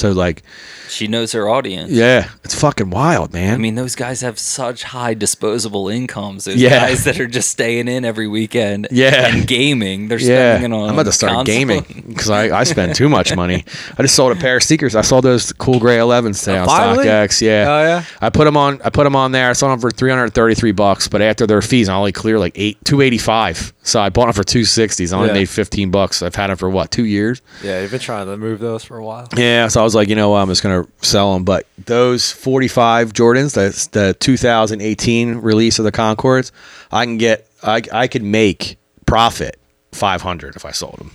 So 0.00 0.12
like, 0.12 0.42
She 0.88 1.06
knows 1.08 1.32
her 1.32 1.46
audience. 1.48 1.90
yeah, 1.92 2.30
it's 2.42 2.54
fucking 2.58 2.88
wild, 2.88 3.34
man. 3.34 3.52
I 3.54 3.58
mean, 3.58 3.74
those 3.74 3.94
guys 3.94 4.22
have 4.22 4.38
such 4.38 4.82
high 4.82 5.12
disposable 5.12 5.88
incomes. 5.90 6.44
Those 6.46 6.56
Yeah. 6.56 6.70
guys 6.80 7.04
that 7.04 7.20
are 7.20 7.26
just 7.26 7.50
staying 7.50 7.86
in 7.86 8.04
every 8.06 8.26
weekend 8.26 8.88
Yeah. 8.90 9.26
and 9.28 9.46
gaming. 9.46 10.08
They're 10.08 10.18
Yeah, 10.18 10.56
spending 10.56 10.72
it 10.72 10.74
on 10.74 10.88
I'm 10.88 10.94
about 10.94 11.04
to 11.04 11.12
start 11.12 11.32
console. 11.32 11.54
gaming 11.54 12.04
because 12.08 12.30
I, 12.30 12.60
I 12.60 12.64
spend 12.64 12.94
too 12.94 13.10
much 13.10 13.36
money. 13.36 13.64
I 13.98 14.02
just 14.02 14.14
sold 14.16 14.34
a 14.34 14.40
pair 14.40 14.56
of 14.56 14.62
sneakers. 14.62 14.96
I 14.96 15.02
sold 15.02 15.24
those 15.24 15.52
cool 15.52 15.78
gray 15.78 15.98
11s 15.98 16.40
today 16.40 16.56
oh, 16.58 16.62
on 16.62 16.66
Finally? 16.68 17.04
StockX. 17.06 17.40
Yeah. 17.42 17.64
Oh, 17.68 17.82
yeah? 17.82 18.04
I 18.22 18.30
put 18.30 18.44
them 18.46 18.56
on. 18.56 18.80
I 18.82 18.88
put 18.90 19.04
them 19.04 19.14
on 19.14 19.32
there. 19.32 19.50
I 19.50 19.52
sold 19.52 19.72
them 19.72 19.80
for 19.80 19.90
333 19.90 20.72
bucks, 20.72 21.08
but 21.08 21.20
after 21.20 21.46
their 21.46 21.60
fees, 21.62 21.90
I 21.90 21.94
only 21.94 22.12
clear 22.12 22.38
like 22.38 22.52
eight 22.56 22.82
285. 22.86 23.74
So 23.82 24.00
I 24.00 24.08
bought 24.08 24.26
them 24.26 24.34
for 24.34 24.44
260s. 24.44 25.12
I 25.12 25.16
only 25.16 25.28
Yeah. 25.28 25.34
made 25.34 25.48
15 25.48 25.90
bucks. 25.90 26.22
I've 26.22 26.34
had 26.34 26.48
them 26.48 26.56
for 26.56 26.70
what 26.70 26.90
two 26.90 27.04
years. 27.04 27.42
Yeah, 27.62 27.80
you've 27.82 27.90
been 27.90 28.00
trying 28.00 28.26
to 28.26 28.36
move 28.36 28.60
those 28.60 28.82
for 28.84 28.96
a 28.96 29.04
while. 29.04 29.28
Yeah, 29.36 29.68
so 29.68 29.80
I 29.80 29.84
was 29.84 29.89
like, 29.94 30.08
you 30.08 30.14
know 30.16 30.30
what, 30.30 30.38
I'm 30.38 30.48
just 30.48 30.62
gonna 30.62 30.86
sell 31.02 31.34
them. 31.34 31.44
But 31.44 31.66
those 31.86 32.30
45 32.32 33.12
Jordans, 33.12 33.54
that's 33.54 33.88
the 33.88 34.14
2018 34.20 35.36
release 35.36 35.78
of 35.78 35.84
the 35.84 35.92
Concords, 35.92 36.52
I 36.90 37.04
can 37.04 37.18
get, 37.18 37.46
I, 37.62 37.82
I 37.92 38.06
could 38.08 38.22
make 38.22 38.78
profit 39.06 39.58
500 39.92 40.56
if 40.56 40.64
I 40.64 40.70
sold 40.70 40.98
them. 40.98 41.10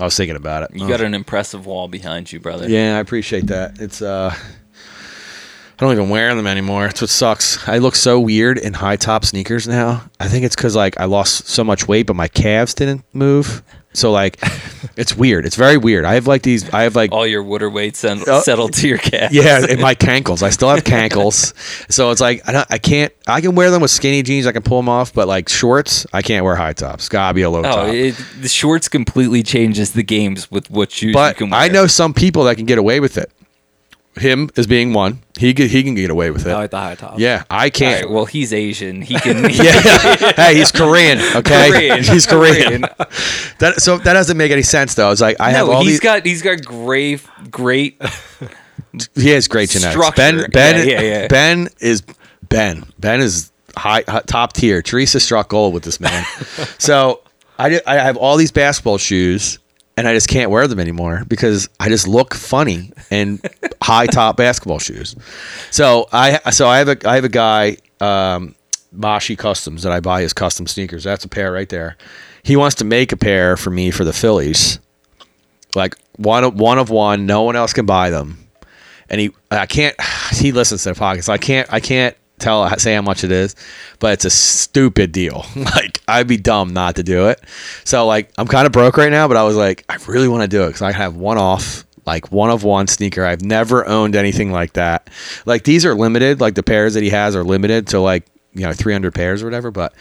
I 0.00 0.04
was 0.04 0.16
thinking 0.16 0.36
about 0.36 0.62
it. 0.64 0.76
You 0.76 0.88
got 0.88 1.00
an 1.00 1.14
impressive 1.14 1.66
wall 1.66 1.88
behind 1.88 2.32
you, 2.32 2.40
brother. 2.40 2.68
Yeah, 2.68 2.96
I 2.96 3.00
appreciate 3.00 3.48
that. 3.48 3.78
It's 3.80 4.00
uh 4.00 4.34
I 4.34 5.84
don't 5.84 5.92
even 5.92 6.10
wear 6.10 6.34
them 6.34 6.46
anymore. 6.46 6.86
It's 6.86 7.00
what 7.00 7.10
sucks. 7.10 7.68
I 7.68 7.78
look 7.78 7.96
so 7.96 8.20
weird 8.20 8.56
in 8.56 8.72
high 8.72 8.96
top 8.96 9.24
sneakers 9.24 9.66
now. 9.66 10.04
I 10.20 10.28
think 10.28 10.44
it's 10.44 10.56
cuz 10.56 10.74
like 10.76 10.98
I 10.98 11.04
lost 11.04 11.48
so 11.48 11.62
much 11.64 11.88
weight 11.88 12.06
but 12.06 12.16
my 12.16 12.28
calves 12.28 12.72
didn't 12.74 13.04
move. 13.12 13.62
So 13.94 14.10
like 14.10 14.38
it's 14.96 15.14
weird. 15.14 15.44
It's 15.46 15.56
very 15.56 15.76
weird. 15.76 16.04
I 16.04 16.14
have 16.14 16.26
like 16.26 16.42
these 16.42 16.72
I 16.72 16.82
have 16.84 16.96
like 16.96 17.12
All 17.12 17.26
your 17.26 17.42
water 17.42 17.68
weights 17.68 17.98
sen- 17.98 18.22
Oh. 18.26 18.40
settled 18.40 18.72
to 18.74 18.88
your 18.88 18.98
calves. 18.98 19.34
yeah, 19.34 19.66
in 19.68 19.80
my 19.80 19.94
cankles. 20.08 20.42
I 20.42 20.50
still 20.50 20.70
have 20.70 20.82
cankles. 20.84 21.52
So 21.92 22.10
it's 22.10 22.20
like 22.20 22.46
I, 22.48 22.52
don't, 22.52 22.66
I 22.70 22.78
can't 22.78 23.12
I 23.26 23.40
can 23.40 23.54
wear 23.54 23.70
them 23.70 23.82
with 23.82 23.90
skinny 23.90 24.22
jeans. 24.22 24.46
I 24.46 24.52
can 24.52 24.62
pull 24.62 24.78
them 24.78 24.88
off, 24.88 25.12
but 25.12 25.28
like 25.28 25.48
shorts, 25.48 26.06
I 26.12 26.22
can't 26.22 26.44
wear 26.44 26.56
high 26.56 26.72
tops. 26.72 27.08
Gotta 27.08 27.34
be 27.34 27.42
a 27.42 27.50
low 27.50 27.60
Oh, 27.60 27.62
top. 27.62 27.88
it, 27.88 28.14
the 28.40 28.48
shorts 28.48 28.88
completely 28.88 29.42
changes 29.42 29.92
the 29.92 30.02
games 30.02 30.50
with 30.50 30.70
what 30.70 30.90
shoes 30.90 31.08
you 31.08 31.12
But 31.14 31.36
can 31.36 31.50
wear. 31.50 31.60
I 31.60 31.68
know 31.68 31.86
some 31.86 32.14
people 32.14 32.44
that 32.44 32.56
can 32.56 32.66
get 32.66 32.78
away 32.78 32.98
with 33.00 33.18
it. 33.18 33.30
Him 34.16 34.50
as 34.58 34.66
being 34.66 34.92
one, 34.92 35.20
he 35.38 35.54
can, 35.54 35.68
he 35.68 35.82
can 35.82 35.94
get 35.94 36.10
away 36.10 36.30
with 36.30 36.46
it. 36.46 36.50
Oh, 36.50 36.56
I 36.56 36.60
like 36.62 36.70
the 36.70 36.78
high 36.78 36.94
top. 36.96 37.18
Yeah, 37.18 37.44
I 37.48 37.70
can't. 37.70 38.04
right, 38.04 38.12
well, 38.12 38.26
he's 38.26 38.52
Asian. 38.52 39.00
He 39.00 39.14
can. 39.14 39.44
yeah, 39.50 39.80
hey, 40.36 40.54
he's 40.56 40.70
Korean. 40.70 41.18
Okay, 41.36 41.70
Korean. 41.70 42.02
he's 42.04 42.26
Korean. 42.26 42.84
That 43.58 43.80
so 43.80 43.96
that 43.98 44.12
doesn't 44.12 44.36
make 44.36 44.50
any 44.52 44.62
sense 44.62 44.94
though. 44.94 45.10
It's 45.12 45.20
like 45.20 45.36
I 45.40 45.50
have 45.50 45.66
no, 45.68 45.74
all 45.74 45.82
he's 45.82 45.92
these. 45.92 46.00
got 46.00 46.26
he's 46.26 46.42
got 46.42 46.64
great 46.64 47.22
great 47.50 48.00
he 49.14 49.28
has 49.30 49.46
great 49.48 49.70
genetics. 49.70 49.92
structure. 49.94 50.16
Ben 50.16 50.50
Ben 50.50 50.88
Yeah, 50.88 51.00
yeah, 51.00 51.20
yeah. 51.22 51.26
Ben 51.28 51.68
is 51.80 52.02
Ben. 52.48 52.84
Ben 52.98 53.20
is 53.20 53.50
high, 53.76 54.02
high 54.08 54.22
top 54.26 54.52
tier. 54.52 54.82
Teresa 54.82 55.20
struck 55.20 55.48
gold 55.48 55.72
with 55.74 55.84
this 55.84 56.00
man. 56.00 56.24
so 56.78 57.20
I 57.58 57.80
I 57.86 57.94
have 57.96 58.16
all 58.16 58.36
these 58.36 58.50
basketball 58.52 58.98
shoes 58.98 59.58
and 59.96 60.08
I 60.08 60.14
just 60.14 60.28
can't 60.28 60.50
wear 60.50 60.66
them 60.66 60.80
anymore 60.80 61.24
because 61.28 61.68
I 61.78 61.88
just 61.88 62.08
look 62.08 62.34
funny 62.34 62.92
in 63.10 63.40
high 63.82 64.06
top 64.06 64.36
basketball 64.36 64.78
shoes. 64.78 65.14
So 65.70 66.08
I 66.12 66.38
so 66.50 66.68
I 66.68 66.78
have 66.78 66.88
a 66.88 67.08
I 67.08 67.14
have 67.16 67.24
a 67.24 67.28
guy 67.28 67.76
um, 68.00 68.54
Mashi 68.96 69.36
Customs 69.36 69.82
that 69.82 69.92
I 69.92 70.00
buy 70.00 70.22
his 70.22 70.32
custom 70.32 70.66
sneakers. 70.66 71.04
That's 71.04 71.24
a 71.24 71.28
pair 71.28 71.52
right 71.52 71.68
there. 71.68 71.96
He 72.42 72.56
wants 72.56 72.76
to 72.76 72.84
make 72.84 73.12
a 73.12 73.16
pair 73.16 73.56
for 73.56 73.70
me 73.70 73.90
for 73.90 74.04
the 74.04 74.12
Phillies, 74.12 74.78
like 75.74 75.96
one 76.16 76.44
of 76.44 76.58
one 76.58 76.78
of 76.78 76.90
one. 76.90 77.26
No 77.26 77.42
one 77.42 77.56
else 77.56 77.72
can 77.72 77.86
buy 77.86 78.10
them, 78.10 78.48
and 79.08 79.20
he 79.20 79.30
I 79.50 79.66
can't. 79.66 79.96
He 80.32 80.50
listens 80.50 80.82
to 80.84 80.94
the 80.94 80.98
podcast. 80.98 81.24
So 81.24 81.34
I 81.34 81.38
can't 81.38 81.70
I 81.70 81.78
can't 81.78 82.16
tell 82.42 82.68
say 82.78 82.94
how 82.94 83.02
much 83.02 83.24
it 83.24 83.32
is, 83.32 83.54
but 83.98 84.12
it's 84.12 84.24
a 84.24 84.30
stupid 84.30 85.12
deal. 85.12 85.44
like 85.56 86.00
I'd 86.08 86.28
be 86.28 86.36
dumb 86.36 86.72
not 86.72 86.96
to 86.96 87.02
do 87.02 87.28
it. 87.28 87.40
So 87.84 88.06
like 88.06 88.30
I'm 88.38 88.46
kind 88.46 88.66
of 88.66 88.72
broke 88.72 88.96
right 88.96 89.10
now, 89.10 89.28
but 89.28 89.36
I 89.36 89.44
was 89.44 89.56
like 89.56 89.84
I 89.88 89.96
really 90.06 90.28
want 90.28 90.42
to 90.42 90.48
do 90.48 90.64
it 90.64 90.68
because 90.68 90.82
I 90.82 90.92
have 90.92 91.16
one 91.16 91.38
off 91.38 91.86
like 92.06 92.32
one 92.32 92.50
of 92.50 92.64
one 92.64 92.86
sneaker. 92.86 93.24
I've 93.24 93.42
never 93.42 93.86
owned 93.86 94.16
anything 94.16 94.50
like 94.50 94.74
that. 94.74 95.08
Like 95.46 95.64
these 95.64 95.84
are 95.86 95.94
limited. 95.94 96.40
Like 96.40 96.54
the 96.54 96.62
pairs 96.62 96.94
that 96.94 97.02
he 97.02 97.10
has 97.10 97.36
are 97.36 97.44
limited 97.44 97.88
to 97.88 98.00
like 98.00 98.26
you 98.52 98.62
know 98.62 98.72
300 98.72 99.14
pairs 99.14 99.42
or 99.42 99.46
whatever. 99.46 99.70
But 99.70 99.94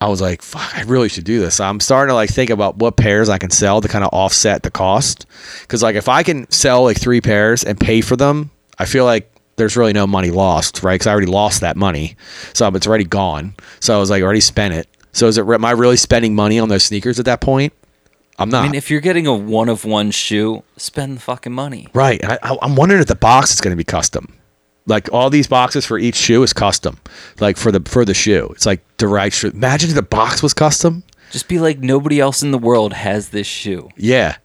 I 0.00 0.08
was 0.08 0.20
like, 0.20 0.42
fuck, 0.42 0.76
I 0.76 0.82
really 0.82 1.08
should 1.08 1.24
do 1.24 1.40
this. 1.40 1.56
So 1.56 1.64
I'm 1.64 1.80
starting 1.80 2.10
to 2.10 2.14
like 2.14 2.30
think 2.30 2.50
about 2.50 2.76
what 2.76 2.96
pairs 2.96 3.28
I 3.28 3.38
can 3.38 3.50
sell 3.50 3.80
to 3.80 3.88
kind 3.88 4.04
of 4.04 4.10
offset 4.12 4.62
the 4.62 4.70
cost. 4.70 5.26
Because 5.62 5.82
like 5.82 5.96
if 5.96 6.08
I 6.08 6.22
can 6.22 6.50
sell 6.50 6.84
like 6.84 7.00
three 7.00 7.20
pairs 7.20 7.64
and 7.64 7.78
pay 7.78 8.00
for 8.00 8.16
them, 8.16 8.50
I 8.78 8.84
feel 8.84 9.04
like 9.04 9.32
there's 9.58 9.76
really 9.76 9.92
no 9.92 10.06
money 10.06 10.30
lost, 10.30 10.82
right? 10.82 10.94
Because 10.94 11.06
I 11.06 11.12
already 11.12 11.26
lost 11.26 11.60
that 11.60 11.76
money, 11.76 12.16
so 12.54 12.66
it's 12.68 12.86
already 12.86 13.04
gone. 13.04 13.54
So 13.80 13.94
I 13.94 13.98
was 13.98 14.08
like, 14.10 14.22
already 14.22 14.40
spent 14.40 14.74
it. 14.74 14.88
So 15.12 15.26
is 15.26 15.36
it? 15.36 15.46
Am 15.46 15.64
I 15.64 15.72
really 15.72 15.96
spending 15.96 16.34
money 16.34 16.58
on 16.58 16.68
those 16.68 16.84
sneakers 16.84 17.18
at 17.18 17.26
that 17.26 17.40
point? 17.40 17.72
I'm 18.38 18.48
not. 18.50 18.60
I 18.60 18.66
mean, 18.66 18.74
if 18.74 18.90
you're 18.90 19.00
getting 19.00 19.26
a 19.26 19.34
one 19.34 19.68
of 19.68 19.84
one 19.84 20.12
shoe, 20.12 20.62
spend 20.76 21.16
the 21.16 21.20
fucking 21.20 21.52
money. 21.52 21.88
right. 21.92 22.22
I, 22.24 22.38
I, 22.42 22.56
I'm 22.62 22.76
wondering 22.76 23.00
if 23.00 23.08
the 23.08 23.16
box 23.16 23.52
is 23.52 23.60
going 23.60 23.72
to 23.72 23.76
be 23.76 23.84
custom. 23.84 24.32
Like 24.86 25.12
all 25.12 25.28
these 25.28 25.46
boxes 25.48 25.84
for 25.84 25.98
each 25.98 26.14
shoe 26.14 26.42
is 26.42 26.52
custom. 26.52 26.98
Like 27.40 27.56
for 27.56 27.70
the 27.72 27.80
for 27.80 28.04
the 28.04 28.14
shoe, 28.14 28.48
it's 28.52 28.64
like 28.64 28.80
the 28.96 29.08
right 29.08 29.32
shoe. 29.32 29.48
Imagine 29.48 29.90
if 29.90 29.96
the 29.96 30.02
box 30.02 30.42
was 30.42 30.54
custom. 30.54 31.02
Just 31.30 31.48
be 31.48 31.58
like 31.58 31.80
nobody 31.80 32.20
else 32.20 32.42
in 32.42 32.52
the 32.52 32.58
world 32.58 32.94
has 32.94 33.28
this 33.30 33.46
shoe. 33.46 33.90
Yeah, 33.96 34.36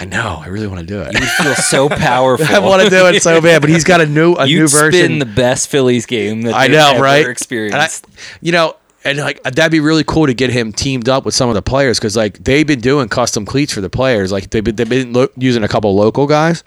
I 0.00 0.04
know. 0.04 0.40
I 0.40 0.46
really 0.46 0.68
want 0.68 0.78
to 0.80 0.86
do 0.86 1.00
it. 1.02 1.12
You 1.12 1.26
feel 1.26 1.54
so 1.56 1.88
powerful. 1.88 2.46
I 2.54 2.60
want 2.60 2.82
to 2.84 2.88
do 2.88 3.06
it 3.08 3.20
so 3.20 3.40
bad, 3.40 3.60
but 3.60 3.68
he's 3.68 3.82
got 3.84 4.00
a 4.00 4.06
new 4.06 4.34
a 4.34 4.46
You'd 4.46 4.60
new 4.60 4.68
version. 4.68 4.92
spin 5.06 5.18
the 5.18 5.26
best 5.26 5.68
Phillies 5.68 6.06
game 6.06 6.42
that 6.42 6.54
I 6.54 6.68
know, 6.68 6.92
ever 6.94 7.02
right? 7.02 7.26
Experienced. 7.26 8.06
I- 8.06 8.10
you 8.40 8.52
know, 8.52 8.76
and 9.04 9.18
like 9.18 9.42
that'd 9.42 9.72
be 9.72 9.80
really 9.80 10.04
cool 10.04 10.26
to 10.26 10.34
get 10.34 10.50
him 10.50 10.72
teamed 10.72 11.08
up 11.08 11.24
with 11.24 11.34
some 11.34 11.48
of 11.48 11.54
the 11.56 11.62
players 11.62 11.98
because 11.98 12.16
like 12.16 12.38
they've 12.44 12.66
been 12.66 12.80
doing 12.80 13.08
custom 13.08 13.44
cleats 13.44 13.72
for 13.72 13.80
the 13.80 13.90
players. 13.90 14.30
Like 14.30 14.50
they've 14.50 14.62
been, 14.62 14.76
they've 14.76 14.88
been 14.88 15.12
lo- 15.12 15.28
using 15.36 15.64
a 15.64 15.68
couple 15.68 15.94
local 15.96 16.26
guys. 16.28 16.62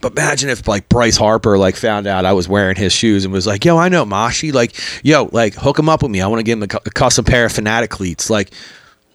But 0.00 0.12
imagine 0.12 0.48
if 0.50 0.66
like 0.66 0.88
Bryce 0.88 1.16
Harper 1.16 1.58
like 1.58 1.76
found 1.76 2.06
out 2.06 2.24
I 2.24 2.32
was 2.32 2.48
wearing 2.48 2.76
his 2.76 2.92
shoes 2.92 3.24
and 3.24 3.32
was 3.32 3.46
like, 3.46 3.64
"Yo, 3.64 3.76
I 3.76 3.88
know 3.88 4.04
Mashi. 4.04 4.52
Like, 4.52 4.74
yo, 5.04 5.28
like 5.32 5.54
hook 5.54 5.78
him 5.78 5.88
up 5.88 6.02
with 6.02 6.10
me. 6.10 6.20
I 6.20 6.26
want 6.26 6.40
to 6.40 6.42
give 6.44 6.58
him 6.58 6.62
a, 6.64 6.68
cu- 6.68 6.78
a 6.86 6.90
custom 6.90 7.24
pair 7.24 7.44
of 7.44 7.52
Fanatic 7.52 7.90
cleats." 7.90 8.30
Like, 8.30 8.50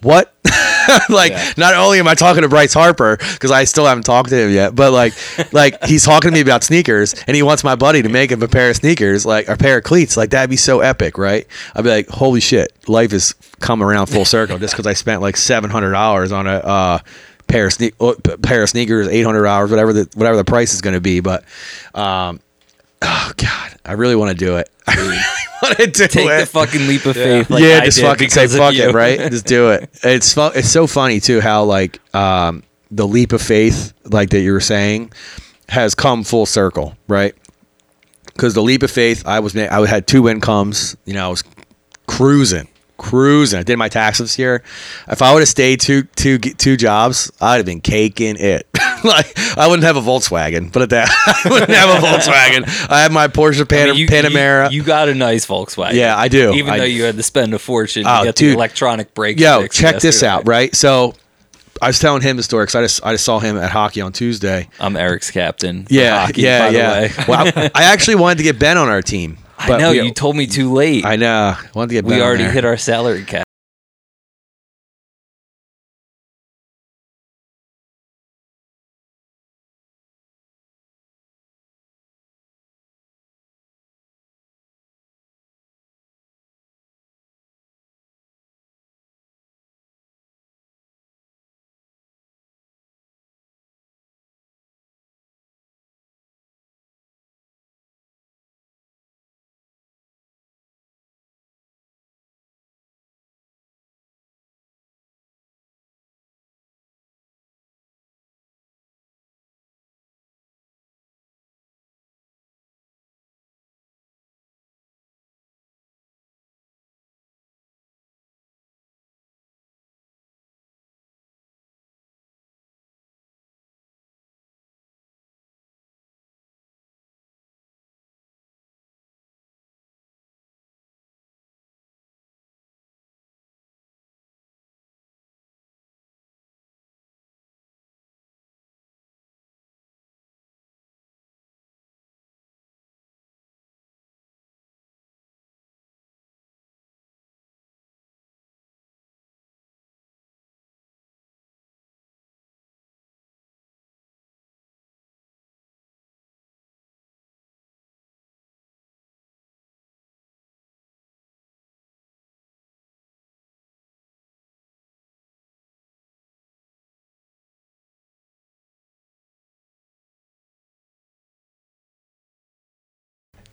what? 0.02 0.34
like, 1.10 1.32
Yeah. 1.32 1.54
not 1.58 1.74
only 1.74 2.00
am 2.00 2.08
I 2.08 2.14
talking 2.16 2.43
to 2.43 2.50
Bryce 2.50 2.74
Harper 2.74 3.18
because 3.18 3.50
I 3.52 3.64
still 3.64 3.86
haven't 3.86 4.04
talked 4.04 4.30
to 4.30 4.38
him 4.38 4.52
yet, 4.52 4.76
but 4.76 4.91
like, 4.91 5.14
like 5.54 5.84
he's 5.86 6.04
talking 6.06 6.30
to 6.32 6.36
me 6.36 6.41
about 6.41 6.64
sneakers 6.64 7.16
and 7.28 7.36
he 7.36 7.41
wants 7.41 7.64
my 7.64 7.76
buddy 7.76 8.02
to 8.04 8.10
make 8.10 8.32
him 8.32 8.41
a 8.43 8.48
pair 8.48 8.70
of 8.70 8.76
sneakers, 8.76 9.26
like 9.26 9.48
a 9.48 9.58
pair 9.58 9.78
of 9.80 9.84
cleats. 9.84 10.16
Like 10.16 10.30
that'd 10.30 10.50
be 10.50 10.58
so 10.58 10.82
epic, 10.82 11.18
right? 11.18 11.48
I'd 11.76 11.84
be 11.84 11.89
like, 11.89 12.08
holy 12.10 12.39
shit, 12.39 12.72
life 12.88 13.12
has 13.12 13.34
come 13.60 13.82
around 13.82 14.08
full 14.08 14.26
circle 14.26 14.60
just 14.60 14.74
because 14.74 14.86
I 14.86 14.93
spent 14.93 15.22
like 15.22 15.38
seven 15.38 15.70
hundred 15.72 15.91
dollars 15.93 16.32
on 16.32 16.46
a 16.46 16.58
uh, 16.58 17.00
pair 17.48 17.68
of 17.68 17.74
sne- 17.74 17.93
uh, 18.00 18.38
pair 18.38 18.62
of 18.64 18.70
sneakers, 18.70 19.08
eight 19.08 19.24
hundred 19.24 19.43
dollars, 19.43 19.72
whatever 19.72 19.93
the 19.93 20.10
whatever 20.14 20.38
the 20.38 20.43
price 20.46 20.74
is 20.74 20.82
going 20.82 20.93
to 20.96 21.02
be. 21.02 21.20
But, 21.20 21.43
um, 21.96 22.39
oh 23.06 23.32
god, 23.38 23.78
I 23.86 23.93
really 23.93 24.16
want 24.16 24.38
to 24.38 24.45
do 24.45 24.58
it. 24.58 24.70
I 24.88 24.95
really 24.95 25.18
want 25.62 25.78
to 25.78 25.88
do 25.88 26.08
Take 26.08 26.28
it 26.28 26.39
the 26.41 26.45
fucking 26.45 26.88
leap 26.88 27.06
of 27.06 27.16
faith. 27.16 27.49
Like 27.49 27.64
yeah, 27.64 27.84
just 27.86 28.01
fucking 28.01 28.30
say 28.30 28.47
fuck 28.47 28.74
you. 28.74 28.89
it, 28.89 28.93
right? 28.93 29.20
Just 29.32 29.45
do 29.45 29.70
it. 29.72 29.89
It's 30.03 30.34
fu- 30.34 30.51
it's 30.53 30.70
so 30.70 30.88
funny 30.88 31.20
too 31.20 31.41
how 31.41 31.64
like 31.64 31.99
um, 32.16 32.64
the 32.91 33.08
leap 33.08 33.34
of 33.34 33.41
faith, 33.41 33.93
like 34.06 34.30
that 34.32 34.41
you 34.41 34.53
were 34.53 34.60
saying, 34.60 35.12
has 35.70 35.95
come 35.95 36.24
full 36.24 36.45
circle, 36.45 36.95
right? 37.08 37.36
Because 38.26 38.53
the 38.53 38.62
leap 38.62 38.84
of 38.84 38.91
faith, 38.91 39.24
I 39.26 39.39
was 39.39 39.56
I 39.56 39.88
had 39.88 40.08
two 40.08 40.28
incomes, 40.28 40.95
you 41.06 41.14
know, 41.14 41.26
I 41.26 41.30
was 41.30 41.43
cruising, 42.08 42.68
cruising. 42.97 43.60
I 43.60 43.64
did 43.64 43.78
my 43.78 43.89
taxes 43.89 44.36
here. 44.36 44.64
If 45.08 45.22
I 45.22 45.34
would 45.34 45.39
have 45.39 45.49
stayed 45.49 45.80
two 45.80 46.03
two 46.16 46.38
two 46.38 46.78
jobs, 46.78 47.32
I'd 47.41 47.58
have 47.58 47.66
been 47.66 47.82
caking 47.82 48.36
it. 48.38 48.68
like 49.10 49.38
I 49.58 49.68
wouldn't 49.68 49.84
have 49.86 49.95
a 49.97 50.01
Volkswagen, 50.01 50.72
but 50.72 50.82
at 50.84 50.89
that 50.89 51.10
I 51.45 51.49
wouldn't 51.49 51.72
have 51.72 51.89
a 52.03 52.06
Volkswagen. 52.06 52.89
I 52.89 53.01
have 53.01 53.12
my 53.12 53.28
Porsche 53.28 53.68
Pan- 53.68 53.89
I 53.89 53.91
mean, 53.91 53.99
you- 54.01 54.08
Panamera. 54.08 54.72
You, 54.72 54.78
you 54.82 54.84
got 54.84 55.10
a 55.10 55.14
nice 55.16 55.45
Volkswagen. 55.45 55.93
Yeah, 55.93 56.18
I 56.18 56.28
do. 56.28 56.53
Even 56.53 56.74
I- 56.74 56.78
though 56.80 56.84
you 56.86 57.03
had 57.03 57.16
to 57.18 57.24
spend 57.24 57.53
a 57.53 57.60
fortune 57.60 58.03
Oh, 58.08 58.20
to 58.20 58.26
get 58.26 58.36
dude. 58.36 58.51
the 58.51 58.56
electronic 58.56 59.14
brake. 59.14 59.39
Yo, 59.39 59.68
check 59.68 59.99
this 59.99 60.24
out, 60.24 60.47
right? 60.47 60.76
So 60.76 61.14
I 61.82 61.88
was 61.88 61.99
telling 61.99 62.22
him 62.22 62.38
the 62.38 62.43
story 62.43 62.64
because 62.64 62.76
I 62.76 62.82
just 62.82 63.06
I 63.06 63.12
just 63.14 63.26
saw 63.26 63.39
him 63.39 63.58
at 63.58 63.70
hockey 63.72 64.01
on 64.01 64.12
Tuesday. 64.14 64.70
I'm 64.80 64.95
Eric's 64.95 65.30
captain. 65.32 65.86
Yeah, 65.89 66.26
hockey, 66.26 66.41
yeah, 66.41 66.60
by 66.68 66.72
the 66.72 66.78
yeah. 66.78 66.91
way. 67.01 67.12
well, 67.28 67.47
I, 67.56 67.72
I 67.76 67.84
actually 67.84 68.16
wanted 68.16 68.38
to 68.39 68.43
get 68.43 68.58
Ben 68.60 68.78
on 68.78 68.89
our 68.89 69.01
team. 69.01 69.38
I 69.58 69.78
know 69.78 69.91
we- 69.91 70.01
you 70.01 70.12
told 70.14 70.36
me 70.36 70.47
too 70.47 70.74
late. 70.74 71.06
I 71.06 71.16
know. 71.16 71.56
I 71.58 71.68
wanted 71.74 71.89
to 71.89 71.93
get 71.95 72.06
Ben. 72.08 72.18
we 72.18 72.24
already 72.24 72.43
hit 72.43 72.66
our 72.66 72.78
salary 72.78 73.24
cap. 73.24 73.45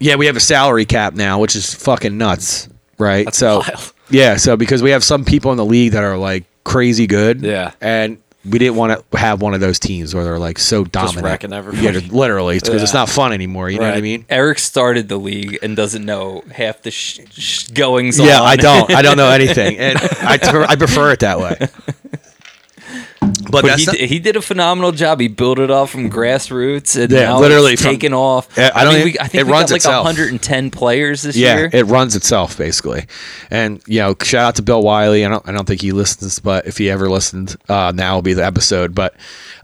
Yeah, 0.03 0.17
we 0.17 0.27
have 0.27 0.37
a 0.37 0.41
salary 0.41 0.85
cap 0.85 1.15
now, 1.15 1.39
which 1.39 1.55
is 1.57 1.73
fucking 1.75 2.19
nuts, 2.19 2.69
right? 2.99 3.25
That's 3.25 3.39
so 3.39 3.59
wild. 3.61 3.93
yeah, 4.11 4.37
so 4.37 4.57
because 4.57 4.83
we 4.83 4.91
have 4.91 5.05
some 5.05 5.25
people 5.25 5.51
in 5.53 5.57
the 5.57 5.65
league 5.65 5.93
that 5.93 6.03
are 6.03 6.17
like 6.17 6.45
crazy 6.65 7.07
good, 7.07 7.41
Yeah. 7.43 7.73
and 7.81 8.19
we 8.45 8.59
didn't 8.59 8.75
want 8.75 9.01
to 9.13 9.17
have 9.17 9.41
one 9.41 9.55
of 9.55 9.61
those 9.61 9.79
teams 9.79 10.15
where 10.15 10.25
they're 10.25 10.39
like 10.39 10.59
so 10.59 10.83
dominant, 10.85 11.25
wrecking 11.25 11.53
everybody. 11.53 11.85
Yeah, 11.85 11.93
just 11.93 12.13
literally, 12.13 12.59
because 12.59 12.83
it's 12.83 12.93
Yeah. 12.93 13.01
not 13.01 13.09
fun 13.09 13.33
anymore. 13.33 13.71
You 13.71 13.79
know 13.79 13.85
what 13.85 13.93
I 13.93 13.95
Right. 13.99 14.03
mean? 14.03 14.25
Eric 14.29 14.59
started 14.59 15.09
the 15.09 15.17
league 15.19 15.59
and 15.63 15.77
doesn't 15.77 16.05
know 16.05 16.43
half 16.53 16.83
the 16.83 16.91
sh- 16.91 17.21
sh- 17.31 17.69
goings 17.69 18.19
Yeah, 18.19 18.41
on. 18.41 18.49
I 18.49 18.57
don't. 18.57 18.93
I 18.93 19.03
don't 19.03 19.17
know 19.17 19.31
anything, 19.41 19.79
and 19.79 19.97
I, 20.21 20.39
prefer- 20.39 20.65
I 20.69 20.75
prefer 20.75 21.13
it 21.13 21.21
that 21.21 21.39
way. 21.39 21.57
But, 23.51 23.63
But 23.63 23.79
he, 23.79 23.85
not, 23.87 23.95
he 23.97 24.19
did 24.19 24.37
a 24.37 24.43
phenomenal 24.43 24.93
job. 24.93 25.21
He 25.21 25.29
built 25.29 25.59
it 25.59 25.71
off 25.71 25.91
from 25.91 26.11
grassroots, 26.11 27.01
and 27.01 27.11
Yeah, 27.13 27.25
now 27.25 27.39
literally 27.41 27.75
it's 27.75 27.83
from- 27.83 27.93
taken 27.93 28.15
off. 28.15 28.49
Yeah, 28.57 28.71
I 28.75 28.81
I, 28.81 28.85
don't 28.85 28.95
mean, 28.95 29.01
even- 29.03 29.13
we, 29.13 29.19
I 29.21 29.29
think 29.29 29.35
it 29.43 29.47
we 29.47 29.53
runs 29.53 29.65
got 29.71 29.75
like 29.75 29.77
itself. 29.81 30.05
110 30.07 30.71
players 30.71 31.23
this 31.23 31.37
yeah, 31.37 31.57
year. 31.57 31.71
it 31.73 31.85
runs 31.87 32.17
itself 32.17 32.57
basically. 32.57 33.05
And 33.51 33.83
you 33.87 34.01
know, 34.01 34.17
shout 34.23 34.45
out 34.47 34.55
to 34.57 34.63
Bill 34.63 34.83
Wiley. 34.83 35.25
I 35.25 35.29
don't 35.29 35.47
I 35.49 35.53
don't 35.53 35.67
think 35.67 35.83
he 35.83 35.93
listens, 35.93 36.39
but 36.41 36.67
if 36.67 36.79
he 36.79 36.89
ever 36.91 37.09
listened, 37.09 37.57
uh, 37.69 37.93
now 37.95 38.15
will 38.15 38.23
be 38.23 38.33
the 38.35 38.45
episode. 38.45 38.95
But 38.95 39.15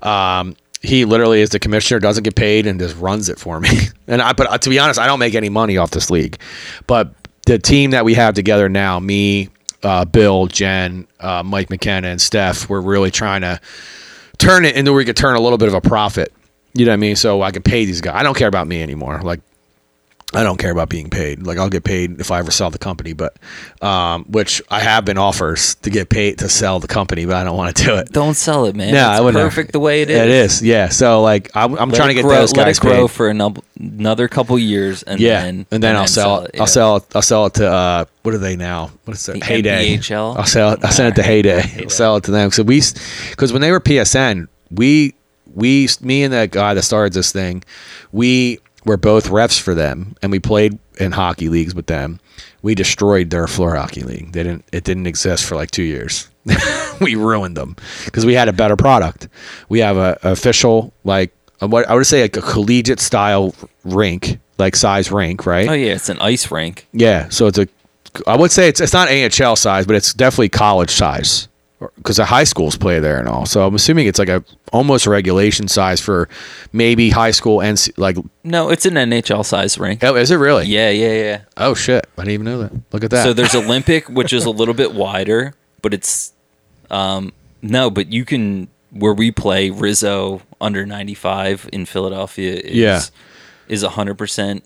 um, 0.03 0.55
he 0.83 1.05
literally 1.05 1.41
is 1.41 1.51
the 1.51 1.59
commissioner, 1.59 1.99
doesn't 2.01 2.25
get 2.25 2.37
paid, 2.37 2.67
and 2.67 2.79
just 2.79 2.97
runs 2.99 3.29
it 3.29 3.39
for 3.39 3.59
me. 3.61 3.71
And 4.11 4.23
I, 4.23 4.33
but 4.33 4.51
uh, 4.51 4.57
to 4.57 4.71
be 4.71 4.79
honest, 4.79 4.99
I 4.99 5.07
don't 5.07 5.19
make 5.19 5.35
any 5.35 5.51
money 5.51 5.77
off 5.77 5.91
this 5.91 6.11
league. 6.11 6.39
But 6.87 7.13
the 7.45 7.59
team 7.59 7.91
that 7.91 8.07
we 8.07 8.15
have 8.15 8.35
together 8.35 8.67
now, 8.71 8.99
me, 8.99 9.51
uh, 9.83 10.05
Bill, 10.05 10.47
Jen, 10.47 11.07
uh, 11.21 11.43
Mike 11.45 11.71
McKenna, 11.71 12.09
and 12.09 12.21
Steph, 12.21 12.69
we're 12.69 12.81
really 12.81 13.11
trying 13.11 13.43
to 13.43 13.61
turn 14.39 14.65
it 14.65 14.77
into 14.77 14.93
where 14.93 14.99
we 14.99 15.05
could 15.05 15.17
turn 15.17 15.37
a 15.37 15.41
little 15.41 15.59
bit 15.59 15.69
of 15.69 15.75
a 15.75 15.81
profit. 15.81 16.33
You 16.75 16.85
know 16.85 16.93
what 16.93 16.95
I 16.95 16.99
mean? 16.99 17.17
So 17.17 17.43
I 17.43 17.51
could 17.51 17.65
pay 17.65 17.85
these 17.85 18.01
guys. 18.01 18.15
I 18.15 18.23
don't 18.23 18.37
care 18.37 18.49
about 18.49 18.67
me 18.67 18.83
anymore. 18.83 19.21
Like 19.23 19.41
I 20.35 20.43
don't 20.43 20.59
care 20.59 20.71
about 20.71 20.91
being 20.91 21.09
paid. 21.09 21.47
Like 21.47 21.57
I'll 21.57 21.71
get 21.71 21.85
paid 21.85 22.21
if 22.21 22.31
I 22.31 22.39
ever 22.39 22.51
sell 22.51 22.69
the 22.69 22.79
company, 22.79 23.15
but 23.15 23.35
um, 23.81 24.25
which 24.25 24.61
I 24.71 24.81
have 24.81 25.07
been 25.07 25.17
offers 25.17 25.77
to 25.77 25.91
get 25.91 26.11
paid 26.11 26.39
to 26.41 26.51
sell 26.51 26.81
the 26.81 26.87
company, 26.87 27.25
but 27.25 27.37
I 27.37 27.45
don't 27.45 27.57
want 27.57 27.75
to 27.75 27.85
do 27.85 27.97
it. 27.97 28.13
Don't 28.13 28.35
sell 28.35 28.67
it, 28.67 28.77
man. 28.77 28.93
No, 28.93 29.11
it's 29.11 29.19
I 29.19 29.23
wouldn't. 29.23 29.43
perfect 29.43 29.73
the 29.73 29.81
way 29.81 30.03
it 30.03 30.11
is. 30.11 30.21
It 30.21 30.29
is, 30.29 30.63
yeah. 30.63 30.91
So 30.91 31.23
like 31.23 31.51
I'm, 31.55 31.79
I'm 31.79 31.91
trying 31.91 32.09
to 32.09 32.15
get 32.15 32.23
grow, 32.23 32.35
those 32.35 32.53
guys 32.53 32.67
let 32.67 32.77
it 32.77 32.81
grow 32.81 33.09
paid. 33.09 33.15
for 33.15 33.29
another 33.31 33.63
another 33.81 34.29
couple 34.29 34.59
years, 34.59 35.03
and 35.03 35.19
yeah, 35.19 35.45
then 35.45 35.67
and 35.71 35.83
then 35.83 35.97
I'll 35.97 36.07
sell 36.07 36.43
it. 36.43 36.61
I'll 36.61 36.67
sell 36.67 36.97
it. 36.97 37.05
I'll 37.15 37.23
sell 37.23 37.47
it 37.47 37.55
to 37.55 37.71
uh, 37.71 38.05
what 38.23 38.35
are 38.35 38.39
they 38.39 38.57
now? 38.57 38.91
What 39.05 39.17
is 39.17 39.27
it? 39.31 39.43
Heyday. 39.43 39.97
NBHL? 39.97 40.37
I'll 40.37 40.45
sell 40.45 40.73
it. 40.73 40.85
I'll 40.85 40.93
send 40.93 41.09
it 41.09 41.23
to 41.23 41.27
Heyday. 41.27 41.85
I'll 41.85 41.89
sell 41.89 42.17
it 42.17 42.25
to 42.25 42.33
them. 42.33 42.51
So 42.51 42.63
we, 42.63 42.83
because 43.31 43.55
when 43.55 43.63
they 43.63 43.73
were 43.73 43.81
PSN, 43.81 44.49
we 44.71 45.15
we 45.55 45.89
me 46.03 46.23
and 46.23 46.35
that 46.35 46.51
guy 46.51 46.75
that 46.75 46.83
started 46.83 47.15
this 47.15 47.33
thing, 47.33 47.65
we 48.13 48.59
were 48.89 48.97
both 48.97 49.29
refs 49.29 49.61
for 49.61 49.75
them, 49.75 50.17
and 50.23 50.33
we 50.33 50.41
played 50.41 50.79
in 50.99 51.13
hockey 51.13 51.49
leagues 51.49 51.75
with 51.75 51.87
them. 51.87 52.19
We 52.63 52.75
destroyed 52.75 53.31
their 53.31 53.47
floor 53.47 53.77
hockey 53.77 54.03
league. 54.03 54.33
They 54.33 54.43
didn't. 54.43 54.65
It 54.73 54.83
didn't 54.83 55.07
exist 55.07 55.45
for 55.45 55.55
like 55.55 55.71
two 55.71 55.83
years. 55.83 56.29
we 57.01 57.15
ruined 57.15 57.57
them 57.57 57.77
because 58.07 58.25
we 58.25 58.35
had 58.35 58.49
a 58.49 58.53
better 58.53 58.77
product. 58.77 59.29
We 59.69 59.81
have 59.81 59.97
a, 59.97 60.19
a 60.23 60.33
official 60.33 60.93
like 61.05 61.33
a, 61.61 61.69
what 61.69 61.89
I 61.89 61.95
would 61.95 62.07
say 62.07 62.23
like 62.23 62.37
a 62.37 62.43
collegiate 62.43 63.01
style 63.01 63.55
rink, 63.85 64.41
like 64.57 64.75
size 64.75 65.13
rink, 65.13 65.47
right? 65.47 65.69
Oh 65.69 65.75
yeah, 65.75 65.93
it's 65.93 66.09
an 66.09 66.19
ice 66.21 66.51
rink. 66.51 66.87
Yeah, 66.93 67.29
so 67.29 67.47
it's 67.47 67.59
a. 67.59 67.69
I 68.27 68.37
would 68.37 68.51
say 68.51 68.69
it's 68.69 68.81
it's 68.81 68.95
not 68.95 69.09
AHL 69.09 69.57
size, 69.57 69.87
but 69.87 69.95
it's 69.95 70.15
definitely 70.15 70.49
college 70.49 70.91
size 70.91 71.48
because 71.97 72.17
the 72.17 72.25
high 72.25 72.45
schools 72.45 72.77
play 72.77 72.99
there 73.01 73.19
and 73.19 73.29
all. 73.29 73.47
So 73.47 73.67
I'm 73.67 73.75
assuming 73.75 74.07
it's 74.07 74.19
like 74.19 74.29
a 74.29 74.43
almost 74.73 75.07
regulation 75.07 75.69
size 75.69 76.01
for 76.01 76.29
maybe 76.73 77.11
high 77.11 77.31
school 77.31 77.61
and 77.63 77.79
like. 77.97 78.17
No, 78.45 78.71
it's 78.71 78.85
an 78.87 78.95
NHL 78.95 79.45
size 79.45 79.79
rink. 79.79 80.03
Oh, 80.03 80.17
is 80.17 80.31
it 80.31 80.37
really? 80.37 80.67
Yeah, 80.67 80.91
yeah, 80.91 81.13
yeah. 81.13 81.41
Oh 81.57 81.75
shit! 81.75 82.07
I 82.17 82.23
didn't 82.23 82.35
even 82.35 82.45
know 82.47 82.59
that. 82.63 82.73
Look 82.93 83.05
at 83.05 83.11
that. 83.11 83.23
So 83.23 83.33
there's 83.33 83.55
Olympic, 83.65 84.09
which 84.09 84.33
is 84.33 84.45
a 84.45 84.51
little 84.51 84.75
bit 84.75 84.93
wider, 84.95 85.55
but 85.83 85.95
it's 85.95 86.33
um 86.91 87.33
no, 87.63 87.91
but 87.91 88.13
you 88.13 88.25
can 88.25 88.69
where 88.91 89.13
we 89.13 89.31
play 89.31 89.69
Rizzo 89.71 90.41
under 90.61 90.87
95 90.87 91.69
in 91.73 91.85
Philadelphia 91.85 92.55
is 92.55 92.75
Yeah. 92.75 93.01
is 93.69 93.85
100% 93.85 94.63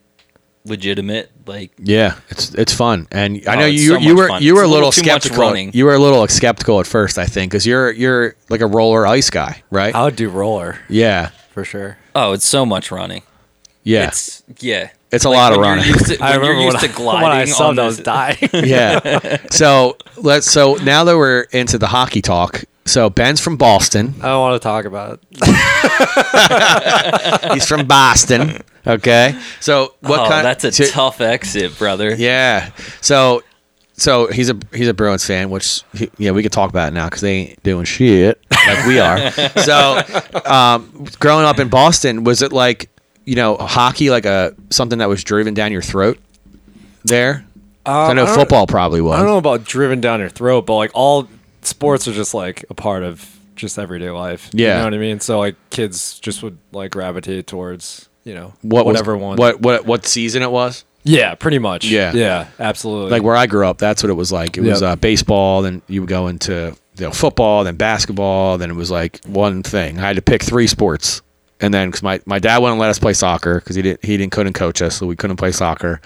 legitimate 0.64 1.30
like 1.46 1.72
yeah, 1.78 2.16
it's 2.30 2.54
it's 2.54 2.72
fun, 2.72 3.08
and 3.10 3.42
I 3.48 3.56
Oh, 3.56 3.60
know 3.60 3.66
it's 3.66 3.82
you 3.82 3.88
so 3.94 3.98
you 3.98 4.16
were 4.16 4.28
fun. 4.28 4.42
you 4.42 4.54
were 4.54 4.62
It's 4.62 4.66
a 4.66 4.68
a 4.68 4.72
little, 4.72 4.88
little 4.88 4.92
skeptical. 4.92 5.56
You 5.56 5.84
were 5.84 5.94
a 5.94 5.98
little 5.98 6.26
skeptical 6.28 6.78
at 6.80 6.86
first, 6.86 7.18
I 7.18 7.26
think, 7.26 7.50
because 7.50 7.66
you're 7.66 7.90
you're 7.90 8.34
like 8.48 8.60
a 8.60 8.66
roller 8.66 9.06
ice 9.06 9.28
guy, 9.30 9.62
right? 9.70 9.94
I 9.94 10.04
would 10.04 10.16
do 10.16 10.28
roller 10.28 10.78
yeah, 10.88 11.30
for 11.52 11.64
sure. 11.64 11.98
oh, 12.14 12.32
it's 12.32 12.46
so 12.46 12.64
much 12.64 12.90
running. 12.92 13.22
yeah, 13.82 14.06
It's 14.08 14.42
yeah. 14.60 14.90
It's 15.10 15.24
a 15.26 15.28
Like, 15.28 15.36
lot 15.36 15.52
of 15.52 15.58
when 15.58 15.66
you're 15.66 15.76
running. 15.76 15.92
used 15.92 16.06
to- 16.06 16.16
when 16.20 16.42
you're 16.44 16.54
used 16.54 16.80
to 16.80 16.88
when 17.02 17.16
I 17.16 17.20
gliding 17.44 17.54
subbed, 17.54 17.68
on 17.68 17.78
I 17.80 17.84
was 17.84 17.96
this- 17.98 18.04
dying. 18.04 18.38
yeah. 18.52 19.36
So 19.50 19.96
let's. 20.16 20.50
So 20.50 20.76
now 20.76 21.04
that 21.04 21.16
we're 21.18 21.42
into 21.50 21.76
the 21.76 21.88
hockey 21.88 22.22
talk, 22.22 22.64
so 22.86 23.10
Ben's 23.10 23.38
from 23.40 23.56
Boston. 23.58 24.14
I 24.22 24.28
don't 24.28 24.40
want 24.40 24.62
to 24.62 24.66
talk 24.66 24.86
about 24.86 25.20
it. 25.32 25.42
He's 27.52 27.66
from 27.66 27.86
Boston. 27.86 28.62
Okay. 28.86 29.38
So 29.60 29.94
what 30.00 30.20
oh, 30.20 30.28
kind? 30.28 30.44
that's 30.44 30.64
a 30.64 30.72
so- 30.72 30.86
tough 30.86 31.20
exit, 31.20 31.78
brother. 31.78 32.14
Yeah. 32.14 32.70
So 33.00 33.42
so 33.94 34.26
he's 34.26 34.50
a 34.50 34.58
he's 34.72 34.88
a 34.88 34.94
Bruins 34.94 35.24
fan, 35.24 35.50
which 35.50 35.82
he, 35.92 36.10
yeah 36.18 36.32
we 36.32 36.42
could 36.42 36.52
talk 36.52 36.70
about 36.70 36.88
it 36.88 36.94
now 36.94 37.06
because 37.06 37.20
they 37.20 37.32
ain't 37.32 37.62
doing 37.62 37.84
shit 37.84 38.40
like 38.50 38.86
we 38.86 38.98
are. 38.98 39.30
so 39.58 40.02
um, 40.44 41.06
growing 41.20 41.44
up 41.44 41.58
in 41.58 41.68
Boston, 41.68 42.24
was 42.24 42.42
it 42.42 42.52
like 42.52 42.90
you 43.24 43.36
know 43.36 43.56
hockey 43.56 44.10
like 44.10 44.26
a 44.26 44.54
something 44.70 44.98
that 44.98 45.08
was 45.08 45.22
driven 45.22 45.54
down 45.54 45.72
your 45.72 45.82
throat 45.82 46.18
there? 47.04 47.44
I 47.84 48.12
know 48.12 48.24
I 48.24 48.34
football 48.34 48.66
probably 48.66 49.00
was. 49.00 49.14
I 49.14 49.18
don't 49.18 49.26
know 49.26 49.38
about 49.38 49.64
driven 49.64 50.00
down 50.00 50.20
your 50.20 50.28
throat, 50.28 50.66
but 50.66 50.76
like 50.76 50.92
all 50.94 51.28
sports 51.62 52.06
are 52.06 52.12
just 52.12 52.34
like 52.34 52.64
a 52.70 52.74
part 52.74 53.02
of 53.02 53.38
just 53.56 53.78
everyday 53.78 54.10
life. 54.10 54.50
Yeah. 54.52 54.68
You 54.68 54.78
know 54.78 54.84
what 54.84 54.94
I 54.94 54.98
mean? 54.98 55.20
So 55.20 55.38
like 55.38 55.56
kids 55.70 56.18
just 56.20 56.42
would 56.42 56.58
like 56.72 56.92
gravitate 56.92 57.46
towards, 57.46 58.08
you 58.24 58.34
know, 58.34 58.52
what 58.62 58.84
was- 58.86 58.94
whatever 58.94 59.16
one. 59.16 59.36
What 59.36 59.60
what 59.60 59.86
what 59.86 60.06
season 60.06 60.42
it 60.42 60.50
was? 60.50 60.84
Yeah, 61.04 61.34
pretty 61.34 61.58
much. 61.58 61.84
Yeah. 61.84 62.12
Yeah, 62.14 62.46
absolutely. 62.60 63.10
like 63.10 63.22
where 63.24 63.34
I 63.34 63.46
grew 63.46 63.66
up, 63.66 63.78
that's 63.78 64.02
what 64.04 64.10
it 64.10 64.14
was 64.14 64.30
like. 64.30 64.56
It 64.56 64.60
was 64.62 64.82
uh, 64.82 64.94
baseball, 64.96 65.62
then 65.62 65.82
you 65.88 66.00
would 66.02 66.08
go 66.08 66.28
into 66.28 66.76
you 66.98 67.06
know, 67.06 67.10
football, 67.10 67.64
then 67.64 67.74
basketball, 67.76 68.56
then 68.58 68.70
it 68.70 68.74
was 68.76 68.90
like 68.90 69.18
one 69.26 69.62
thing. 69.64 69.98
I 69.98 70.02
had 70.02 70.16
to 70.16 70.22
pick 70.22 70.42
three 70.44 70.68
sports, 70.68 71.20
and 71.62 71.72
then 71.72 71.88
because 71.88 72.02
my, 72.02 72.20
my 72.26 72.38
dad 72.38 72.58
wouldn't 72.58 72.78
let 72.80 72.90
us 72.90 72.98
play 72.98 73.12
soccer 73.14 73.60
because 73.60 73.76
he 73.76 73.82
didn't 73.82 74.04
he 74.04 74.16
didn't 74.16 74.32
couldn't 74.32 74.52
coach 74.52 74.82
us, 74.82 74.96
so 74.96 75.06
we 75.06 75.16
couldn't 75.16 75.36
play 75.36 75.52
soccer, 75.52 76.00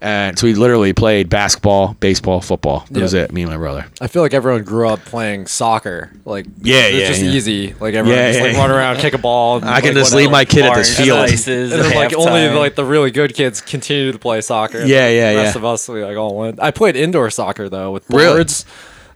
and 0.00 0.38
so 0.38 0.46
we 0.46 0.54
literally 0.54 0.92
played 0.92 1.28
basketball, 1.28 1.94
baseball, 1.94 2.40
football. 2.40 2.84
That 2.90 3.00
was 3.02 3.14
it. 3.14 3.32
Me 3.32 3.42
and 3.42 3.50
my 3.50 3.56
brother. 3.56 3.86
I 4.00 4.06
feel 4.06 4.22
like 4.22 4.34
everyone 4.34 4.62
grew 4.64 4.88
up 4.88 5.00
playing 5.00 5.46
soccer. 5.46 6.12
Like 6.24 6.46
Yeah, 6.62 6.82
it's 6.86 6.96
yeah, 7.00 7.08
just 7.08 7.22
yeah. 7.22 7.30
easy. 7.30 7.74
Like 7.80 7.94
everyone 7.94 8.18
Yeah, 8.18 8.28
just 8.32 8.40
like 8.42 8.52
yeah, 8.52 8.58
run 8.60 8.70
around, 8.70 8.98
kick 8.98 9.14
a 9.14 9.18
ball. 9.18 9.56
and, 9.56 9.64
I 9.68 9.80
can 9.80 9.94
like, 9.94 10.02
just 10.04 10.14
leave 10.14 10.30
my 10.30 10.44
kid 10.44 10.64
at 10.64 10.74
this 10.76 10.94
Orange 10.98 11.06
field. 11.08 11.28
slices 11.28 11.72
And 11.72 11.82
then 11.84 11.94
like 11.96 12.14
only 12.14 12.30
halftime. 12.42 12.58
like 12.58 12.74
the 12.74 12.84
really 12.84 13.10
good 13.10 13.34
kids 13.34 13.60
continue 13.60 14.12
to 14.12 14.18
play 14.18 14.40
soccer. 14.42 14.78
and 14.80 14.88
Yeah, 14.88 15.08
the 15.08 15.14
yeah, 15.14 15.34
rest 15.34 15.54
yeah. 15.54 15.58
of 15.60 15.64
us 15.64 15.88
we 15.88 16.04
like 16.04 16.16
all 16.16 16.36
went. 16.36 16.60
I 16.60 16.70
played 16.70 16.96
indoor 16.96 17.30
soccer 17.30 17.68
though 17.68 17.90
with 17.92 18.08
Really? 18.10 18.44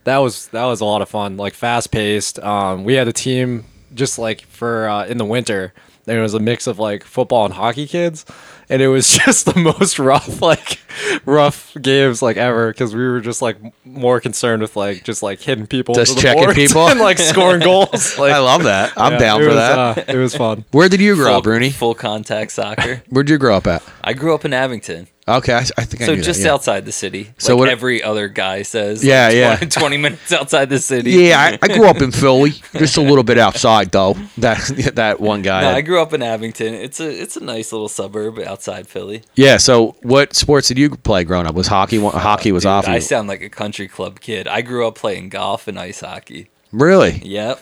That 0.05 0.19
was 0.19 0.49
that 0.49 0.65
was 0.65 0.81
a 0.81 0.85
lot 0.85 1.03
of 1.03 1.09
fun. 1.09 1.37
Like 1.37 1.55
fast 1.55 1.91
paced. 1.93 2.39
Um, 2.41 2.85
we 2.85 2.95
had 2.95 3.07
a 3.07 3.13
team 3.13 3.65
just 3.95 4.19
like 4.19 4.43
for 4.43 4.89
uh, 4.89 5.07
in 5.07 5.19
the 5.19 5.25
winter. 5.25 5.73
And 6.05 6.19
it 6.19 6.21
was 6.21 6.35
a 6.35 6.41
mix 6.41 6.67
of 6.67 6.81
like 6.81 7.05
football 7.05 7.45
and 7.45 7.55
hockey 7.55 7.87
kids, 7.87 8.27
and 8.69 8.83
it 8.83 8.89
was 8.89 9.09
just 9.25 9.47
the 9.47 9.57
most 9.57 10.01
rough 10.01 10.43
like 10.43 10.81
rough 11.25 11.77
games 11.81 12.21
like 12.21 12.37
ever 12.37 12.73
because 12.73 12.93
we 12.93 13.07
were 13.07 13.21
just 13.21 13.41
like 13.41 13.57
more 13.85 14.21
concerned 14.21 14.63
with 14.63 14.75
like 14.75 15.05
just 15.05 15.23
like 15.23 15.41
hitting 15.41 15.69
people, 15.69 15.95
Just 15.95 16.19
checking 16.19 16.53
people? 16.55 16.89
and 16.89 16.99
like 16.99 17.19
scoring 17.19 17.61
goals. 17.65 18.19
Like, 18.19 18.33
I 18.33 18.39
love 18.39 18.65
that. 18.65 18.93
I'm 18.97 19.13
yeah, 19.13 19.19
down 19.19 19.41
for 19.43 19.47
was, 19.47 19.55
that. 19.55 19.79
Uh, 19.79 20.05
it 20.09 20.17
was 20.17 20.35
fun. 20.35 20.65
Where 20.73 20.89
did 20.89 21.01
you 21.01 21.15
grow 21.15 21.27
full, 21.27 21.35
up, 21.37 21.47
Rooney? 21.47 21.71
full 21.71 21.95
contact 21.95 22.51
soccer. 22.51 23.03
Where'd 23.09 23.31
you 23.31 23.39
grow 23.39 23.57
up 23.57 23.69
at? 23.69 23.85
I 24.03 24.13
grew 24.13 24.35
up 24.35 24.45
in 24.45 24.53
Abington. 24.53 25.07
Okay, 25.29 25.55
I, 25.55 25.59
I 25.59 25.85
think 25.85 26.03
I 26.03 26.07
So 26.07 26.15
knew 26.17 26.23
just 26.23 26.41
that, 26.41 26.47
yeah. 26.49 26.53
outside 26.55 26.85
the 26.85 26.91
city. 26.93 27.33
So 27.39 27.55
like 27.55 27.61
what- 27.61 27.69
every 27.69 28.03
other 28.03 28.27
guy 28.29 28.63
says. 28.63 29.05
Yeah, 29.05 29.27
like, 29.29 29.37
yeah. 29.37 29.57
20, 29.57 29.67
20 29.81 29.97
minutes 29.99 30.33
outside 30.33 30.69
the 30.69 30.81
city. 30.81 31.13
Yeah, 31.13 31.39
I, 31.41 31.59
I 31.63 31.69
grew 31.69 31.87
up 31.87 32.03
in 32.03 32.11
Philly, 32.23 32.51
just 32.77 32.97
a 32.97 33.03
little 33.03 33.23
bit 33.23 33.39
outside 33.39 33.93
though. 33.93 34.15
That 34.39 34.59
that 34.97 35.21
one 35.21 35.43
guy. 35.43 35.61
No, 35.61 35.69
had- 35.69 35.77
I 35.77 35.81
grew 35.83 36.03
up 36.03 36.13
in 36.13 36.23
Abington. 36.23 36.75
It's 36.75 36.99
a 36.99 37.09
it's 37.09 37.37
a 37.37 37.45
nice 37.45 37.71
little 37.73 37.89
suburb 37.89 38.41
outside 38.41 38.89
Philly. 38.89 39.23
Yeah. 39.37 39.59
So, 39.59 39.95
what 40.03 40.35
sports 40.35 40.67
did 40.69 40.79
you 40.79 40.91
play 40.91 41.23
growing 41.25 41.47
up? 41.47 41.55
Was 41.55 41.69
hockey? 41.69 41.99
one- 42.01 42.15
Hockey 42.15 42.51
was 42.51 42.65
Dude, 42.65 42.71
off. 42.71 42.89
I 42.89 42.99
sound 42.99 43.29
like 43.29 43.43
a 43.43 43.49
country 43.51 43.87
club 43.89 44.19
kid. 44.21 44.49
I 44.49 44.61
grew 44.63 44.87
up 44.89 44.97
playing 44.97 45.29
golf 45.29 45.69
and 45.69 45.79
ice 45.79 46.01
hockey. 46.01 46.51
Really? 46.73 47.21
Yep. 47.25 47.61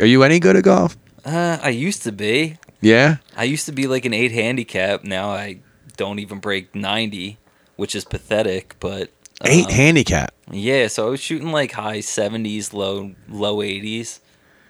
Are 0.00 0.06
you 0.06 0.22
any 0.22 0.38
good 0.40 0.56
at 0.56 0.64
golf? 0.64 0.96
Uh, 1.24 1.58
I 1.62 1.68
used 1.70 2.02
to 2.02 2.12
be. 2.12 2.58
Yeah. 2.80 3.16
I 3.36 3.44
used 3.44 3.66
to 3.66 3.72
be 3.72 3.86
like 3.86 4.04
an 4.04 4.12
eight 4.12 4.32
handicap. 4.32 5.04
Now 5.04 5.30
I 5.30 5.60
don't 6.00 6.18
even 6.18 6.38
break 6.38 6.74
ninety, 6.74 7.36
which 7.76 7.94
is 7.94 8.06
pathetic. 8.06 8.74
But 8.80 9.10
Eight 9.44 9.66
um, 9.66 9.70
handicap. 9.72 10.32
Yeah, 10.50 10.86
so 10.88 11.06
I 11.06 11.10
was 11.10 11.20
shooting 11.20 11.52
like 11.52 11.72
high 11.72 12.00
seventies, 12.00 12.72
low 12.72 13.12
low 13.28 13.60
eighties. 13.62 14.20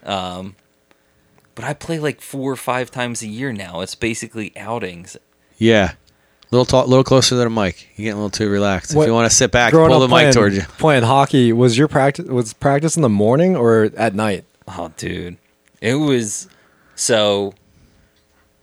Um, 0.03 0.57
but 1.55 1.65
I 1.65 1.73
play 1.75 1.99
like 2.01 2.21
four 2.21 2.51
or 2.51 2.57
five 2.57 2.91
times 2.91 3.23
a 3.23 3.29
year 3.29 3.53
now. 3.53 3.81
It's 3.81 3.95
basically 3.95 4.53
outings. 4.57 5.17
Yeah. 5.57 5.93
Little 6.51 6.65
talk, 6.65 6.89
little 6.89 7.05
closer 7.05 7.31
to 7.31 7.37
the 7.37 7.49
mic. 7.49 7.89
You're 7.95 8.07
getting 8.07 8.13
a 8.15 8.17
little 8.17 8.31
too 8.31 8.51
relaxed. 8.51 8.95
What- 8.95 9.05
if 9.05 9.07
you 9.09 9.15
want 9.15 9.31
to 9.31 9.37
sit 9.37 9.53
back, 9.53 9.73
pull 9.73 9.87
the 9.87 9.95
up 9.95 10.01
mic 10.03 10.09
playing, 10.11 10.33
towards 10.33 10.57
you. 10.57 10.63
Playing 10.79 11.05
hockey 11.05 11.53
was 11.53 11.79
your 11.79 11.87
practice 11.87 12.27
was 12.27 12.53
practice 12.55 12.97
in 12.97 13.03
the 13.03 13.09
morning 13.09 13.57
or 13.57 13.91
at 13.97 14.15
night? 14.17 14.45
Oh, 14.67 14.91
dude, 14.97 15.37
it 15.81 15.95
was 15.95 16.49
so. 16.97 17.55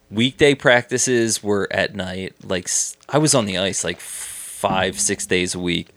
Weekday 0.09 0.55
practices 0.55 1.43
were 1.43 1.67
at 1.71 1.95
night. 1.95 2.33
Like 2.43 2.69
I 3.09 3.17
was 3.17 3.35
on 3.35 3.45
the 3.45 3.57
ice 3.57 3.83
like 3.83 3.99
five, 3.99 4.99
six 4.99 5.25
days 5.25 5.53
a 5.53 5.59
week. 5.59 5.89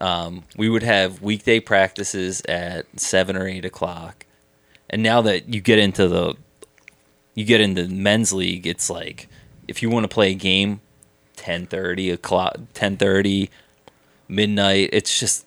Um, 0.00 0.44
we 0.56 0.68
would 0.68 0.84
have 0.84 1.22
weekday 1.22 1.58
practices 1.58 2.40
at 2.48 2.86
seven 3.00 3.36
or 3.36 3.48
eight 3.48 3.64
o'clock, 3.64 4.26
and 4.88 5.02
now 5.02 5.20
that 5.22 5.52
you 5.52 5.60
get 5.60 5.80
into 5.80 6.06
the 6.06 6.34
you 7.34 7.44
get 7.44 7.60
into 7.60 7.88
men's 7.88 8.32
league, 8.32 8.66
it's 8.66 8.88
like 8.88 9.28
if 9.66 9.82
you 9.82 9.90
want 9.90 10.04
to 10.04 10.08
play 10.08 10.30
a 10.30 10.34
game, 10.34 10.80
ten 11.34 11.66
thirty 11.66 12.10
o'clock, 12.10 12.58
ten 12.74 12.96
thirty, 12.96 13.50
midnight. 14.28 14.90
It's 14.92 15.18
just 15.18 15.44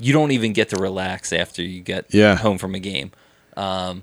you 0.00 0.12
don't 0.12 0.32
even 0.32 0.52
get 0.52 0.68
to 0.70 0.76
relax 0.76 1.32
after 1.32 1.62
you 1.62 1.80
get 1.80 2.06
Yeah. 2.12 2.34
home 2.36 2.58
from 2.58 2.74
a 2.74 2.80
game. 2.80 3.12
Um, 3.56 4.02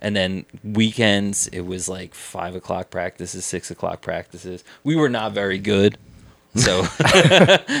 and 0.00 0.14
then 0.16 0.44
weekends, 0.64 1.46
it 1.48 1.62
was 1.62 1.88
like 1.88 2.14
five 2.14 2.54
o'clock 2.54 2.90
practices, 2.90 3.44
six 3.44 3.70
o'clock 3.70 4.00
practices. 4.00 4.64
We 4.84 4.96
were 4.96 5.08
not 5.08 5.32
very 5.32 5.58
good, 5.58 5.98
so 6.54 6.82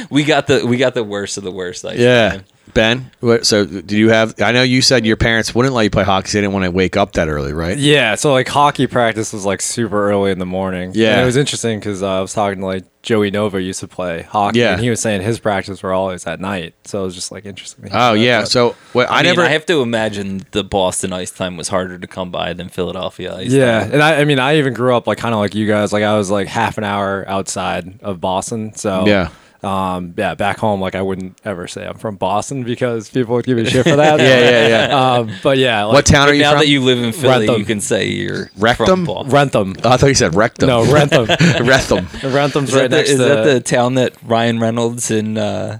we 0.10 0.24
got 0.24 0.46
the 0.46 0.64
we 0.66 0.76
got 0.76 0.94
the 0.94 1.04
worst 1.04 1.36
of 1.36 1.44
the 1.44 1.52
worst. 1.52 1.84
Like 1.84 1.98
Yeah. 1.98 2.30
think. 2.30 2.44
Ben, 2.74 3.10
what, 3.20 3.46
so 3.46 3.64
did 3.66 3.90
you 3.92 4.10
have? 4.10 4.40
I 4.40 4.52
know 4.52 4.62
you 4.62 4.82
said 4.82 5.04
your 5.06 5.16
parents 5.16 5.54
wouldn't 5.54 5.74
let 5.74 5.82
you 5.82 5.90
play 5.90 6.04
hockey. 6.04 6.30
They 6.32 6.40
didn't 6.40 6.52
want 6.52 6.64
to 6.64 6.70
wake 6.70 6.96
up 6.96 7.12
that 7.12 7.28
early, 7.28 7.52
right? 7.52 7.76
Yeah, 7.76 8.14
so 8.14 8.32
like 8.32 8.48
hockey 8.48 8.86
practice 8.86 9.32
was 9.32 9.44
like 9.44 9.60
super 9.60 10.10
early 10.10 10.30
in 10.30 10.38
the 10.38 10.46
morning. 10.46 10.92
Yeah. 10.94 11.12
and 11.14 11.22
it 11.22 11.24
was 11.24 11.36
interesting 11.36 11.78
because 11.78 12.02
uh, 12.02 12.18
I 12.18 12.20
was 12.20 12.32
talking 12.32 12.60
to 12.60 12.66
like 12.66 12.84
Joey 13.02 13.30
Nova 13.30 13.60
used 13.62 13.80
to 13.80 13.88
play 13.88 14.22
hockey, 14.22 14.58
Yeah. 14.58 14.72
and 14.72 14.80
he 14.80 14.90
was 14.90 15.00
saying 15.00 15.22
his 15.22 15.38
practice 15.38 15.82
were 15.82 15.92
always 15.92 16.26
at 16.26 16.40
night. 16.40 16.74
So 16.84 17.00
it 17.00 17.04
was 17.04 17.14
just 17.14 17.32
like 17.32 17.46
interesting. 17.46 17.86
Oh 17.92 18.12
that, 18.14 18.18
yeah. 18.18 18.40
but- 18.42 18.48
So 18.48 18.76
what, 18.92 19.10
I, 19.10 19.14
I, 19.14 19.16
mean, 19.18 19.24
never. 19.36 19.42
I 19.42 19.48
have 19.48 19.66
to 19.66 19.80
imagine 19.82 20.44
the 20.50 20.62
Boston 20.64 21.12
ice 21.12 21.30
time 21.30 21.56
was 21.56 21.68
harder 21.68 21.98
to 21.98 22.06
come 22.06 22.30
by 22.30 22.52
than 22.52 22.68
Philadelphia 22.68 23.34
ice 23.34 23.50
yeah, 23.52 23.80
time. 23.80 23.92
and 23.92 24.02
I, 24.02 24.20
I 24.20 24.24
mean, 24.24 24.38
I 24.38 24.58
even 24.58 24.74
grew 24.74 24.94
up 24.96 25.06
like 25.06 25.18
kind 25.18 25.34
of 25.34 25.40
like 25.40 25.54
you 25.54 25.66
guys. 25.66 25.92
Like 25.92 26.02
I 26.04 26.16
was 26.18 26.30
like 26.30 26.48
half 26.48 26.76
an 26.78 26.84
hour 26.84 27.24
outside 27.28 28.00
of 28.02 28.20
Boston. 28.20 28.74
So 28.74 29.06
Yeah. 29.06 29.30
Um, 29.62 30.14
yeah, 30.16 30.34
back 30.34 30.58
home, 30.58 30.80
like 30.80 30.94
I 30.94 31.02
wouldn't 31.02 31.36
ever 31.44 31.66
say 31.66 31.84
I'm 31.84 31.98
from 31.98 32.16
Boston 32.16 32.62
because 32.62 33.10
people 33.10 33.34
would 33.34 33.44
give 33.44 33.56
me 33.56 33.64
shit 33.64 33.84
for 33.84 33.96
that. 33.96 34.18
Yeah, 34.28 34.40
yeah, 34.40 34.68
yeah. 34.88 35.12
Um, 35.12 35.30
but 35.42 35.58
yeah, 35.58 35.84
like, 35.84 35.94
what 35.94 36.06
town 36.06 36.28
are 36.28 36.32
you 36.32 36.42
now 36.42 36.50
from? 36.52 36.60
that 36.60 36.68
you 36.68 36.80
live 36.82 37.02
in 37.02 37.12
Philly, 37.12 37.46
Wrentham. 37.46 37.58
you 37.60 37.64
can 37.64 37.80
say 37.80 38.08
you're 38.08 38.50
Rectum? 38.56 39.04
from 39.04 39.28
Wrentham? 39.28 39.74
Oh, 39.84 39.90
I 39.90 39.96
thought 39.96 40.06
you 40.06 40.14
said 40.14 40.34
rectum. 40.34 40.68
No, 40.68 40.84
Wrentham. 40.92 41.26
Wrentham. 41.26 42.06
Wrentham's 42.22 42.70
Is, 42.70 42.74
right 42.74 42.82
that, 42.82 42.90
the, 42.90 42.96
next 42.96 43.10
is 43.10 43.18
to 43.18 43.24
that 43.24 43.44
the 43.44 43.60
town 43.60 43.94
that 43.94 44.14
Ryan 44.22 44.60
Reynolds 44.60 45.10
and 45.10 45.38
uh, 45.38 45.78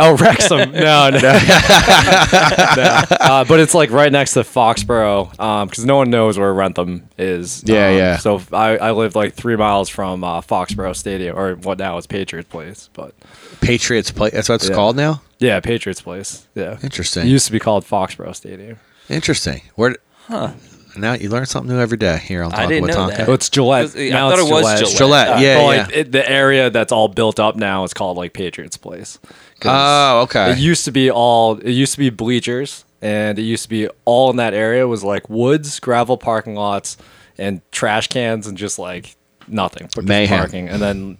Oh, 0.00 0.16
Wrexham. 0.16 0.72
No, 0.72 1.10
no. 1.10 1.18
No. 1.18 1.38
Uh, 3.20 3.44
but 3.44 3.60
it's 3.60 3.74
like 3.74 3.90
right 3.90 4.10
next 4.10 4.32
to 4.32 4.40
Foxborough 4.40 5.30
because 5.68 5.84
no 5.84 5.96
one 5.96 6.10
knows 6.10 6.38
where 6.38 6.52
Wrentham 6.52 7.08
is. 7.18 7.62
Yeah, 7.66 7.88
Um, 7.88 7.96
yeah. 7.96 8.16
So 8.16 8.42
I, 8.52 8.76
I 8.78 8.90
lived 8.92 9.14
like 9.14 9.34
three 9.34 9.56
miles 9.56 9.88
from 9.88 10.24
uh, 10.24 10.40
Foxborough 10.40 10.96
Stadium, 10.96 11.38
or 11.38 11.54
what 11.56 11.78
now 11.78 11.96
is 11.98 12.06
Patriots 12.06 12.48
Place. 12.48 12.88
But 12.92 13.14
Patriots 13.60 14.10
Place. 14.10 14.32
That's 14.32 14.48
what 14.48 14.56
it's 14.56 14.68
Yeah. 14.68 14.74
called 14.74 14.96
now. 14.96 15.22
yeah, 15.38 15.60
Patriots 15.60 16.00
Place. 16.02 16.46
Yeah. 16.54 16.78
Interesting. 16.82 17.26
It 17.26 17.30
used 17.30 17.46
to 17.46 17.52
be 17.52 17.60
called 17.60 17.84
Foxborough 17.84 18.34
Stadium. 18.34 18.78
Interesting. 19.08 19.62
Where? 19.76 19.96
Huh. 20.26 20.52
Now 20.96 21.12
you 21.14 21.28
learn 21.28 21.46
something 21.46 21.74
new 21.74 21.80
every 21.80 21.96
day 21.98 22.18
here 22.18 22.42
on 22.42 22.52
I 22.52 22.56
Talking 22.62 22.68
didn't 22.68 22.82
with 22.86 22.94
know 22.96 23.06
Tonka. 23.08 23.16
that. 23.16 23.28
Oh, 23.28 23.32
it's 23.32 23.48
Gillette. 23.48 23.96
I 23.96 24.08
Now 24.10 24.30
thought 24.30 24.38
it's 24.40 24.48
it 24.48 24.52
was 24.52 24.62
Gillette. 24.62 24.78
Gillette. 24.78 24.96
Gillette, 24.96 25.28
Uh, 25.28 25.40
yeah, 25.40 25.56
But, 25.86 25.90
yeah. 25.94 25.98
it, 26.00 26.12
the 26.12 26.30
area 26.30 26.70
that's 26.70 26.92
all 26.92 27.08
built 27.08 27.38
up 27.40 27.56
now 27.56 27.84
is 27.84 27.94
called 27.94 28.16
like 28.16 28.32
Patriots 28.32 28.76
Place. 28.76 29.18
'Cause 29.60 29.72
Oh, 29.74 30.20
okay. 30.22 30.52
It 30.52 30.58
used 30.58 30.84
to 30.86 30.90
be 30.92 31.10
all. 31.10 31.58
It 31.58 31.72
used 31.72 31.92
to 31.92 31.98
be 31.98 32.10
bleachers, 32.10 32.84
and 33.02 33.38
it 33.38 33.42
used 33.42 33.64
to 33.64 33.68
be 33.68 33.88
all 34.04 34.30
in 34.30 34.36
that 34.36 34.54
area 34.54 34.86
was 34.88 35.04
like 35.04 35.28
woods, 35.28 35.78
gravel 35.80 36.16
parking 36.16 36.54
lots, 36.54 36.96
and 37.38 37.60
trash 37.70 38.06
cans, 38.08 38.46
and 38.46 38.56
just 38.56 38.78
like 38.78 39.16
nothing 39.48 39.84
but 39.94 40.02
just 40.02 40.08
Mayhem. 40.08 40.38
parking. 40.38 40.68
And 40.68 40.80
then 40.80 41.18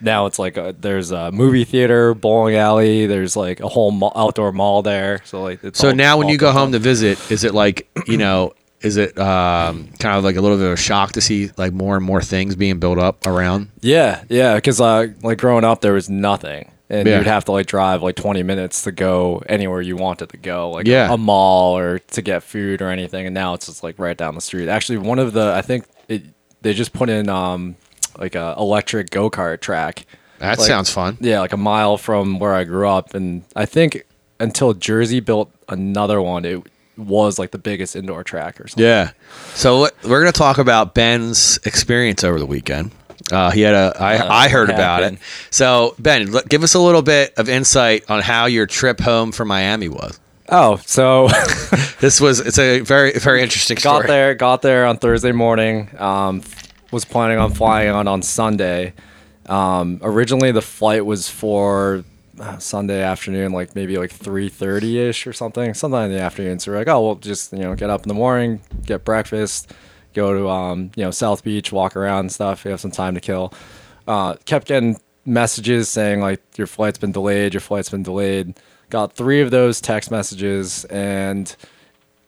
now 0.00 0.26
it's 0.26 0.38
like 0.38 0.56
a, 0.56 0.74
there's 0.78 1.12
a 1.12 1.30
movie 1.32 1.64
theater, 1.64 2.12
bowling 2.12 2.56
alley. 2.56 3.06
There's 3.06 3.36
like 3.36 3.60
a 3.60 3.68
whole 3.68 3.90
ma- 3.90 4.12
outdoor 4.14 4.52
mall 4.52 4.82
there. 4.82 5.20
So 5.24 5.42
like 5.42 5.62
it's 5.64 5.78
So 5.78 5.88
all- 5.88 5.94
now 5.94 6.18
when 6.18 6.26
all 6.26 6.32
you 6.32 6.38
go 6.38 6.46
built 6.46 6.56
home 6.56 6.68
up. 6.68 6.72
to 6.72 6.78
visit, 6.78 7.18
is 7.30 7.44
it 7.44 7.54
like 7.54 7.88
you 8.06 8.16
know? 8.18 8.52
Is 8.82 8.96
it 8.96 9.16
um, 9.18 9.88
kind 9.98 10.16
of 10.18 10.24
like 10.24 10.36
a 10.36 10.40
little 10.40 10.56
bit 10.56 10.66
of 10.66 10.72
a 10.72 10.76
shock 10.76 11.12
to 11.12 11.20
see 11.20 11.50
like 11.56 11.72
more 11.72 11.96
and 11.96 12.04
more 12.04 12.20
things 12.22 12.56
being 12.56 12.78
built 12.80 12.98
up 12.98 13.26
around? 13.26 13.68
Yeah, 13.80 14.24
yeah, 14.28 14.56
because 14.56 14.80
uh, 14.80 15.08
like 15.22 15.38
growing 15.38 15.64
up, 15.64 15.80
there 15.82 15.92
was 15.92 16.10
nothing, 16.10 16.70
and 16.90 17.06
Yeah. 17.06 17.18
you'd 17.18 17.26
have 17.26 17.44
to 17.46 17.52
like 17.52 17.66
drive 17.66 18.02
like 18.02 18.16
twenty 18.16 18.42
minutes 18.42 18.82
to 18.82 18.92
go 18.92 19.42
anywhere 19.48 19.80
you 19.80 19.96
wanted 19.96 20.30
to 20.30 20.36
go, 20.36 20.70
like 20.70 20.86
Yeah. 20.86 21.12
a, 21.12 21.16
mall 21.16 21.78
or 21.78 22.00
to 22.00 22.22
get 22.22 22.42
food 22.42 22.82
or 22.82 22.88
anything. 22.88 23.26
And 23.26 23.34
now 23.34 23.54
it's 23.54 23.66
just 23.66 23.82
like 23.84 23.98
right 23.98 24.16
down 24.16 24.34
the 24.34 24.40
street. 24.40 24.68
Actually, 24.68 24.98
one 24.98 25.18
of 25.18 25.32
the 25.32 25.52
I 25.54 25.62
think 25.62 25.84
it, 26.08 26.22
they 26.62 26.72
just 26.74 26.92
put 26.92 27.08
in 27.08 27.28
um 27.28 27.76
like 28.18 28.34
a 28.34 28.54
electric 28.58 29.10
go 29.10 29.30
kart 29.30 29.60
track. 29.60 30.06
That 30.40 30.58
Like- 30.58 30.66
sounds 30.66 30.90
fun. 30.90 31.18
Yeah, 31.20 31.38
like 31.38 31.52
a 31.52 31.56
mile 31.56 31.96
from 31.96 32.40
where 32.40 32.52
I 32.54 32.64
grew 32.64 32.88
up, 32.88 33.14
and 33.14 33.42
I 33.54 33.64
think 33.64 34.04
until 34.40 34.74
Jersey 34.74 35.20
built 35.20 35.52
another 35.68 36.20
one, 36.20 36.44
it 36.44 36.62
was 36.96 37.38
like 37.38 37.50
the 37.50 37.58
biggest 37.58 37.96
indoor 37.96 38.22
track 38.24 38.60
or 38.60 38.68
something. 38.68 38.84
Yeah. 38.84 39.12
So 39.54 39.88
we're 40.04 40.20
going 40.20 40.32
to 40.32 40.38
talk 40.38 40.58
about 40.58 40.94
Ben's 40.94 41.58
experience 41.64 42.22
over 42.24 42.38
the 42.38 42.46
weekend. 42.46 42.90
Uh, 43.30 43.50
he 43.50 43.60
had 43.62 43.74
a. 43.74 43.96
I, 43.98 44.16
Uh, 44.18 44.28
I 44.30 44.48
heard 44.48 44.68
about 44.68 45.02
it. 45.04 45.18
So 45.50 45.94
Ben, 45.98 46.34
l- 46.34 46.42
give 46.48 46.62
us 46.62 46.74
a 46.74 46.80
little 46.80 47.02
bit 47.02 47.32
of 47.38 47.48
insight 47.48 48.04
on 48.10 48.20
how 48.20 48.46
your 48.46 48.66
trip 48.66 49.00
home 49.00 49.32
from 49.32 49.48
Miami 49.48 49.88
was. 49.88 50.18
Oh, 50.48 50.76
so 50.84 51.28
This 52.00 52.20
was. 52.20 52.40
It's 52.40 52.58
a 52.58 52.80
very 52.80 53.12
very 53.12 53.42
interesting 53.42 53.76
story. 53.78 54.00
got 54.00 54.06
there 54.08 54.34
got 54.34 54.62
there 54.62 54.84
on 54.86 54.98
thursday 54.98 55.32
morning 55.32 55.88
um, 55.98 56.42
was 56.90 57.04
planning 57.06 57.38
on 57.38 57.52
flying 57.54 57.90
on 57.90 58.06
on 58.08 58.20
sunday 58.22 58.92
um, 59.46 59.98
originally 60.02 60.50
the 60.52 60.60
flight 60.60 61.06
was 61.06 61.28
for 61.28 62.04
sunday 62.58 63.02
afternoon 63.02 63.52
like 63.52 63.74
maybe 63.74 63.98
like 63.98 64.10
3.30ish 64.10 65.26
or 65.26 65.32
something 65.32 65.74
sometime 65.74 66.10
in 66.10 66.16
the 66.16 66.22
afternoon. 66.22 66.58
So 66.58 66.72
we're 66.72 66.78
like 66.78 66.88
oh 66.88 67.02
we'll 67.02 67.14
just 67.16 67.52
you 67.52 67.60
know 67.60 67.74
get 67.74 67.90
up 67.90 68.02
in 68.02 68.08
the 68.08 68.14
morning 68.14 68.60
get 68.84 69.04
breakfast 69.04 69.72
go 70.14 70.32
to 70.34 70.48
um, 70.48 70.90
you 70.96 71.04
know 71.04 71.10
south 71.10 71.42
beach 71.44 71.72
walk 71.72 71.96
around 71.96 72.20
and 72.20 72.32
stuff. 72.32 72.64
We 72.64 72.70
have 72.70 72.80
some 72.80 72.90
time 72.90 73.14
to 73.14 73.20
kill. 73.20 73.52
Uh, 74.06 74.34
kept 74.44 74.66
getting 74.66 74.98
messages 75.24 75.88
saying 75.88 76.20
like 76.20 76.40
your 76.58 76.66
flight's 76.66 76.98
been 76.98 77.12
delayed 77.12 77.54
your 77.54 77.60
flight's 77.60 77.90
been 77.90 78.02
delayed. 78.02 78.58
Got 78.90 79.14
three 79.14 79.40
of 79.40 79.50
those 79.50 79.80
text 79.80 80.10
messages 80.10 80.84
and 80.86 81.54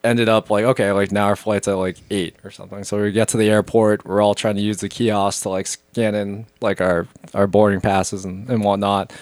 ended 0.05 0.29
up 0.29 0.51
like 0.51 0.65
okay 0.65 0.93
like 0.93 1.11
now 1.11 1.25
our 1.25 1.37
flight's 1.37 1.67
at 1.67 1.75
like 1.75 1.97
eight 2.11 2.37
or 2.45 2.51
something. 2.51 2.85
So 2.85 3.03
we 3.03 3.11
get 3.11 3.29
to 3.29 3.37
the 3.37 3.49
airport 3.49 4.05
we're 4.05 4.23
all 4.23 4.35
trying 4.35 4.57
to 4.57 4.61
use 4.61 4.77
the 4.79 4.89
kiosk 4.89 5.43
to 5.43 5.49
like 5.49 5.67
scan 5.67 6.15
in 6.15 6.47
like 6.61 6.81
our 6.81 7.09
our 7.33 7.47
boarding 7.47 7.81
passes 7.81 8.25
and, 8.25 8.49
and 8.51 8.63
whatnot. 8.63 9.13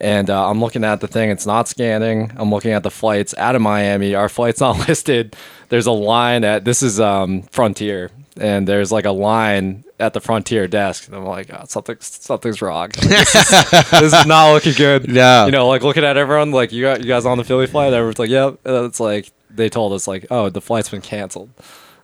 And 0.00 0.28
uh, 0.28 0.50
i'm 0.50 0.60
looking 0.60 0.82
at 0.82 1.00
the 1.00 1.06
thing 1.06 1.30
it's 1.30 1.46
not 1.46 1.68
scanning. 1.68 2.32
I'm 2.36 2.50
looking 2.50 2.72
at 2.72 2.82
the 2.82 2.90
flights 2.90 3.34
out 3.38 3.54
of 3.54 3.62
miami. 3.62 4.14
Our 4.14 4.28
flight's 4.28 4.60
not 4.66 4.88
listed. 4.88 5.36
There's 5.68 5.86
a 5.86 5.92
line 5.92 6.44
at 6.44 6.64
this 6.64 6.82
is 6.82 7.00
um 7.00 7.42
frontier. 7.42 8.10
And 8.38 8.66
there's 8.66 8.90
like 8.90 9.04
a 9.04 9.10
line 9.10 9.84
at 10.00 10.14
the 10.14 10.20
frontier 10.20 10.66
desk. 10.66 11.06
And 11.06 11.14
i'm 11.14 11.24
like 11.24 11.50
oh, 11.52 11.64
something 11.68 11.96
something's 12.00 12.60
wrong. 12.60 12.88
Like, 12.88 12.92
this, 13.08 13.34
is, 13.34 13.90
this 13.90 14.12
is 14.14 14.26
not 14.26 14.52
looking 14.52 14.72
good. 14.72 15.08
No. 15.08 15.46
you 15.46 15.52
know 15.52 15.68
like 15.68 15.82
looking 15.82 16.04
at 16.04 16.16
everyone 16.16 16.50
like 16.50 16.72
you 16.72 16.82
got 16.82 17.00
you 17.00 17.06
guys 17.06 17.26
on 17.26 17.38
the 17.38 17.44
philly 17.44 17.68
flight? 17.68 17.92
Everyone's 17.92 18.18
like 18.18 18.30
yep. 18.30 18.58
And 18.64 18.86
it's 18.86 18.98
like 18.98 19.30
they 19.54 19.68
told 19.68 19.92
us 19.92 20.06
like 20.08 20.26
oh 20.30 20.48
the 20.48 20.60
flight's 20.60 20.88
been 20.88 21.00
canceled. 21.00 21.50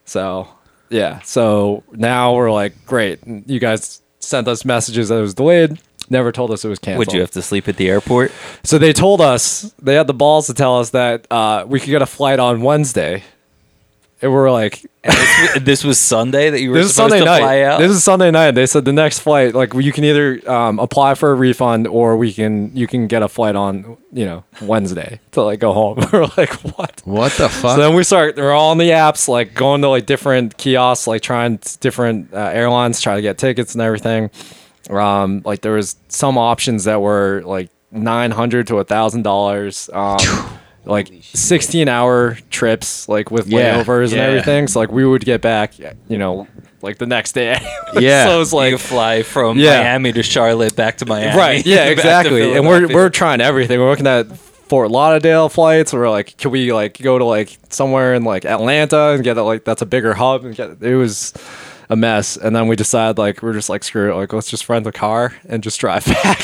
So 0.05 0.49
yeah. 0.91 1.21
So 1.21 1.83
now 1.93 2.35
we're 2.35 2.51
like 2.51 2.87
great. 2.87 3.21
You 3.27 3.59
guys 3.61 4.01
sent 4.21 4.49
us 4.49 4.65
messages 4.65 5.09
that 5.09 5.19
it 5.19 5.23
was 5.23 5.35
delayed. 5.35 5.79
Never 6.11 6.33
told 6.33 6.51
us 6.51 6.65
it 6.65 6.69
was 6.69 6.79
canceled 6.79 7.07
would 7.07 7.13
you 7.13 7.21
have 7.21 7.31
to 7.33 7.43
sleep 7.43 7.69
at 7.69 7.77
the 7.77 7.89
airport? 7.91 8.33
so 8.65 8.79
they 8.79 8.95
told 8.95 9.21
us 9.21 9.75
they 9.83 9.95
had 9.95 10.07
the 10.07 10.15
balls 10.15 10.47
to 10.47 10.55
tell 10.55 10.79
us 10.79 10.91
that 10.91 11.27
uh, 11.31 11.65
we 11.69 11.79
could 11.79 11.91
get 11.91 12.01
a 12.01 12.07
flight 12.07 12.39
on 12.39 12.63
wednesday 12.63 13.23
and 14.21 14.33
we're 14.33 14.51
like 14.51 14.85
this, 15.05 15.55
was- 15.55 15.63
this 15.65 15.85
was 15.85 16.01
Sunday 16.01 16.51
that 16.51 16.61
you 16.61 16.71
were 16.71 16.77
this 16.79 16.87
is 16.87 16.95
supposed 16.95 17.11
Sunday 17.13 17.25
to 17.25 17.31
night. 17.31 17.39
fly 17.41 17.61
out. 17.63 17.79
This 17.79 17.93
is 17.93 18.03
Sunday 18.05 18.31
night. 18.31 18.51
They 18.53 18.67
said 18.67 18.85
the 18.85 18.93
next 18.93 19.21
flight, 19.21 19.55
like 19.55 19.73
you 19.75 19.93
can 19.93 20.05
either 20.05 20.41
um, 20.51 20.79
apply 20.79 21.15
for 21.15 21.31
a 21.31 21.35
refund 21.35 21.87
or 21.87 22.17
we 22.17 22.33
can 22.33 22.75
you 22.77 22.87
can 22.87 23.07
get 23.07 23.23
a 23.23 23.29
flight 23.29 23.55
on 23.57 23.97
you 24.13 24.25
know 24.27 24.45
Wednesday 24.63 25.21
to 25.33 25.43
like 25.43 25.61
go 25.61 25.73
home. 25.73 25.99
We're 26.13 26.27
like 26.37 26.53
what? 26.77 27.01
What 27.05 27.33
the 27.33 27.49
fuck? 27.49 27.77
So 27.77 27.81
then 27.83 27.95
we 27.95 28.03
start. 28.05 28.37
We're 28.37 28.53
all 28.53 28.71
on 28.71 28.79
the 28.79 28.91
apps, 28.91 29.29
like 29.29 29.55
going 29.55 29.83
to 29.83 29.89
like 29.89 30.07
different 30.07 30.57
kiosks, 30.57 31.07
like 31.07 31.23
trying 31.23 31.61
different 31.81 32.33
uh, 32.35 32.37
airlines, 32.53 33.01
trying 33.01 33.17
to 33.19 33.23
get 33.23 33.39
tickets 33.39 33.75
and 33.75 33.83
everything. 33.83 34.31
Um, 34.91 35.43
like 35.45 35.61
there 35.61 35.73
was 35.73 35.97
some 36.09 36.39
options 36.39 36.85
that 36.85 37.01
were 37.01 37.43
like 37.45 37.71
nine 37.93 38.31
hundred 38.31 38.67
to 38.69 38.79
a 38.79 38.85
thousand 38.85 39.23
dollars. 39.23 39.89
Like 40.89 41.11
sixteen 41.23 41.89
hour 41.89 42.39
trips, 42.51 43.09
like 43.09 43.31
with 43.31 43.47
Yeah, 43.47 43.83
layovers 43.83 44.05
and 44.07 44.13
yeah. 44.17 44.23
everything. 44.25 44.69
So 44.69 44.81
like 44.81 44.91
we 44.91 45.07
would 45.07 45.25
get 45.25 45.41
back, 45.43 45.79
you 45.79 46.19
know, 46.19 46.47
like 46.83 46.99
the 46.99 47.07
next 47.07 47.33
day. 47.33 47.59
Yeah. 48.01 48.25
so 48.27 48.41
it's 48.43 48.53
like 48.53 48.65
like 48.67 48.73
you 48.73 48.79
fly 48.79 49.23
from 49.23 49.59
Yeah. 49.59 49.81
Miami 49.81 50.13
to 50.13 50.23
Charlotte, 50.23 50.77
back 50.77 50.99
to 50.99 51.07
Miami, 51.07 51.37
right 51.37 51.65
yeah 51.67 51.77
back 51.77 51.87
to 51.87 51.93
exactly 51.93 52.43
and 52.57 52.67
we're 52.67 52.81
Philadelphia. 52.81 52.97
we're 52.97 53.09
trying 53.11 53.41
everything 53.41 53.81
we're 53.81 53.89
looking 53.91 54.07
at 54.07 54.27
fort 54.37 54.91
lauderdale 54.91 55.49
flights 55.49 55.95
we're 55.95 56.11
like 56.11 56.37
can 56.37 56.51
we 56.51 56.71
like 56.75 56.99
go 56.99 57.19
to 57.19 57.25
like 57.25 57.57
somewhere 57.71 58.13
in 58.15 58.25
like 58.25 58.45
atlanta 58.45 59.13
and 59.15 59.25
get 59.25 59.39
it 59.39 59.43
like 59.43 59.65
that's 59.65 59.81
a 59.81 59.87
bigger 59.87 60.13
hub 60.13 60.45
and 60.45 60.55
get 60.55 60.83
it 60.83 60.95
was 60.95 61.33
a 61.91 61.97
mess 61.97 62.37
and 62.37 62.55
then 62.55 62.69
we 62.69 62.77
decided 62.77 63.19
like 63.19 63.43
we're 63.43 63.53
just 63.55 63.69
like 63.71 63.83
screw 63.83 64.11
it 64.13 64.15
like 64.15 64.33
let's 64.33 64.51
just 64.51 64.69
rent 64.69 64.87
a 64.87 64.93
car 64.93 65.35
and 65.49 65.63
just 65.63 65.81
drive 65.81 66.05
back 66.23 66.41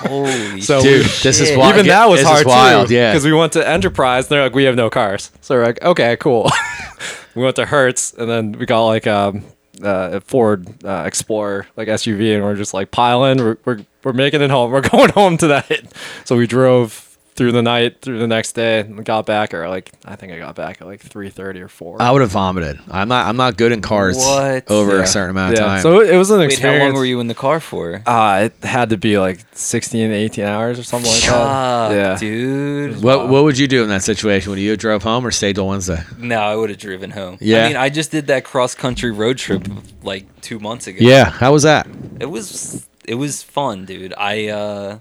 holy 0.00 0.60
so 0.60 0.80
Dude, 0.82 1.02
we- 1.02 1.12
this 1.22 1.40
is 1.40 1.48
shit. 1.48 1.58
wild. 1.58 1.74
even 1.74 1.86
that 1.86 2.08
was 2.08 2.20
This 2.20 2.28
is 2.28 2.32
hard 2.34 2.46
wild, 2.46 2.88
too 2.88 2.94
yeah. 2.94 3.12
because 3.12 3.24
we 3.24 3.32
went 3.32 3.52
to 3.54 3.66
enterprise 3.68 4.24
and 4.24 4.30
they're 4.30 4.42
like 4.42 4.54
we 4.54 4.64
have 4.64 4.74
no 4.76 4.90
cars 4.90 5.30
so 5.40 5.54
we're 5.54 5.64
like 5.66 5.82
okay 5.82 6.16
cool 6.18 6.50
we 7.34 7.42
went 7.42 7.54
to 7.56 7.66
Hertz, 7.66 8.12
and 8.14 8.28
then 8.28 8.52
we 8.52 8.66
got 8.66 8.84
like 8.86 9.06
um, 9.06 9.44
uh, 9.80 10.10
a 10.14 10.20
Ford 10.20 10.66
uh, 10.84 11.04
Explorer, 11.06 11.68
like 11.76 11.86
SUV, 11.86 12.34
and 12.34 12.42
we're 12.42 12.56
just 12.56 12.74
like 12.74 12.90
piling. 12.90 13.38
We're, 13.38 13.56
we're 13.64 13.78
we're 14.02 14.12
making 14.12 14.40
it 14.42 14.50
home. 14.50 14.72
We're 14.72 14.80
going 14.88 15.10
home 15.10 15.36
tonight. 15.36 15.86
So 16.24 16.36
we 16.36 16.48
drove 16.48 17.07
through 17.38 17.52
the 17.52 17.62
night, 17.62 18.02
through 18.02 18.18
the 18.18 18.26
next 18.26 18.52
day, 18.52 18.80
and 18.80 19.02
got 19.04 19.24
back 19.24 19.54
or 19.54 19.68
like 19.68 19.92
I 20.04 20.16
think 20.16 20.32
I 20.32 20.38
got 20.38 20.56
back 20.56 20.80
at 20.82 20.86
like 20.88 21.00
three 21.00 21.30
thirty 21.30 21.60
or 21.60 21.68
four. 21.68 22.02
I 22.02 22.10
would 22.10 22.20
have 22.20 22.30
vomited. 22.32 22.78
I'm 22.90 23.08
not. 23.08 23.26
I'm 23.26 23.36
not 23.36 23.56
good 23.56 23.70
in 23.72 23.80
cars 23.80 24.16
What? 24.18 24.70
over 24.70 24.96
Yeah. 24.96 25.04
a 25.04 25.06
certain 25.06 25.30
amount 25.30 25.54
of 25.54 25.60
yeah. 25.60 25.66
time. 25.66 25.80
So 25.82 26.00
it 26.00 26.16
was 26.16 26.30
an 26.30 26.40
Wait, 26.40 26.46
experience. 26.52 26.80
how 26.82 26.86
long 26.88 26.94
were 26.96 27.04
you 27.06 27.20
in 27.20 27.28
the 27.28 27.34
car 27.34 27.60
for? 27.60 28.02
Uh, 28.04 28.50
it 28.50 28.64
had 28.66 28.90
to 28.90 28.96
be 28.98 29.18
like 29.18 29.38
16, 29.52 30.10
18 30.10 30.44
hours 30.44 30.78
or 30.78 30.82
something 30.82 31.10
like 31.10 31.22
that. 31.22 31.92
Yeah. 31.92 32.16
dude. 32.18 33.02
what 33.02 33.28
What 33.28 33.44
would 33.44 33.56
you 33.56 33.68
do 33.68 33.82
in 33.84 33.88
that 33.90 34.02
situation? 34.02 34.50
Would 34.50 34.58
you 34.58 34.70
have 34.70 34.78
drove 34.80 35.02
home 35.04 35.24
or 35.26 35.30
stayed 35.30 35.54
till 35.54 35.68
Wednesday? 35.68 36.02
No, 36.18 36.40
I 36.40 36.54
would 36.56 36.70
have 36.70 36.78
driven 36.80 37.10
home. 37.12 37.38
Yeah. 37.40 37.64
I 37.64 37.68
mean, 37.68 37.76
I 37.76 37.88
just 37.88 38.10
did 38.10 38.26
that 38.26 38.44
cross 38.44 38.74
country 38.74 39.10
road 39.12 39.38
trip 39.38 39.66
like 40.02 40.26
two 40.42 40.58
months 40.58 40.86
ago. 40.88 40.98
Yeah. 41.00 41.30
How 41.30 41.52
was 41.52 41.62
that? 41.62 41.86
It 42.20 42.26
was 42.26 42.84
it 43.04 43.14
was 43.14 43.42
fun, 43.44 43.84
dude. 43.84 44.12
I 44.18 44.48
uh 44.48 44.98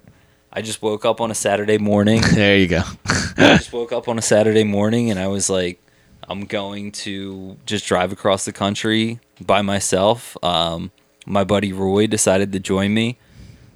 I 0.52 0.62
just 0.62 0.82
woke 0.82 1.06
up 1.06 1.22
on 1.22 1.32
a 1.32 1.36
Saturday 1.36 1.78
morning. 1.78 2.22
There 2.34 2.58
you 2.58 2.68
go. 2.68 2.84
I 3.06 3.58
just 3.58 3.74
woke 3.74 3.91
up 3.91 4.08
on 4.08 4.18
a 4.18 4.22
Saturday 4.22 4.64
morning 4.64 5.12
and 5.12 5.20
I 5.20 5.28
was 5.28 5.50
like, 5.50 5.82
I'm 6.28 6.45
going 6.45 6.91
to 7.04 7.58
just 7.66 7.86
drive 7.86 8.12
across 8.12 8.45
the 8.45 8.54
country 8.54 9.20
by 9.39 9.62
myself. 9.62 10.36
Um, 10.43 10.91
my 11.26 11.43
buddy 11.43 11.74
Roy 11.74 12.08
decided 12.08 12.52
to 12.54 12.60
join 12.60 12.93
me. 12.93 13.18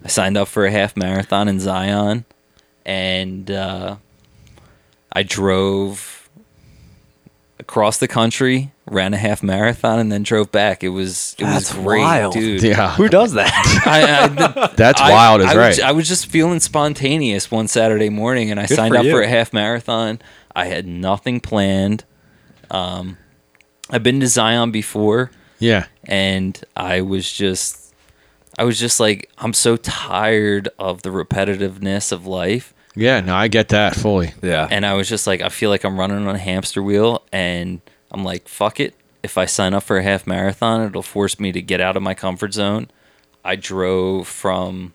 I 0.03 0.07
signed 0.07 0.37
up 0.37 0.47
for 0.47 0.65
a 0.65 0.71
half 0.71 0.97
marathon 0.97 1.47
in 1.47 1.59
Zion 1.59 2.25
and 2.85 3.51
uh, 3.51 3.97
I 5.13 5.23
drove 5.23 6.20
across 7.61 7.97
the 7.99 8.07
country, 8.07 8.73
ran 8.87 9.13
a 9.13 9.17
half 9.17 9.41
marathon, 9.41 9.99
and 9.99 10.11
then 10.11 10.23
drove 10.23 10.51
back. 10.51 10.83
It 10.83 10.89
was 10.89 11.35
it 11.39 11.43
That's 11.45 11.73
was 11.73 11.83
great, 11.83 12.01
wild. 12.01 12.33
dude. 12.33 12.61
Yeah. 12.63 12.93
Who 12.95 13.07
does 13.07 13.33
that? 13.33 13.51
I, 13.85 14.23
I, 14.23 14.27
the- 14.67 14.73
That's 14.75 14.99
I- 14.99 15.11
wild. 15.11 15.41
Is 15.41 15.47
I 15.47 15.55
right. 15.55 15.67
Was, 15.69 15.79
I 15.79 15.91
was 15.91 16.07
just 16.07 16.25
feeling 16.27 16.59
spontaneous 16.59 17.49
one 17.49 17.67
Saturday 17.69 18.09
morning, 18.09 18.51
and 18.51 18.59
I 18.59 18.65
Good 18.65 18.75
signed 18.75 18.93
for 18.93 18.97
up 18.99 19.05
you. 19.05 19.11
for 19.11 19.21
a 19.21 19.27
half 19.27 19.53
marathon. 19.53 20.19
I 20.55 20.65
had 20.65 20.85
nothing 20.85 21.39
planned. 21.39 22.03
Um, 22.69 23.17
I've 23.89 24.03
been 24.03 24.19
to 24.21 24.27
Zion 24.27 24.71
before, 24.71 25.31
yeah. 25.59 25.85
and 26.05 26.61
I 26.75 27.01
was 27.01 27.31
just, 27.31 27.93
I 28.57 28.63
was 28.63 28.79
just 28.79 28.99
like, 28.99 29.29
I'm 29.37 29.53
so 29.53 29.75
tired 29.77 30.69
of 30.79 31.01
the 31.01 31.09
repetitiveness 31.09 32.11
of 32.13 32.25
life, 32.25 32.73
Yeah. 32.95 33.19
No, 33.21 33.35
I 33.35 33.47
get 33.47 33.69
that 33.69 33.95
fully. 33.95 34.33
yeah. 34.41 34.67
and 34.69 34.85
I 34.85 34.93
was 34.93 35.07
just 35.07 35.27
like, 35.27 35.41
I 35.41 35.49
feel 35.49 35.69
like 35.69 35.83
I'm 35.83 35.99
running 35.99 36.27
on 36.27 36.35
a 36.35 36.39
hamster 36.39 36.81
wheel, 36.83 37.23
and 37.31 37.81
I'm 38.11 38.23
like, 38.23 38.47
fuck 38.47 38.79
it. 38.79 38.95
If 39.23 39.37
I 39.37 39.45
sign 39.45 39.73
up 39.73 39.83
for 39.83 39.97
a 39.97 40.03
half 40.03 40.25
marathon, 40.25 40.81
it'll 40.81 41.03
force 41.03 41.39
me 41.39 41.51
to 41.51 41.61
get 41.61 41.79
out 41.79 41.95
of 41.95 42.03
my 42.03 42.13
comfort 42.13 42.53
zone. 42.53 42.89
I 43.45 43.55
drove 43.55 44.27
from 44.27 44.93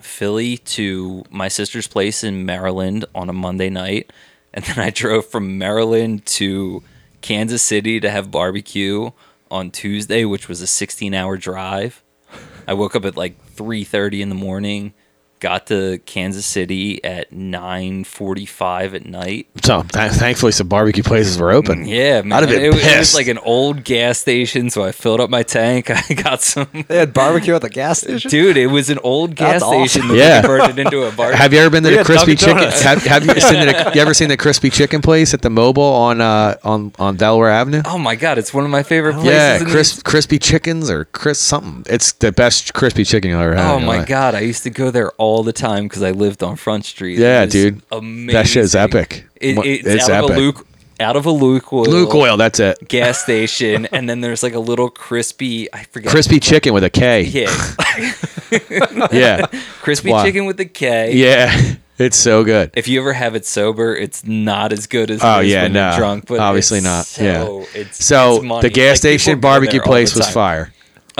Philly 0.00 0.56
to 0.58 1.24
my 1.30 1.48
sister's 1.48 1.86
place 1.86 2.24
in 2.24 2.44
Maryland 2.44 3.04
on 3.14 3.28
a 3.28 3.32
Monday 3.32 3.70
night, 3.70 4.12
and 4.54 4.64
then 4.64 4.78
I 4.78 4.90
drove 4.90 5.26
from 5.26 5.58
Maryland 5.58 6.26
to 6.26 6.82
Kansas 7.20 7.62
City 7.62 8.00
to 8.00 8.10
have 8.10 8.30
barbecue 8.30 9.10
on 9.50 9.70
Tuesday, 9.70 10.24
which 10.24 10.48
was 10.48 10.60
a 10.62 10.66
16-hour 10.66 11.36
drive. 11.36 12.02
I 12.66 12.74
woke 12.74 12.94
up 12.94 13.04
at 13.04 13.16
like 13.16 13.36
3:30 13.56 14.20
in 14.20 14.28
the 14.28 14.34
morning, 14.34 14.92
got 15.40 15.66
to 15.68 15.98
Kansas 16.06 16.46
City 16.46 17.02
at 17.02 17.32
9:45 17.32 18.94
at 18.94 19.06
night. 19.06 19.46
So 19.62 19.82
th- 19.82 20.12
thankfully, 20.12 20.52
some 20.52 20.68
barbecue 20.68 21.02
places 21.02 21.38
were 21.38 21.50
open. 21.50 21.86
Yeah, 21.86 22.22
man. 22.22 22.32
I'd 22.32 22.40
have 22.42 22.50
been 22.50 22.62
it, 22.64 22.74
was- 22.74 22.84
it 22.86 22.98
was 22.98 23.14
like 23.14 23.26
an 23.28 23.38
old 23.38 23.84
gas 23.84 24.18
station, 24.18 24.70
so 24.70 24.84
I 24.84 24.92
filled 24.92 25.20
up 25.20 25.30
my 25.30 25.42
tank. 25.42 25.90
I 26.10 26.14
got 26.14 26.42
some 26.42 26.68
they 26.88 26.98
had 26.98 27.12
barbecue 27.12 27.54
at 27.54 27.62
the 27.62 27.68
gas 27.70 28.00
station. 28.00 28.30
Dude, 28.30 28.56
it 28.56 28.68
was 28.68 28.90
an 28.90 28.98
old 29.02 29.34
gas 29.34 29.52
That's 29.60 29.64
awesome. 29.64 29.88
station 29.88 30.08
that 30.08 30.16
Yeah. 30.16 30.40
we 30.42 30.46
converted 30.48 30.78
into 30.78 31.02
a 31.04 31.12
bar. 31.12 31.32
Have 31.32 31.52
you 31.52 31.60
ever 31.60 31.70
been 31.70 31.82
to 31.84 31.90
the 31.90 32.04
crispy 32.04 32.36
chicken? 32.36 32.58
Have, 32.70 33.02
have 33.04 33.24
you 33.26 33.40
seen 33.40 33.66
the, 33.66 33.92
you 33.94 34.00
ever 34.00 34.14
seen 34.14 34.28
the 34.28 34.36
crispy 34.36 34.70
chicken 34.70 35.00
place 35.02 35.34
at 35.34 35.42
the 35.42 35.48
Mobil 35.48 35.78
on 35.78 36.20
uh, 36.20 36.56
on 36.64 36.92
on 36.98 37.16
Delaware 37.16 37.50
Avenue? 37.50 37.82
oh 37.84 37.98
my 37.98 38.14
god, 38.16 38.38
it's 38.38 38.52
one 38.54 38.64
of 38.64 38.70
my 38.70 38.82
favorite 38.82 39.14
places. 39.14 39.30
yeah, 39.32 39.58
in 39.58 39.64
crisp, 39.66 40.04
crispy 40.04 40.38
chickens 40.38 40.90
or 40.90 41.04
cris 41.06 41.38
something. 41.38 41.84
It's 41.92 42.12
the 42.12 42.32
best 42.32 42.74
crispy 42.74 43.04
chicken 43.04 43.30
you'll 43.30 43.40
ever 43.40 43.54
have. 43.54 43.76
Oh 43.76 43.80
my 43.80 43.98
life. 43.98 44.08
god, 44.08 44.34
I 44.34 44.40
used 44.40 44.62
to 44.64 44.70
go 44.70 44.90
there 44.90 45.10
all 45.12 45.29
the 45.42 45.52
time 45.52 45.84
because 45.84 46.02
I 46.02 46.10
lived 46.10 46.42
on 46.42 46.56
Front 46.56 46.84
Street. 46.84 47.18
Yeah, 47.18 47.46
dude. 47.46 47.82
amazing. 47.90 48.26
That 48.34 48.46
shit 48.46 48.64
is 48.64 48.74
epic. 48.74 49.24
It, 49.36 49.56
it's, 49.58 49.86
it's 49.88 50.08
out 50.08 50.24
of 50.24 50.36
a 50.36 50.38
Luke, 50.38 50.66
out 50.98 51.16
of 51.16 51.24
a 51.26 51.30
Lukoil, 51.30 51.86
Luke 51.86 52.14
oil. 52.14 52.36
That's 52.36 52.60
it. 52.60 52.78
gas 52.88 53.22
station, 53.22 53.86
and 53.86 54.08
then 54.08 54.20
there's 54.20 54.42
like 54.42 54.54
a 54.54 54.58
little 54.60 54.90
crispy. 54.90 55.72
I 55.72 55.84
forget. 55.84 56.10
Crispy 56.10 56.40
chicken 56.40 56.74
with 56.74 56.84
a 56.84 56.90
K. 56.90 57.22
Yeah, 57.22 57.46
Yeah. 59.12 59.46
crispy 59.82 60.10
Wow. 60.10 60.24
chicken 60.24 60.44
with 60.46 60.60
a 60.60 60.64
K. 60.66 61.12
Yeah. 61.14 61.74
It's 61.98 62.16
so 62.16 62.44
good. 62.44 62.70
If 62.74 62.88
you 62.88 62.98
ever 63.00 63.12
have 63.12 63.34
it 63.34 63.44
sober, 63.44 63.94
it's 63.94 64.24
not 64.24 64.72
as 64.72 64.86
good 64.86 65.10
as 65.10 65.20
Oh, 65.22 65.40
yeah, 65.40 65.64
when 65.64 65.74
you're 65.74 65.90
no. 65.90 65.96
drunk. 65.98 66.24
But 66.26 66.40
Obviously 66.40 66.80
not. 66.80 67.04
So, 67.04 67.22
Yeah. 67.22 67.64
It's, 67.74 68.02
So 68.02 68.42
it's 68.42 68.62
the 68.62 68.70
gas 68.70 68.88
Like, 68.92 68.96
station 68.96 69.38
barbecue 69.38 69.82
place 69.82 70.16
was 70.16 70.26
fire. 70.30 70.72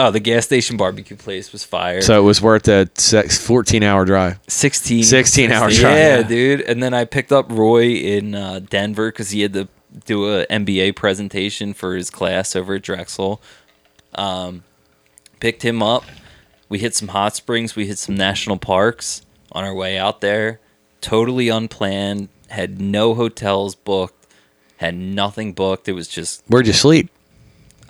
Oh, 0.03 0.09
the 0.09 0.19
gas 0.19 0.45
station 0.45 0.77
barbecue 0.77 1.15
place 1.15 1.51
was 1.51 1.63
fire. 1.63 2.01
So 2.01 2.17
it 2.17 2.23
was 2.23 2.41
worth 2.41 2.67
a 2.67 2.89
six- 2.95 3.37
14 3.45 3.83
hour 3.83 4.03
drive. 4.03 4.39
16 4.47 5.03
16 5.03 5.51
hour 5.51 5.69
drive, 5.69 5.81
yeah, 5.81 6.17
yeah. 6.17 6.23
dude. 6.23 6.61
And 6.61 6.81
then 6.81 6.95
i 6.95 7.05
picked 7.05 7.31
up 7.31 7.51
roy 7.51 7.89
in 7.89 8.33
uh, 8.33 8.61
denver 8.67 9.11
because 9.11 9.29
he 9.29 9.41
had 9.41 9.53
to 9.53 9.67
do 10.05 10.39
a 10.39 10.47
mba 10.47 10.95
presentation 10.95 11.75
for 11.75 11.95
his 11.95 12.09
class 12.09 12.55
over 12.55 12.75
at 12.75 12.81
drexel. 12.81 13.43
Um, 14.15 14.63
picked 15.39 15.61
him 15.61 15.83
up. 15.83 16.03
We 16.67 16.79
hit 16.79 16.95
some 16.95 17.09
hot 17.09 17.35
springs. 17.35 17.75
We 17.75 17.85
hit 17.85 17.99
some 17.99 18.15
national 18.15 18.57
parks 18.57 19.23
on 19.51 19.63
our 19.63 19.73
way 19.73 19.99
out 19.99 20.21
there. 20.21 20.59
Totally 20.99 21.47
unplanned. 21.49 22.29
Had 22.49 22.81
no 22.81 23.13
hotels 23.13 23.75
booked. 23.75 24.25
Had 24.77 24.95
nothing 24.95 25.53
booked. 25.53 25.87
It 25.87 25.93
was 25.93 26.07
just 26.07 26.41
Where'd 26.47 26.65
you 26.65 26.73
sleep? 26.73 27.10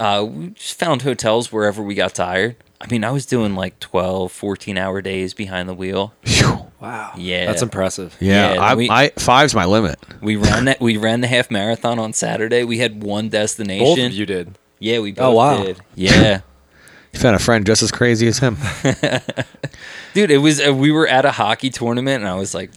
Uh, 0.02 0.24
we 0.24 0.48
just 0.50 0.78
found 0.80 1.02
hotels 1.04 1.52
wherever 1.52 1.82
we 1.84 1.94
got 1.96 2.14
tired 2.16 2.56
i 2.82 2.88
mean 2.92 3.04
i 3.04 3.12
was 3.12 3.26
doing 3.26 3.56
like 3.56 3.80
12 3.80 4.32
14 4.32 4.78
hour 4.78 5.02
days 5.02 5.34
behind 5.34 5.70
the 5.70 5.74
wheel 5.74 6.14
Phew. 6.24 6.66
Wow. 6.82 7.14
Yeah. 7.16 7.46
That's 7.46 7.62
impressive. 7.62 8.18
Yeah, 8.20 8.54
Yeah, 8.56 8.60
I, 8.62 8.74
we- 8.74 8.90
I 8.90 9.10
five's 9.10 9.54
my 9.54 9.66
limit. 9.66 10.00
We 10.20 10.36
ran 10.36 10.66
that. 10.66 10.82
We 10.82 10.98
ran 10.98 11.22
the 11.22 11.28
half 11.28 11.52
marathon 11.52 12.00
on 12.00 12.12
Saturday. 12.12 12.64
We 12.64 12.80
had 12.80 13.04
one 13.04 13.30
destination. 13.30 13.86
Both 13.86 14.00
of 14.00 14.14
you 14.14 14.26
did. 14.26 14.58
Yeah, 14.80 14.98
we 14.98 15.12
both 15.12 15.24
Oh, 15.26 15.32
wow. 15.34 15.64
did. 15.64 15.80
Yeah, 15.96 16.42
You 17.14 17.20
found 17.20 17.36
a 17.36 17.40
friend 17.40 17.68
just 17.68 17.84
as 17.84 17.92
crazy 17.92 18.26
as 18.28 18.40
him. 18.40 18.58
dude. 20.16 20.32
It 20.32 20.40
was. 20.40 20.60
Uh, 20.60 20.74
we 20.74 20.92
were 20.92 21.08
at 21.08 21.24
a 21.24 21.32
hockey 21.32 21.70
tournament, 21.70 22.24
and 22.24 22.28
I 22.28 22.36
was 22.36 22.56
like, 22.56 22.72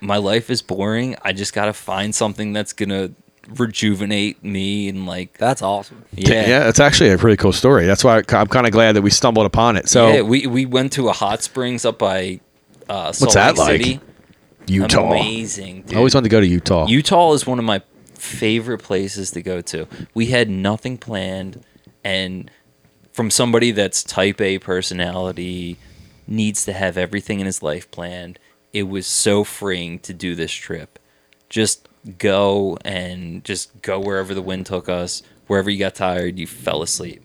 "My 0.00 0.16
life 0.16 0.48
is 0.48 0.62
boring. 0.62 1.14
I 1.22 1.34
just 1.34 1.52
got 1.52 1.66
to 1.66 1.74
find 1.74 2.14
something 2.14 2.54
that's 2.54 2.72
gonna 2.72 3.10
rejuvenate 3.56 4.42
me." 4.44 4.88
And 4.88 5.06
like, 5.06 5.38
That's 5.38 5.62
awesome. 5.62 6.04
yeah, 6.12 6.46
yeah, 6.48 6.68
it's 6.68 6.80
actually 6.80 7.10
a 7.10 7.18
pretty 7.18 7.36
cool 7.36 7.52
story. 7.52 7.86
That's 7.86 8.04
why 8.04 8.18
I- 8.18 8.36
I'm 8.36 8.46
kind 8.48 8.66
of 8.66 8.72
glad 8.72 8.96
that 8.96 9.02
we 9.02 9.10
stumbled 9.10 9.46
upon 9.46 9.76
it. 9.76 9.88
So 9.88 10.08
yeah. 10.08 10.22
We 10.22 10.46
we 10.46 10.66
went 10.66 10.92
to 10.94 11.08
a 11.08 11.12
hot 11.12 11.42
springs 11.42 11.84
up 11.84 11.98
by 11.98 12.40
uh, 12.88 13.12
Salt 13.12 13.20
What's 13.28 13.34
that 13.34 13.56
Lake 13.56 13.58
like? 13.58 13.80
City. 13.82 14.00
Utah. 14.66 15.10
Amazing. 15.12 15.82
Dude. 15.82 15.94
I 15.94 15.98
always 15.98 16.14
wanted 16.14 16.28
to 16.28 16.30
go 16.30 16.40
to 16.40 16.46
Utah. 16.46 16.86
Utah 16.86 17.32
is 17.32 17.46
one 17.46 17.58
of 17.58 17.64
my 17.64 17.80
favorite 18.14 18.82
places 18.82 19.30
to 19.30 19.40
go 19.42 19.60
to. 19.62 19.86
We 20.12 20.26
had 20.26 20.50
nothing 20.50 20.98
planned, 20.98 21.64
and 22.04 22.50
from 23.12 23.30
somebody 23.30 23.70
that's 23.70 24.02
type 24.02 24.40
A 24.42 24.58
personality, 24.58 25.78
needs 26.26 26.64
to 26.66 26.74
have 26.74 26.98
everything 26.98 27.40
in 27.40 27.46
his 27.46 27.62
life 27.62 27.90
planned. 27.90 28.38
It 28.74 28.82
was 28.84 29.06
so 29.06 29.44
freeing 29.44 29.98
to 30.00 30.12
do 30.12 30.34
this 30.34 30.52
trip. 30.52 30.98
Just 31.48 31.87
go 32.16 32.78
and 32.84 33.44
just 33.44 33.82
go 33.82 34.00
wherever 34.00 34.34
the 34.34 34.42
wind 34.42 34.66
took 34.66 34.88
us. 34.88 35.22
Wherever 35.46 35.70
you 35.70 35.78
got 35.78 35.94
tired, 35.94 36.38
you 36.38 36.46
fell 36.46 36.82
asleep. 36.82 37.22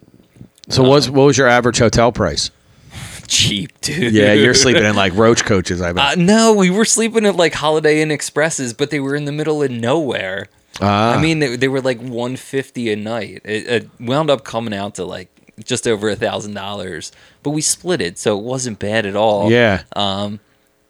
so 0.68 0.82
what's, 0.82 1.08
what 1.08 1.24
was 1.24 1.38
your 1.38 1.48
average 1.48 1.78
hotel 1.78 2.10
price? 2.12 2.50
Cheap, 3.26 3.80
dude. 3.80 4.12
Yeah, 4.12 4.32
you're 4.34 4.54
sleeping 4.54 4.84
in 4.84 4.96
like 4.96 5.14
roach 5.14 5.44
coaches. 5.44 5.80
I 5.80 5.92
bet. 5.94 6.18
Uh, 6.18 6.20
no, 6.20 6.52
we 6.54 6.70
were 6.70 6.84
sleeping 6.84 7.24
at 7.26 7.36
like 7.36 7.54
Holiday 7.54 8.00
Inn 8.02 8.10
Expresses, 8.10 8.72
but 8.74 8.90
they 8.90 9.00
were 9.00 9.14
in 9.14 9.24
the 9.24 9.32
middle 9.32 9.62
of 9.62 9.70
nowhere. 9.70 10.46
Ah. 10.80 11.14
I 11.16 11.22
mean, 11.22 11.38
they, 11.38 11.56
they 11.56 11.68
were 11.68 11.80
like 11.80 11.98
150 11.98 12.92
a 12.92 12.96
night. 12.96 13.42
It, 13.44 13.66
it 13.66 13.90
wound 14.00 14.28
up 14.30 14.44
coming 14.44 14.74
out 14.74 14.96
to 14.96 15.04
like 15.04 15.28
just 15.64 15.86
over 15.86 16.08
a 16.08 16.16
thousand 16.16 16.54
dollars, 16.54 17.12
but 17.42 17.50
we 17.50 17.60
split 17.60 18.00
it, 18.00 18.18
so 18.18 18.38
it 18.38 18.42
wasn't 18.42 18.78
bad 18.78 19.06
at 19.06 19.16
all. 19.16 19.50
yeah. 19.50 19.82
um, 19.94 20.40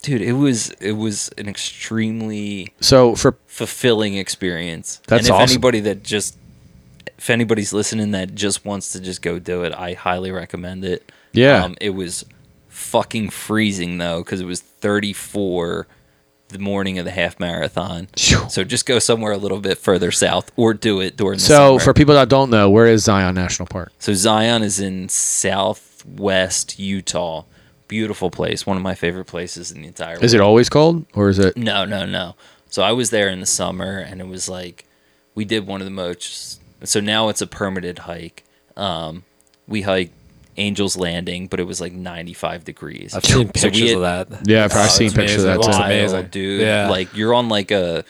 dude, 0.04 0.22
it 0.22 0.34
was 0.34 0.70
it 0.80 0.92
was 0.92 1.30
an 1.38 1.48
extremely 1.48 2.72
So 2.80 3.14
for 3.16 3.36
fulfilling 3.46 4.14
experience. 4.16 5.00
That's 5.08 5.22
and 5.22 5.28
if 5.28 5.34
awesome. 5.34 5.52
anybody 5.54 5.80
that 5.80 6.02
just 6.02 6.38
if 7.18 7.30
anybody's 7.30 7.72
listening 7.72 8.10
that 8.12 8.34
just 8.34 8.64
wants 8.64 8.92
to 8.92 9.00
just 9.00 9.22
go 9.22 9.38
do 9.38 9.64
it, 9.64 9.72
I 9.74 9.94
highly 9.94 10.30
recommend 10.30 10.84
it. 10.84 11.10
Yeah. 11.32 11.64
Um, 11.64 11.76
it 11.80 11.90
was 11.90 12.24
fucking 12.68 13.30
freezing 13.30 13.98
though 13.98 14.22
because 14.22 14.40
it 14.40 14.46
was 14.46 14.60
34 14.60 15.86
the 16.48 16.58
morning 16.58 16.98
of 16.98 17.04
the 17.04 17.10
half 17.10 17.40
marathon. 17.40 18.06
So 18.16 18.62
just 18.62 18.86
go 18.86 18.98
somewhere 18.98 19.32
a 19.32 19.36
little 19.38 19.60
bit 19.60 19.78
further 19.78 20.12
south, 20.12 20.52
or 20.56 20.74
do 20.74 21.00
it 21.00 21.16
during 21.16 21.38
the 21.38 21.44
So 21.44 21.78
summer. 21.78 21.80
for 21.80 21.94
people 21.94 22.14
that 22.14 22.28
don't 22.28 22.50
know, 22.50 22.68
where 22.70 22.86
is 22.86 23.04
Zion 23.04 23.34
National 23.34 23.66
Park? 23.66 23.90
So 23.98 24.12
Zion 24.12 24.62
is 24.62 24.78
in 24.78 25.08
southwest 25.08 26.78
Utah. 26.78 27.44
Beautiful 27.88 28.30
place, 28.30 28.66
one 28.66 28.76
of 28.76 28.82
my 28.82 28.94
favorite 28.94 29.26
places 29.26 29.70
in 29.70 29.82
the 29.82 29.88
entire 29.88 30.14
world. 30.14 30.24
Is 30.24 30.34
it 30.34 30.40
always 30.40 30.68
cold 30.68 31.04
or 31.14 31.28
is 31.28 31.38
it? 31.38 31.56
No, 31.56 31.84
no, 31.84 32.06
no. 32.06 32.34
So 32.70 32.82
I 32.82 32.92
was 32.92 33.10
there 33.10 33.28
in 33.28 33.40
the 33.40 33.46
summer, 33.46 33.98
and 33.98 34.20
it 34.20 34.26
was 34.26 34.48
like 34.48 34.84
we 35.34 35.44
did 35.44 35.66
one 35.66 35.80
of 35.80 35.84
the 35.84 35.90
most. 35.90 36.60
So 36.84 37.00
now 37.00 37.28
it's 37.28 37.40
a 37.42 37.46
permitted 37.46 38.00
hike. 38.00 38.42
Um, 38.76 39.24
we 39.68 39.82
hiked 39.82 40.12
Angel's 40.56 40.96
Landing, 40.96 41.46
but 41.46 41.60
it 41.60 41.64
was 41.64 41.80
like 41.80 41.92
95 41.92 42.64
degrees. 42.64 43.14
I've 43.14 43.24
seen 43.24 43.46
So 43.54 43.68
pictures 43.68 43.90
had- 43.90 43.96
of 43.96 44.00
that. 44.30 44.48
Yeah, 44.48 44.64
I've 44.64 44.70
probably 44.70 44.86
Oh, 44.88 44.92
seen 44.92 45.06
it's 45.08 45.14
pictures 45.16 45.44
of 45.44 45.50
that 45.50 45.62
too. 45.62 45.68
It's 45.68 45.78
Wild, 45.78 45.90
amazing. 45.90 46.26
dude. 46.28 46.60
Yeah. 46.62 46.88
Like 46.88 47.14
you're 47.16 47.34
on 47.34 47.48
like 47.48 47.70
a 47.70 48.04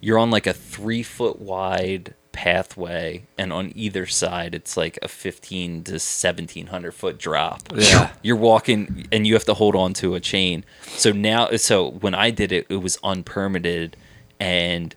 you're 0.00 0.18
on 0.18 0.30
like 0.30 0.46
a 0.46 0.52
three 0.52 1.02
foot 1.02 1.40
wide 1.40 2.14
pathway, 2.36 3.24
and 3.38 3.52
on 3.52 3.72
either 3.74 4.06
side 4.06 4.54
it's 4.54 4.76
like 4.76 4.98
a 5.02 5.08
15 5.08 5.84
to 5.84 5.92
1700 5.92 6.92
foot 6.92 7.18
drop. 7.18 7.62
Yeah. 7.74 8.12
You're 8.22 8.36
walking, 8.36 9.08
and 9.10 9.26
you 9.26 9.32
have 9.34 9.46
to 9.46 9.54
hold 9.54 9.74
on 9.74 9.94
to 9.94 10.14
a 10.14 10.20
chain. 10.20 10.64
So 10.82 11.10
now, 11.10 11.50
so 11.56 11.90
when 11.90 12.14
I 12.14 12.30
did 12.30 12.52
it, 12.52 12.66
it 12.68 12.76
was 12.76 12.98
unpermitted, 13.02 13.96
and 14.38 14.94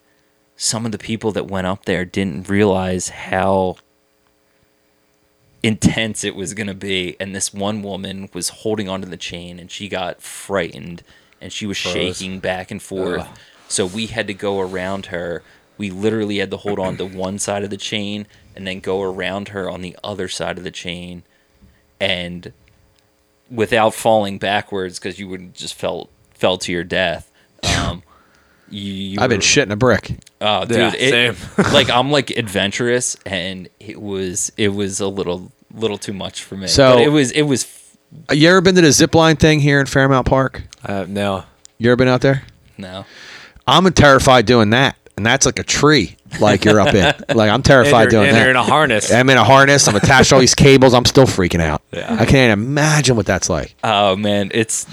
some 0.58 0.86
of 0.86 0.92
the 0.92 0.98
people 0.98 1.32
that 1.32 1.48
went 1.48 1.66
up 1.66 1.86
there 1.86 2.04
didn't 2.04 2.50
realize 2.50 3.08
how 3.10 3.78
intense 5.64 6.24
it 6.24 6.36
was 6.36 6.54
going 6.54 6.68
to 6.68 6.74
be 6.74 7.16
and 7.20 7.36
this 7.36 7.54
one 7.54 7.82
woman 7.82 8.30
was 8.34 8.50
holding 8.50 8.88
onto 8.88 9.08
the 9.08 9.18
chain 9.18 9.60
and 9.60 9.70
she 9.70 9.90
got 9.90 10.22
frightened 10.22 11.04
and 11.42 11.52
she 11.52 11.66
was 11.66 11.76
shaking 11.76 12.40
back 12.40 12.72
and 12.72 12.82
forth 12.82 13.22
Ugh. 13.22 13.38
so 13.68 13.86
we 13.86 14.06
had 14.06 14.28
to 14.28 14.34
go 14.34 14.62
around 14.62 15.08
her 15.08 15.44
we 15.80 15.90
literally 15.90 16.38
had 16.38 16.52
to 16.52 16.58
hold 16.58 16.78
on 16.78 16.98
to 16.98 17.06
one 17.06 17.40
side 17.40 17.64
of 17.64 17.72
the 17.72 17.78
chain 17.78 18.28
and 18.56 18.68
then 18.68 18.80
go 18.82 19.02
around 19.02 19.48
her 19.50 19.68
on 19.70 19.82
the 19.82 19.98
other 20.04 20.28
side 20.28 20.60
of 20.60 20.64
the 20.64 20.70
chain 20.72 21.24
and 22.00 22.54
without 23.50 23.96
falling 23.96 24.38
backwards 24.38 25.00
because 25.00 25.18
you 25.18 25.28
would 25.28 25.56
just 25.56 25.74
fell 25.74 26.10
fell 26.36 26.58
to 26.58 26.72
your 26.72 26.84
death 26.84 27.32
um 27.80 28.04
you, 28.70 28.84
you 28.94 29.18
I've 29.20 29.30
been 29.30 29.40
were- 29.40 29.42
shitting 29.42 29.72
a 29.72 29.76
brick. 29.76 30.20
Oh, 30.42 30.64
dude, 30.64 30.78
Yeah, 30.78 30.94
it, 30.96 31.36
same. 31.36 31.64
like 31.74 31.90
I'm 31.90 32.12
like 32.12 32.30
adventurous, 32.38 33.18
and 33.26 33.68
it 33.80 34.00
was 34.00 34.52
it 34.58 34.70
was 34.70 35.00
a 35.00 35.08
little 35.08 35.52
little 35.74 35.98
too 35.98 36.14
much 36.14 36.44
for 36.44 36.56
me. 36.56 36.68
So- 36.68 36.94
but 36.98 37.02
it 37.04 37.10
was 37.10 37.32
it 37.32 37.42
was 37.42 37.66
You 38.32 38.48
ever 38.50 38.62
been 38.62 38.76
to 38.76 38.82
the 38.82 38.92
zip 38.92 39.16
line 39.16 39.38
thing 39.38 39.60
here 39.60 39.80
in 39.80 39.88
Fairmount 39.88 40.28
Park? 40.28 40.62
Uh, 40.86 41.06
no. 41.08 41.46
You 41.80 41.90
ever 41.90 41.96
been 41.96 42.08
out 42.08 42.22
there? 42.22 42.44
no. 42.78 43.06
I'm 43.68 43.92
terrified 43.94 44.46
doing 44.46 44.70
that, 44.72 44.96
and 45.20 45.26
that's 45.26 45.46
like 45.46 45.60
a 45.60 45.64
tree, 45.64 46.16
like 46.40 46.64
you're 46.66 46.80
up 46.80 46.94
in. 46.96 47.14
Like 47.36 47.52
I'm 47.52 47.62
terrified 47.62 48.04
and 48.04 48.12
doing 48.12 48.28
and 48.28 48.36
that. 48.38 48.42
you're 48.42 48.50
in 48.50 48.56
a 48.56 48.64
harness. 48.64 49.12
I'm 49.12 49.30
in 49.30 49.38
a 49.38 49.44
harness. 49.44 49.88
I'm 49.88 49.96
attached 49.96 50.30
to 50.30 50.36
all 50.36 50.42
these 50.42 50.56
cables. 50.68 50.94
I'm 50.94 51.06
still 51.06 51.26
freaking 51.26 51.60
out. 51.62 51.82
Yeah. 51.92 52.16
I 52.20 52.26
can't 52.26 52.52
imagine 52.54 53.16
what 53.16 53.26
that's 53.26 53.50
like. 53.50 53.76
Oh 53.84 54.16
man, 54.16 54.50
it's 54.54 54.88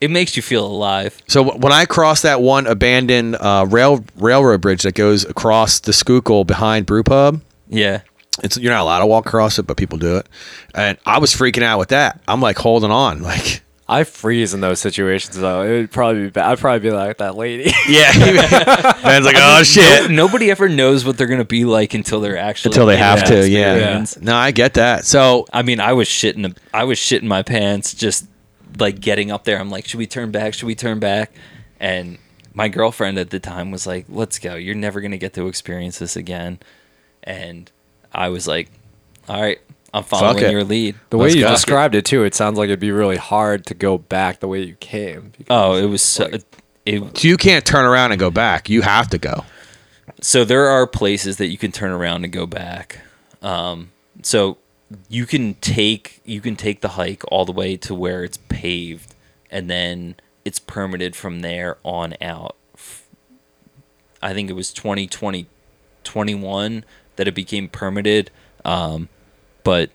it 0.00 0.10
makes 0.10 0.36
you 0.36 0.42
feel 0.42 0.64
alive. 0.66 1.20
So 1.28 1.44
w- 1.44 1.60
when 1.60 1.72
I 1.72 1.84
cross 1.84 2.22
that 2.22 2.40
one 2.40 2.66
abandoned 2.66 3.36
uh, 3.36 3.66
rail 3.68 4.04
railroad 4.16 4.60
bridge 4.60 4.82
that 4.82 4.94
goes 4.94 5.24
across 5.24 5.80
the 5.80 5.92
Schuylkill 5.92 6.44
behind 6.44 6.86
Brew 6.86 7.02
Pub, 7.02 7.40
Yeah. 7.68 8.00
it's 8.42 8.56
you're 8.56 8.72
not 8.72 8.82
allowed 8.82 9.00
to 9.00 9.06
walk 9.06 9.26
across 9.26 9.58
it, 9.58 9.64
but 9.66 9.76
people 9.76 9.98
do 9.98 10.16
it. 10.18 10.28
And 10.74 10.98
I 11.04 11.18
was 11.18 11.34
freaking 11.34 11.62
out 11.62 11.78
with 11.78 11.88
that. 11.90 12.20
I'm 12.28 12.40
like 12.40 12.58
holding 12.58 12.90
on, 12.92 13.22
like 13.22 13.62
I 13.90 14.04
freeze 14.04 14.52
in 14.52 14.60
those 14.60 14.80
situations 14.80 15.36
though. 15.36 15.62
It 15.62 15.70
would 15.70 15.90
probably 15.90 16.24
be 16.24 16.30
bad. 16.30 16.50
I'd 16.50 16.58
probably 16.58 16.90
be 16.90 16.94
like 16.94 17.16
that 17.18 17.36
lady. 17.36 17.72
yeah. 17.88 18.12
Man's 19.02 19.24
like, 19.24 19.36
oh 19.38 19.62
shit. 19.62 20.10
No- 20.10 20.26
nobody 20.26 20.50
ever 20.50 20.68
knows 20.68 21.04
what 21.06 21.16
they're 21.16 21.26
gonna 21.26 21.44
be 21.44 21.64
like 21.64 21.94
until 21.94 22.20
they're 22.20 22.36
actually 22.36 22.70
Until 22.70 22.86
they 22.86 22.98
have 22.98 23.24
to, 23.24 23.48
yeah. 23.48 23.74
experience. 23.74 24.20
No, 24.20 24.36
I 24.36 24.50
get 24.50 24.74
that. 24.74 25.06
So 25.06 25.46
I 25.52 25.62
mean, 25.62 25.80
I 25.80 25.94
was 25.94 26.06
shitting. 26.06 26.54
I 26.74 26.84
was 26.84 26.98
shitting 26.98 27.24
my 27.24 27.42
pants 27.42 27.94
just 27.94 28.26
like 28.78 29.00
getting 29.00 29.30
up 29.30 29.44
there. 29.44 29.58
I'm 29.58 29.70
like, 29.70 29.86
should 29.86 29.98
we 29.98 30.06
turn 30.06 30.30
back? 30.30 30.52
Should 30.52 30.66
we 30.66 30.74
turn 30.74 30.98
back? 30.98 31.32
And 31.80 32.18
my 32.52 32.68
girlfriend 32.68 33.18
at 33.18 33.30
the 33.30 33.40
time 33.40 33.70
was 33.70 33.86
like, 33.86 34.04
let's 34.08 34.38
go. 34.38 34.54
You're 34.54 34.74
never 34.74 35.00
gonna 35.00 35.16
get 35.16 35.32
to 35.34 35.48
experience 35.48 35.98
this 35.98 36.14
again. 36.14 36.58
And 37.22 37.70
I 38.12 38.28
was 38.28 38.46
like, 38.46 38.70
all 39.28 39.40
right, 39.40 39.58
I'm 39.94 40.02
following 40.04 40.44
it. 40.44 40.50
your 40.52 40.64
lead. 40.64 40.96
The 41.10 41.16
way 41.16 41.24
Let's 41.24 41.36
you 41.36 41.42
go. 41.42 41.50
described 41.50 41.94
it 41.94 42.04
too, 42.04 42.24
it 42.24 42.34
sounds 42.34 42.58
like 42.58 42.66
it'd 42.66 42.78
be 42.80 42.92
really 42.92 43.16
hard 43.16 43.64
to 43.66 43.74
go 43.74 43.96
back 43.98 44.40
the 44.40 44.48
way 44.48 44.62
you 44.62 44.74
came. 44.76 45.32
Oh, 45.48 45.76
it 45.76 45.86
was 45.86 46.02
so. 46.02 46.26
Like- 46.26 46.42
It, 46.86 47.18
So 47.18 47.28
you 47.28 47.36
can't 47.36 47.64
turn 47.66 47.84
around 47.84 48.12
and 48.12 48.18
go 48.20 48.30
back. 48.30 48.68
You 48.70 48.82
have 48.82 49.08
to 49.10 49.18
go. 49.18 49.44
so 50.20 50.44
there 50.44 50.66
are 50.68 50.86
places 50.86 51.36
that 51.36 51.48
you 51.48 51.58
can 51.58 51.70
turn 51.72 51.90
around 51.90 52.24
and 52.24 52.32
go 52.32 52.46
back. 52.46 53.00
Um, 53.42 53.90
so 54.22 54.56
you 55.08 55.26
can 55.26 55.54
take 55.54 56.20
you 56.24 56.40
can 56.40 56.56
take 56.56 56.80
the 56.80 56.88
hike 56.88 57.22
all 57.30 57.44
the 57.44 57.52
way 57.52 57.76
to 57.76 57.94
where 57.94 58.24
it's 58.24 58.38
paved, 58.48 59.14
and 59.50 59.68
then 59.70 60.16
it's 60.46 60.58
permitted 60.58 61.14
from 61.14 61.40
there 61.40 61.76
on 61.84 62.14
out. 62.22 62.56
I 64.22 64.32
think 64.34 64.50
it 64.50 64.54
was 64.54 64.72
2020, 64.72 65.46
21 66.04 66.84
that 67.16 67.28
it 67.28 67.34
became 67.34 67.68
permitted. 67.68 68.30
Um, 68.64 69.08
but 69.68 69.90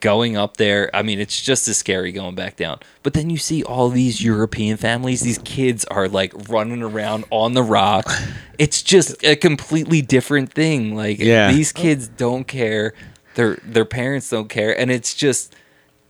going 0.00 0.36
up 0.36 0.56
there, 0.56 0.90
I 0.92 1.02
mean, 1.02 1.20
it's 1.20 1.40
just 1.40 1.68
as 1.68 1.76
scary 1.76 2.10
going 2.10 2.34
back 2.34 2.56
down. 2.56 2.80
But 3.04 3.12
then 3.12 3.30
you 3.30 3.36
see 3.36 3.62
all 3.62 3.88
these 3.88 4.20
European 4.20 4.78
families, 4.78 5.20
these 5.20 5.38
kids 5.38 5.84
are 5.84 6.08
like 6.08 6.32
running 6.48 6.82
around 6.82 7.24
on 7.30 7.52
the 7.52 7.62
rock. 7.62 8.10
It's 8.58 8.82
just 8.82 9.22
a 9.22 9.36
completely 9.36 10.02
different 10.02 10.52
thing. 10.52 10.96
Like 10.96 11.20
Yeah. 11.20 11.52
these 11.52 11.70
kids 11.70 12.08
don't 12.08 12.48
care. 12.48 12.94
Their 13.36 13.58
their 13.62 13.84
parents 13.84 14.28
don't 14.28 14.48
care. 14.48 14.76
And 14.76 14.90
it's 14.90 15.14
just 15.14 15.54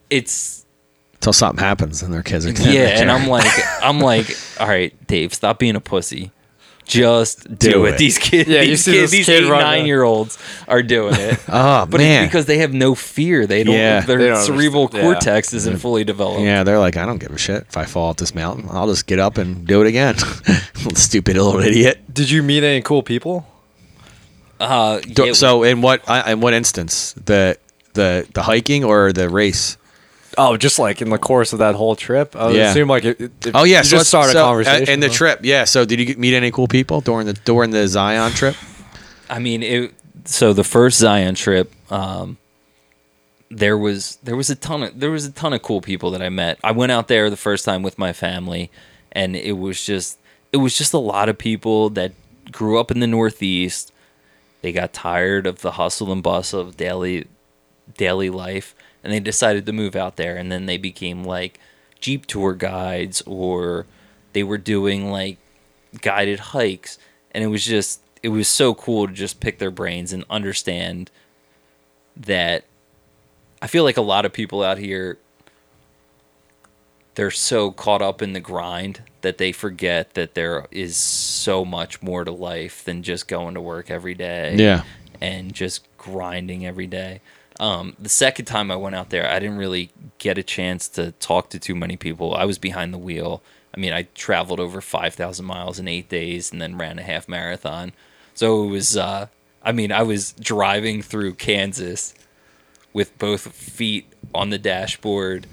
it's 0.09 0.65
Until 1.17 1.35
something 1.35 1.63
happens 1.63 2.03
and 2.03 2.15
their 2.15 2.23
kids 2.23 2.47
are 2.47 2.53
yeah, 2.53 2.81
and 3.01 3.11
I'm 3.11 3.29
like 3.29 3.53
I'm 3.83 4.01
like, 4.01 4.35
all 4.59 4.69
right, 4.69 4.95
Dave, 5.07 5.35
stop 5.35 5.59
being 5.59 5.77
a 5.77 5.81
pussy. 5.83 6.31
Just 6.87 7.45
do, 7.59 7.71
Do 7.71 7.85
it. 7.87 7.95
it. 7.95 7.99
These 7.99 8.19
kids, 8.19 8.49
Yeah, 8.49 8.61
these 8.61 8.85
kids, 8.85 9.11
these 9.11 9.25
kid 9.27 9.45
eight, 9.45 9.49
nine 9.49 9.87
year 9.87 10.03
olds 10.03 10.37
are 10.69 10.83
doing 10.83 11.15
it. 11.15 11.39
Oh 11.49 11.87
But 11.87 11.99
man. 11.99 12.25
it's 12.25 12.31
because 12.31 12.47
they 12.47 12.59
have 12.59 12.75
no 12.75 12.95
fear. 12.95 13.47
They 13.47 13.65
don't. 13.65 13.75
Yeah. 13.75 14.01
their 14.01 14.19
They 14.19 14.29
don't 14.29 14.37
cerebral 14.45 14.83
understand- 14.85 15.05
yeah. 15.09 15.13
cortex 15.15 15.53
isn't 15.55 15.79
fully 15.79 16.05
developed. 16.05 16.43
Yeah, 16.43 16.63
they're 16.63 16.79
like, 16.79 16.97
I 16.99 17.07
don't 17.07 17.19
give 17.19 17.31
a 17.31 17.39
shit 17.39 17.65
if 17.69 17.77
I 17.77 17.85
fall 17.85 18.11
off 18.11 18.17
this 18.19 18.35
mountain. 18.35 18.69
I'll 18.71 18.87
just 18.87 19.07
get 19.07 19.19
up 19.19 19.39
and 19.39 19.67
do 19.67 19.81
it 19.81 19.87
again. 19.87 20.17
Stupid 20.95 21.37
little 21.37 21.61
idiot. 21.61 22.03
Did 22.13 22.31
you 22.31 22.43
meet 22.43 22.63
any 22.63 22.83
cool 22.83 23.03
people? 23.03 23.47
Uh, 24.61 25.01
Do- 25.01 25.27
yeah, 25.27 25.33
so 25.33 25.63
in 25.63 25.81
what 25.83 26.09
I- 26.09 26.33
in 26.33 26.41
what 26.41 26.55
instance 26.55 27.13
the 27.25 27.57
the 27.95 28.27
the 28.35 28.43
hiking 28.43 28.85
or 28.85 29.13
the 29.13 29.29
race? 29.29 29.77
Oh, 30.37 30.57
just 30.57 30.79
like 30.79 31.01
in 31.03 31.11
the 31.11 31.19
course 31.19 31.53
of 31.53 31.59
that 31.61 31.75
whole 31.75 31.97
trip. 31.97 32.35
I 32.37 32.47
would 32.47 32.57
Yeah. 32.57 32.71
assume 32.71 32.89
like 32.89 33.05
it, 33.05 33.21
it, 33.21 33.33
Oh 33.55 33.65
yeah, 33.65 33.79
you 33.79 33.85
so 33.85 33.91
just 33.91 33.93
let's- 33.93 34.09
start 34.09 34.29
a 34.31 34.33
so, 34.33 34.39
uh, 34.39 34.47
conversation. 34.49 34.89
in 34.95 35.01
the 35.01 35.09
trip. 35.09 35.41
Yeah. 35.43 35.65
So 35.65 35.85
did 35.85 36.01
you 36.01 36.17
meet 36.17 36.35
any 36.35 36.51
cool 36.51 36.69
people 36.69 37.01
during 37.01 37.27
the 37.27 37.33
during 37.35 37.71
the 37.71 37.87
Zion 37.89 38.33
trip? 38.33 38.57
I 39.31 39.39
mean, 39.39 39.63
it, 39.63 39.93
so 40.25 40.53
the 40.53 40.65
first 40.65 40.99
Zion 40.99 41.35
trip, 41.35 41.73
um, 41.91 42.37
there 43.51 43.79
was 43.79 44.19
there 44.23 44.37
was 44.37 44.51
a 44.51 44.55
ton 44.57 44.83
of 44.83 44.99
there 44.99 45.11
was 45.11 45.27
a 45.27 45.33
ton 45.33 45.53
of 45.53 45.63
cool 45.63 45.81
people 45.81 46.11
that 46.13 46.23
I 46.23 46.29
met. 46.29 46.59
I 46.65 46.73
went 46.73 46.93
out 46.93 47.09
there 47.09 47.31
the 47.31 47.37
first 47.37 47.65
time 47.65 47.83
with 47.83 47.99
my 47.99 48.13
family, 48.13 48.71
and 49.13 49.37
it 49.37 49.59
was 49.59 49.85
just 49.85 50.19
it 50.53 50.59
was 50.59 50.77
just 50.77 50.93
a 50.93 50.99
lot 50.99 51.29
of 51.29 51.39
people 51.39 51.91
that 51.91 52.13
grew 52.51 52.79
up 52.79 52.91
in 52.91 53.01
the 53.01 53.07
Northeast. 53.07 53.93
They 54.63 54.73
got 54.73 54.93
tired 54.93 55.47
of 55.47 55.61
the 55.61 55.73
hustle 55.73 56.11
and 56.11 56.23
bustle 56.23 56.61
of 56.61 56.77
daily 56.77 57.27
daily 57.99 58.31
life, 58.31 58.75
and 59.05 59.13
they 59.13 59.21
decided 59.21 59.67
to 59.67 59.73
move 59.73 59.95
out 59.95 60.17
there. 60.17 60.37
And 60.37 60.51
then 60.51 60.67
they 60.67 60.79
became 60.79 61.23
like 61.23 61.61
Jeep 62.01 62.27
tour 62.27 62.55
guides, 62.55 63.23
or 63.27 63.87
they 64.33 64.43
were 64.43 64.59
doing 64.59 65.11
like 65.13 65.39
guided 66.03 66.41
hikes 66.41 66.99
and 67.31 67.45
it 67.45 67.47
was 67.47 67.65
just 67.65 68.01
it 68.21 68.31
was 68.31 68.49
so 68.49 68.75
cool 68.75 69.07
to 69.07 69.13
just 69.13 69.39
pick 69.39 69.59
their 69.61 69.71
brains 69.71 70.13
and 70.13 70.25
understand 70.29 71.09
that 72.17 72.65
I 73.63 73.69
feel 73.69 73.85
like 73.85 73.97
a 73.97 74.01
lot 74.03 74.25
of 74.27 74.33
people 74.33 74.63
out 74.65 74.79
here 74.79 75.19
they're 77.15 77.31
so 77.31 77.71
caught 77.71 78.03
up 78.03 78.23
in 78.23 78.33
the 78.33 78.41
grind 78.41 79.03
that 79.21 79.39
they 79.39 79.53
forget 79.53 80.15
that 80.15 80.35
there 80.35 80.67
is 80.73 80.97
so 80.97 81.65
much 81.65 82.03
more 82.03 82.25
to 82.25 82.33
life 82.33 82.83
than 82.85 83.03
just 83.05 83.29
going 83.29 83.55
to 83.55 83.61
work 83.61 83.89
every 83.89 84.15
day 84.15 84.57
Yeah. 84.59 84.83
and 85.21 85.53
just 85.55 85.87
grinding 85.97 86.67
every 86.67 86.89
day. 86.89 87.21
Um, 87.61 87.97
the 87.99 88.09
second 88.09 88.47
time 88.47 88.71
I 88.71 88.77
went 88.77 88.97
out 88.97 89.11
there, 89.11 89.29
I 89.31 89.39
didn't 89.39 89.59
really 89.59 89.91
get 90.19 90.39
a 90.39 90.43
chance 90.43 90.89
to 90.91 91.13
talk 91.13 91.51
to 91.51 91.59
too 91.59 91.75
many 91.75 91.97
people. 91.97 92.35
I 92.35 92.45
was 92.45 92.59
behind 92.59 92.93
the 92.93 92.99
wheel. 92.99 93.43
I 93.75 93.81
mean, 93.81 93.93
I 93.93 94.03
traveled 94.15 94.61
over 94.61 94.81
5,000 94.81 95.45
miles 95.45 95.79
in 95.79 95.89
eight 95.89 96.09
days 96.09 96.53
and 96.53 96.61
then 96.61 96.79
ran 96.79 96.99
a 96.99 97.03
half 97.03 97.29
marathon. 97.29 97.93
So 98.35 98.65
it 98.65 98.69
was, 98.69 98.97
uh, 98.97 99.29
I 99.63 99.73
mean, 99.73 99.93
I 99.93 100.03
was 100.03 100.33
driving 100.33 101.03
through 101.03 101.35
Kansas 101.35 102.15
with 102.93 103.17
both 103.19 103.53
feet 103.53 104.13
on 104.35 104.51
the 104.51 104.59
dashboard, 104.59 105.47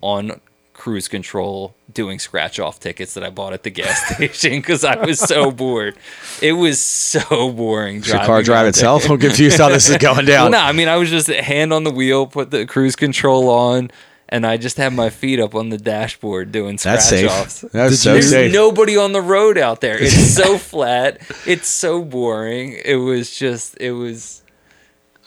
on 0.00 0.40
cruise 0.72 1.08
control, 1.08 1.74
doing 1.92 2.18
scratch 2.18 2.58
off 2.60 2.80
tickets 2.80 3.14
that 3.14 3.24
I 3.24 3.30
bought 3.30 3.52
at 3.52 3.62
the 3.62 3.70
gas 3.70 4.00
station 4.14 4.52
because 4.60 4.84
I 4.84 4.96
was 5.04 5.18
so 5.18 5.50
bored. 5.50 5.96
It 6.42 6.52
was 6.52 6.82
so 6.84 7.50
boring. 7.52 8.02
Your 8.02 8.18
car 8.24 8.42
drive 8.42 8.66
itself? 8.66 9.08
I'm 9.10 9.18
confused 9.18 9.58
how 9.58 9.68
this 9.68 9.88
is 9.88 9.96
going 9.98 10.26
Well, 10.26 10.26
down. 10.26 10.50
no, 10.52 10.58
I 10.58 10.72
mean 10.72 10.88
I 10.88 10.96
was 10.96 11.10
just 11.10 11.28
hand 11.28 11.72
on 11.72 11.84
the 11.84 11.90
wheel, 11.90 12.26
put 12.26 12.50
the 12.50 12.66
cruise 12.66 12.96
control 12.96 13.48
on, 13.48 13.90
and 14.28 14.46
I 14.46 14.56
just 14.56 14.76
had 14.76 14.92
my 14.92 15.10
feet 15.10 15.40
up 15.40 15.54
on 15.54 15.70
the 15.70 15.78
dashboard 15.78 16.52
doing 16.52 16.78
scratch 16.78 17.00
safe. 17.00 17.30
offs. 17.30 17.60
That's 17.72 17.98
so 18.00 18.12
There's 18.12 18.30
safe. 18.30 18.52
nobody 18.52 18.96
on 18.96 19.12
the 19.12 19.20
road 19.20 19.58
out 19.58 19.80
there. 19.80 19.96
It's 20.00 20.34
so 20.36 20.56
flat. 20.70 21.18
It's 21.46 21.68
so 21.68 22.02
boring. 22.04 22.80
It 22.84 22.94
was 22.96 23.36
just. 23.36 23.76
It 23.80 23.92
was. 23.92 24.39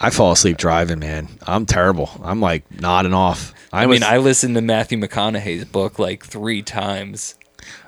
I 0.04 0.10
fall 0.10 0.34
asleep 0.34 0.58
driving, 0.58 0.99
man. 0.99 1.30
I'm 1.47 1.66
terrible. 1.66 2.10
I'm 2.24 2.41
like 2.41 2.70
nodding 2.80 3.14
off. 3.14 3.54
I, 3.72 3.84
I 3.84 3.86
was, 3.86 4.01
mean, 4.01 4.10
I 4.10 4.18
listened 4.18 4.56
to 4.56 4.62
Matthew 4.62 4.99
McConaughey's 4.99 5.66
book 5.66 5.97
like 5.97 6.26
three 6.26 6.62
times. 6.62 7.36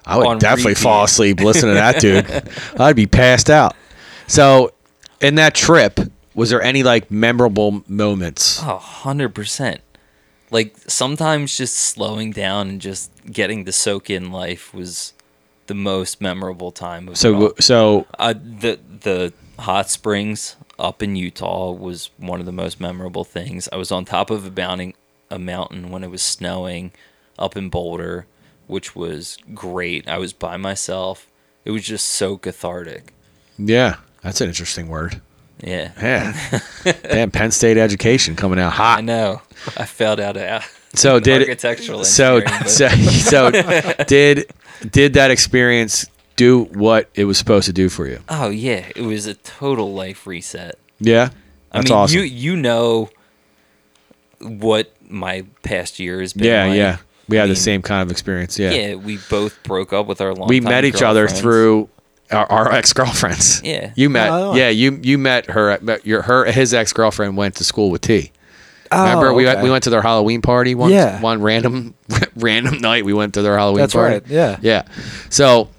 I 0.05 0.17
would 0.17 0.39
definitely 0.39 0.71
repeat. 0.71 0.81
fall 0.83 1.03
asleep 1.03 1.41
listening 1.41 1.75
to 1.75 1.81
that 1.81 1.99
dude. 1.99 2.49
I'd 2.79 2.95
be 2.95 3.07
passed 3.07 3.49
out. 3.49 3.75
So, 4.27 4.73
in 5.19 5.35
that 5.35 5.53
trip, 5.55 5.99
was 6.33 6.49
there 6.49 6.61
any 6.61 6.83
like 6.83 7.11
memorable 7.11 7.83
moments? 7.87 8.61
Oh, 8.63 8.79
100%. 8.81 9.79
Like 10.51 10.75
sometimes 10.87 11.57
just 11.57 11.75
slowing 11.75 12.31
down 12.31 12.69
and 12.69 12.81
just 12.81 13.11
getting 13.25 13.65
to 13.65 13.71
soak 13.71 14.09
in 14.09 14.31
life 14.31 14.73
was 14.73 15.13
the 15.67 15.73
most 15.73 16.21
memorable 16.21 16.71
time 16.71 17.07
of 17.07 17.15
it 17.15 17.25
all. 17.25 17.49
So, 17.49 17.53
so 17.59 18.07
Uh, 18.19 18.33
the 18.33 18.79
the 19.01 19.33
hot 19.57 19.89
springs 19.89 20.55
up 20.77 21.01
in 21.01 21.15
Utah 21.15 21.71
was 21.71 22.09
one 22.17 22.39
of 22.39 22.45
the 22.45 22.51
most 22.51 22.79
memorable 22.79 23.23
things. 23.23 23.69
I 23.71 23.77
was 23.77 23.91
on 23.91 24.05
top 24.05 24.29
of 24.29 24.45
a 24.45 24.51
mountain, 24.51 24.93
a 25.29 25.39
mountain 25.39 25.89
when 25.89 26.03
it 26.03 26.11
was 26.11 26.21
snowing 26.21 26.91
up 27.39 27.55
in 27.57 27.69
Boulder, 27.69 28.25
which 28.67 28.95
was 28.95 29.37
great. 29.53 30.07
I 30.07 30.17
was 30.17 30.33
by 30.33 30.57
myself. 30.57 31.27
It 31.63 31.71
was 31.71 31.83
just 31.83 32.07
so 32.07 32.37
cathartic. 32.37 33.13
yeah, 33.57 33.97
that's 34.21 34.41
an 34.41 34.47
interesting 34.47 34.87
word. 34.87 35.21
Yeah. 35.61 35.91
Yeah, 36.01 36.59
damn 37.03 37.31
Penn 37.31 37.51
State 37.51 37.77
education 37.77 38.35
coming 38.35 38.59
out 38.59 38.73
hot. 38.73 38.99
I 38.99 39.01
know. 39.01 39.41
I 39.77 39.85
failed 39.85 40.19
out 40.19 40.37
of 40.37 40.63
So 40.93 41.19
did 41.21 41.41
architectural 41.41 42.03
so 42.03 42.41
so 42.65 42.87
so 42.89 43.51
did 44.07 44.51
did 44.91 45.13
that 45.13 45.31
experience 45.31 46.05
do 46.35 46.63
what 46.65 47.09
it 47.15 47.25
was 47.25 47.37
supposed 47.37 47.65
to 47.67 47.73
do 47.73 47.89
for 47.89 48.07
you? 48.07 48.19
Oh 48.29 48.49
yeah, 48.49 48.85
it 48.95 49.01
was 49.03 49.25
a 49.27 49.33
total 49.35 49.93
life 49.93 50.25
reset. 50.27 50.77
Yeah, 50.99 51.29
that's 51.71 51.89
I 51.91 51.93
mean, 51.93 52.01
awesome. 52.01 52.17
you 52.17 52.23
you 52.23 52.55
know 52.55 53.09
what 54.39 54.91
my 55.09 55.45
past 55.63 55.99
year 55.99 56.21
has 56.21 56.33
been. 56.33 56.45
yeah, 56.47 56.65
like. 56.65 56.77
yeah, 56.77 56.97
we 57.27 57.37
had 57.37 57.45
I 57.45 57.47
the 57.47 57.55
same 57.55 57.81
kind 57.81 58.01
of 58.01 58.11
experience. 58.11 58.57
Yeah, 58.59 58.71
Yeah, 58.71 58.95
we 58.95 59.17
both 59.29 59.61
broke 59.63 59.93
up 59.93 60.07
with 60.07 60.21
our 60.21 60.33
long. 60.33 60.47
we 60.47 60.59
met 60.59 60.85
each 60.85 61.01
other 61.01 61.27
through 61.27 61.89
our, 62.31 62.45
our 62.51 62.71
ex 62.71 62.93
girlfriends. 62.93 63.61
Yeah. 63.63 63.93
you 63.95 64.09
met. 64.09 64.29
Oh, 64.31 64.55
yeah, 64.55 64.69
you 64.69 64.99
you 65.01 65.17
met 65.17 65.47
her. 65.51 65.77
met 65.81 66.05
Your 66.05 66.21
her 66.23 66.45
his 66.45 66.73
ex 66.73 66.91
girlfriend 66.93 67.37
went 67.37 67.55
to 67.55 67.63
school 67.63 67.89
with 67.91 68.01
T. 68.01 68.31
Oh, 68.91 69.03
Remember 69.03 69.33
we 69.33 69.45
went, 69.45 69.61
we 69.63 69.69
went 69.71 69.83
to 69.85 69.89
their 69.89 70.01
Halloween 70.03 70.41
party 70.41 70.75
one 70.75 70.91
Yeah. 70.91 71.19
one 71.21 71.41
random 71.41 71.95
random 72.35 72.79
night. 72.79 73.03
We 73.05 73.13
went 73.13 73.33
to 73.33 73.41
their 73.41 73.57
Halloween 73.57 73.79
That's 73.81 73.93
party. 73.93 74.13
right. 74.15 74.27
Yeah. 74.27 74.57
Yeah. 74.61 74.83
So 75.29 75.69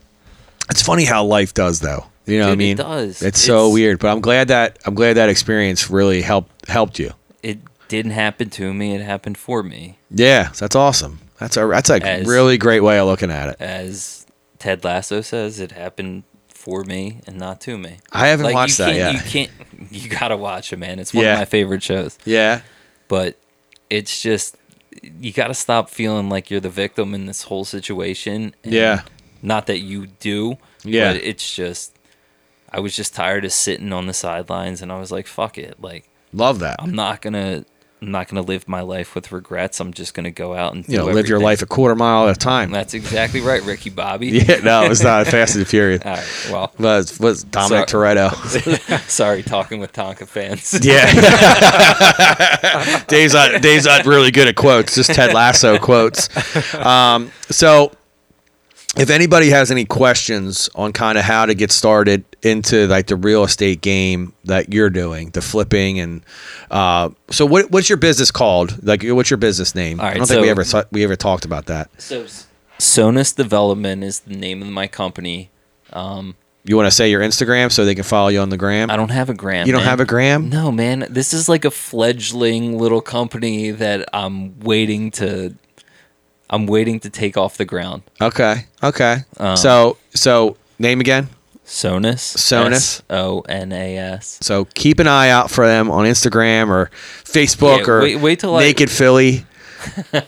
it's 0.70 0.82
funny 0.82 1.04
how 1.04 1.24
life 1.24 1.54
does 1.54 1.80
though. 1.80 2.06
You 2.26 2.38
know 2.40 2.46
what 2.46 2.52
I 2.52 2.54
Dude, 2.56 2.60
it 2.60 2.66
mean? 2.66 2.76
does. 2.78 3.22
It's, 3.22 3.40
so 3.40 3.70
weird, 3.70 4.00
but 4.00 4.08
I'm 4.08 4.20
glad 4.20 4.48
that 4.48 4.78
I'm 4.84 4.94
glad 4.94 5.14
that 5.14 5.28
experience 5.28 5.88
really 5.90 6.22
helped 6.22 6.68
helped 6.68 6.98
you. 6.98 7.12
It 7.42 7.58
didn't 7.88 8.12
happen 8.12 8.50
to 8.50 8.74
me. 8.74 8.94
It 8.96 9.00
happened 9.00 9.38
for 9.38 9.62
me. 9.62 9.98
Yeah, 10.10 10.50
that's 10.58 10.74
awesome. 10.74 11.20
That's 11.38 11.56
a 11.56 11.66
that's 11.68 11.90
a 11.90 12.04
As- 12.04 12.26
really 12.26 12.58
great 12.58 12.80
way 12.80 12.98
of 12.98 13.06
looking 13.06 13.30
at 13.30 13.50
it. 13.50 13.56
As 13.60 14.26
Ted 14.58 14.82
Lasso 14.84 15.20
says, 15.20 15.60
it 15.60 15.70
happened 15.72 16.24
for 16.48 16.82
me 16.82 17.20
and 17.28 17.36
not 17.38 17.60
to 17.60 17.78
me. 17.78 17.98
I 18.10 18.26
haven't 18.28 18.46
Like, 18.46 18.54
watched 18.54 18.78
that 18.78 18.94
yet. 18.96 19.12
You 19.14 19.20
can't. 19.20 19.50
You 19.92 20.08
gotta 20.08 20.36
watch 20.36 20.72
it, 20.72 20.78
man. 20.78 20.98
It's 20.98 21.14
one 21.14 21.24
Yeah. 21.24 21.34
of 21.34 21.38
my 21.40 21.44
favorite 21.44 21.82
shows. 21.84 22.18
Yeah. 22.24 22.62
But 23.06 23.36
it's 23.88 24.20
just 24.20 24.56
you 25.20 25.32
gotta 25.32 25.54
stop 25.54 25.90
feeling 25.90 26.28
like 26.28 26.50
you're 26.50 26.58
the 26.58 26.70
victim 26.70 27.14
in 27.14 27.26
this 27.26 27.42
whole 27.42 27.64
situation. 27.64 28.54
and 28.64 28.72
Yeah. 28.74 29.02
Not 29.43 29.66
that 29.66 29.78
you 29.78 30.07
do. 30.07 30.59
Yeah. 30.84 31.12
But 31.12 31.22
it's 31.22 31.55
just. 31.55 31.93
I 32.70 32.80
was 32.80 32.97
just 32.97 33.14
tired 33.14 33.45
of 33.45 33.53
sitting 33.53 33.93
on 33.93 34.07
the 34.07 34.12
sidelines, 34.12 34.82
and 34.82 34.91
I 34.93 34.99
was 34.99 35.11
like, 35.12 35.26
"Fuck 35.26 35.57
it!" 35.57 35.80
Like 35.80 36.09
Love 36.32 36.59
that. 36.59 36.76
I'm 36.80 36.95
not 36.95 37.22
gonna 37.22 37.64
I'm 38.03 38.11
not 38.11 38.28
gonna 38.28 38.43
live 38.43 38.68
my 38.68 38.82
life 38.82 39.14
with 39.14 39.32
regrets. 39.32 39.80
I'm 39.80 39.95
just 39.95 40.12
gonna 40.12 40.30
go 40.30 40.55
out 40.55 40.74
and 40.74 40.87
you 40.87 40.99
know, 40.99 41.07
live 41.07 41.28
your 41.28 41.41
life 41.41 41.62
a 41.62 41.66
quarter 41.66 41.95
mile 41.95 42.28
at 42.28 42.37
a 42.37 42.39
time. 42.39 42.70
That's 42.70 42.93
exactly 42.93 43.41
right, 43.41 43.62
Ricky 43.62 43.89
Bobby. 43.89 44.26
yeah, 44.47 44.57
no, 44.59 44.82
it's 44.82 45.03
not 45.03 45.26
Fast 45.28 45.57
and 45.57 45.66
Furious. 45.66 46.03
All 46.05 46.12
right. 46.12 46.49
Well, 46.51 46.72
Was 46.78 47.18
was 47.18 47.45
Dominic 47.45 47.87
Toretto. 47.89 49.09
sorry, 49.09 49.43
talking 49.43 49.80
with 49.80 49.95
Tonka 49.95 50.28
fans. 50.28 50.78
Yeah. 50.84 51.07
Dave's 53.07 53.32
not 53.32 53.62
Dave's 53.62 53.87
not 53.87 54.05
really 54.05 54.30
good 54.30 54.49
at 54.49 54.57
quotes, 54.57 54.95
just 54.95 55.14
Ted 55.14 55.32
Lasso 55.32 55.78
quotes. 55.78 56.28
Um, 56.74 57.32
so 57.49 57.93
if 58.97 59.11
anybody 59.11 59.51
has 59.51 59.70
any 59.70 59.84
questions 59.84 60.68
on 60.74 60.92
kind 60.92 61.18
of 61.18 61.24
how 61.24 61.47
to 61.47 61.55
get 61.55 61.70
started 61.70 62.24
into 62.42 62.86
like 62.86 63.07
the 63.07 63.16
real 63.16 63.44
estate 63.44 63.80
game 63.80 64.32
that 64.44 64.72
you're 64.72 64.90
doing, 64.90 65.30
the 65.30 65.42
flipping 65.42 66.01
and 66.01 66.22
uh, 66.70 67.11
so 67.30 67.47
what 67.47 67.70
what's 67.70 67.88
your 67.88 67.99
business 67.99 68.30
called? 68.30 68.82
Like 68.84 69.03
what's 69.05 69.30
your 69.30 69.38
business 69.38 69.74
name? 69.74 70.01
All 70.01 70.07
right, 70.07 70.14
I 70.14 70.18
don't 70.18 70.26
think 70.26 70.42
we 70.42 70.51
ever 70.51 70.64
thought- 70.64 70.88
we 70.92 71.05
ever 71.05 71.16
talked 71.16 71.44
about 71.44 71.66
that. 71.66 71.90
So, 72.01 72.26
Sonas 72.78 73.34
Development 73.34 74.05
is 74.05 74.20
the 74.20 74.36
name 74.36 74.62
of 74.62 74.68
my 74.68 74.86
company. 74.86 75.51
You 76.68 76.76
want 76.76 76.88
to 76.88 76.90
say 76.90 77.11
your 77.11 77.20
Instagram 77.20 77.70
so 77.70 77.84
they 77.84 77.94
can 77.94 78.03
follow 78.03 78.28
you 78.28 78.40
on 78.40 78.49
the 78.49 78.57
gram? 78.57 78.90
I 78.90 78.97
don't 78.97 79.11
have 79.12 79.30
a 79.30 79.34
gram. 79.34 79.68
You 79.68 79.72
don't 79.72 79.82
man. 79.82 79.88
have 79.88 80.01
a 80.01 80.05
gram? 80.05 80.49
No, 80.49 80.72
man. 80.72 81.07
This 81.09 81.32
is 81.32 81.49
like 81.49 81.64
a 81.64 81.70
fledgling 81.70 82.76
little 82.76 83.01
company 83.01 83.70
that 83.70 84.09
I'm 84.12 84.59
waiting 84.61 85.12
to. 85.12 85.55
I'm 86.51 86.66
waiting 86.66 87.01
to 87.01 87.11
take 87.11 87.36
off 87.36 87.57
the 87.57 87.64
ground. 87.64 88.03
Okay. 88.20 88.66
Okay. 88.82 89.18
Um, 89.38 89.57
so 89.57 89.97
so 90.14 90.57
name 90.78 91.01
again? 91.01 91.28
Sonas. 91.64 92.36
Sonas. 92.36 93.03
O 93.11 93.40
N 93.49 93.72
A 93.72 93.97
S. 93.99 94.38
So 94.40 94.66
keep 94.74 95.01
an 95.01 95.09
eye 95.09 95.30
out 95.30 95.51
for 95.51 95.66
them 95.66 95.90
on 95.90 96.05
Instagram 96.05 96.68
or 96.68 96.90
Facebook 97.24 97.78
Yeah, 97.78 97.92
or 97.92 98.01
wait- 98.03 98.16
wait 98.20 98.38
till 98.40 98.55
I- 98.55 98.61
Naked 98.61 98.90
Philly 98.90 99.44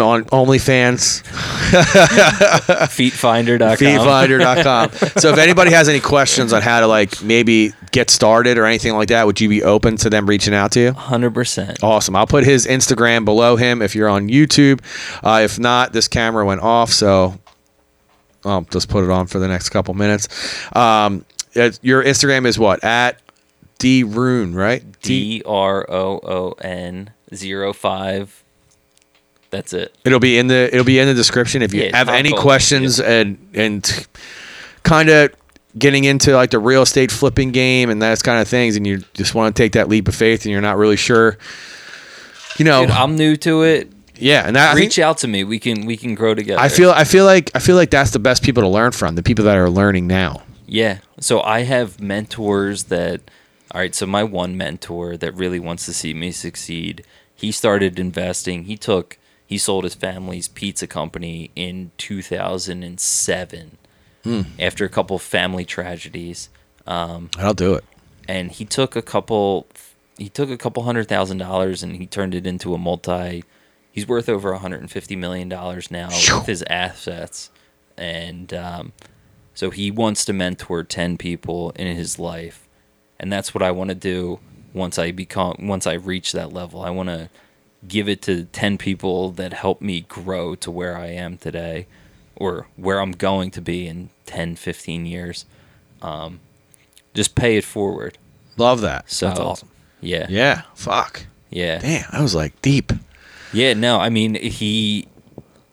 on 0.00 0.24
OnlyFans, 0.26 1.22
Feetfinder.com. 2.88 3.76
feedfinder.com. 3.76 4.90
so 5.20 5.30
if 5.32 5.38
anybody 5.38 5.70
has 5.70 5.88
any 5.88 6.00
questions 6.00 6.52
on 6.52 6.62
how 6.62 6.80
to 6.80 6.86
like 6.86 7.22
maybe 7.22 7.72
get 7.92 8.10
started 8.10 8.58
or 8.58 8.66
anything 8.66 8.94
like 8.94 9.08
that, 9.08 9.26
would 9.26 9.40
you 9.40 9.48
be 9.48 9.62
open 9.62 9.96
to 9.98 10.10
them 10.10 10.26
reaching 10.26 10.54
out 10.54 10.72
to 10.72 10.80
you? 10.80 10.92
Hundred 10.92 11.32
percent. 11.34 11.82
Awesome. 11.82 12.16
I'll 12.16 12.26
put 12.26 12.44
his 12.44 12.66
Instagram 12.66 13.24
below 13.24 13.56
him 13.56 13.82
if 13.82 13.94
you're 13.94 14.08
on 14.08 14.28
YouTube. 14.28 14.80
Uh, 15.22 15.40
if 15.42 15.58
not, 15.58 15.92
this 15.92 16.08
camera 16.08 16.44
went 16.44 16.60
off, 16.60 16.90
so 16.90 17.38
I'll 18.44 18.62
just 18.62 18.88
put 18.88 19.04
it 19.04 19.10
on 19.10 19.26
for 19.26 19.38
the 19.38 19.48
next 19.48 19.70
couple 19.70 19.94
minutes. 19.94 20.28
Um, 20.76 21.24
your 21.54 22.02
Instagram 22.04 22.46
is 22.46 22.58
what? 22.58 22.82
At 22.84 23.20
DRoon, 23.78 24.54
right? 24.54 24.82
D 25.00 25.42
R 25.46 25.86
O 25.90 26.20
O 26.22 26.52
N 26.60 27.10
zero 27.34 27.72
five. 27.72 28.43
That's 29.54 29.72
it. 29.72 29.94
It'll 30.04 30.18
be 30.18 30.36
in 30.36 30.48
the 30.48 30.68
it'll 30.72 30.84
be 30.84 30.98
in 30.98 31.06
the 31.06 31.14
description 31.14 31.62
if 31.62 31.72
you 31.72 31.82
Yeah, 31.84 31.96
have 31.96 32.08
any 32.08 32.32
questions 32.32 32.98
and 32.98 33.38
and 33.54 34.06
kind 34.82 35.08
of 35.08 35.30
getting 35.78 36.02
into 36.02 36.34
like 36.34 36.50
the 36.50 36.58
real 36.58 36.82
estate 36.82 37.12
flipping 37.12 37.52
game 37.52 37.88
and 37.88 38.02
those 38.02 38.20
kind 38.20 38.40
of 38.42 38.48
things 38.48 38.74
and 38.74 38.84
you 38.84 38.98
just 39.14 39.32
want 39.34 39.54
to 39.54 39.62
take 39.62 39.72
that 39.72 39.88
leap 39.88 40.08
of 40.08 40.14
faith 40.16 40.44
and 40.44 40.50
you're 40.52 40.60
not 40.60 40.76
really 40.76 40.96
sure 40.96 41.38
you 42.58 42.64
know 42.64 42.82
Dude, 42.82 42.90
I'm 42.90 43.14
new 43.16 43.36
to 43.36 43.62
it. 43.62 43.92
yeah 44.16 44.44
and 44.46 44.56
that, 44.56 44.72
I, 44.72 44.74
Reach 44.76 44.96
think, 44.96 45.04
out 45.04 45.18
to 45.18 45.28
me. 45.28 45.44
We 45.44 45.58
can 45.60 45.86
we 45.86 45.96
can 45.96 46.14
grow 46.16 46.34
together. 46.34 46.60
I 46.60 46.68
feel 46.68 46.90
I 46.90 47.04
feel 47.04 47.24
like 47.24 47.50
I 47.54 47.60
feel 47.60 47.76
like 47.76 47.90
that's 47.90 48.10
the 48.10 48.18
best 48.18 48.42
people 48.42 48.62
to 48.64 48.68
learn 48.68 48.90
from 48.92 49.14
the 49.14 49.22
people 49.22 49.44
that 49.44 49.56
are 49.56 49.70
learning 49.70 50.06
now 50.08 50.42
Yeah. 50.66 50.98
So 51.20 51.40
I 51.42 51.60
have 51.60 52.00
mentors 52.00 52.84
that 52.84 53.20
all 53.72 53.80
right, 53.80 53.94
so 53.94 54.06
my 54.06 54.22
one 54.22 54.56
mentor 54.56 55.16
that 55.16 55.34
really 55.34 55.58
wants 55.58 55.84
to 55.86 55.92
see 55.92 56.14
me 56.14 56.30
succeed, 56.30 57.04
he 57.34 57.50
started 57.50 57.98
investing. 57.98 58.64
He 58.64 58.76
took 58.76 59.18
he 59.46 59.58
sold 59.58 59.84
his 59.84 59.94
family's 59.94 60.48
pizza 60.48 60.86
company 60.86 61.50
in 61.54 61.90
2007 61.98 63.78
after 64.58 64.84
a 64.84 64.88
couple 64.88 65.18
family 65.18 65.64
tragedies. 65.66 66.48
I'll 67.38 67.54
do 67.54 67.74
it. 67.74 67.84
and 68.28 68.50
he 68.50 68.64
took 68.64 68.96
a 68.96 69.02
couple 69.02 69.66
he 70.16 70.28
took 70.28 70.48
a 70.48 70.56
couple 70.56 70.82
hundred 70.84 71.08
thousand 71.08 71.38
dollars 71.38 71.82
and 71.82 71.96
he 71.96 72.06
turned 72.06 72.34
it 72.34 72.46
into 72.46 72.72
a 72.74 72.78
multi 72.78 73.44
he's 73.92 74.06
worth 74.08 74.28
over 74.28 74.52
150 74.52 75.16
million 75.16 75.48
dollars 75.48 75.90
now 75.90 76.08
with 76.08 76.46
his 76.46 76.64
assets. 76.70 77.50
And 77.98 78.52
um, 78.54 78.92
so 79.54 79.70
he 79.70 79.90
wants 79.90 80.24
to 80.24 80.32
mentor 80.32 80.82
10 80.84 81.16
people 81.18 81.70
in 81.76 81.94
his 81.96 82.18
life. 82.18 82.66
And 83.20 83.32
that's 83.32 83.54
what 83.54 83.62
i 83.62 83.70
want 83.70 83.88
to 83.90 83.94
do 83.94 84.40
once 84.72 84.98
i 84.98 85.10
become 85.12 85.54
once 85.60 85.86
i 85.86 85.92
reach 85.94 86.32
that 86.32 86.52
level. 86.52 86.80
I 86.82 86.90
want 86.90 87.08
to 87.10 87.28
give 87.88 88.08
it 88.08 88.22
to 88.22 88.44
10 88.44 88.78
people 88.78 89.30
that 89.32 89.52
helped 89.52 89.82
me 89.82 90.02
grow 90.02 90.54
to 90.56 90.70
where 90.70 90.96
I 90.96 91.06
am 91.06 91.36
today 91.36 91.86
or 92.36 92.66
where 92.76 93.00
I'm 93.00 93.12
going 93.12 93.50
to 93.52 93.60
be 93.60 93.86
in 93.86 94.10
10, 94.26 94.56
15 94.56 95.06
years. 95.06 95.46
Um, 96.02 96.40
just 97.14 97.34
pay 97.34 97.56
it 97.56 97.64
forward. 97.64 98.18
Love 98.56 98.80
that. 98.82 99.10
So 99.10 99.28
That's 99.28 99.40
awesome. 99.40 99.70
Yeah. 100.00 100.26
Yeah. 100.28 100.62
Fuck. 100.74 101.26
Yeah. 101.50 101.78
Damn. 101.78 102.04
I 102.10 102.22
was 102.22 102.34
like 102.34 102.60
deep. 102.62 102.92
Yeah, 103.52 103.74
no, 103.74 104.00
I 104.00 104.08
mean 104.10 104.34
he 104.34 105.06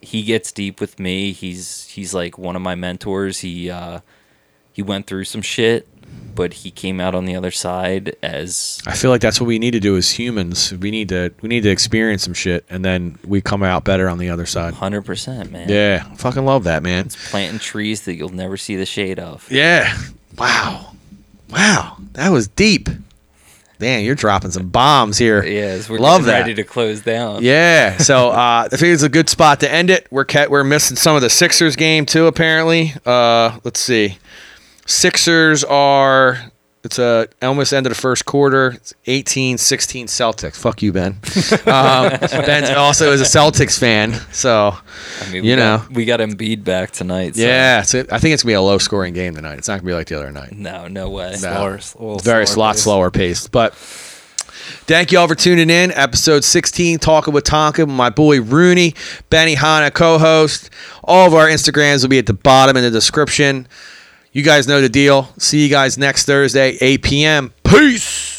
he 0.00 0.22
gets 0.22 0.52
deep 0.52 0.80
with 0.80 1.00
me. 1.00 1.32
He's 1.32 1.86
he's 1.88 2.14
like 2.14 2.38
one 2.38 2.54
of 2.54 2.62
my 2.62 2.76
mentors. 2.76 3.40
He 3.40 3.68
uh 3.70 4.00
he 4.72 4.82
went 4.82 5.06
through 5.08 5.24
some 5.24 5.42
shit, 5.42 5.88
but 6.34 6.52
he 6.54 6.70
came 6.70 7.00
out 7.00 7.14
on 7.14 7.24
the 7.24 7.34
other 7.36 7.50
side 7.50 8.16
as 8.22 8.80
I 8.86 8.94
feel 8.94 9.10
like 9.10 9.20
that's 9.20 9.40
what 9.40 9.46
we 9.46 9.58
need 9.58 9.72
to 9.72 9.80
do 9.80 9.96
as 9.96 10.10
humans. 10.10 10.72
We 10.74 10.90
need 10.90 11.08
to 11.10 11.32
we 11.42 11.48
need 11.48 11.62
to 11.62 11.70
experience 11.70 12.22
some 12.22 12.34
shit, 12.34 12.64
and 12.70 12.84
then 12.84 13.18
we 13.24 13.40
come 13.40 13.62
out 13.62 13.84
better 13.84 14.08
on 14.08 14.18
the 14.18 14.30
other 14.30 14.46
side. 14.46 14.74
100%, 14.74 15.50
man. 15.50 15.68
Yeah. 15.68 16.02
Fucking 16.14 16.44
love 16.44 16.64
that, 16.64 16.82
man. 16.82 17.06
It's 17.06 17.30
Planting 17.30 17.60
trees 17.60 18.02
that 18.02 18.14
you'll 18.14 18.28
never 18.30 18.56
see 18.56 18.76
the 18.76 18.86
shade 18.86 19.18
of. 19.18 19.46
Yeah. 19.50 19.96
Wow. 20.38 20.92
Wow. 21.50 21.96
That 22.12 22.30
was 22.30 22.48
deep. 22.48 22.88
Man, 23.82 24.04
you're 24.04 24.14
dropping 24.14 24.52
some 24.52 24.68
bombs 24.68 25.18
here. 25.18 25.44
Yes, 25.44 25.90
we're 25.90 25.98
Love 25.98 26.26
that. 26.26 26.42
ready 26.42 26.54
to 26.54 26.62
close 26.62 27.00
down. 27.00 27.42
Yeah. 27.42 27.98
So 28.02 28.30
uh, 28.30 28.68
I 28.70 28.76
think 28.76 28.94
it's 28.94 29.02
a 29.02 29.08
good 29.08 29.28
spot 29.28 29.58
to 29.60 29.70
end 29.70 29.90
it. 29.90 30.06
We're 30.10 30.24
we're 30.48 30.62
missing 30.64 30.96
some 30.96 31.16
of 31.16 31.22
the 31.22 31.28
Sixers 31.30 31.74
game 31.74 32.06
too. 32.06 32.26
Apparently. 32.26 32.94
Uh, 33.04 33.58
let's 33.64 33.80
see. 33.80 34.18
Sixers 34.92 35.64
are. 35.64 36.38
It's 36.84 36.98
a 36.98 37.28
almost 37.40 37.72
end 37.72 37.86
of 37.86 37.92
the 37.92 37.98
first 37.98 38.24
quarter. 38.26 38.72
It's 38.72 38.92
18-16 39.06 40.06
Celtics. 40.06 40.56
Fuck 40.56 40.82
you, 40.82 40.92
Ben. 40.92 41.20
Um, 41.64 42.10
ben 42.44 42.76
also 42.76 43.12
is 43.12 43.20
a 43.20 43.24
Celtics 43.24 43.78
fan, 43.78 44.14
so 44.32 44.76
I 45.20 45.24
mean, 45.26 45.44
You 45.44 45.52
we 45.52 45.56
got, 45.56 45.56
know. 45.90 45.94
we 45.94 46.04
got 46.04 46.18
Embiid 46.20 46.64
back 46.64 46.90
tonight. 46.90 47.36
So 47.36 47.42
yeah. 47.42 47.82
So 47.82 48.00
I 48.10 48.18
think 48.18 48.34
it's 48.34 48.42
gonna 48.42 48.50
be 48.50 48.54
a 48.54 48.60
low 48.60 48.78
scoring 48.78 49.14
game 49.14 49.34
tonight. 49.36 49.58
It's 49.58 49.68
not 49.68 49.74
gonna 49.78 49.86
be 49.86 49.94
like 49.94 50.08
the 50.08 50.16
other 50.18 50.32
night. 50.32 50.52
No, 50.52 50.88
no 50.88 51.08
way. 51.08 51.30
No. 51.30 51.36
Slower, 51.38 51.74
s- 51.76 51.94
a 51.98 52.12
It's 52.14 52.24
very 52.24 52.46
slower 52.48 52.64
lot 52.66 52.72
pace. 52.74 52.82
slower 52.82 53.10
paced. 53.12 53.52
But 53.52 53.74
thank 53.76 55.12
you 55.12 55.20
all 55.20 55.28
for 55.28 55.36
tuning 55.36 55.70
in. 55.70 55.92
Episode 55.92 56.42
16, 56.42 56.98
Talking 56.98 57.32
with 57.32 57.44
Tonka, 57.44 57.88
my 57.88 58.10
boy 58.10 58.40
Rooney, 58.42 58.92
Benihana, 59.30 59.94
co-host. 59.94 60.68
All 61.04 61.28
of 61.28 61.34
our 61.34 61.46
Instagrams 61.46 62.02
will 62.02 62.08
be 62.10 62.18
at 62.18 62.26
the 62.26 62.34
bottom 62.34 62.76
in 62.76 62.82
the 62.82 62.90
description. 62.90 63.68
You 64.34 64.42
guys 64.42 64.66
know 64.66 64.80
the 64.80 64.88
deal. 64.88 65.28
See 65.38 65.62
you 65.62 65.68
guys 65.68 65.98
next 65.98 66.24
Thursday, 66.24 66.78
8 66.80 67.02
p.m. 67.02 67.52
Peace. 67.64 68.31